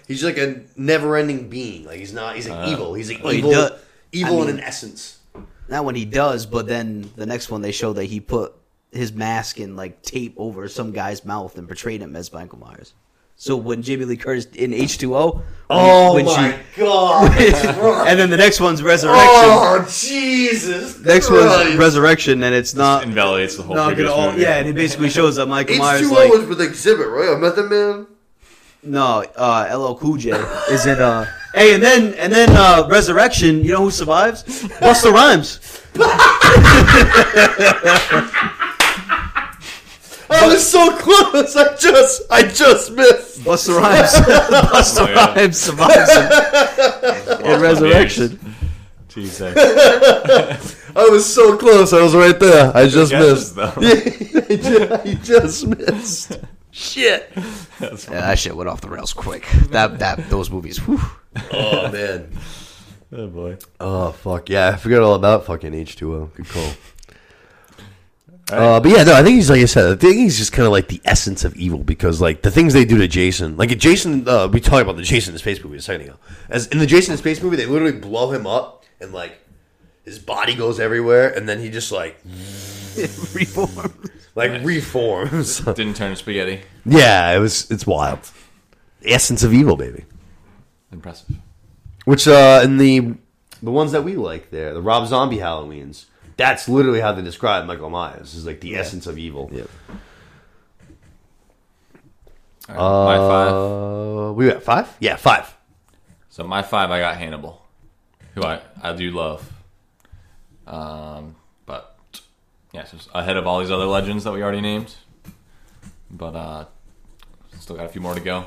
[0.08, 1.86] He's like a never-ending being.
[1.86, 2.36] Like he's not.
[2.36, 2.96] He's like evil.
[2.96, 3.52] He's like Well, he evil.
[3.52, 3.80] does-
[4.12, 5.20] evil I in an essence.
[5.70, 8.54] Not when he does, but then the next one they show that he put
[8.92, 12.94] his mask and like tape over some guy's mouth and portrayed him as Michael Myers.
[13.38, 17.38] So when Jamie Lee Curtis in H two O, Oh when my god!
[18.08, 19.28] and then the next one's Resurrection.
[19.28, 21.00] oh Jesus!
[21.02, 21.66] Next Christ.
[21.66, 23.04] one's Resurrection, and it's not.
[23.04, 26.04] Invalidates the whole not previous gonna all, yeah, and it basically shows that Michael Myers
[26.04, 27.34] H2O like was with Exhibit, right?
[27.34, 28.08] A Method Man.
[28.84, 30.30] no, uh, LL Cool J
[30.72, 31.02] is in.
[31.02, 31.26] Uh,
[31.56, 33.64] hey, and then and then uh, Resurrection.
[33.64, 34.44] You know who survives?
[34.44, 35.60] Busta Rhymes.
[40.28, 41.56] I was so close.
[41.56, 43.42] I just, I just missed.
[43.42, 44.12] Busta Rhymes.
[44.72, 45.34] Busta Oh, yeah.
[45.36, 46.10] Rhymes survives
[47.40, 48.40] in, in Resurrection.
[49.10, 49.56] Jesus.
[50.96, 51.94] I was so close.
[51.94, 52.76] I was right there.
[52.76, 53.56] I just guesses, missed.
[53.56, 53.82] though.
[53.82, 56.40] Yeah, I ju- I just missed.
[56.76, 57.32] Shit.
[57.82, 57.90] Yeah,
[58.22, 59.46] that shit went off the rails quick.
[59.70, 60.78] That that those movies.
[60.78, 61.00] Whew.
[61.54, 62.30] Oh man.
[63.14, 63.58] Oh boy.
[63.80, 64.70] Oh fuck yeah!
[64.70, 66.26] I forgot all about fucking H two O.
[66.36, 66.72] Good call.
[68.52, 69.92] Uh, but yeah, no, I think he's like I said.
[69.92, 72.74] I think he's just kind of like the essence of evil because like the things
[72.74, 75.78] they do to Jason, like Jason, uh, we talked about the Jason in Space movie
[75.78, 76.18] a second ago.
[76.50, 79.40] As in the Jason in Space movie, they literally blow him up and like
[80.06, 82.18] his body goes everywhere, and then he just like
[83.34, 83.94] Reform.
[84.36, 85.60] like reforms.
[85.66, 86.62] Didn't turn to spaghetti.
[86.86, 88.20] yeah, it was it's wild.
[89.02, 90.06] The essence of evil, baby.
[90.92, 91.36] Impressive.
[92.06, 93.16] Which uh, in the
[93.62, 96.06] the ones that we like there, the Rob Zombie Halloweens,
[96.38, 98.34] that's literally how they describe Michael Myers.
[98.36, 99.50] Is like the essence of evil.
[99.52, 99.70] Yep.
[102.70, 103.54] All right, my five.
[104.30, 104.96] Uh, we got five.
[105.00, 105.56] Yeah, five.
[106.30, 107.62] So my five, I got Hannibal,
[108.34, 109.52] who I, I do love.
[110.68, 111.36] Um,
[111.66, 111.98] but
[112.74, 114.94] yeah, so ahead of all these other legends that we already named.
[116.12, 116.66] But uh,
[117.60, 118.46] still got a few more to go.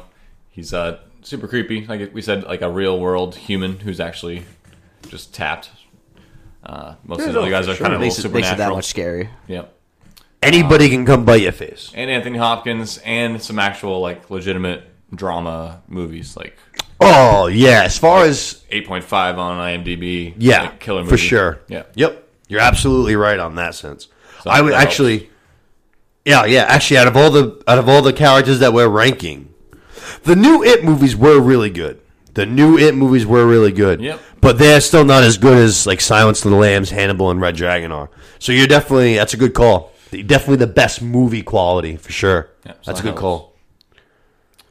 [0.50, 4.44] He's uh super creepy, like we said, like a real world human who's actually
[5.08, 5.70] just tapped.
[6.62, 7.84] Uh, most of the other guys are sure.
[7.84, 8.76] kind of Makes it, makes it that supernatural.
[8.76, 9.28] much scarier.
[9.46, 9.74] Yep.
[10.42, 11.90] Anybody can come bite your face.
[11.94, 14.84] And Anthony Hopkins and some actual like legitimate
[15.14, 16.56] drama movies, like
[17.00, 20.34] Oh yeah, as far as 8.5 on IMDb.
[20.36, 21.60] yeah, like, killer movie for sure.
[21.68, 21.84] Yeah.
[21.94, 24.08] Yep, you're absolutely right on that sense.
[24.42, 25.30] So I would actually.
[26.24, 26.64] Yeah, yeah.
[26.68, 29.54] Actually, out of all the out of all the characters that we're ranking,
[30.24, 32.00] the new It movies were really good.
[32.34, 34.00] The new It movies were really good.
[34.00, 34.20] Yep.
[34.40, 37.56] But they're still not as good as like Silence of the Lambs, Hannibal, and Red
[37.56, 38.10] Dragon are.
[38.38, 39.92] So you're definitely that's a good call.
[40.10, 42.50] Definitely the best movie quality for sure.
[42.66, 43.20] Yeah, so that's a good helps.
[43.20, 43.54] call.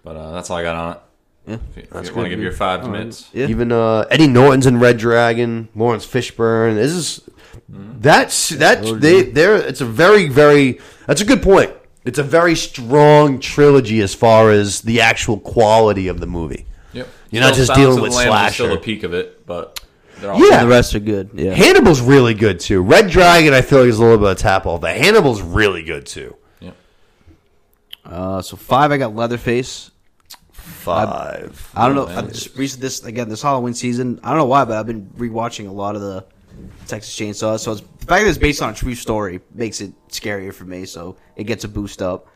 [0.03, 0.99] But uh, that's all I got on it.
[1.47, 3.29] Yeah, If you, if you want to give your five minutes.
[3.33, 3.47] Yeah.
[3.47, 6.75] Even uh, Eddie Norton's in Red Dragon, Laurence Fishburne.
[6.75, 7.29] This is
[7.69, 11.71] that's that they they're it's a very very that's a good point.
[12.05, 16.65] It's a very strong trilogy as far as the actual quality of the movie.
[16.93, 17.07] Yep.
[17.31, 18.79] You're not just Silence dealing with the Lambs is Still slasher.
[18.79, 19.79] a peak of it, but
[20.19, 20.59] they're all Yeah.
[20.61, 21.31] And the rest are good.
[21.33, 21.53] Yeah.
[21.53, 22.81] Hannibal's really good too.
[22.81, 24.79] Red Dragon I feel like is a little bit of a tap off.
[24.81, 26.35] But Hannibal's really good too.
[26.61, 26.75] Yep.
[28.05, 29.91] Uh, so five, I got Leatherface.
[30.68, 31.72] Five.
[31.76, 32.07] I don't know.
[32.07, 32.26] man.
[32.26, 34.19] I just recent this again this Halloween season.
[34.23, 36.26] I don't know why, but I've been rewatching a lot of the
[36.88, 37.60] Texas Chainsaw.
[37.60, 40.65] So it's, the fact that it's based on a true story makes it scarier for
[40.65, 40.85] me.
[40.85, 42.27] So it gets a boost up.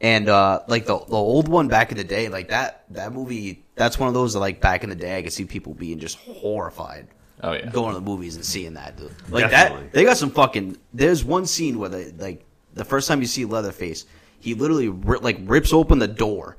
[0.00, 3.64] And uh, like the the old one back in the day, like that that movie,
[3.74, 5.98] that's one of those that like back in the day, I could see people being
[5.98, 7.08] just horrified.
[7.40, 7.70] Oh, yeah.
[7.70, 8.96] going to the movies and seeing that.
[8.96, 9.12] Dude.
[9.28, 9.84] Like Definitely.
[9.84, 10.76] that, they got some fucking.
[10.92, 12.44] There's one scene where they like
[12.74, 14.06] the first time you see Leatherface,
[14.38, 16.57] he literally ri- like rips open the door,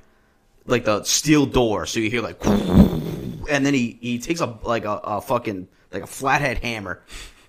[0.69, 4.85] like the steel door, so you hear like, and then he he takes a like
[4.85, 7.01] a, a fucking like a flathead hammer.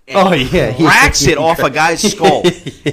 [0.09, 2.43] And Oh, yeah, cracks it off a guy's skull,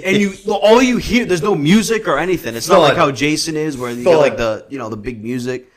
[0.03, 1.25] and you all you hear.
[1.25, 2.55] There's no music or anything.
[2.55, 2.89] It's not Thud.
[2.89, 5.71] like how Jason is, where you get like the you know the big music.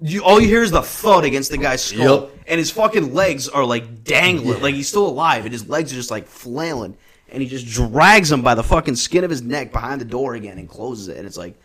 [0.00, 2.30] You, all you hear is the thud against the guy's skull, Yep.
[2.48, 5.96] and his fucking legs are like dangling, like he's still alive, and his legs are
[5.96, 6.96] just like flailing,
[7.30, 10.34] and he just drags him by the fucking skin of his neck behind the door
[10.34, 11.58] again and closes it, and it's like.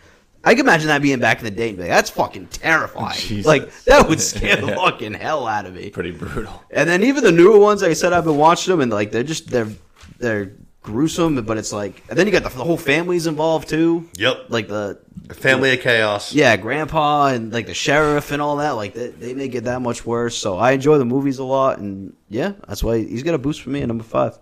[0.44, 1.76] I can imagine that being back in the day.
[1.76, 3.16] Like, That's fucking terrifying.
[3.20, 3.46] Jesus.
[3.46, 5.90] Like that would scare the fucking hell out of me.
[5.90, 6.64] Pretty brutal.
[6.72, 9.12] And then even the newer ones, like I said, I've been watching them, and like
[9.12, 9.70] they're just they're
[10.18, 10.54] they're
[10.84, 14.10] gruesome, but it's like, and then you got the, the whole family's involved too.
[14.16, 14.46] Yep.
[14.50, 15.00] Like the
[15.34, 16.34] Family of Chaos.
[16.34, 18.72] yeah, grandpa and like the sheriff and all that.
[18.72, 20.36] Like they, they make it that much worse.
[20.36, 23.62] So I enjoy the movies a lot, and yeah, that's why he's got a boost
[23.62, 24.38] for me at number five.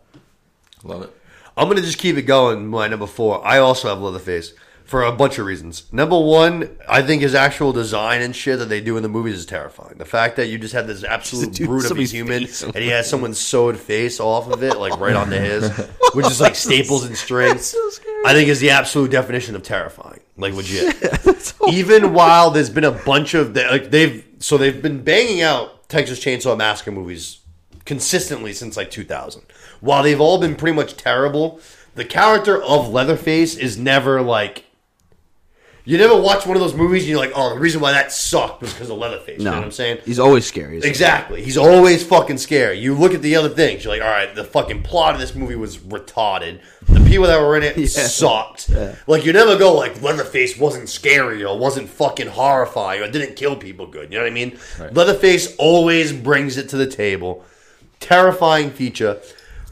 [0.84, 1.16] Love it.
[1.58, 2.68] I'm gonna just keep it going.
[2.68, 3.46] My number four.
[3.46, 4.54] I also have Leatherface
[4.90, 5.84] for a bunch of reasons.
[5.92, 9.36] Number one, I think his actual design and shit that they do in the movies
[9.36, 10.00] is terrifying.
[10.00, 13.08] The fact that you just had this absolute brute of a human, and he has
[13.08, 15.70] someone's sewed face off of it, like right onto his,
[16.14, 17.68] which is like staples and strings.
[17.68, 17.90] so.
[18.26, 20.22] I think is the absolute definition of terrifying.
[20.38, 21.54] Like legit.
[21.70, 26.20] Even while there's been a bunch of like they've so they've been banging out Texas
[26.20, 27.42] Chainsaw Massacre movies
[27.86, 29.44] consistently since like 2000.
[29.82, 31.60] While they've all been pretty much terrible,
[31.94, 34.66] the character of Leatherface is never like.
[35.90, 38.12] You never watch one of those movies and you're like, oh, the reason why that
[38.12, 39.40] sucked was because of Leatherface.
[39.40, 40.02] You know what I'm saying?
[40.06, 40.78] He's always scary.
[40.78, 41.44] Exactly.
[41.44, 42.78] He's always fucking scary.
[42.78, 45.34] You look at the other things, you're like, all right, the fucking plot of this
[45.34, 46.60] movie was retarded.
[46.88, 47.88] The people that were in it Yeah.
[47.88, 48.70] sucked.
[49.08, 53.56] Like, you never go, like, Leatherface wasn't scary or wasn't fucking horrifying or didn't kill
[53.56, 54.12] people good.
[54.14, 54.60] You know what I mean?
[54.92, 57.44] Leatherface always brings it to the table.
[58.00, 59.20] Terrifying feature.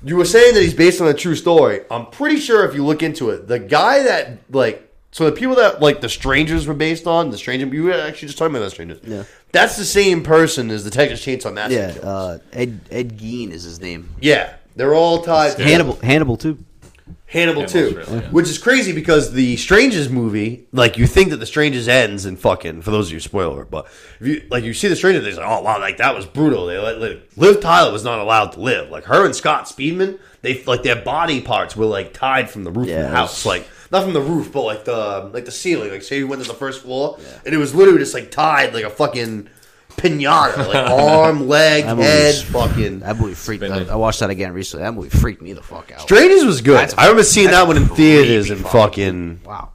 [0.04, 1.82] You were saying that he's based on a true story.
[1.92, 5.56] I'm pretty sure if you look into it, the guy that, like, so the people
[5.56, 8.66] that, like, the strangers were based on, the stranger, you were actually just talking about
[8.66, 9.00] the strangers.
[9.04, 9.24] Yeah.
[9.52, 11.74] That's the same person as the Texas Chainsaw Massacre.
[11.82, 12.06] Yeah, killers.
[12.06, 14.10] uh, Ed Ed Gein is his name.
[14.20, 15.52] Yeah, they're all tied.
[15.52, 15.70] together.
[15.70, 16.64] Hannibal Hannibal too.
[17.30, 18.30] Hannibal Hannibal's too, really, yeah.
[18.32, 22.40] which is crazy because the Strangers movie, like you think that the Strangers ends and
[22.40, 23.86] fucking for those of you spoiler, but
[24.20, 26.68] if you like you see the Strangers, they're like, oh wow, like that was brutal.
[26.68, 28.90] They let, let Liv Tyler was not allowed to live.
[28.92, 32.72] Like her and Scott Speedman, they like their body parts were like tied from the
[32.72, 35.52] roof Yeah, of the house, like not from the roof, but like the like the
[35.52, 35.92] ceiling.
[35.92, 38.74] Like say you went to the first floor, and it was literally just like tied
[38.74, 39.50] like a fucking
[39.98, 43.00] pinata, like arm, leg, That head, fucking.
[43.00, 43.64] That movie freaked.
[43.64, 44.84] I, I watched that again recently.
[44.84, 46.02] That movie freaked me the fuck out.
[46.02, 46.78] Strangers was good.
[46.78, 49.40] That's a- I remember seeing that one in theaters and fucking- fucking.
[49.46, 49.72] Wow.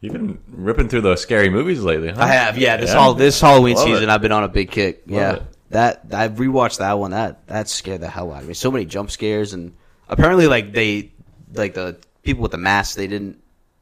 [0.00, 2.20] You've been ripping through those scary movies lately, huh?
[2.20, 2.76] I have, yeah.
[2.76, 2.98] This Yeah?
[2.98, 4.08] all this Halloween Love season, it.
[4.10, 5.04] I've been on a big kick.
[5.06, 5.42] yeah, it.
[5.70, 7.12] that I've rewatched that one.
[7.12, 8.52] That that scared the hell out of me.
[8.52, 9.74] So many jump scares, and
[10.06, 11.12] apparently, like they,
[11.54, 13.38] like the people with the masks, they didn't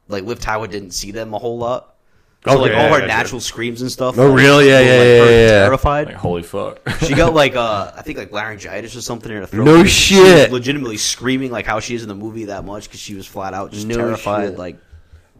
[0.07, 1.89] like Liv Tyler didn't see them a whole lot.
[2.45, 4.19] So Okay, like yeah, all her yeah, natural screams and stuff.
[4.19, 4.67] Oh, like, really?
[4.67, 5.47] Yeah, yeah, like, yeah, yeah, yeah.
[5.63, 6.07] Terrified.
[6.07, 6.81] Like, holy fuck.
[6.99, 9.63] She got like uh, I think like laryngitis or something in her throat.
[9.63, 10.51] No She was shit.
[10.51, 13.53] legitimately screaming like how she is in the movie that much because she was flat
[13.53, 14.49] out just No terrified.
[14.49, 14.57] shit.
[14.59, 14.77] Like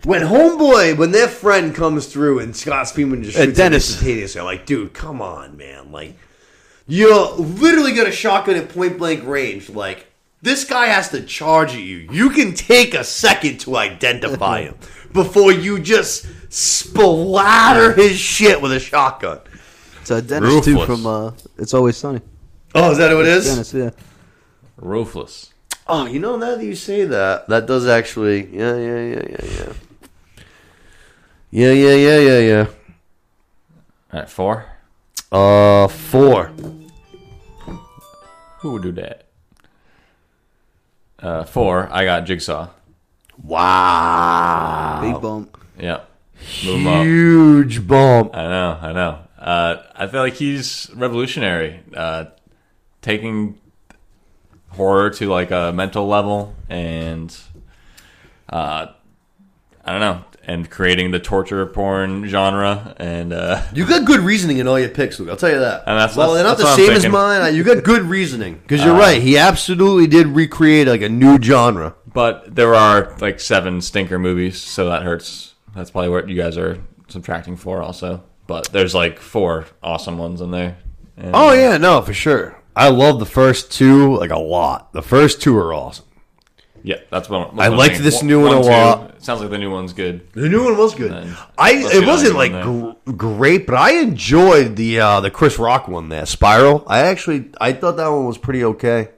[0.06, 3.58] When homeboy, when their friend comes through and Scott Speedman just shoots Dennis.
[3.58, 5.92] Dennis instantaneously, I'm like, dude, come on, man.
[5.92, 6.16] Like,
[6.88, 9.70] You're literally got a shotgun at point blank range.
[9.70, 10.08] Like,
[10.44, 12.08] this guy has to charge at you.
[12.12, 14.76] You can take a second to identify him
[15.14, 19.40] before you just splatter his shit with a shotgun.
[20.02, 22.20] it's uh, Dennis too from uh, It's Always Sunny.
[22.76, 23.46] Oh, is that what it is?
[23.46, 23.92] Dennis, yeah.
[24.78, 25.54] Ruthless.
[25.88, 28.48] Oh, you know, now that you say that, that does actually.
[28.54, 29.74] Yeah, yeah, yeah, yeah, yeah.
[31.52, 32.66] Yeah, yeah, yeah, yeah, yeah.
[34.12, 34.66] All right, four.
[35.32, 36.52] Uh, four.
[38.60, 39.23] Who would do that?
[41.24, 41.88] Uh, four.
[41.92, 42.70] I got Jigsaw.
[43.42, 45.00] Wow.
[45.02, 45.58] Big bump.
[45.80, 46.10] Yep.
[46.66, 47.06] Move him up.
[47.06, 48.36] Huge bump.
[48.36, 49.20] I know, I know.
[49.40, 52.26] Uh, I feel like he's revolutionary, uh,
[53.02, 53.60] taking
[54.70, 57.36] horror to like a mental level, and
[58.50, 58.88] uh,
[59.86, 64.58] I don't know, and creating the torture porn genre, and uh, You got good reasoning
[64.58, 65.30] in all your picks, Luke.
[65.30, 65.84] I'll tell you that.
[65.88, 67.56] And that's- well, they're not that's the same as mine.
[67.56, 69.22] You got good reasoning because you're Uh, right.
[69.22, 71.96] He absolutely did recreate like a new genre.
[72.14, 75.54] but there are like seven stinker movies, so that hurts.
[75.76, 78.24] That's probably what you guys are subtracting for, also.
[78.46, 80.78] but there's like four awesome ones in there.
[81.18, 82.60] And Oh yeah, no, for sure.
[82.76, 84.94] I love the first two like a lot.
[84.94, 86.06] The first two are awesome.
[86.84, 88.04] Yeah, that's what I'm- I what I'm liked saying.
[88.04, 89.10] this One- new one a two, lot.
[89.18, 90.22] it Sounds like the new one's good.
[90.34, 91.12] The new one was good.
[91.12, 95.00] Then I let's it get wasn't on like from gr- great, but I enjoyed the
[95.00, 96.84] uh, the Chris Rock one there, Spiral.
[96.88, 99.10] I actually I thought that one was pretty okay.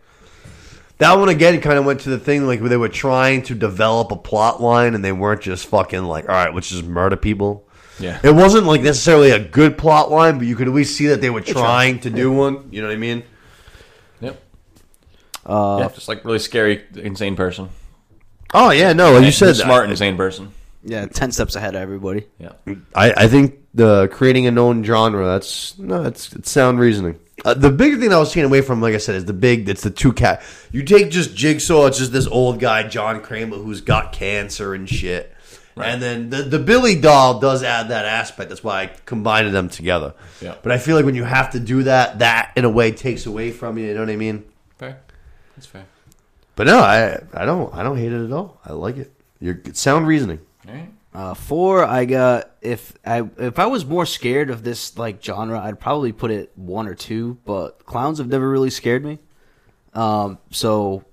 [1.00, 3.56] That one again kind of went to the thing like where they were trying to
[3.56, 7.16] develop a plot line and they weren't just fucking like all right, let's just murder
[7.18, 7.68] people.
[8.00, 8.20] Yeah.
[8.24, 11.20] It wasn't like necessarily a good plot line, but you could at least see that
[11.22, 12.68] they were trying to do one.
[12.72, 13.24] You know what I mean?
[15.46, 15.52] Yep.
[15.56, 17.70] Uh, yeah, just like really scary, insane person.
[18.54, 20.52] Oh yeah, no, like you said, smart, and insane person.
[20.84, 22.26] yeah, ten steps ahead of everybody.
[22.40, 22.54] Yeah.
[22.94, 27.20] I, I think the creating a known genre that's no, it's, it's sound reasoning.
[27.44, 29.34] Uh, the big thing that I was taking away from, like I said, is the
[29.34, 29.68] big.
[29.70, 30.42] It's the two cat.
[30.72, 31.86] You take just Jigsaw.
[31.88, 35.32] It's just this old guy, John Kramer, who's got cancer and shit.
[35.78, 38.48] And then the the Billy doll does add that aspect.
[38.50, 40.14] That's why I combined them together.
[40.42, 40.56] Yeah.
[40.64, 43.26] But I feel like when you have to do that, that in a way takes
[43.26, 43.88] away from you.
[43.88, 44.46] You know what I mean?
[44.78, 45.02] Fair.
[45.56, 45.86] That's fair.
[46.56, 48.60] But no, I I don't I don't hate it at all.
[48.66, 49.12] I like it.
[49.40, 50.40] You're sound reasoning.
[50.68, 50.90] All right.
[51.14, 55.60] Uh, four, I got if I if I was more scared of this like genre,
[55.60, 57.38] I'd probably put it one or two.
[57.46, 59.20] But clowns have never really scared me.
[59.94, 61.06] Um, so,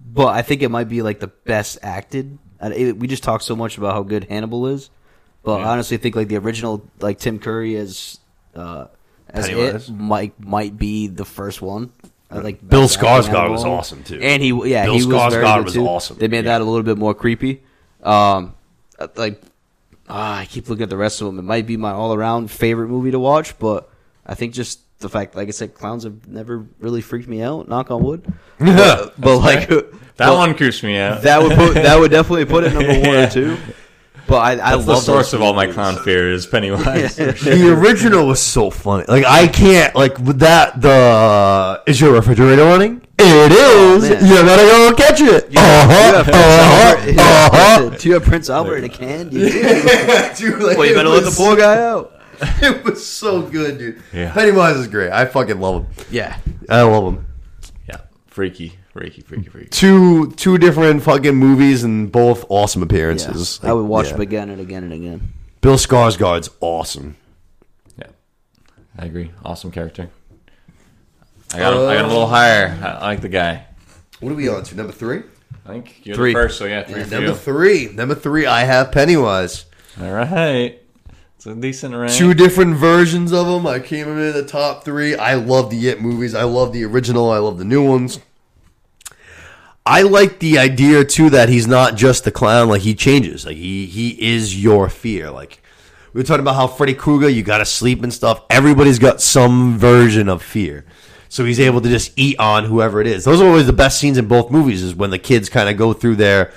[0.00, 2.38] but I think it might be like the best acted.
[2.60, 4.90] And it, we just talked so much about how good Hannibal is,
[5.42, 5.68] but Yeah.
[5.68, 8.18] I honestly think like the original like Tim Curry as
[8.54, 8.86] uh,
[9.28, 9.88] as Pennywise?
[9.90, 11.92] it might might be the first one.
[12.30, 14.18] I like Bill best Skarsgård was awesome, too.
[14.20, 15.86] and he yeah Bill he was very good was too.
[15.86, 16.18] awesome.
[16.18, 16.58] They made Yeah.
[16.58, 17.62] that a little bit more creepy.
[18.02, 18.54] Um,
[19.16, 19.40] like
[20.08, 21.38] ah, I keep looking at the rest of them.
[21.38, 23.88] It might be my all around favorite movie to watch, but
[24.26, 27.68] I think just the fact, like I said, clowns have never really freaked me out.
[27.68, 28.30] Knock on wood.
[28.58, 31.22] But, but like That but one creeps me out.
[31.22, 33.56] that would put that would definitely put it number one or two.
[34.28, 37.16] But I, I That's love the source of all my clown fear is Pennywise.
[37.16, 39.04] the original was so funny.
[39.08, 40.80] Like I can't like with that.
[40.80, 43.00] The is your refrigerator running?
[43.20, 44.02] It is.
[44.10, 44.24] man.
[44.24, 45.50] you better go catch it.
[45.50, 47.56] You Uh-huh, have Prince Albert- uh-huh,
[47.90, 47.96] uh-huh.
[47.98, 49.30] Do you have Prince Albert in a can?
[49.32, 49.60] You do.
[50.36, 52.12] Dude, like, Well, you it better let the poor guy out.
[52.62, 54.00] It was so good, dude.
[54.12, 54.32] Yeah.
[54.32, 55.10] Pennywise is great.
[55.10, 56.04] I fucking love him.
[56.10, 56.38] Yeah.
[56.68, 57.26] I love him.
[57.88, 58.02] yeah.
[58.28, 59.68] Freaky, freaky, freaky, freaky.
[59.68, 63.60] Two two different fucking movies and both awesome appearances.
[63.62, 64.12] I would watch yeah.
[64.12, 65.32] them again and again and again.
[65.60, 67.16] Bill Skarsgård's awesome.
[67.96, 68.08] Yeah.
[68.98, 69.30] I agree.
[69.44, 70.10] Awesome character.
[71.54, 72.78] I got him, I got him a little uh, higher.
[72.82, 73.66] I, I like the guy.
[74.20, 74.74] What are we on to?
[74.74, 75.22] Number three.
[75.64, 76.32] I think you're Three.
[76.32, 77.34] the first, so yeah, three for Number you.
[77.34, 77.88] three.
[77.92, 78.46] Number three.
[78.46, 79.66] I have Pennywise.
[80.00, 80.80] All right.
[81.36, 82.12] It's a decent rank.
[82.12, 83.66] Two different versions of them.
[83.66, 85.14] I came in the top three.
[85.14, 86.34] I love the It movies.
[86.34, 87.30] I love the original.
[87.30, 88.18] I love the new ones.
[89.88, 92.68] I like the idea too that he's not just the clown.
[92.68, 93.46] Like he changes.
[93.46, 95.30] Like he he is your fear.
[95.30, 95.62] Like
[96.12, 98.42] we were talking about how Freddy Krueger, you got to sleep and stuff.
[98.50, 100.84] Everybody's got some version of fear.
[101.30, 103.24] So he's able to just eat on whoever it is.
[103.24, 104.82] Those are always the best scenes in both movies.
[104.82, 106.52] Is when the kids kind of go through their.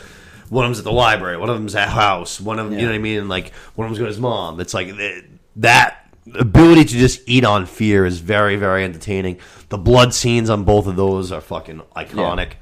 [0.49, 1.37] One of them's at the library.
[1.37, 2.41] One of them's at house.
[2.41, 3.29] One of them, you know what I mean.
[3.29, 4.59] Like one of them's with his mom.
[4.59, 5.23] It's like th-
[5.55, 9.39] that ability to just eat on fear is very very entertaining.
[9.69, 12.49] The blood scenes on both of those are fucking iconic.
[12.49, 12.55] Yeah.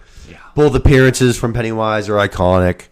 [0.55, 2.87] Both appearances from Pennywise are iconic.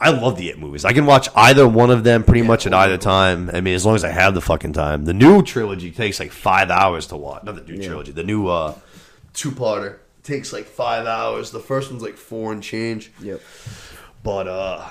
[0.00, 0.84] I love the It movies.
[0.84, 3.48] I can watch either one of them pretty much at either time.
[3.52, 5.04] I mean, as long as I have the fucking time.
[5.04, 7.44] The new trilogy takes like five hours to watch.
[7.44, 8.12] Not the new trilogy.
[8.12, 8.74] The new uh,
[9.32, 11.52] two-parter takes like five hours.
[11.52, 13.12] The first one's like four and change.
[13.20, 13.40] Yep.
[14.22, 14.86] But uh,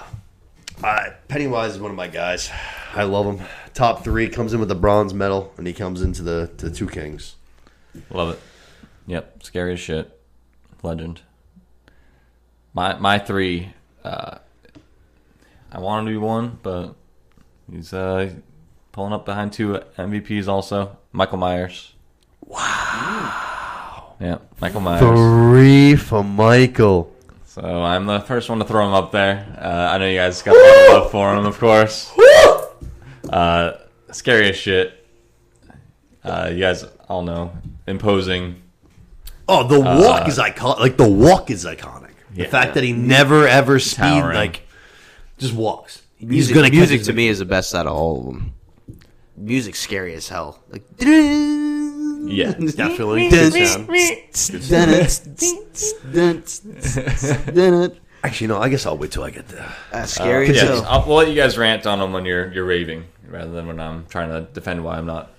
[0.84, 2.50] I, Pennywise is one of my guys.
[2.95, 3.45] I love him.
[3.74, 6.88] Top three comes in with the bronze medal, and he comes into the the two
[6.88, 7.35] kings.
[8.10, 8.40] Love it.
[9.08, 9.43] Yep.
[9.43, 10.19] Scary as shit.
[10.82, 11.22] Legend.
[12.74, 13.74] My my three.
[14.03, 14.38] Uh,
[15.72, 16.95] I want him to be one, but
[17.72, 18.32] he's uh,
[18.92, 20.48] pulling up behind two MVPs.
[20.48, 21.93] Also, Michael Myers.
[22.45, 24.16] Wow.
[24.19, 25.02] Yeah, Michael Myers.
[25.02, 27.11] Three for Michael.
[27.45, 29.45] So I'm the first one to throw him up there.
[29.61, 32.11] Uh, I know you guys got a lot of love for him, of course.
[33.30, 33.77] Uh,
[34.11, 35.08] scary as shit.
[36.24, 37.52] Uh, you guys all know
[37.88, 38.61] imposing.
[39.48, 40.80] Oh, the walk is iconic.
[40.80, 42.02] Like the walk is iconic.
[42.36, 42.50] The Yeah.
[42.50, 44.36] fact that he never ever speed Towering.
[44.38, 44.62] like
[45.38, 46.02] just walks.
[46.20, 48.53] Music, He's gonna music to me is the best out of all of them.
[49.36, 50.60] Music's scary as hell.
[50.70, 53.30] Like, Yeah, definitely.
[53.30, 53.90] Dun, Good sound.
[56.06, 56.62] That's
[58.24, 58.62] Actually, no.
[58.62, 60.06] I guess I'll wait till I get there.
[60.06, 60.82] scary Uh, yeah.
[60.88, 63.80] I'll, we'll let you guys rant on them when you're you're raving, rather than when
[63.82, 65.32] I'm trying to defend why I'm not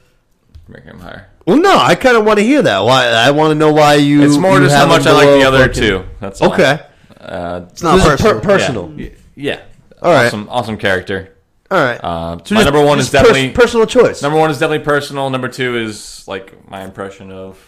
[0.68, 1.28] making him higher.
[1.47, 2.78] Well, no, I kind of want to hear that.
[2.81, 3.06] Why?
[3.06, 4.23] I want to know why you.
[4.23, 6.05] It's more you just how much I like the other fucking- two.
[6.20, 6.52] That's all.
[6.52, 6.81] Okay,
[7.20, 8.89] Uh, It's not This is per- personal.
[8.89, 9.00] personal.
[9.00, 9.08] yeah.
[9.34, 9.60] yeah.
[10.02, 10.26] All right.
[10.26, 11.31] Awesome, awesome character.
[11.70, 11.98] All right.
[12.02, 14.23] Uh, So my just- number one just is definitely pers- personal choice.
[14.23, 15.28] number one is definitely personal.
[15.31, 17.58] Number two is like my impression of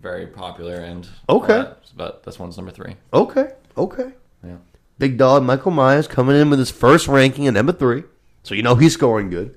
[0.00, 1.52] very popular and Okay.
[1.58, 1.78] that.
[1.96, 2.96] but this one's number three.
[3.12, 3.48] Okay.
[3.78, 4.12] Okay.
[4.44, 4.56] Yeah.
[4.98, 8.04] Big dog Michael Myers coming in with his first ranking at number three.
[8.42, 9.54] So you know he's scoring good.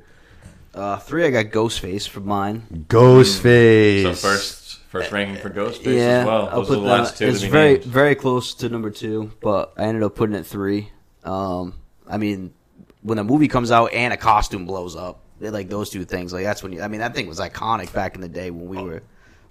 [0.77, 2.85] Uh, three, I got Ghostface for mine.
[2.89, 4.03] Ghostface.
[4.03, 6.49] So first first ranking for Ghostface yeah, as well.
[6.49, 6.99] I'll Those are put the that.
[6.99, 7.83] last two It's very named.
[7.85, 10.91] very close to number two, but I ended up putting it three.
[11.23, 11.73] Um,
[12.07, 12.53] I mean,
[13.01, 16.31] when a movie comes out and a costume blows up, they like those two things.
[16.31, 16.81] Like that's when you.
[16.81, 19.03] I mean, that thing was iconic back in the day when we were.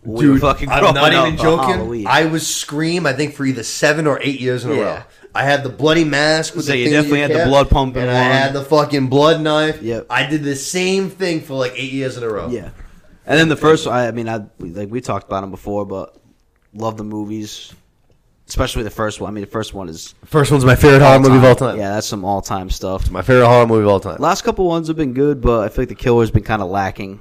[0.06, 1.68] When we Dude, fucking I'm not even joking.
[1.74, 2.06] Halloween.
[2.06, 4.80] I was Scream, I think, for either seven or eight years in a Yeah.
[4.82, 5.02] row.
[5.34, 7.68] I had the bloody mask with So the you thing that definitely had the blood
[7.68, 9.82] pumping and I had the fucking blood knife.
[9.82, 10.06] Yep.
[10.08, 12.48] I did the same thing for like eight years in a row.
[12.48, 12.70] Yeah,
[13.26, 16.16] and then the first, I, I mean, I like we talked about them before, but
[16.72, 17.74] love the movies,
[18.48, 19.28] especially the first one.
[19.30, 21.76] I mean, the first one is First one's my favorite horror movie of all time.
[21.78, 23.10] Yeah, that's some all time stuff.
[23.10, 24.16] My favorite horror movie of all time.
[24.20, 26.70] Last couple ones have been good, but I feel like the killer's been kind of
[26.70, 27.18] lacking.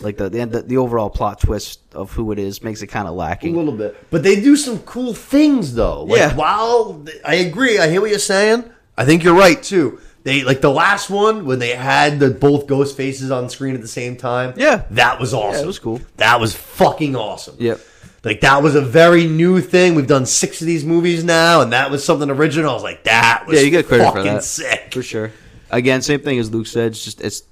[0.00, 3.14] Like the, the the overall plot twist of who it is makes it kind of
[3.14, 3.96] lacking A little bit.
[4.10, 6.04] But they do some cool things though.
[6.04, 6.34] Like, Yeah.
[6.34, 8.64] While I agree, I hear what you're saying.
[8.98, 10.00] I think you're right too.
[10.24, 13.82] They like the last one when they had the both ghost faces on screen at
[13.82, 14.54] the same time.
[14.56, 14.84] Yeah.
[14.90, 15.58] That was awesome.
[15.58, 16.00] Yeah, it was cool.
[16.16, 17.56] That was fucking awesome.
[17.58, 17.78] Yep.
[18.24, 19.94] Like that was a very new thing.
[19.94, 22.70] We've done six of these movies now, and that was something original.
[22.70, 24.42] I was like, that was Yeah, you get credit for that.
[24.42, 24.94] sick.
[24.94, 25.30] For sure.
[25.70, 26.92] Again, same thing as Luke said.
[26.92, 27.42] It's just it's,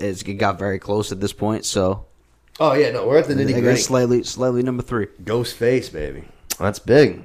[0.00, 1.64] it's it got very close at this point.
[1.64, 2.06] So
[2.58, 3.80] Oh yeah, no, we're at the nitty gritty.
[3.80, 5.06] slightly slightly number three.
[5.24, 6.24] Ghost face, baby.
[6.58, 7.24] That's big.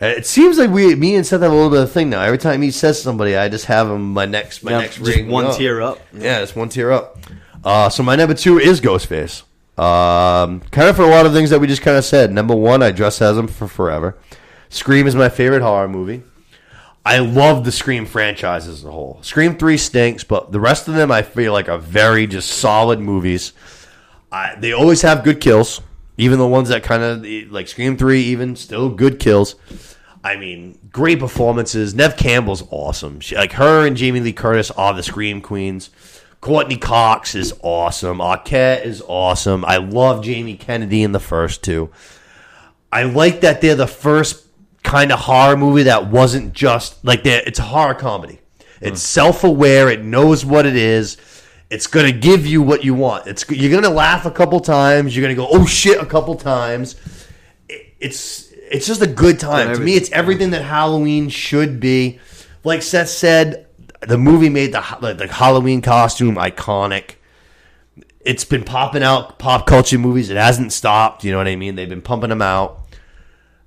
[0.00, 2.22] Uh, It seems like we, me and Seth have a little bit of thing now.
[2.22, 5.16] Every time he says somebody, I just have him my next, my Yeah, next just
[5.16, 5.56] ring one up.
[5.56, 6.00] tier up.
[6.12, 7.18] Yeah, it's one tier up.
[7.62, 9.42] Uh, so my number two is Ghostface.
[9.78, 12.32] Um, kind of for a lot of things that we just kind of said.
[12.32, 14.16] Number one, I dress as him for forever.
[14.68, 16.22] Scream is my favorite horror movie.
[17.04, 19.18] I love the Scream franchise as a whole.
[19.22, 22.98] Scream three stinks, but the rest of them I feel like are very just solid
[22.98, 23.52] movies.
[24.32, 25.82] I, they always have good kills,
[26.16, 29.56] even the ones that kind of like Scream three, even still good kills.
[30.24, 31.94] I mean, great performances.
[31.94, 33.20] Neve Campbell's awesome.
[33.20, 35.90] She, like her and Jamie Lee Curtis are the Scream queens.
[36.40, 38.18] Courteney Cox is awesome.
[38.18, 39.64] Arquette is awesome.
[39.66, 41.90] I love Jamie Kennedy in the first two.
[42.90, 44.43] I like that they're the first
[44.84, 48.38] kind of horror movie that wasn't just like they're, it's a horror comedy.
[48.80, 49.06] It's hmm.
[49.06, 49.90] self-aware.
[49.90, 51.16] It knows what it is.
[51.70, 53.26] It's gonna give you what you want.
[53.26, 55.16] It's you're gonna laugh a couple times.
[55.16, 56.94] You're gonna go oh shit a couple times.
[57.68, 59.74] It- it's it's just a good time.
[59.74, 62.20] To me, it's everything that Halloween should be.
[62.62, 63.66] Like Seth said,
[64.06, 67.16] the movie made the the Halloween costume iconic
[68.24, 70.30] it's been popping out pop culture movies.
[70.30, 71.24] It hasn't stopped.
[71.24, 71.74] You know what I mean?
[71.74, 72.83] They've been pumping them out.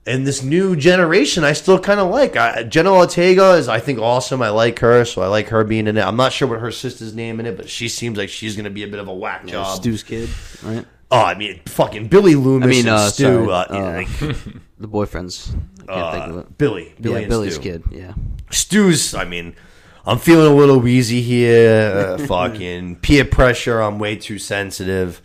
[0.08, 2.38] And this new generation, I still kind of like.
[2.38, 4.42] I, Jenna Ortega is, I think, awesome.
[4.42, 6.02] I like her, so I like her being in it.
[6.02, 8.64] I'm not sure what her sister's name in it, but she seems like she's going
[8.64, 9.76] to be a bit of a whack job.
[9.76, 10.30] Stu's kid,
[10.64, 10.86] right?
[11.12, 13.52] Oh, I mean, fucking Billy Loomis I mean, and uh, Stu.
[13.52, 14.08] uh, uh, like,
[14.80, 15.54] The boyfriend's.
[15.88, 16.58] I can't think of uh, it.
[16.58, 16.96] Billy.
[17.00, 17.64] Billy yeah, Billy's Stu.
[17.64, 17.84] kid.
[17.92, 18.14] Yeah.
[18.50, 19.56] Stu's, I mean,
[20.06, 21.92] I'm feeling a little wheezy here.
[21.92, 23.82] Uh, fucking peer pressure.
[23.82, 25.22] I'm way too sensitive.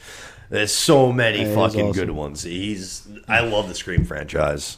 [0.53, 1.93] There's so many Yeah, fucking awesome.
[1.93, 2.43] good ones.
[2.43, 3.09] He's.
[3.27, 4.77] I love the Scream franchise.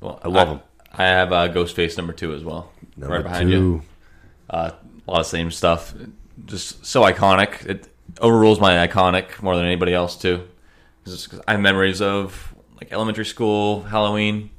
[0.00, 0.60] Well, I love 'em.
[0.92, 3.52] I have uh, Ghostface number two as well, Number right behind two.
[3.56, 3.82] you.
[4.50, 4.70] Uh,
[5.06, 5.94] a lot of same stuff.
[6.44, 7.64] Just so iconic.
[7.66, 7.86] It
[8.20, 10.42] overrules my iconic more than anybody else too.
[11.04, 14.50] 'Cause it's- I have memories of like elementary school, Halloween.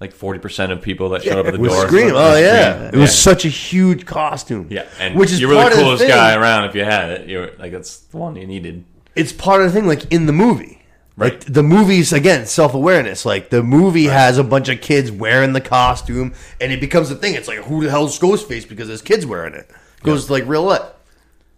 [0.00, 1.86] Like forty percent of people that showed up at the With door.
[1.88, 2.04] Scream.
[2.06, 2.90] was Oh yeah, Scream.
[2.94, 4.68] it was such a huge costume.
[4.70, 6.08] yeah, and which is you were the coolest thing.
[6.10, 7.28] guy around if you had it.
[7.28, 8.84] You were like that's the one you needed.
[9.14, 10.76] It's part of the thing, like in the movie.
[11.16, 11.40] Like Right.
[11.42, 13.26] the movie's again self awareness.
[13.26, 17.14] Like the movie has a bunch of kids wearing the costume, and it becomes a
[17.16, 17.34] thing.
[17.34, 19.70] It's like who the hell's Ghostface because there's kids wearing it.
[20.02, 20.82] Goes like real lit.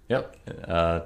[0.08, 0.36] Yep.
[0.66, 1.00] Uh,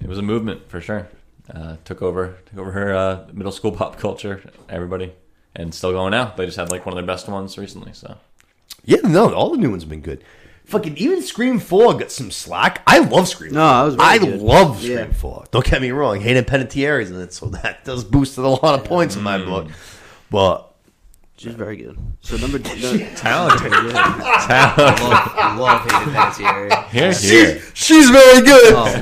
[0.00, 1.08] it was a movement for sure.
[1.54, 4.40] Uh, took over took over her uh, middle school pop culture.
[4.68, 5.12] Everybody,
[5.54, 6.32] and still going now.
[6.36, 7.92] They just had like one of their best ones recently.
[7.92, 8.16] So
[8.84, 10.24] Yeah, no, all the new ones have been good.
[10.64, 12.82] Fucking even Scream Four got some slack.
[12.86, 13.52] I love Scream.
[13.52, 14.40] No, that was very I good.
[14.40, 15.12] love Scream Yeah.
[15.12, 15.44] Four.
[15.50, 16.20] Don't get me wrong.
[16.20, 19.68] Hayden Panettiere's in it, so that does boost a lot of points in my book.
[20.30, 20.70] But
[21.36, 21.98] She's very good.
[22.22, 23.06] So number two.
[23.16, 23.70] talented.
[23.72, 26.88] love, love Hayden Panettiere.
[26.88, 27.60] Here, here.
[27.74, 28.72] she's very good.
[28.74, 28.84] Oh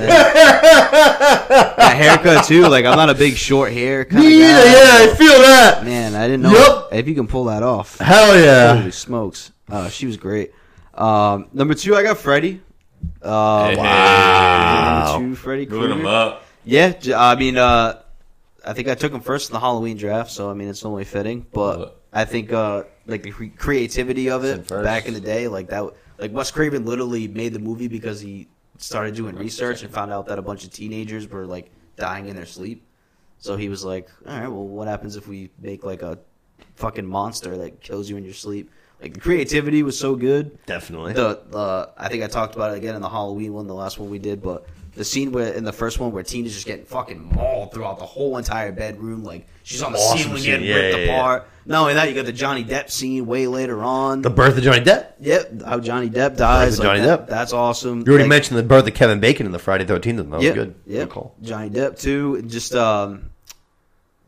[0.67, 2.67] that haircut too.
[2.67, 4.47] Like I'm not a big short hair kind Me either.
[4.47, 4.63] guy.
[4.65, 5.81] Yeah, I feel that.
[5.85, 6.89] Man, I didn't know Yup.
[6.93, 7.97] if you can pull that off.
[7.99, 8.77] Hell yeah.
[8.77, 9.51] Holy smokes!
[9.69, 10.51] Uh, she was great.
[10.93, 12.61] Um, number two, I got Freddy.
[13.21, 15.19] Uh, Hey, Wow.
[15.19, 16.07] Number two, Moving them Krueger.
[16.07, 16.45] up.
[16.65, 18.01] Yeah, I mean, uh,
[18.65, 21.03] I think I took him first in the Halloween draft, so I mean, it's only
[21.03, 21.45] fitting.
[21.51, 25.67] But I think uh, like the cre- creativity of it back in the day, like
[25.69, 25.83] that,
[26.19, 28.47] like Wes Craven literally made the movie because he
[28.77, 32.35] started doing research and found out that a bunch of teenagers were like dying in
[32.35, 32.85] their sleep.
[33.39, 36.17] So he was like, "All right, well, what happens if we make like a
[36.75, 38.71] fucking monster that kills you in your sleep?"
[39.03, 40.57] Like the creativity was so good.
[40.65, 41.13] Definitely.
[41.13, 43.99] The uh, I think I talked about it again in the Halloween one, the last
[43.99, 44.65] one we did, but
[44.95, 48.05] the scene where in the first one where Tina's just getting fucking mauled throughout the
[48.05, 50.45] whole entire bedroom, like she's on the Awesome ceiling scene.
[50.51, 51.17] getting Yeah, ripped yeah, yeah.
[51.19, 51.47] apart.
[51.65, 54.21] Not only that, you got the Johnny Depp scene way later on.
[54.21, 55.07] the birth of Johnny Depp.
[55.19, 56.77] yep, how Johnny Depp dies.
[56.77, 57.29] Birth of like Johnny that- Depp.
[57.29, 57.99] That's awesome.
[58.01, 60.17] You already Like, mentioned the birth of Kevin Bacon in the Friday Thirteenth.
[60.19, 60.75] That was Yep, good.
[60.87, 61.35] Good call.
[61.41, 62.41] Johnny Depp too.
[62.43, 63.31] Just um,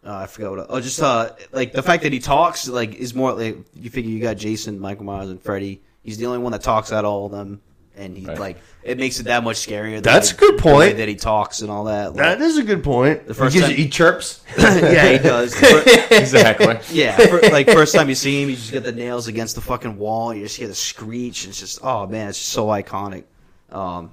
[0.05, 0.65] uh, I forgot what.
[0.69, 4.11] Oh, just uh, like the fact that he talks like is more like you figure
[4.11, 5.81] you got Jason, Michael Myers, and Freddy.
[6.03, 7.61] He's the only one that talks out of all of them,
[7.97, 8.39] and he Right.
[8.39, 9.95] like it makes it that much scarier.
[9.95, 10.97] the That's way- a good the way point.
[10.97, 12.13] that he talks and all that.
[12.13, 13.25] That Like, is a good point.
[13.25, 14.41] The first he, gives time- you- he chirps.
[14.59, 15.55] yeah, he does.
[16.11, 16.77] exactly.
[16.95, 19.61] Yeah, for, like first time you see him, you just get the nails against the
[19.61, 20.33] fucking wall.
[20.33, 21.45] You just hear the screech.
[21.45, 23.23] And it's just, oh man, it's just so iconic.
[23.71, 24.11] Um,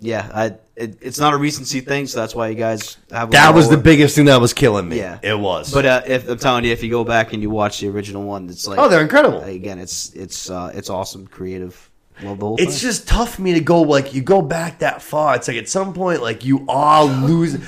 [0.00, 0.44] yeah, I
[0.76, 3.30] it, it's not a recency thing, so that's why you guys have.
[3.32, 3.82] That was the lower.
[3.82, 4.98] biggest thing that was killing me.
[4.98, 5.18] Yeah.
[5.22, 5.72] it was.
[5.72, 8.22] But uh, if I'm telling you, if you go back and you watch the original
[8.22, 9.42] one, it's like oh, they're incredible.
[9.42, 11.90] again, it's it's uh, it's awesome, creative.
[12.22, 12.88] Love the whole It's thing.
[12.88, 15.36] just tough for me to go like you go back that far.
[15.36, 17.62] It's like at some point, like you are losing.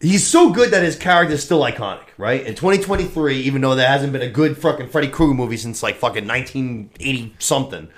[0.00, 2.42] He's so good that his character is still iconic, right?
[2.44, 5.96] In 2023, even though there hasn't been a good fucking Freddy Krueger movie since like
[5.96, 7.88] fucking 1980 something,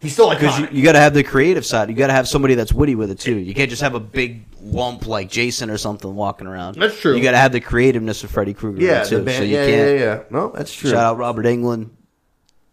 [0.00, 1.88] he's still like because you, you got to have the creative side.
[1.88, 3.36] You got to have somebody that's witty with it too.
[3.36, 6.76] You can't just have a big lump like Jason or something walking around.
[6.76, 7.16] That's true.
[7.16, 8.82] You got to have the creativeness of Freddy Krueger.
[8.82, 9.22] yeah, too.
[9.24, 10.22] band, so you yeah, can't yeah, yeah.
[10.30, 10.90] No, that's true.
[10.90, 11.90] shout out Robert Englund.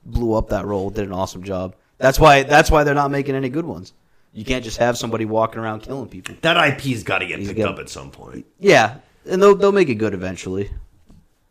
[0.05, 0.89] Blew up that role.
[0.91, 1.75] Did an awesome job.
[1.97, 2.43] That's why.
[2.43, 3.93] That's why they're not making any good ones.
[4.33, 6.35] You can't just have somebody walking around killing people.
[6.41, 8.45] That IP's got to get He's picked got- up at some point.
[8.59, 8.97] Yeah,
[9.27, 10.69] and they'll they'll make it good eventually.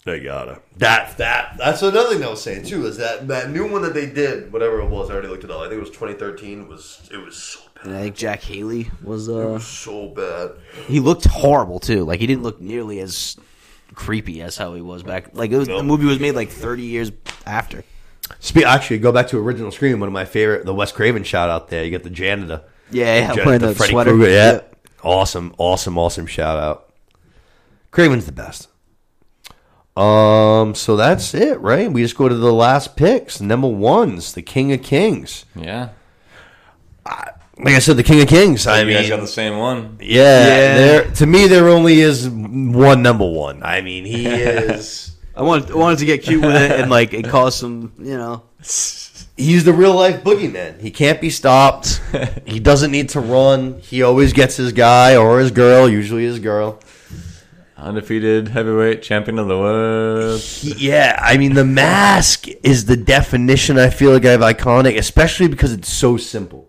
[0.04, 0.60] They gotta.
[0.76, 2.84] That that that's another thing I was saying too.
[2.86, 5.50] Is that that new one that they did, whatever it was, I already looked it
[5.50, 5.60] up.
[5.60, 6.62] I think it was 2013.
[6.62, 7.86] It was it was so bad.
[7.86, 9.28] And I think Jack Haley was.
[9.28, 10.52] It uh was so bad.
[10.86, 12.04] He looked horrible too.
[12.04, 13.36] Like he didn't look nearly as
[13.94, 15.30] creepy as how he was back.
[15.32, 15.78] Like it was, No.
[15.78, 17.10] the movie was made like thirty years
[17.46, 17.82] after.
[18.40, 20.00] Spe- actually, go back to original Scream.
[20.00, 21.82] One of my favorite, the Wes Craven shout out there.
[21.82, 22.62] You get the janitor.
[22.90, 24.10] Yeah, yeah, Jan- wearing the, Freddy sweater.
[24.10, 24.52] Krueger, yeah.
[24.52, 24.60] Yeah.
[25.02, 26.92] Awesome, awesome, awesome shout out.
[27.90, 28.68] Craven's the best.
[29.96, 31.90] Um, so that's it, right?
[31.90, 33.40] We just go to the last picks.
[33.40, 35.44] Number one's the King of Kings.
[35.54, 35.90] Yeah.
[37.56, 38.66] Like I said, the King of Kings.
[38.66, 39.98] I you mean, guys got the same one.
[40.00, 40.74] yeah, Yeah.
[40.74, 43.62] There to me, there only is one number one.
[43.62, 45.12] I mean, he is.
[45.36, 48.16] I wanted, I wanted to get cute with it and like it caused some, you
[48.16, 48.42] know.
[49.36, 50.80] He's the real life boogeyman.
[50.80, 52.00] He can't be stopped.
[52.46, 53.80] he doesn't need to run.
[53.80, 56.80] He always gets his guy or his girl, usually his girl.
[57.76, 60.40] Undefeated heavyweight champion of the world.
[60.62, 63.78] Yeah, I mean the mask is the definition.
[63.78, 66.68] I feel like of iconic, especially because it's so simple.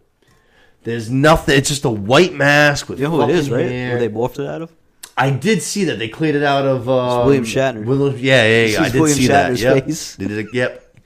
[0.84, 1.58] There's nothing.
[1.58, 3.72] It's just a white mask with You know who it is, fucking right?
[3.72, 3.94] hair.
[3.94, 4.72] Who they morphed it out of?
[5.18, 7.86] I did see that they cleared it out of um, William Shatner.
[7.86, 8.66] William, yeah, yeah, yeah.
[8.66, 9.52] This I did William see that.
[9.54, 9.86] Shatner's Yep.
[9.86, 10.16] face.
[10.16, 10.98] They did it- yep,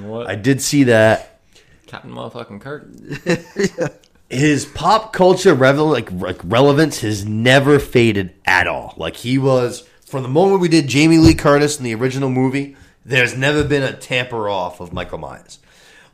[0.00, 0.26] What?
[0.28, 1.40] I did see that.
[1.86, 2.88] Captain motherfucking Kirk.
[4.28, 8.94] his pop culture revel- like, like relevance has never faded at all.
[8.96, 12.76] Like he was from the moment we did Jamie Lee Curtis in the original movie.
[13.04, 15.58] There's never been a tamper off of Michael Myers.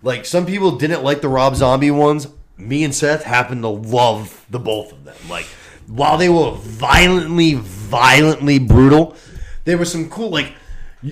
[0.02, 2.28] Like some people didn't like the Rob Zombie ones.
[2.56, 5.16] Me and Seth happen to love the both of them.
[5.28, 5.46] Like
[5.86, 9.16] while they were violently, violently brutal,
[9.64, 10.52] there were some cool like.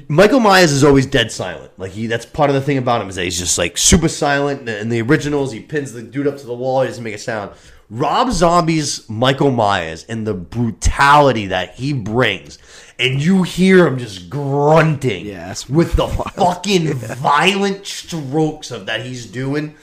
[0.09, 1.71] Michael Myers is always dead silent.
[1.79, 4.09] Like he, that's part of the thing about him is that he's just like super
[4.09, 4.69] silent.
[4.69, 6.83] In the originals, he pins the dude up to the wall.
[6.83, 7.53] He doesn't make a sound.
[7.91, 12.59] Rob Zombie's Michael Myers and the brutality that he brings,
[12.99, 19.27] and you hear him just grunting, Yeah, with the fucking violent strokes of that he's
[19.27, 19.75] doing.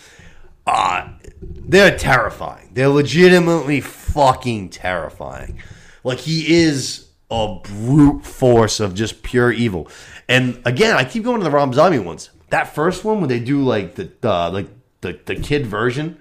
[0.66, 1.10] Uh,
[1.42, 2.72] they're terrifying.
[2.74, 5.62] They're legitimately fucking terrifying.
[6.04, 9.88] Like he is a brute force of just pure evil.
[10.28, 12.30] And again, I keep going to the Rob Zombie ones.
[12.50, 14.68] That first one when they do like the uh, like
[15.02, 16.18] the, the kid version,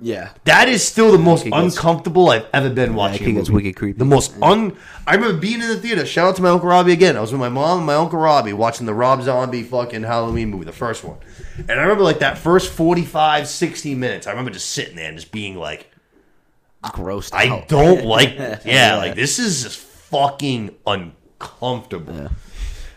[0.00, 0.30] Yeah.
[0.44, 3.22] that is still the most gets- uncomfortable I've ever been watching.
[3.26, 3.64] it a gets movie.
[3.66, 3.98] wicked creepy.
[3.98, 4.76] The most un.
[5.06, 6.04] I remember being in the theater.
[6.04, 7.16] Shout out to my uncle Robbie again.
[7.16, 10.50] I was with my mom and my uncle Robbie watching the Rob Zombie fucking Halloween
[10.50, 11.18] movie, the first one.
[11.58, 14.26] And I remember like that first 45, 60 minutes.
[14.26, 15.90] I remember just sitting there and just being like,
[16.82, 17.68] Grossed I out.
[17.68, 18.30] don't like.
[18.36, 18.96] Yeah, Yeah.
[18.96, 19.78] like this is just
[20.14, 22.30] fucking uncomfortable.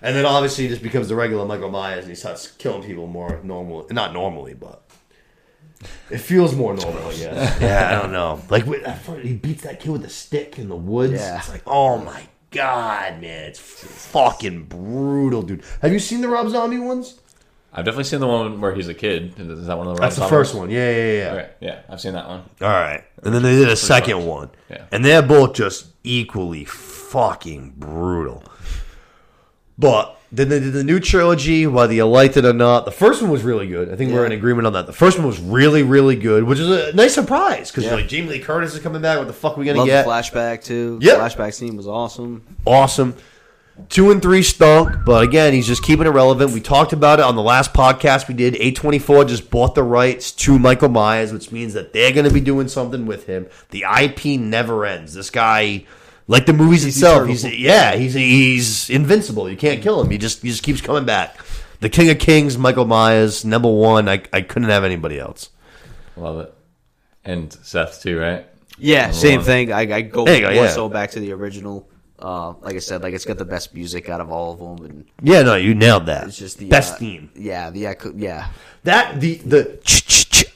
[0.01, 3.07] And then obviously he just becomes the regular Michael Myers and he starts killing people
[3.07, 4.83] more normal, not normally, but
[6.11, 7.11] it feels more normal.
[7.13, 8.39] Yeah, yeah, I don't know.
[8.49, 11.13] Like with- at first, he beats that kid with a stick in the woods.
[11.13, 11.39] Yeah.
[11.39, 15.63] It's like, oh my god, man, it's fucking brutal, dude.
[15.81, 17.19] Have you seen the Rob Zombie ones?
[17.73, 19.33] I've definitely seen the one where he's a kid.
[19.39, 20.01] Is that one of the?
[20.01, 20.69] That's the Rob first Zombie one.
[20.75, 21.31] Yeah, yeah, yeah.
[21.33, 22.43] Okay, yeah, I've seen that one.
[22.61, 24.85] All right, and then they did a second one, Yeah.
[24.91, 26.65] and they're both just equally
[27.11, 28.43] fucking brutal.
[29.79, 32.85] But then they did the new trilogy, whether you liked it or not.
[32.85, 33.91] The first one was really good.
[33.91, 34.87] I think we're in agreement on that.
[34.87, 37.93] The first one was really, really good, which is a nice surprise because Yeah.
[37.95, 39.19] like Jamie Lee Curtis is coming back.
[39.19, 40.03] What the fuck are we gonna Love get?
[40.05, 40.97] the flashback too.
[41.01, 41.19] Yep.
[41.19, 42.41] flashback scene was awesome.
[42.65, 43.15] awesome.
[43.89, 46.49] Two and three stunk, but again, he's just keeping it relevant.
[46.51, 48.55] We talked about it on the last podcast we did.
[48.55, 52.41] A24 just bought the rights to Michael Myers, which means that they're going to be
[52.41, 53.45] doing something with him.
[53.69, 55.13] The IP never ends.
[55.13, 55.85] This guy,
[56.27, 59.49] like the movies itself, he's yeah, he's he's invincible.
[59.49, 60.09] You can't kill him.
[60.09, 61.37] He just he just keeps coming back.
[61.79, 64.09] The King of Kings, Michael Myers, number one.
[64.09, 65.49] I I couldn't have anybody else.
[66.15, 66.53] Love it.
[67.23, 68.45] And Seth too, right?
[68.79, 69.45] Yeah, same one.
[69.45, 69.71] thing.
[69.71, 70.67] I, I go go, more yeah.
[70.69, 71.89] so back to the original.
[72.19, 74.85] Uh, like I said, like it's got the best music out of all of them,
[74.89, 76.27] and Yeah, no, you nailed that.
[76.27, 77.29] it's just the best uh, theme.
[77.35, 78.11] Yeah, the echo.
[78.15, 78.47] Yeah,
[78.83, 79.79] That the the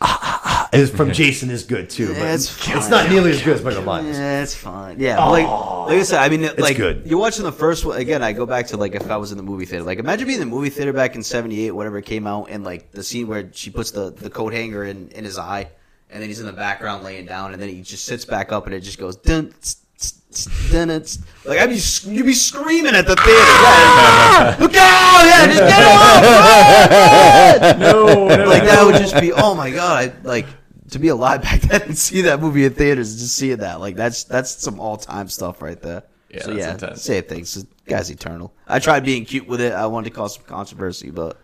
[0.02, 3.42] ah, ah, ah, is from Jason is good too, but it's, it's not nearly as
[3.42, 4.18] good as Michael Myers.
[4.18, 5.00] yeah, it's fine.
[5.00, 7.06] Yeah, but like like I said, I mean, like good.
[7.06, 8.24] you're watching the first one again.
[8.24, 9.84] I go back to like if I was in the movie theater.
[9.84, 12.64] Like imagine being in the movie theater back in '78, whatever it came out, and
[12.64, 15.70] like the scene where she puts the the coat hanger in in his eye,
[16.10, 18.66] and then he's in the background laying down, and then he just sits back up,
[18.66, 19.54] and it just goes dun.
[19.62, 21.20] tss, tss, it's.
[21.46, 21.80] Like I'd be,
[22.12, 23.40] you'd be screaming at the theater.
[23.40, 25.26] Yeah, look out!
[25.26, 25.84] Yeah, just get
[27.74, 27.78] off!
[27.80, 30.46] No, like that would just be oh my god I, like
[30.92, 33.96] to be alive back then and see that movie in theaters just seeing that like
[33.96, 37.02] that's that's some all-time stuff right there Yeah, so that's yeah intense.
[37.02, 40.36] same things The guy's eternal i tried being cute with it i wanted to cause
[40.36, 41.40] some controversy but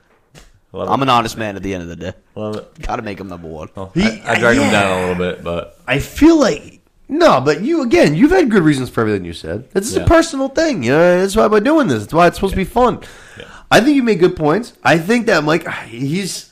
[0.74, 1.04] Love i'm it.
[1.04, 2.80] an honest man at the end of the day Love it.
[2.82, 5.44] gotta make him number one Well, He- I, I dragged him down a little bit,
[5.44, 6.77] but I feel like
[7.10, 9.68] no, but you again, you've had good reasons for everything you said.
[9.74, 10.06] It's a Yeah.
[10.08, 11.22] personal thing, you know.
[11.22, 12.02] That's why we're doing this.
[12.04, 13.00] That's why it's supposed to be fun.
[13.38, 13.46] Yeah.
[13.72, 14.74] I think you made good points.
[14.84, 16.52] I think that Mike, he's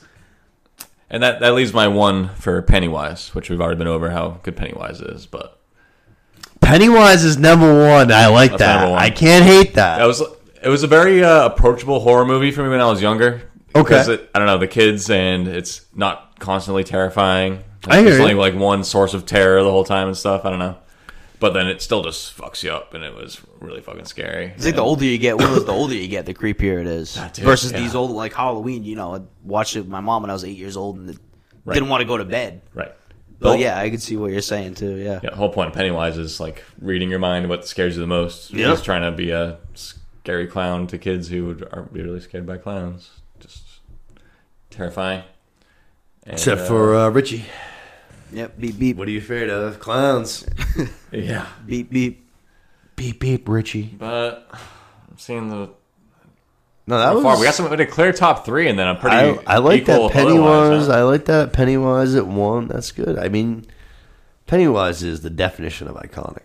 [1.08, 4.56] and that that leaves my one for Pennywise, which we've already been over how good
[4.56, 5.58] Pennywise is, but
[6.60, 8.10] Pennywise is number one.
[8.10, 8.92] I like That's that.
[8.92, 9.98] I can't hate that.
[9.98, 10.22] that was
[10.62, 13.42] it was a very uh, approachable horror movie for me when I was younger.
[13.74, 13.82] Okay.
[13.90, 17.62] Because it, I don't know the kids, and it's not constantly terrifying.
[17.88, 18.22] I hear It's you.
[18.22, 20.44] only like one source of terror the whole time and stuff.
[20.44, 20.76] I don't know,
[21.40, 24.46] but then it still just fucks you up, and it was really fucking scary.
[24.46, 26.86] I think the older you get, one of the older you get, the creepier it
[26.86, 27.14] is.
[27.32, 27.80] dude, Versus yeah.
[27.80, 28.84] these old, like Halloween.
[28.84, 31.18] You know, I watched it with my mom when I was eight years old and
[31.64, 31.74] Right.
[31.74, 32.62] didn't want to go to bed.
[32.74, 32.92] right.
[33.38, 34.94] But yeah, I could see what you're saying too.
[34.96, 35.20] Yeah.
[35.22, 38.06] Yeah, the whole point of Pennywise is like reading your mind, what scares you the
[38.06, 38.50] most.
[38.50, 38.70] Yeah.
[38.70, 42.56] He's trying to be a scary clown to kids who would- aren't really scared by
[42.56, 43.10] clowns.
[43.40, 43.62] Just
[44.70, 45.22] terrifying.
[46.24, 47.44] And, Except uh, for uh, Richie.
[48.36, 48.58] Yep.
[48.60, 48.96] Beep beep.
[48.98, 49.80] What are you afraid of?
[49.80, 50.46] Clowns.
[51.10, 52.28] yeah, Beep beep.
[52.94, 53.94] beep beep, Richie.
[53.98, 55.70] but I'm seeing the
[56.86, 57.22] No, that so was.
[57.24, 57.38] far.
[57.38, 57.64] We got some.
[57.64, 59.16] We had a clear top three, and then I'm pretty.
[59.16, 60.86] I, I like equal that otherwise, Pennywise.
[60.88, 60.92] huh?
[60.92, 62.68] I like that Pennywise at one.
[62.68, 63.18] That's good.
[63.18, 63.64] I mean,
[64.46, 66.42] Pennywise is the definition of iconic.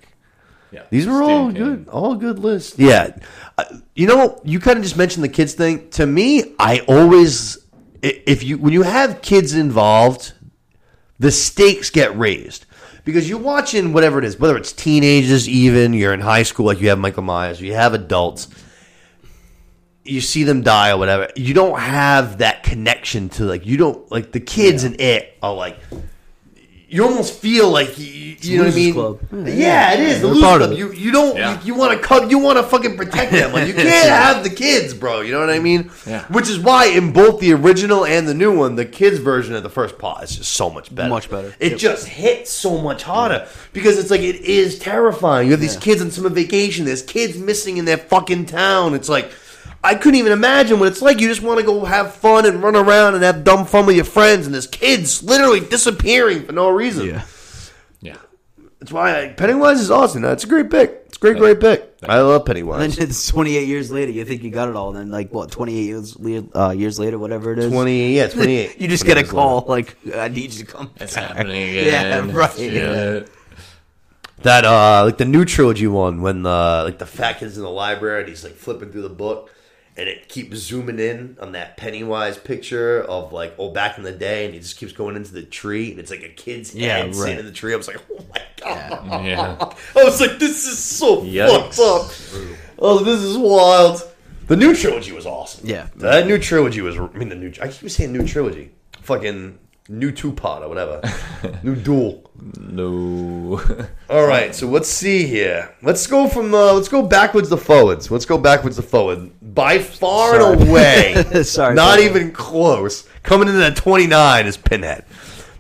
[0.72, 1.54] Yeah, These were all King.
[1.62, 2.80] good, all good lists.
[2.80, 3.18] Yeah,
[3.58, 5.90] Uh, you know, you kind of just mentioned the kids thing.
[5.92, 7.58] To me, I always,
[8.02, 10.32] if you when you have kids involved,
[11.22, 12.66] the stakes get raised
[13.06, 16.82] because you're watching whatever it is, whether it's teenagers, even you're in high school, like
[16.82, 18.48] you have Michael Myers, you have adults.
[20.04, 21.30] You see them die or whatever.
[21.36, 25.54] You don't have that connection to like you don't like the kids in it are
[25.54, 25.78] like
[26.94, 28.94] you almost feel like you, you know what I mean.
[28.94, 29.20] Club.
[29.32, 30.78] Yeah, it is the They're losers part of club.
[30.80, 31.60] You you don't Yeah.
[31.62, 33.54] you, you want to cut you want to fucking protect them.
[33.54, 35.22] Like you can't have the kids, bro.
[35.22, 35.90] You know what I mean?
[36.06, 36.26] Yeah.
[36.26, 39.64] Which is why in both the original and the new one, the kids version of
[39.64, 41.10] the first part is just so much better.
[41.10, 41.56] Much better.
[41.60, 41.80] It Yep.
[41.80, 45.48] just hits so much harder because it's like it is terrifying.
[45.48, 45.80] You have these Yeah.
[45.80, 46.84] kids on summer vacation.
[46.86, 48.94] There's kids missing in their fucking town.
[48.96, 49.32] It's like.
[49.84, 51.20] I couldn't even imagine what it's like.
[51.20, 53.96] You just want to go have fun and run around and have dumb fun with
[53.96, 57.08] your friends, and there's kids literally disappearing for no reason.
[57.08, 57.24] Yeah.
[58.02, 58.18] Yeah,
[58.80, 60.22] That's why I, Pennywise is awesome.
[60.22, 61.04] That's a great pick.
[61.08, 61.94] It's a great, great pick.
[62.04, 62.96] I love And Pennywise.
[62.98, 64.90] then it's 28 years later, you think you got it all.
[64.90, 67.72] And then, like, what, 28 years, le- uh, years later, whatever it is?
[67.72, 68.80] Twenty, yeah, twenty-eight.
[68.80, 70.92] You just get a call, like, I need you to come.
[71.00, 71.36] it's back.
[71.36, 71.82] happening Yeah,
[72.20, 72.32] again.
[72.36, 72.52] right.
[72.56, 73.30] Shit.
[74.44, 77.70] That uh, like the new trilogy one when uh, like the fat kid's in the
[77.70, 79.52] library and he's like flipping through the book,
[79.98, 84.12] and it keeps zooming in on that Pennywise picture of like oh back in the
[84.12, 86.82] day, and he just keeps going into the tree, and it's like a kid's head
[86.82, 87.40] Yeah, sitting right.
[87.40, 87.74] in the tree.
[87.74, 89.26] I was like, oh my god.
[89.26, 89.56] Yeah.
[89.96, 91.76] I was like, this is so Yikes.
[91.76, 92.58] fucked up.
[92.80, 94.02] Oh, this is wild.
[94.48, 95.68] The new trilogy was awesome.
[95.68, 95.88] Yeah.
[95.98, 96.98] That new trilogy was.
[96.98, 97.54] I mean, the new.
[97.62, 98.72] I keep saying new trilogy.
[99.02, 99.58] Fucking
[99.90, 101.02] new two pot or whatever,
[101.64, 102.30] new duel.
[102.60, 103.62] No.
[104.10, 105.74] All right, so let's see here.
[105.82, 108.10] Let's go from uh, let's go backwards to forwards.
[108.10, 109.32] Let's go backwards to forward.
[109.54, 111.14] By far and away,
[111.44, 112.06] Sorry, not sorry.
[112.06, 113.08] even close.
[113.24, 115.06] Coming in at twenty nine is Pinhead.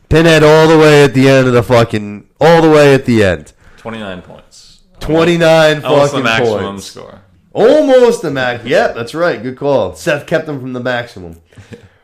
[0.09, 3.23] Pinhead all the way at the end of the fucking all the way at the
[3.23, 3.53] end.
[3.77, 4.81] 29 points.
[4.99, 6.85] Twenty nine Almost the fucking maximum points.
[6.85, 7.21] score.
[7.53, 8.63] Almost the max.
[8.63, 9.41] Yep, that's right.
[9.41, 9.95] Good call.
[9.95, 11.41] Seth kept them from the maximum.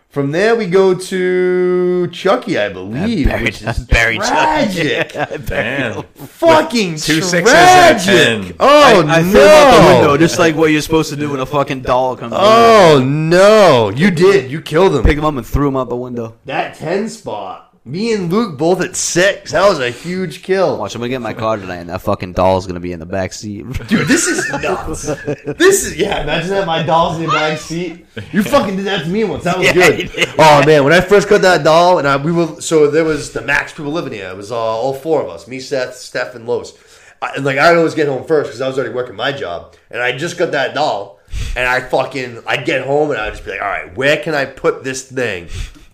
[0.10, 4.74] From there, we go to Chucky, I believe, buried- which is buried Chucky.
[4.90, 5.12] tragic.
[5.46, 6.04] Damn.
[6.04, 8.56] Fucking Two sixes and tragic.
[8.60, 9.30] Oh I no!
[9.30, 11.82] threw him out the window, just like what you're supposed to do when a fucking
[11.82, 12.32] doll comes.
[12.34, 12.40] in.
[12.42, 13.90] oh no!
[13.90, 14.50] You did.
[14.50, 15.04] You killed him.
[15.04, 16.36] Pick him up and threw him out the window.
[16.46, 17.67] that ten spot.
[17.88, 19.54] Me and Luke both at six.
[19.54, 20.78] That was a huge kill.
[20.78, 23.06] Watch, I'm gonna get my car tonight, and that fucking doll's gonna be in the
[23.06, 23.62] back seat.
[23.88, 25.04] Dude, this is nuts.
[25.04, 26.22] this is yeah.
[26.22, 28.06] Imagine that my doll's in the back seat.
[28.34, 29.46] You fucking did that to me once.
[29.46, 30.12] That was Yeah, good.
[30.38, 33.32] Oh man, when I first got that doll, and I we were so there was
[33.32, 34.30] the max people living here.
[34.30, 36.74] It was uh, all four of us: me, Seth, Steph, and Los.
[37.22, 39.76] I, and like I'd always get home first because I was already working my job,
[39.90, 41.20] and I just got that doll,
[41.56, 44.36] and I fucking I'd get home and I'd just be like, all right, where can
[44.36, 45.48] I put this thing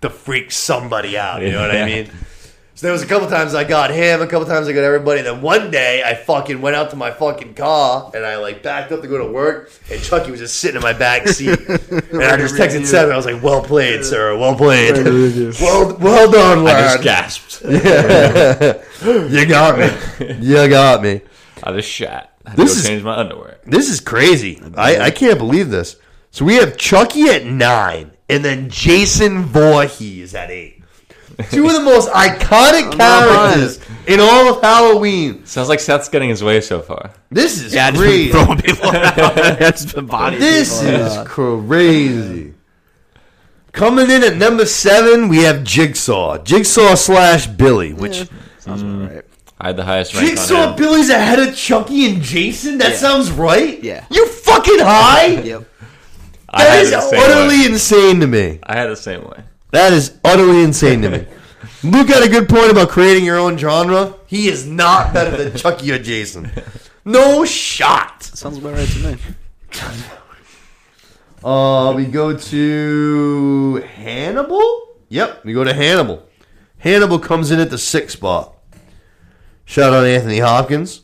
[0.03, 1.41] to freak somebody out?
[1.41, 2.09] You know what I mean?
[2.75, 5.19] So there was a couple times I got him, a couple times I got everybody.
[5.19, 8.63] And then one day I fucking went out to my fucking car and I like
[8.63, 11.59] backed up to go to work, and Chucky was just sitting in my back seat.
[11.69, 13.13] and I just texted Seven.
[13.13, 14.37] I was like, "Well played, sir.
[14.37, 14.95] Well played.
[15.61, 17.61] well, well done, lad." I just gasped.
[19.31, 20.35] you got me.
[20.39, 21.21] You got me.
[21.63, 22.35] I just shat.
[22.45, 23.59] I had This to is- change my underwear.
[23.65, 24.61] This is crazy.
[24.75, 25.95] I, I can't believe this.
[26.31, 30.81] So we have Chucky at nine, and then Jason Voorhees at eight.
[31.51, 35.45] Two of the most iconic characters in all of Halloween.
[35.45, 37.11] Sounds like Seth's getting his way so far.
[37.31, 38.31] This is Yeah, I just crazy.
[38.31, 39.35] been throwing people out.
[39.59, 40.37] That's body.
[40.37, 41.27] This people is out.
[41.27, 42.53] crazy.
[43.71, 46.37] Coming in at number seven, we have Jigsaw.
[46.43, 48.27] Jigsaw slash Billy, which
[48.59, 49.15] sounds about mm.
[49.15, 49.25] right.
[49.59, 50.75] I had the highest rank Jigsaw on him.
[50.75, 52.77] Billy's ahead of Chucky and Jason.
[52.77, 52.97] That Yeah.
[52.97, 53.81] sounds right.
[53.83, 54.05] Yeah.
[54.11, 55.25] you fucking high.
[55.41, 55.67] Yep.
[56.53, 57.65] I That had is it the same utterly way.
[57.65, 58.59] insane to me.
[58.63, 59.43] I had the same way.
[59.71, 61.25] That is utterly insane to me.
[61.83, 64.13] Luke had a good point about creating your own genre.
[64.27, 66.51] He is not better than Chucky or Jason.
[67.05, 68.23] No shot.
[68.23, 69.17] Sounds about right to me.
[71.43, 74.95] Uh, we go to Hannibal.
[75.09, 76.25] Yep, we go to Hannibal.
[76.77, 78.55] Hannibal comes in at the sixth spot.
[79.65, 81.01] Shout out Anthony Hopkins.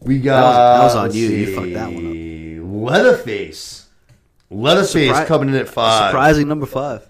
[0.00, 1.28] We got That was- that was on let's you.
[1.28, 2.06] You fucked that one
[2.84, 3.86] Leatherface.
[4.50, 6.10] Leatherface Surpri- coming in at five.
[6.10, 7.06] Surprising number five.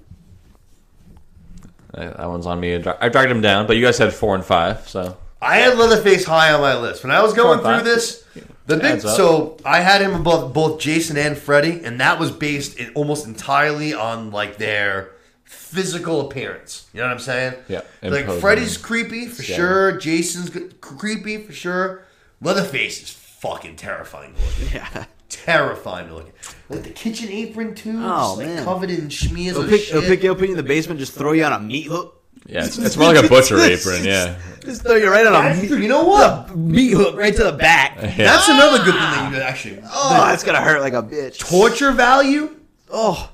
[1.94, 2.74] That that one's on me.
[2.74, 5.57] I dra- I dragged him down, but you guys had four and five, so I
[5.57, 7.97] had Leatherface high on my list when I was going Four and through five.
[7.97, 8.24] this.
[8.66, 9.16] The big Adds up.
[9.16, 13.26] so I had him above both Jason and Freddy, and that was based in, almost
[13.26, 15.10] entirely on like their
[15.44, 16.86] physical appearance.
[16.92, 17.55] You know what I'm saying?
[17.68, 18.40] Yeah, Like imposing.
[18.40, 19.57] Freddy's creepy for Yeah.
[19.57, 19.92] sure.
[19.99, 22.05] Jason's g- creepy for sure.
[22.40, 24.65] Leatherface is fucking terrifying to.
[24.76, 25.05] Yeah.
[25.44, 26.55] Terrifying to look at.
[26.69, 28.65] Like the kitchen apron too, Oh, just like man.
[28.65, 29.93] covered in schmears They'll of pick, shit.
[29.94, 32.23] they'll pick you up in the basement, just throw you on a meat hook.
[32.47, 34.05] yeah, it's, it's more like a butcher apron.
[34.05, 36.57] Yeah, Just throw you right on a meat, dude, you know what?
[36.57, 37.97] meat hook right to the back.
[38.01, 38.17] yeah.
[38.17, 39.78] That's another good thing that you could actually.
[39.93, 41.39] Oh, that's gonna hurt like a bitch.
[41.39, 42.57] torture value.
[42.93, 43.31] Oh,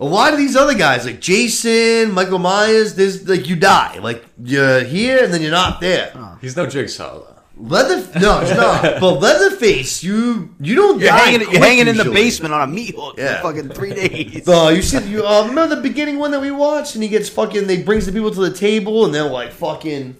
[0.00, 4.24] A lot of these other guys, like Jason, Michael Myers, there's like you die, like
[4.42, 6.12] you're here and then you're not there.
[6.40, 7.22] He's no jigsaw.
[7.60, 7.64] Though.
[7.76, 8.82] Leather, no, it's not.
[9.00, 11.18] but Leatherface, you you don't you're die.
[11.18, 12.14] hanging, you're hanging in the usually.
[12.14, 13.40] basement on a meat hook Yeah.
[13.40, 14.48] for fucking three days.
[14.48, 17.28] Uh, you see, you uh, remember the beginning one that we watched, and he gets
[17.28, 17.66] fucking.
[17.66, 20.16] They brings the people to the table, and they're like fucking.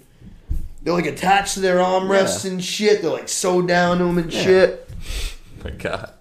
[0.83, 2.51] They're like attached to their armrests Yeah.
[2.51, 3.01] and shit.
[3.01, 4.89] They're like sewed down to them and shit.
[5.63, 6.13] My God.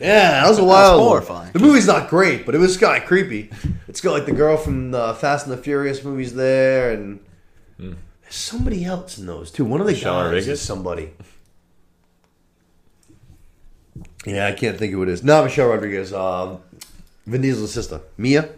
[0.00, 0.98] Yeah, that was a wild.
[1.00, 1.08] one.
[1.08, 1.52] horrifying.
[1.52, 3.50] The movie's not great, but it was kind of creepy.
[3.88, 7.20] It's got like the girl from the Fast and the Furious movies there, and
[7.78, 7.94] there's
[8.32, 9.64] somebody else in those too.
[9.64, 11.12] One of the Michelle guys is somebody.
[14.24, 15.22] Yeah, I can't think of who it is.
[15.22, 16.12] Not Michelle Rodriguez.
[16.12, 16.58] Um,
[17.26, 18.48] Vin Diesel's sister, Mia.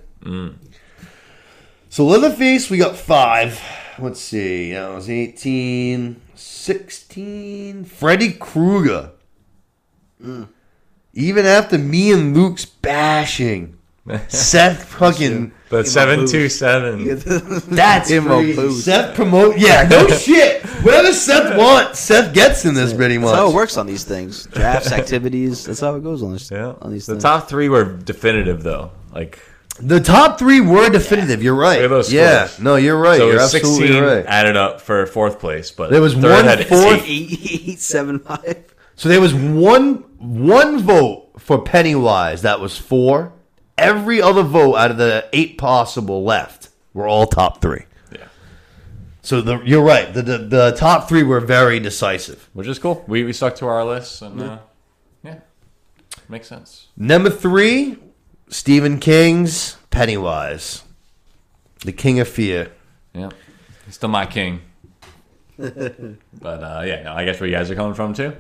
[1.89, 3.61] So Leatherface, we got five.
[3.99, 4.73] Let's see.
[4.73, 7.85] That was 18, 16.
[7.85, 9.11] Freddy Krueger.
[11.13, 13.79] Even after me and Luke's bashing,
[14.29, 15.53] Seth fucking.
[15.75, 17.05] But seven two seven.
[17.69, 18.57] That's Give him a crazy.
[18.57, 18.85] boost.
[18.85, 19.59] Seth promote.
[19.59, 20.63] Yeah, no shit.
[20.85, 24.47] Whatever Seth wants, Seth gets in this pretty That's how it works on these things.
[24.47, 25.65] Drafts, activities.
[25.65, 26.51] That's how it goes on this.
[26.51, 26.75] Yeah.
[26.83, 27.23] On these The things.
[27.25, 28.93] top three were definitive though.
[29.13, 29.39] Like
[29.81, 31.43] The top three were definitive.
[31.43, 31.77] You're right.
[31.81, 32.61] Look at those yeah, scores.
[32.63, 33.19] no, you're right.
[33.19, 34.27] so, it you're was absolutely sixteen right.
[34.27, 37.33] added up for fourth place, but There was third one had fourth- eight.
[37.33, 38.65] eight, eight, seven, five.
[38.97, 42.43] So there was one one vote for Pennywise.
[42.43, 43.33] That was four,
[43.79, 47.85] every other vote out of the eight possible left were all top three.
[48.13, 48.27] Yeah,
[49.23, 50.13] So the, you're right.
[50.13, 52.49] The, the the top three were very decisive.
[52.53, 53.05] which is cool.
[53.07, 54.59] We we stuck to our lists and uh,
[55.23, 55.39] yeah,
[56.29, 56.89] makes sense.
[56.97, 57.99] Number three,
[58.49, 60.83] Stephen King's Pennywise,
[61.85, 62.71] the King of Fear.
[63.13, 63.31] Yeah,
[63.87, 64.61] he's still my king.
[65.57, 65.73] but
[66.43, 68.37] uh, yeah, no, I guess where you guys are coming from too.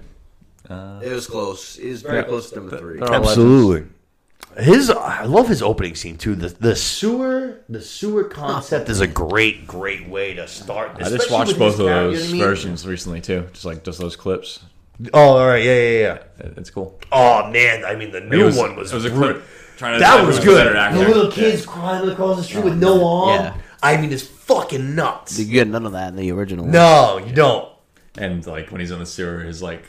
[0.68, 1.76] It was close.
[1.76, 2.22] It was very Yeah.
[2.24, 2.98] close to number three.
[2.98, 3.88] They're all Absolutely.
[4.56, 6.36] His, I love his opening scene too.
[6.36, 10.92] The the sewer, the sewer concept is a great, great way to start.
[11.00, 12.40] I just watched both of those you know what I mean?
[12.40, 14.60] versions recently too, just like just those clips.
[15.12, 15.98] Oh, all right, yeah, yeah,
[16.38, 16.48] yeah.
[16.56, 17.00] It's cool.
[17.10, 19.32] Oh man, I mean the new was, one was, it was a brutal.
[19.40, 19.44] clip.
[19.76, 20.72] Trying to That was good.
[20.72, 20.98] The actor.
[21.00, 21.30] little Yeah.
[21.32, 23.40] kids crying across the street with no arm.
[23.40, 23.56] Yeah.
[23.82, 25.36] I mean, it's fucking nuts.
[25.36, 26.64] You get none of that in the original.
[26.64, 27.68] No, you don't.
[28.16, 29.82] and like when he's in the sewer, his like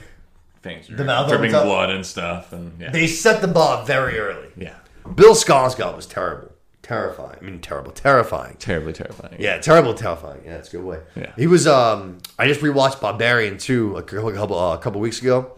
[0.65, 4.19] things are The mouth dripping blood and stuff, and yeah, They set the bar very
[4.19, 4.49] early.
[4.57, 4.75] yeah,
[5.15, 7.37] Bill Skarsgård was terrible, terrifying.
[7.41, 8.57] I mean, terrible, terrifying.
[8.59, 9.35] terribly terrifying.
[9.39, 10.41] Yeah, terrible, terrifying.
[10.45, 10.99] Yeah, that's a good way.
[11.15, 11.31] Yeah.
[11.37, 11.67] he was.
[11.67, 15.57] Um, I just rewatched Barbarian two a couple, a couple, uh, a couple weeks ago.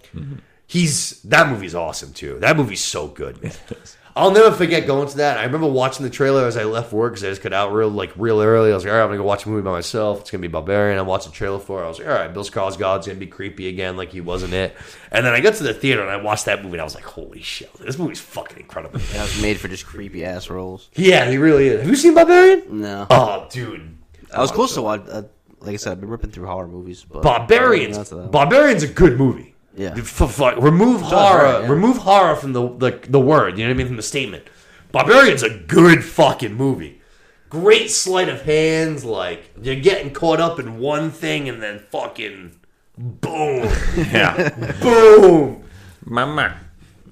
[0.70, 2.40] He's that movie's awesome too.
[2.40, 3.42] That movie's so good.
[3.42, 3.54] man.
[4.18, 5.38] I'll never forget going to that.
[5.38, 7.90] I remember watching the trailer as I left work because I just got out real
[7.90, 8.72] like real early.
[8.72, 10.22] I was like, all right, I'm gonna go watch a movie by myself.
[10.22, 10.98] It's gonna be Barbarian.
[10.98, 11.86] I watched the trailer for it.
[11.86, 14.76] I was like, all right, Bill Skarsgård's gonna be creepy again, like he wasn't it.
[15.12, 16.74] And then I got to the theater and I watched that movie.
[16.74, 19.00] and I was like, holy shit, this movie's fucking incredible.
[19.00, 20.90] That was made for just creepy ass roles.
[20.96, 21.82] yeah, he really is.
[21.82, 22.82] Have you seen Barbarian?
[22.82, 23.08] No.
[23.12, 23.98] Oh, dude,
[24.34, 25.04] I was close to watch.
[25.10, 25.24] Uh,
[25.60, 27.98] like I said, I've been ripping through horror movies, but Barbarians.
[27.98, 28.32] Not to that.
[28.32, 29.54] Barbarian's a good movie.
[29.78, 29.94] Yeah.
[29.96, 31.44] F- f- like, remove horror.
[31.44, 31.70] right, yeah.
[31.70, 33.58] Remove horror from the, the the word.
[33.58, 33.88] You know what I mean?
[33.88, 34.44] From the statement.
[34.92, 37.02] Barbarian's a good fucking movie.
[37.50, 39.06] Great sleight of hands.
[39.06, 42.60] Like you're getting caught up in one thing and then fucking
[42.98, 44.50] boom, yeah.
[44.82, 45.64] boom.
[46.04, 46.60] Mama.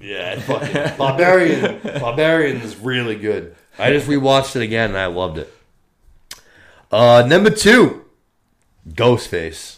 [0.00, 1.80] Yeah, it's fucking Barbarian.
[2.00, 3.54] Barbarian is really good.
[3.78, 5.52] I just rewatched it again and I loved it.
[6.90, 8.04] Uh, number two,
[8.88, 9.75] Ghostface.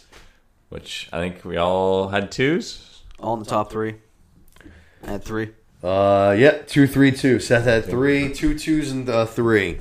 [0.69, 3.01] Which I think we all had twos.
[3.19, 3.95] all in the top three.
[5.03, 5.49] I had three.
[5.83, 7.39] Uh, yep, two, three, two.
[7.39, 9.79] Seth had three, two twos, and uh, three.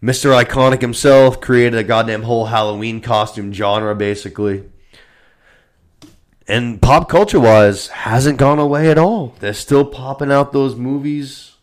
[0.00, 4.64] Mister Iconic himself created a goddamn whole Halloween costume genre, basically.
[6.46, 9.34] And pop culture wise, hasn't gone away at all.
[9.40, 11.56] They're still popping out those movies.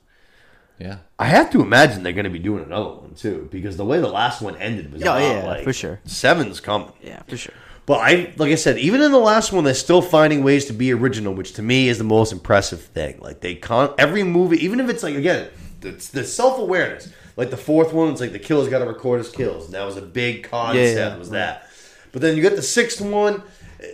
[0.78, 0.98] Yeah.
[1.18, 4.00] I have to imagine they're going to be doing another one too, because the way
[4.02, 6.02] the last one ended was Yeah, about, yeah, like, for sure.
[6.04, 6.92] Seven's coming.
[7.02, 7.54] Yeah, for sure.
[7.86, 10.74] But I, like I said, even in the last one, they're still finding ways to
[10.74, 13.20] be original, which to me is the most impressive thing.
[13.20, 15.50] Like they con every movie, even if it's like again,
[15.82, 17.12] it's the self awareness.
[17.38, 19.86] Like the fourth one, it's like the killer's got to record his kills, and that
[19.86, 20.98] was a big concept.
[20.98, 21.18] Yeah, yeah.
[21.18, 21.70] was that?
[22.12, 23.44] But then you got the sixth one.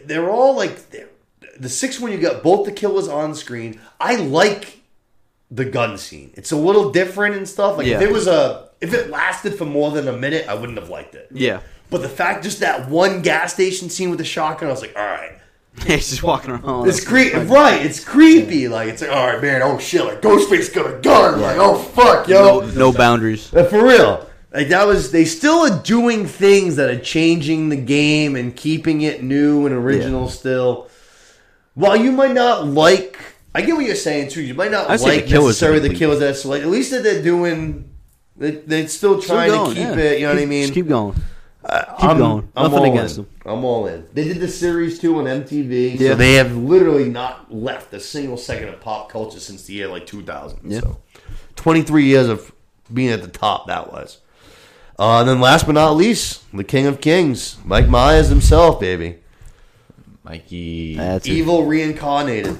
[0.06, 0.80] They're all like
[1.58, 2.12] the sixth one.
[2.12, 3.82] You got both the killers on screen.
[4.00, 4.80] I like
[5.50, 6.32] the gun scene.
[6.36, 7.78] It's a little different and stuff.
[7.78, 10.80] Like if it was a if it lasted for more than a minute, I wouldn't
[10.80, 11.28] have liked it.
[11.32, 11.62] Yeah.
[11.92, 14.96] But the fact, just that one gas station scene with the shotgun, I was like,
[14.96, 15.34] all right.
[15.86, 16.88] He's just walking around.
[16.88, 17.38] It's creepy.
[17.38, 18.68] Right, it's creepy.
[18.70, 21.42] Like, it's like, all right, man, oh shit, like, Ghostface got a gun.
[21.42, 22.62] Like, oh fuck, yo.
[22.76, 23.54] no boundaries.
[23.54, 24.28] Uh, For real.
[24.54, 29.02] Like, that was, they still are doing things that are changing the game and keeping
[29.02, 30.90] it new and original still.
[31.74, 33.18] While you might not like,
[33.54, 36.20] I get what you're saying too, you might not I'd like the necessarily the killers
[36.20, 37.94] that's like, at least that they're doing,
[38.36, 40.04] they, they're still Still trying going, to keep yeah.
[40.04, 40.74] it, you know what I mean?
[40.74, 41.14] Keep- mean?
[41.68, 42.10] Just keep.
[42.10, 42.50] I'm, going.
[42.56, 43.24] I'm Nothing all against in.
[43.26, 43.34] them.
[43.46, 44.08] I'm all in.
[44.14, 46.14] They did the series too on MTV, so Yeah.
[46.16, 50.06] they have literally not left a single second of pop culture since the year like
[50.06, 50.60] 2000.
[50.64, 50.80] Yeah.
[50.80, 50.98] So,
[51.58, 52.52] 23 years of
[52.92, 53.68] being at the top.
[53.68, 54.20] That was.
[54.98, 59.18] Uh, and then last but not least, the King of Kings, Mike Myers himself, baby,
[60.24, 60.96] Mikey.
[60.96, 61.32] That's it.
[61.32, 62.58] evil reincarnated.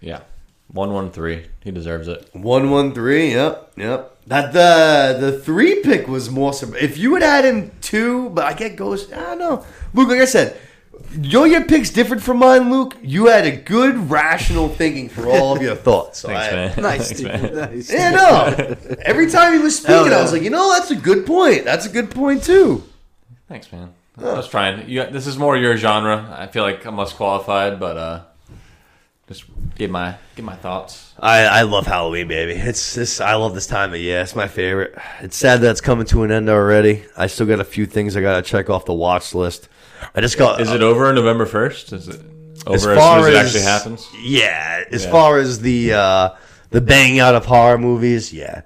[0.00, 0.20] yeah.
[0.68, 1.46] One one three.
[1.62, 2.30] He deserves it.
[2.32, 3.32] One one three.
[3.32, 4.11] Yep, yep.
[4.28, 6.52] That the the three pick was more.
[6.52, 9.12] sur- If you would add in two, but I get Ghost.
[9.12, 9.64] I don't know.
[9.94, 10.56] Luke, like I said,
[11.20, 12.70] your your pick's different from mine.
[12.70, 16.20] Luke, you had a good rational thinking for all of your thoughts.
[16.20, 16.82] So Thanks, I- man.
[16.82, 17.26] Nice, Thanks, dude.
[17.52, 17.54] man.
[17.74, 17.92] Nice.
[17.92, 18.76] Yeah, no.
[19.02, 20.18] Every time he was speaking, yeah.
[20.18, 21.64] I was like, you know, that's a good point.
[21.64, 22.84] That's a good point too.
[23.48, 23.92] Thanks, man.
[24.18, 24.88] I was trying.
[24.88, 26.32] You, this is more your genre.
[26.38, 28.20] I feel like I'm less qualified, but uh,
[29.32, 29.44] just
[29.74, 31.14] give my give my thoughts.
[31.18, 32.52] I, I love Halloween, baby.
[32.52, 33.20] It's this.
[33.20, 34.20] I love this time of year.
[34.20, 34.94] It's my favorite.
[35.20, 37.04] It's sad that it's coming to an end already.
[37.16, 39.68] I still got a few things I gotta check off the watch list.
[40.14, 40.60] I just got.
[40.60, 41.92] Is it over on November first?
[41.92, 42.20] Is it
[42.66, 44.08] over as far soon as, as, it actually happens?
[44.22, 45.10] Yeah, as Yeah.
[45.10, 46.30] far as the uh,
[46.70, 48.62] the banging out of horror movies, yeah.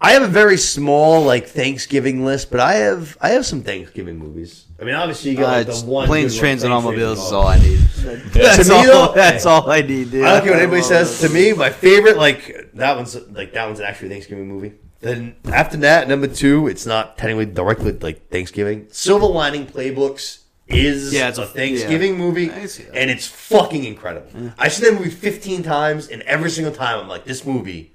[0.00, 4.18] I have a very small like Thanksgiving list, but I have I have some Thanksgiving
[4.18, 4.66] movies.
[4.82, 7.46] I mean, obviously you got Uh, like, the one planes, trains, and automobiles is all
[7.46, 7.78] I need.
[8.02, 10.24] That's, To me, all, though- that's all I need, dude.
[10.24, 11.20] I don't care what anybody says.
[11.20, 14.72] To me, my favorite, like that one's like that one's actually a Thanksgiving movie.
[15.00, 18.88] Then after that, number two, it's not technically directly like Thanksgiving.
[18.90, 22.18] Silver Lining Playbooks is Yeah, it's a a- Thanksgiving yeah.
[22.18, 22.96] movie, I see that.
[22.96, 24.52] and it's fucking incredible.
[24.58, 27.94] I've seen that movie fifteen times, and every single time I'm like, this movie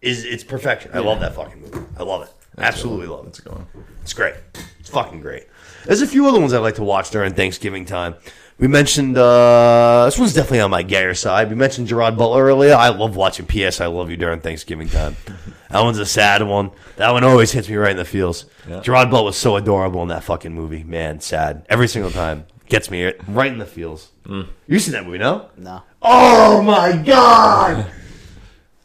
[0.00, 0.92] is it's perfection.
[0.94, 1.80] I love that fucking movie.
[1.98, 2.32] I love it.
[2.56, 3.24] Absolutely love it.
[3.26, 3.66] That's a good one.
[4.02, 4.34] It's great.
[4.78, 5.46] It's fucking great.
[5.84, 8.14] There's a few other ones I like to watch during Thanksgiving time.
[8.58, 11.48] We mentioned uh, this one's definitely on my gayer side.
[11.48, 12.74] We mentioned Gerard Butler earlier.
[12.74, 13.80] I love watching P.S.
[13.80, 15.16] I Love You during Thanksgiving time.
[15.70, 16.70] that one's a sad one.
[16.96, 18.44] That one always hits me right in the feels.
[18.68, 18.80] Yeah.
[18.80, 20.84] Gerard Butler was so adorable in that fucking movie.
[20.84, 22.44] Man, sad every single time.
[22.68, 24.12] Gets me right in the feels.
[24.24, 24.46] Mm.
[24.66, 25.48] You seen that movie, no?
[25.56, 25.82] No.
[26.02, 27.90] Oh my god!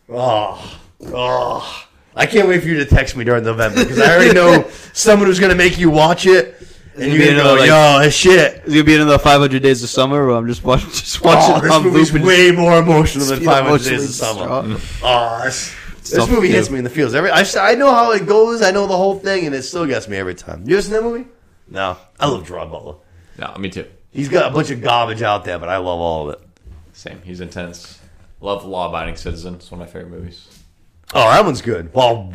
[0.09, 1.87] Oh, oh.
[2.15, 5.27] I can't wait for you to text me during November because I already know someone
[5.27, 6.55] who's gonna make you watch it,
[6.95, 9.17] and It'll you're be gonna go, like- "Yo, that's shit." Is it gonna be another
[9.19, 12.19] 500 Days of Summer where I'm just watching, just watching Oh, this on movie's loop
[12.21, 14.67] and way more emotional than 500 Days of Summer.
[14.73, 15.01] distraught.
[15.03, 15.75] Oh, this,
[16.09, 17.13] this movie hits me in the feels.
[17.15, 18.61] Every I, s- I know how it goes.
[18.61, 20.63] I know the whole thing, and it still gets me every time.
[20.67, 21.27] You ever seen that movie?
[21.69, 22.95] No, I love Gerard Butler.
[23.37, 23.87] No, me too.
[24.11, 26.47] He's got a bunch of garbage out there, but I love all of it.
[26.93, 27.21] Same.
[27.23, 27.99] He's intense.
[28.39, 29.55] Love Law Abiding Citizen.
[29.55, 30.47] It's one of my favorite movies.
[31.13, 31.93] Oh, that one's good.
[31.93, 32.33] Well,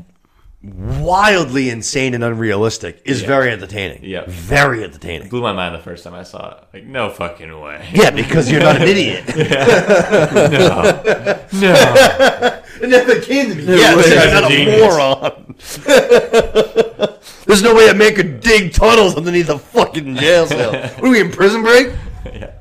[0.62, 3.26] wildly insane and unrealistic is Yeah.
[3.28, 4.00] very entertaining.
[4.02, 4.24] Yeah.
[4.26, 5.28] very entertaining.
[5.30, 6.64] Blew my mind the first time I saw it.
[6.74, 7.88] Like, no fucking way.
[7.92, 9.24] Yeah, because you're not an idiot.
[11.52, 12.60] No.
[12.82, 13.64] It never came to me.
[13.80, 14.02] Yeah, way.
[14.08, 14.80] you're not a Genius.
[14.80, 15.54] moron.
[17.46, 20.72] There's no way a man could dig tunnels underneath a fucking jail cell.
[21.00, 21.92] What are we in prison break?
[22.26, 22.52] yeah.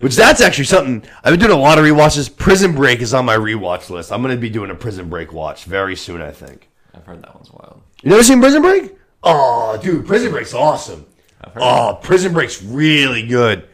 [0.00, 2.34] Which that's actually something I've been doing a lot of rewatches.
[2.34, 4.10] Prison Break is on my rewatch list.
[4.10, 6.20] I'm going to be doing a Prison Break watch very soon.
[6.20, 6.68] I think.
[6.94, 7.82] I've heard that one's wild.
[8.02, 8.92] You never seen Prison Break?
[9.22, 11.06] Oh, dude, Prison Break's awesome.
[11.40, 13.68] I've heard Oh, Prison Break's really good.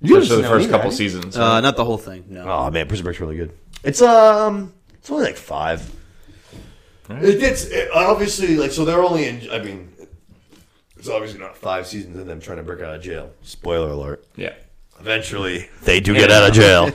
[0.00, 1.36] You Especially the first seen couple either, seasons.
[1.36, 2.24] Uh, not the whole thing.
[2.28, 2.44] No.
[2.46, 3.52] Oh man, Prison Break's really good.
[3.82, 5.90] It's um, it's only like five.
[7.08, 9.48] It gets it, obviously like so they're only in.
[9.50, 9.92] I mean,
[10.96, 13.32] it's obviously not five seasons of them trying to break out of jail.
[13.42, 14.26] Spoiler alert.
[14.36, 14.54] yeah.
[14.98, 16.90] Eventually, they do get out of jail.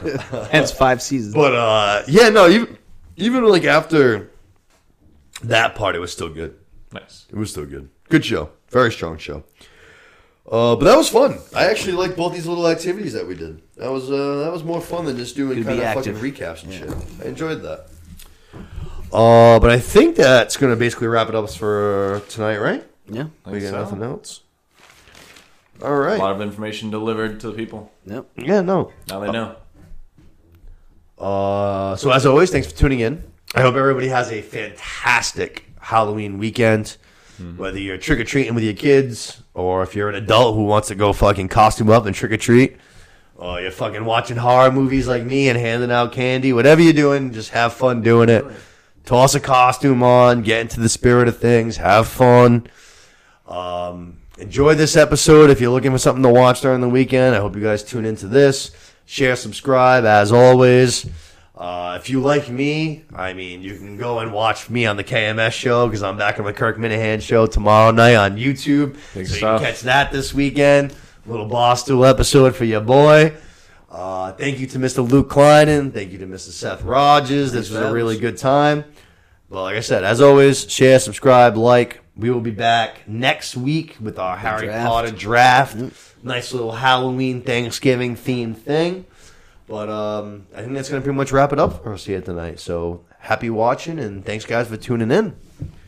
[0.52, 1.34] Hence five seasons.
[1.36, 2.78] but uh, yeah, no, even
[3.16, 4.31] even like after
[5.44, 6.56] that part, it was still good.
[6.94, 7.26] Nice.
[7.30, 7.90] It was still good.
[8.10, 8.50] Good show.
[8.70, 9.44] Very strong show.
[10.50, 11.38] Uh, but that was fun.
[11.56, 13.62] I actually liked both these little activities that we did.
[13.78, 16.18] That was uh, that was more fun than just doing Good kind be of active.
[16.18, 17.24] fucking recaps and shit.
[17.24, 17.88] I enjoyed that.
[19.14, 22.84] Uh, but I think that's going to basically wrap it up for tonight, right?
[23.08, 23.28] yeah.
[23.46, 23.78] We got so.
[23.84, 24.42] nothing else.
[25.82, 26.20] All A right.
[26.20, 27.92] lot of information delivered to the people.
[28.06, 28.26] Yep.
[28.38, 28.92] Yeah, no.
[29.10, 29.56] Now they know.
[31.18, 33.24] Uh, so as always, thanks for tuning in.
[33.54, 36.98] I hope everybody has a fantastic Halloween weekend.
[37.58, 40.90] Whether you're trick or treating with your kids, or if you're an adult who wants
[40.90, 42.78] to go fucking costume up and trick or treat,
[43.36, 47.34] or you're fucking watching horror movies like me and handing out candy, whatever you're doing,
[47.34, 48.46] just have fun doing it.
[49.06, 52.68] Toss a costume on, get into the spirit of things, have fun.
[53.48, 55.50] Um, enjoy this episode.
[55.50, 58.06] If you're looking for something to watch during the weekend, I hope you guys tune
[58.06, 58.70] into this.
[59.08, 61.10] Share, subscribe, as always.
[61.56, 65.04] Uh, if you like me, I mean, you can go and watch me on the
[65.04, 68.98] KMS show because I'm back on the Kirk Minihane show tomorrow night on YouTube.
[69.14, 70.96] Big so you can catch that this weekend.
[71.26, 73.34] Little Barstool episode for your boy.
[73.90, 75.08] Uh, thank you to Mr.
[75.08, 75.92] Luke Kleinen.
[75.92, 76.50] Thank you to Mr.
[76.50, 77.52] Seth Rogers.
[77.52, 78.86] This was a really good time.
[79.50, 82.00] Well, like I said, as always, share, subscribe, like.
[82.16, 84.88] We will be back next week with our Harry draft.
[84.88, 85.78] Potter draft.
[86.24, 89.06] Nice little Halloween Thanksgiving themed thing.
[89.72, 92.20] But um, I think that's going to pretty much wrap it up for us here
[92.20, 92.60] tonight.
[92.60, 95.34] So happy watching, and thanks, guys, for tuning in.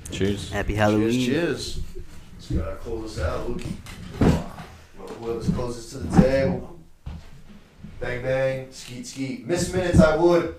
[0.09, 0.53] Cheers.
[0.53, 1.11] Happy Halloween.
[1.11, 1.83] Cheers, cheers.
[2.33, 3.61] Let's gotta close this out, Luke.
[5.19, 6.79] Whoever's closest to the table.
[7.99, 8.71] Bang, bang.
[8.71, 9.45] Skeet, skeet.
[9.45, 10.55] Miss minutes, I would.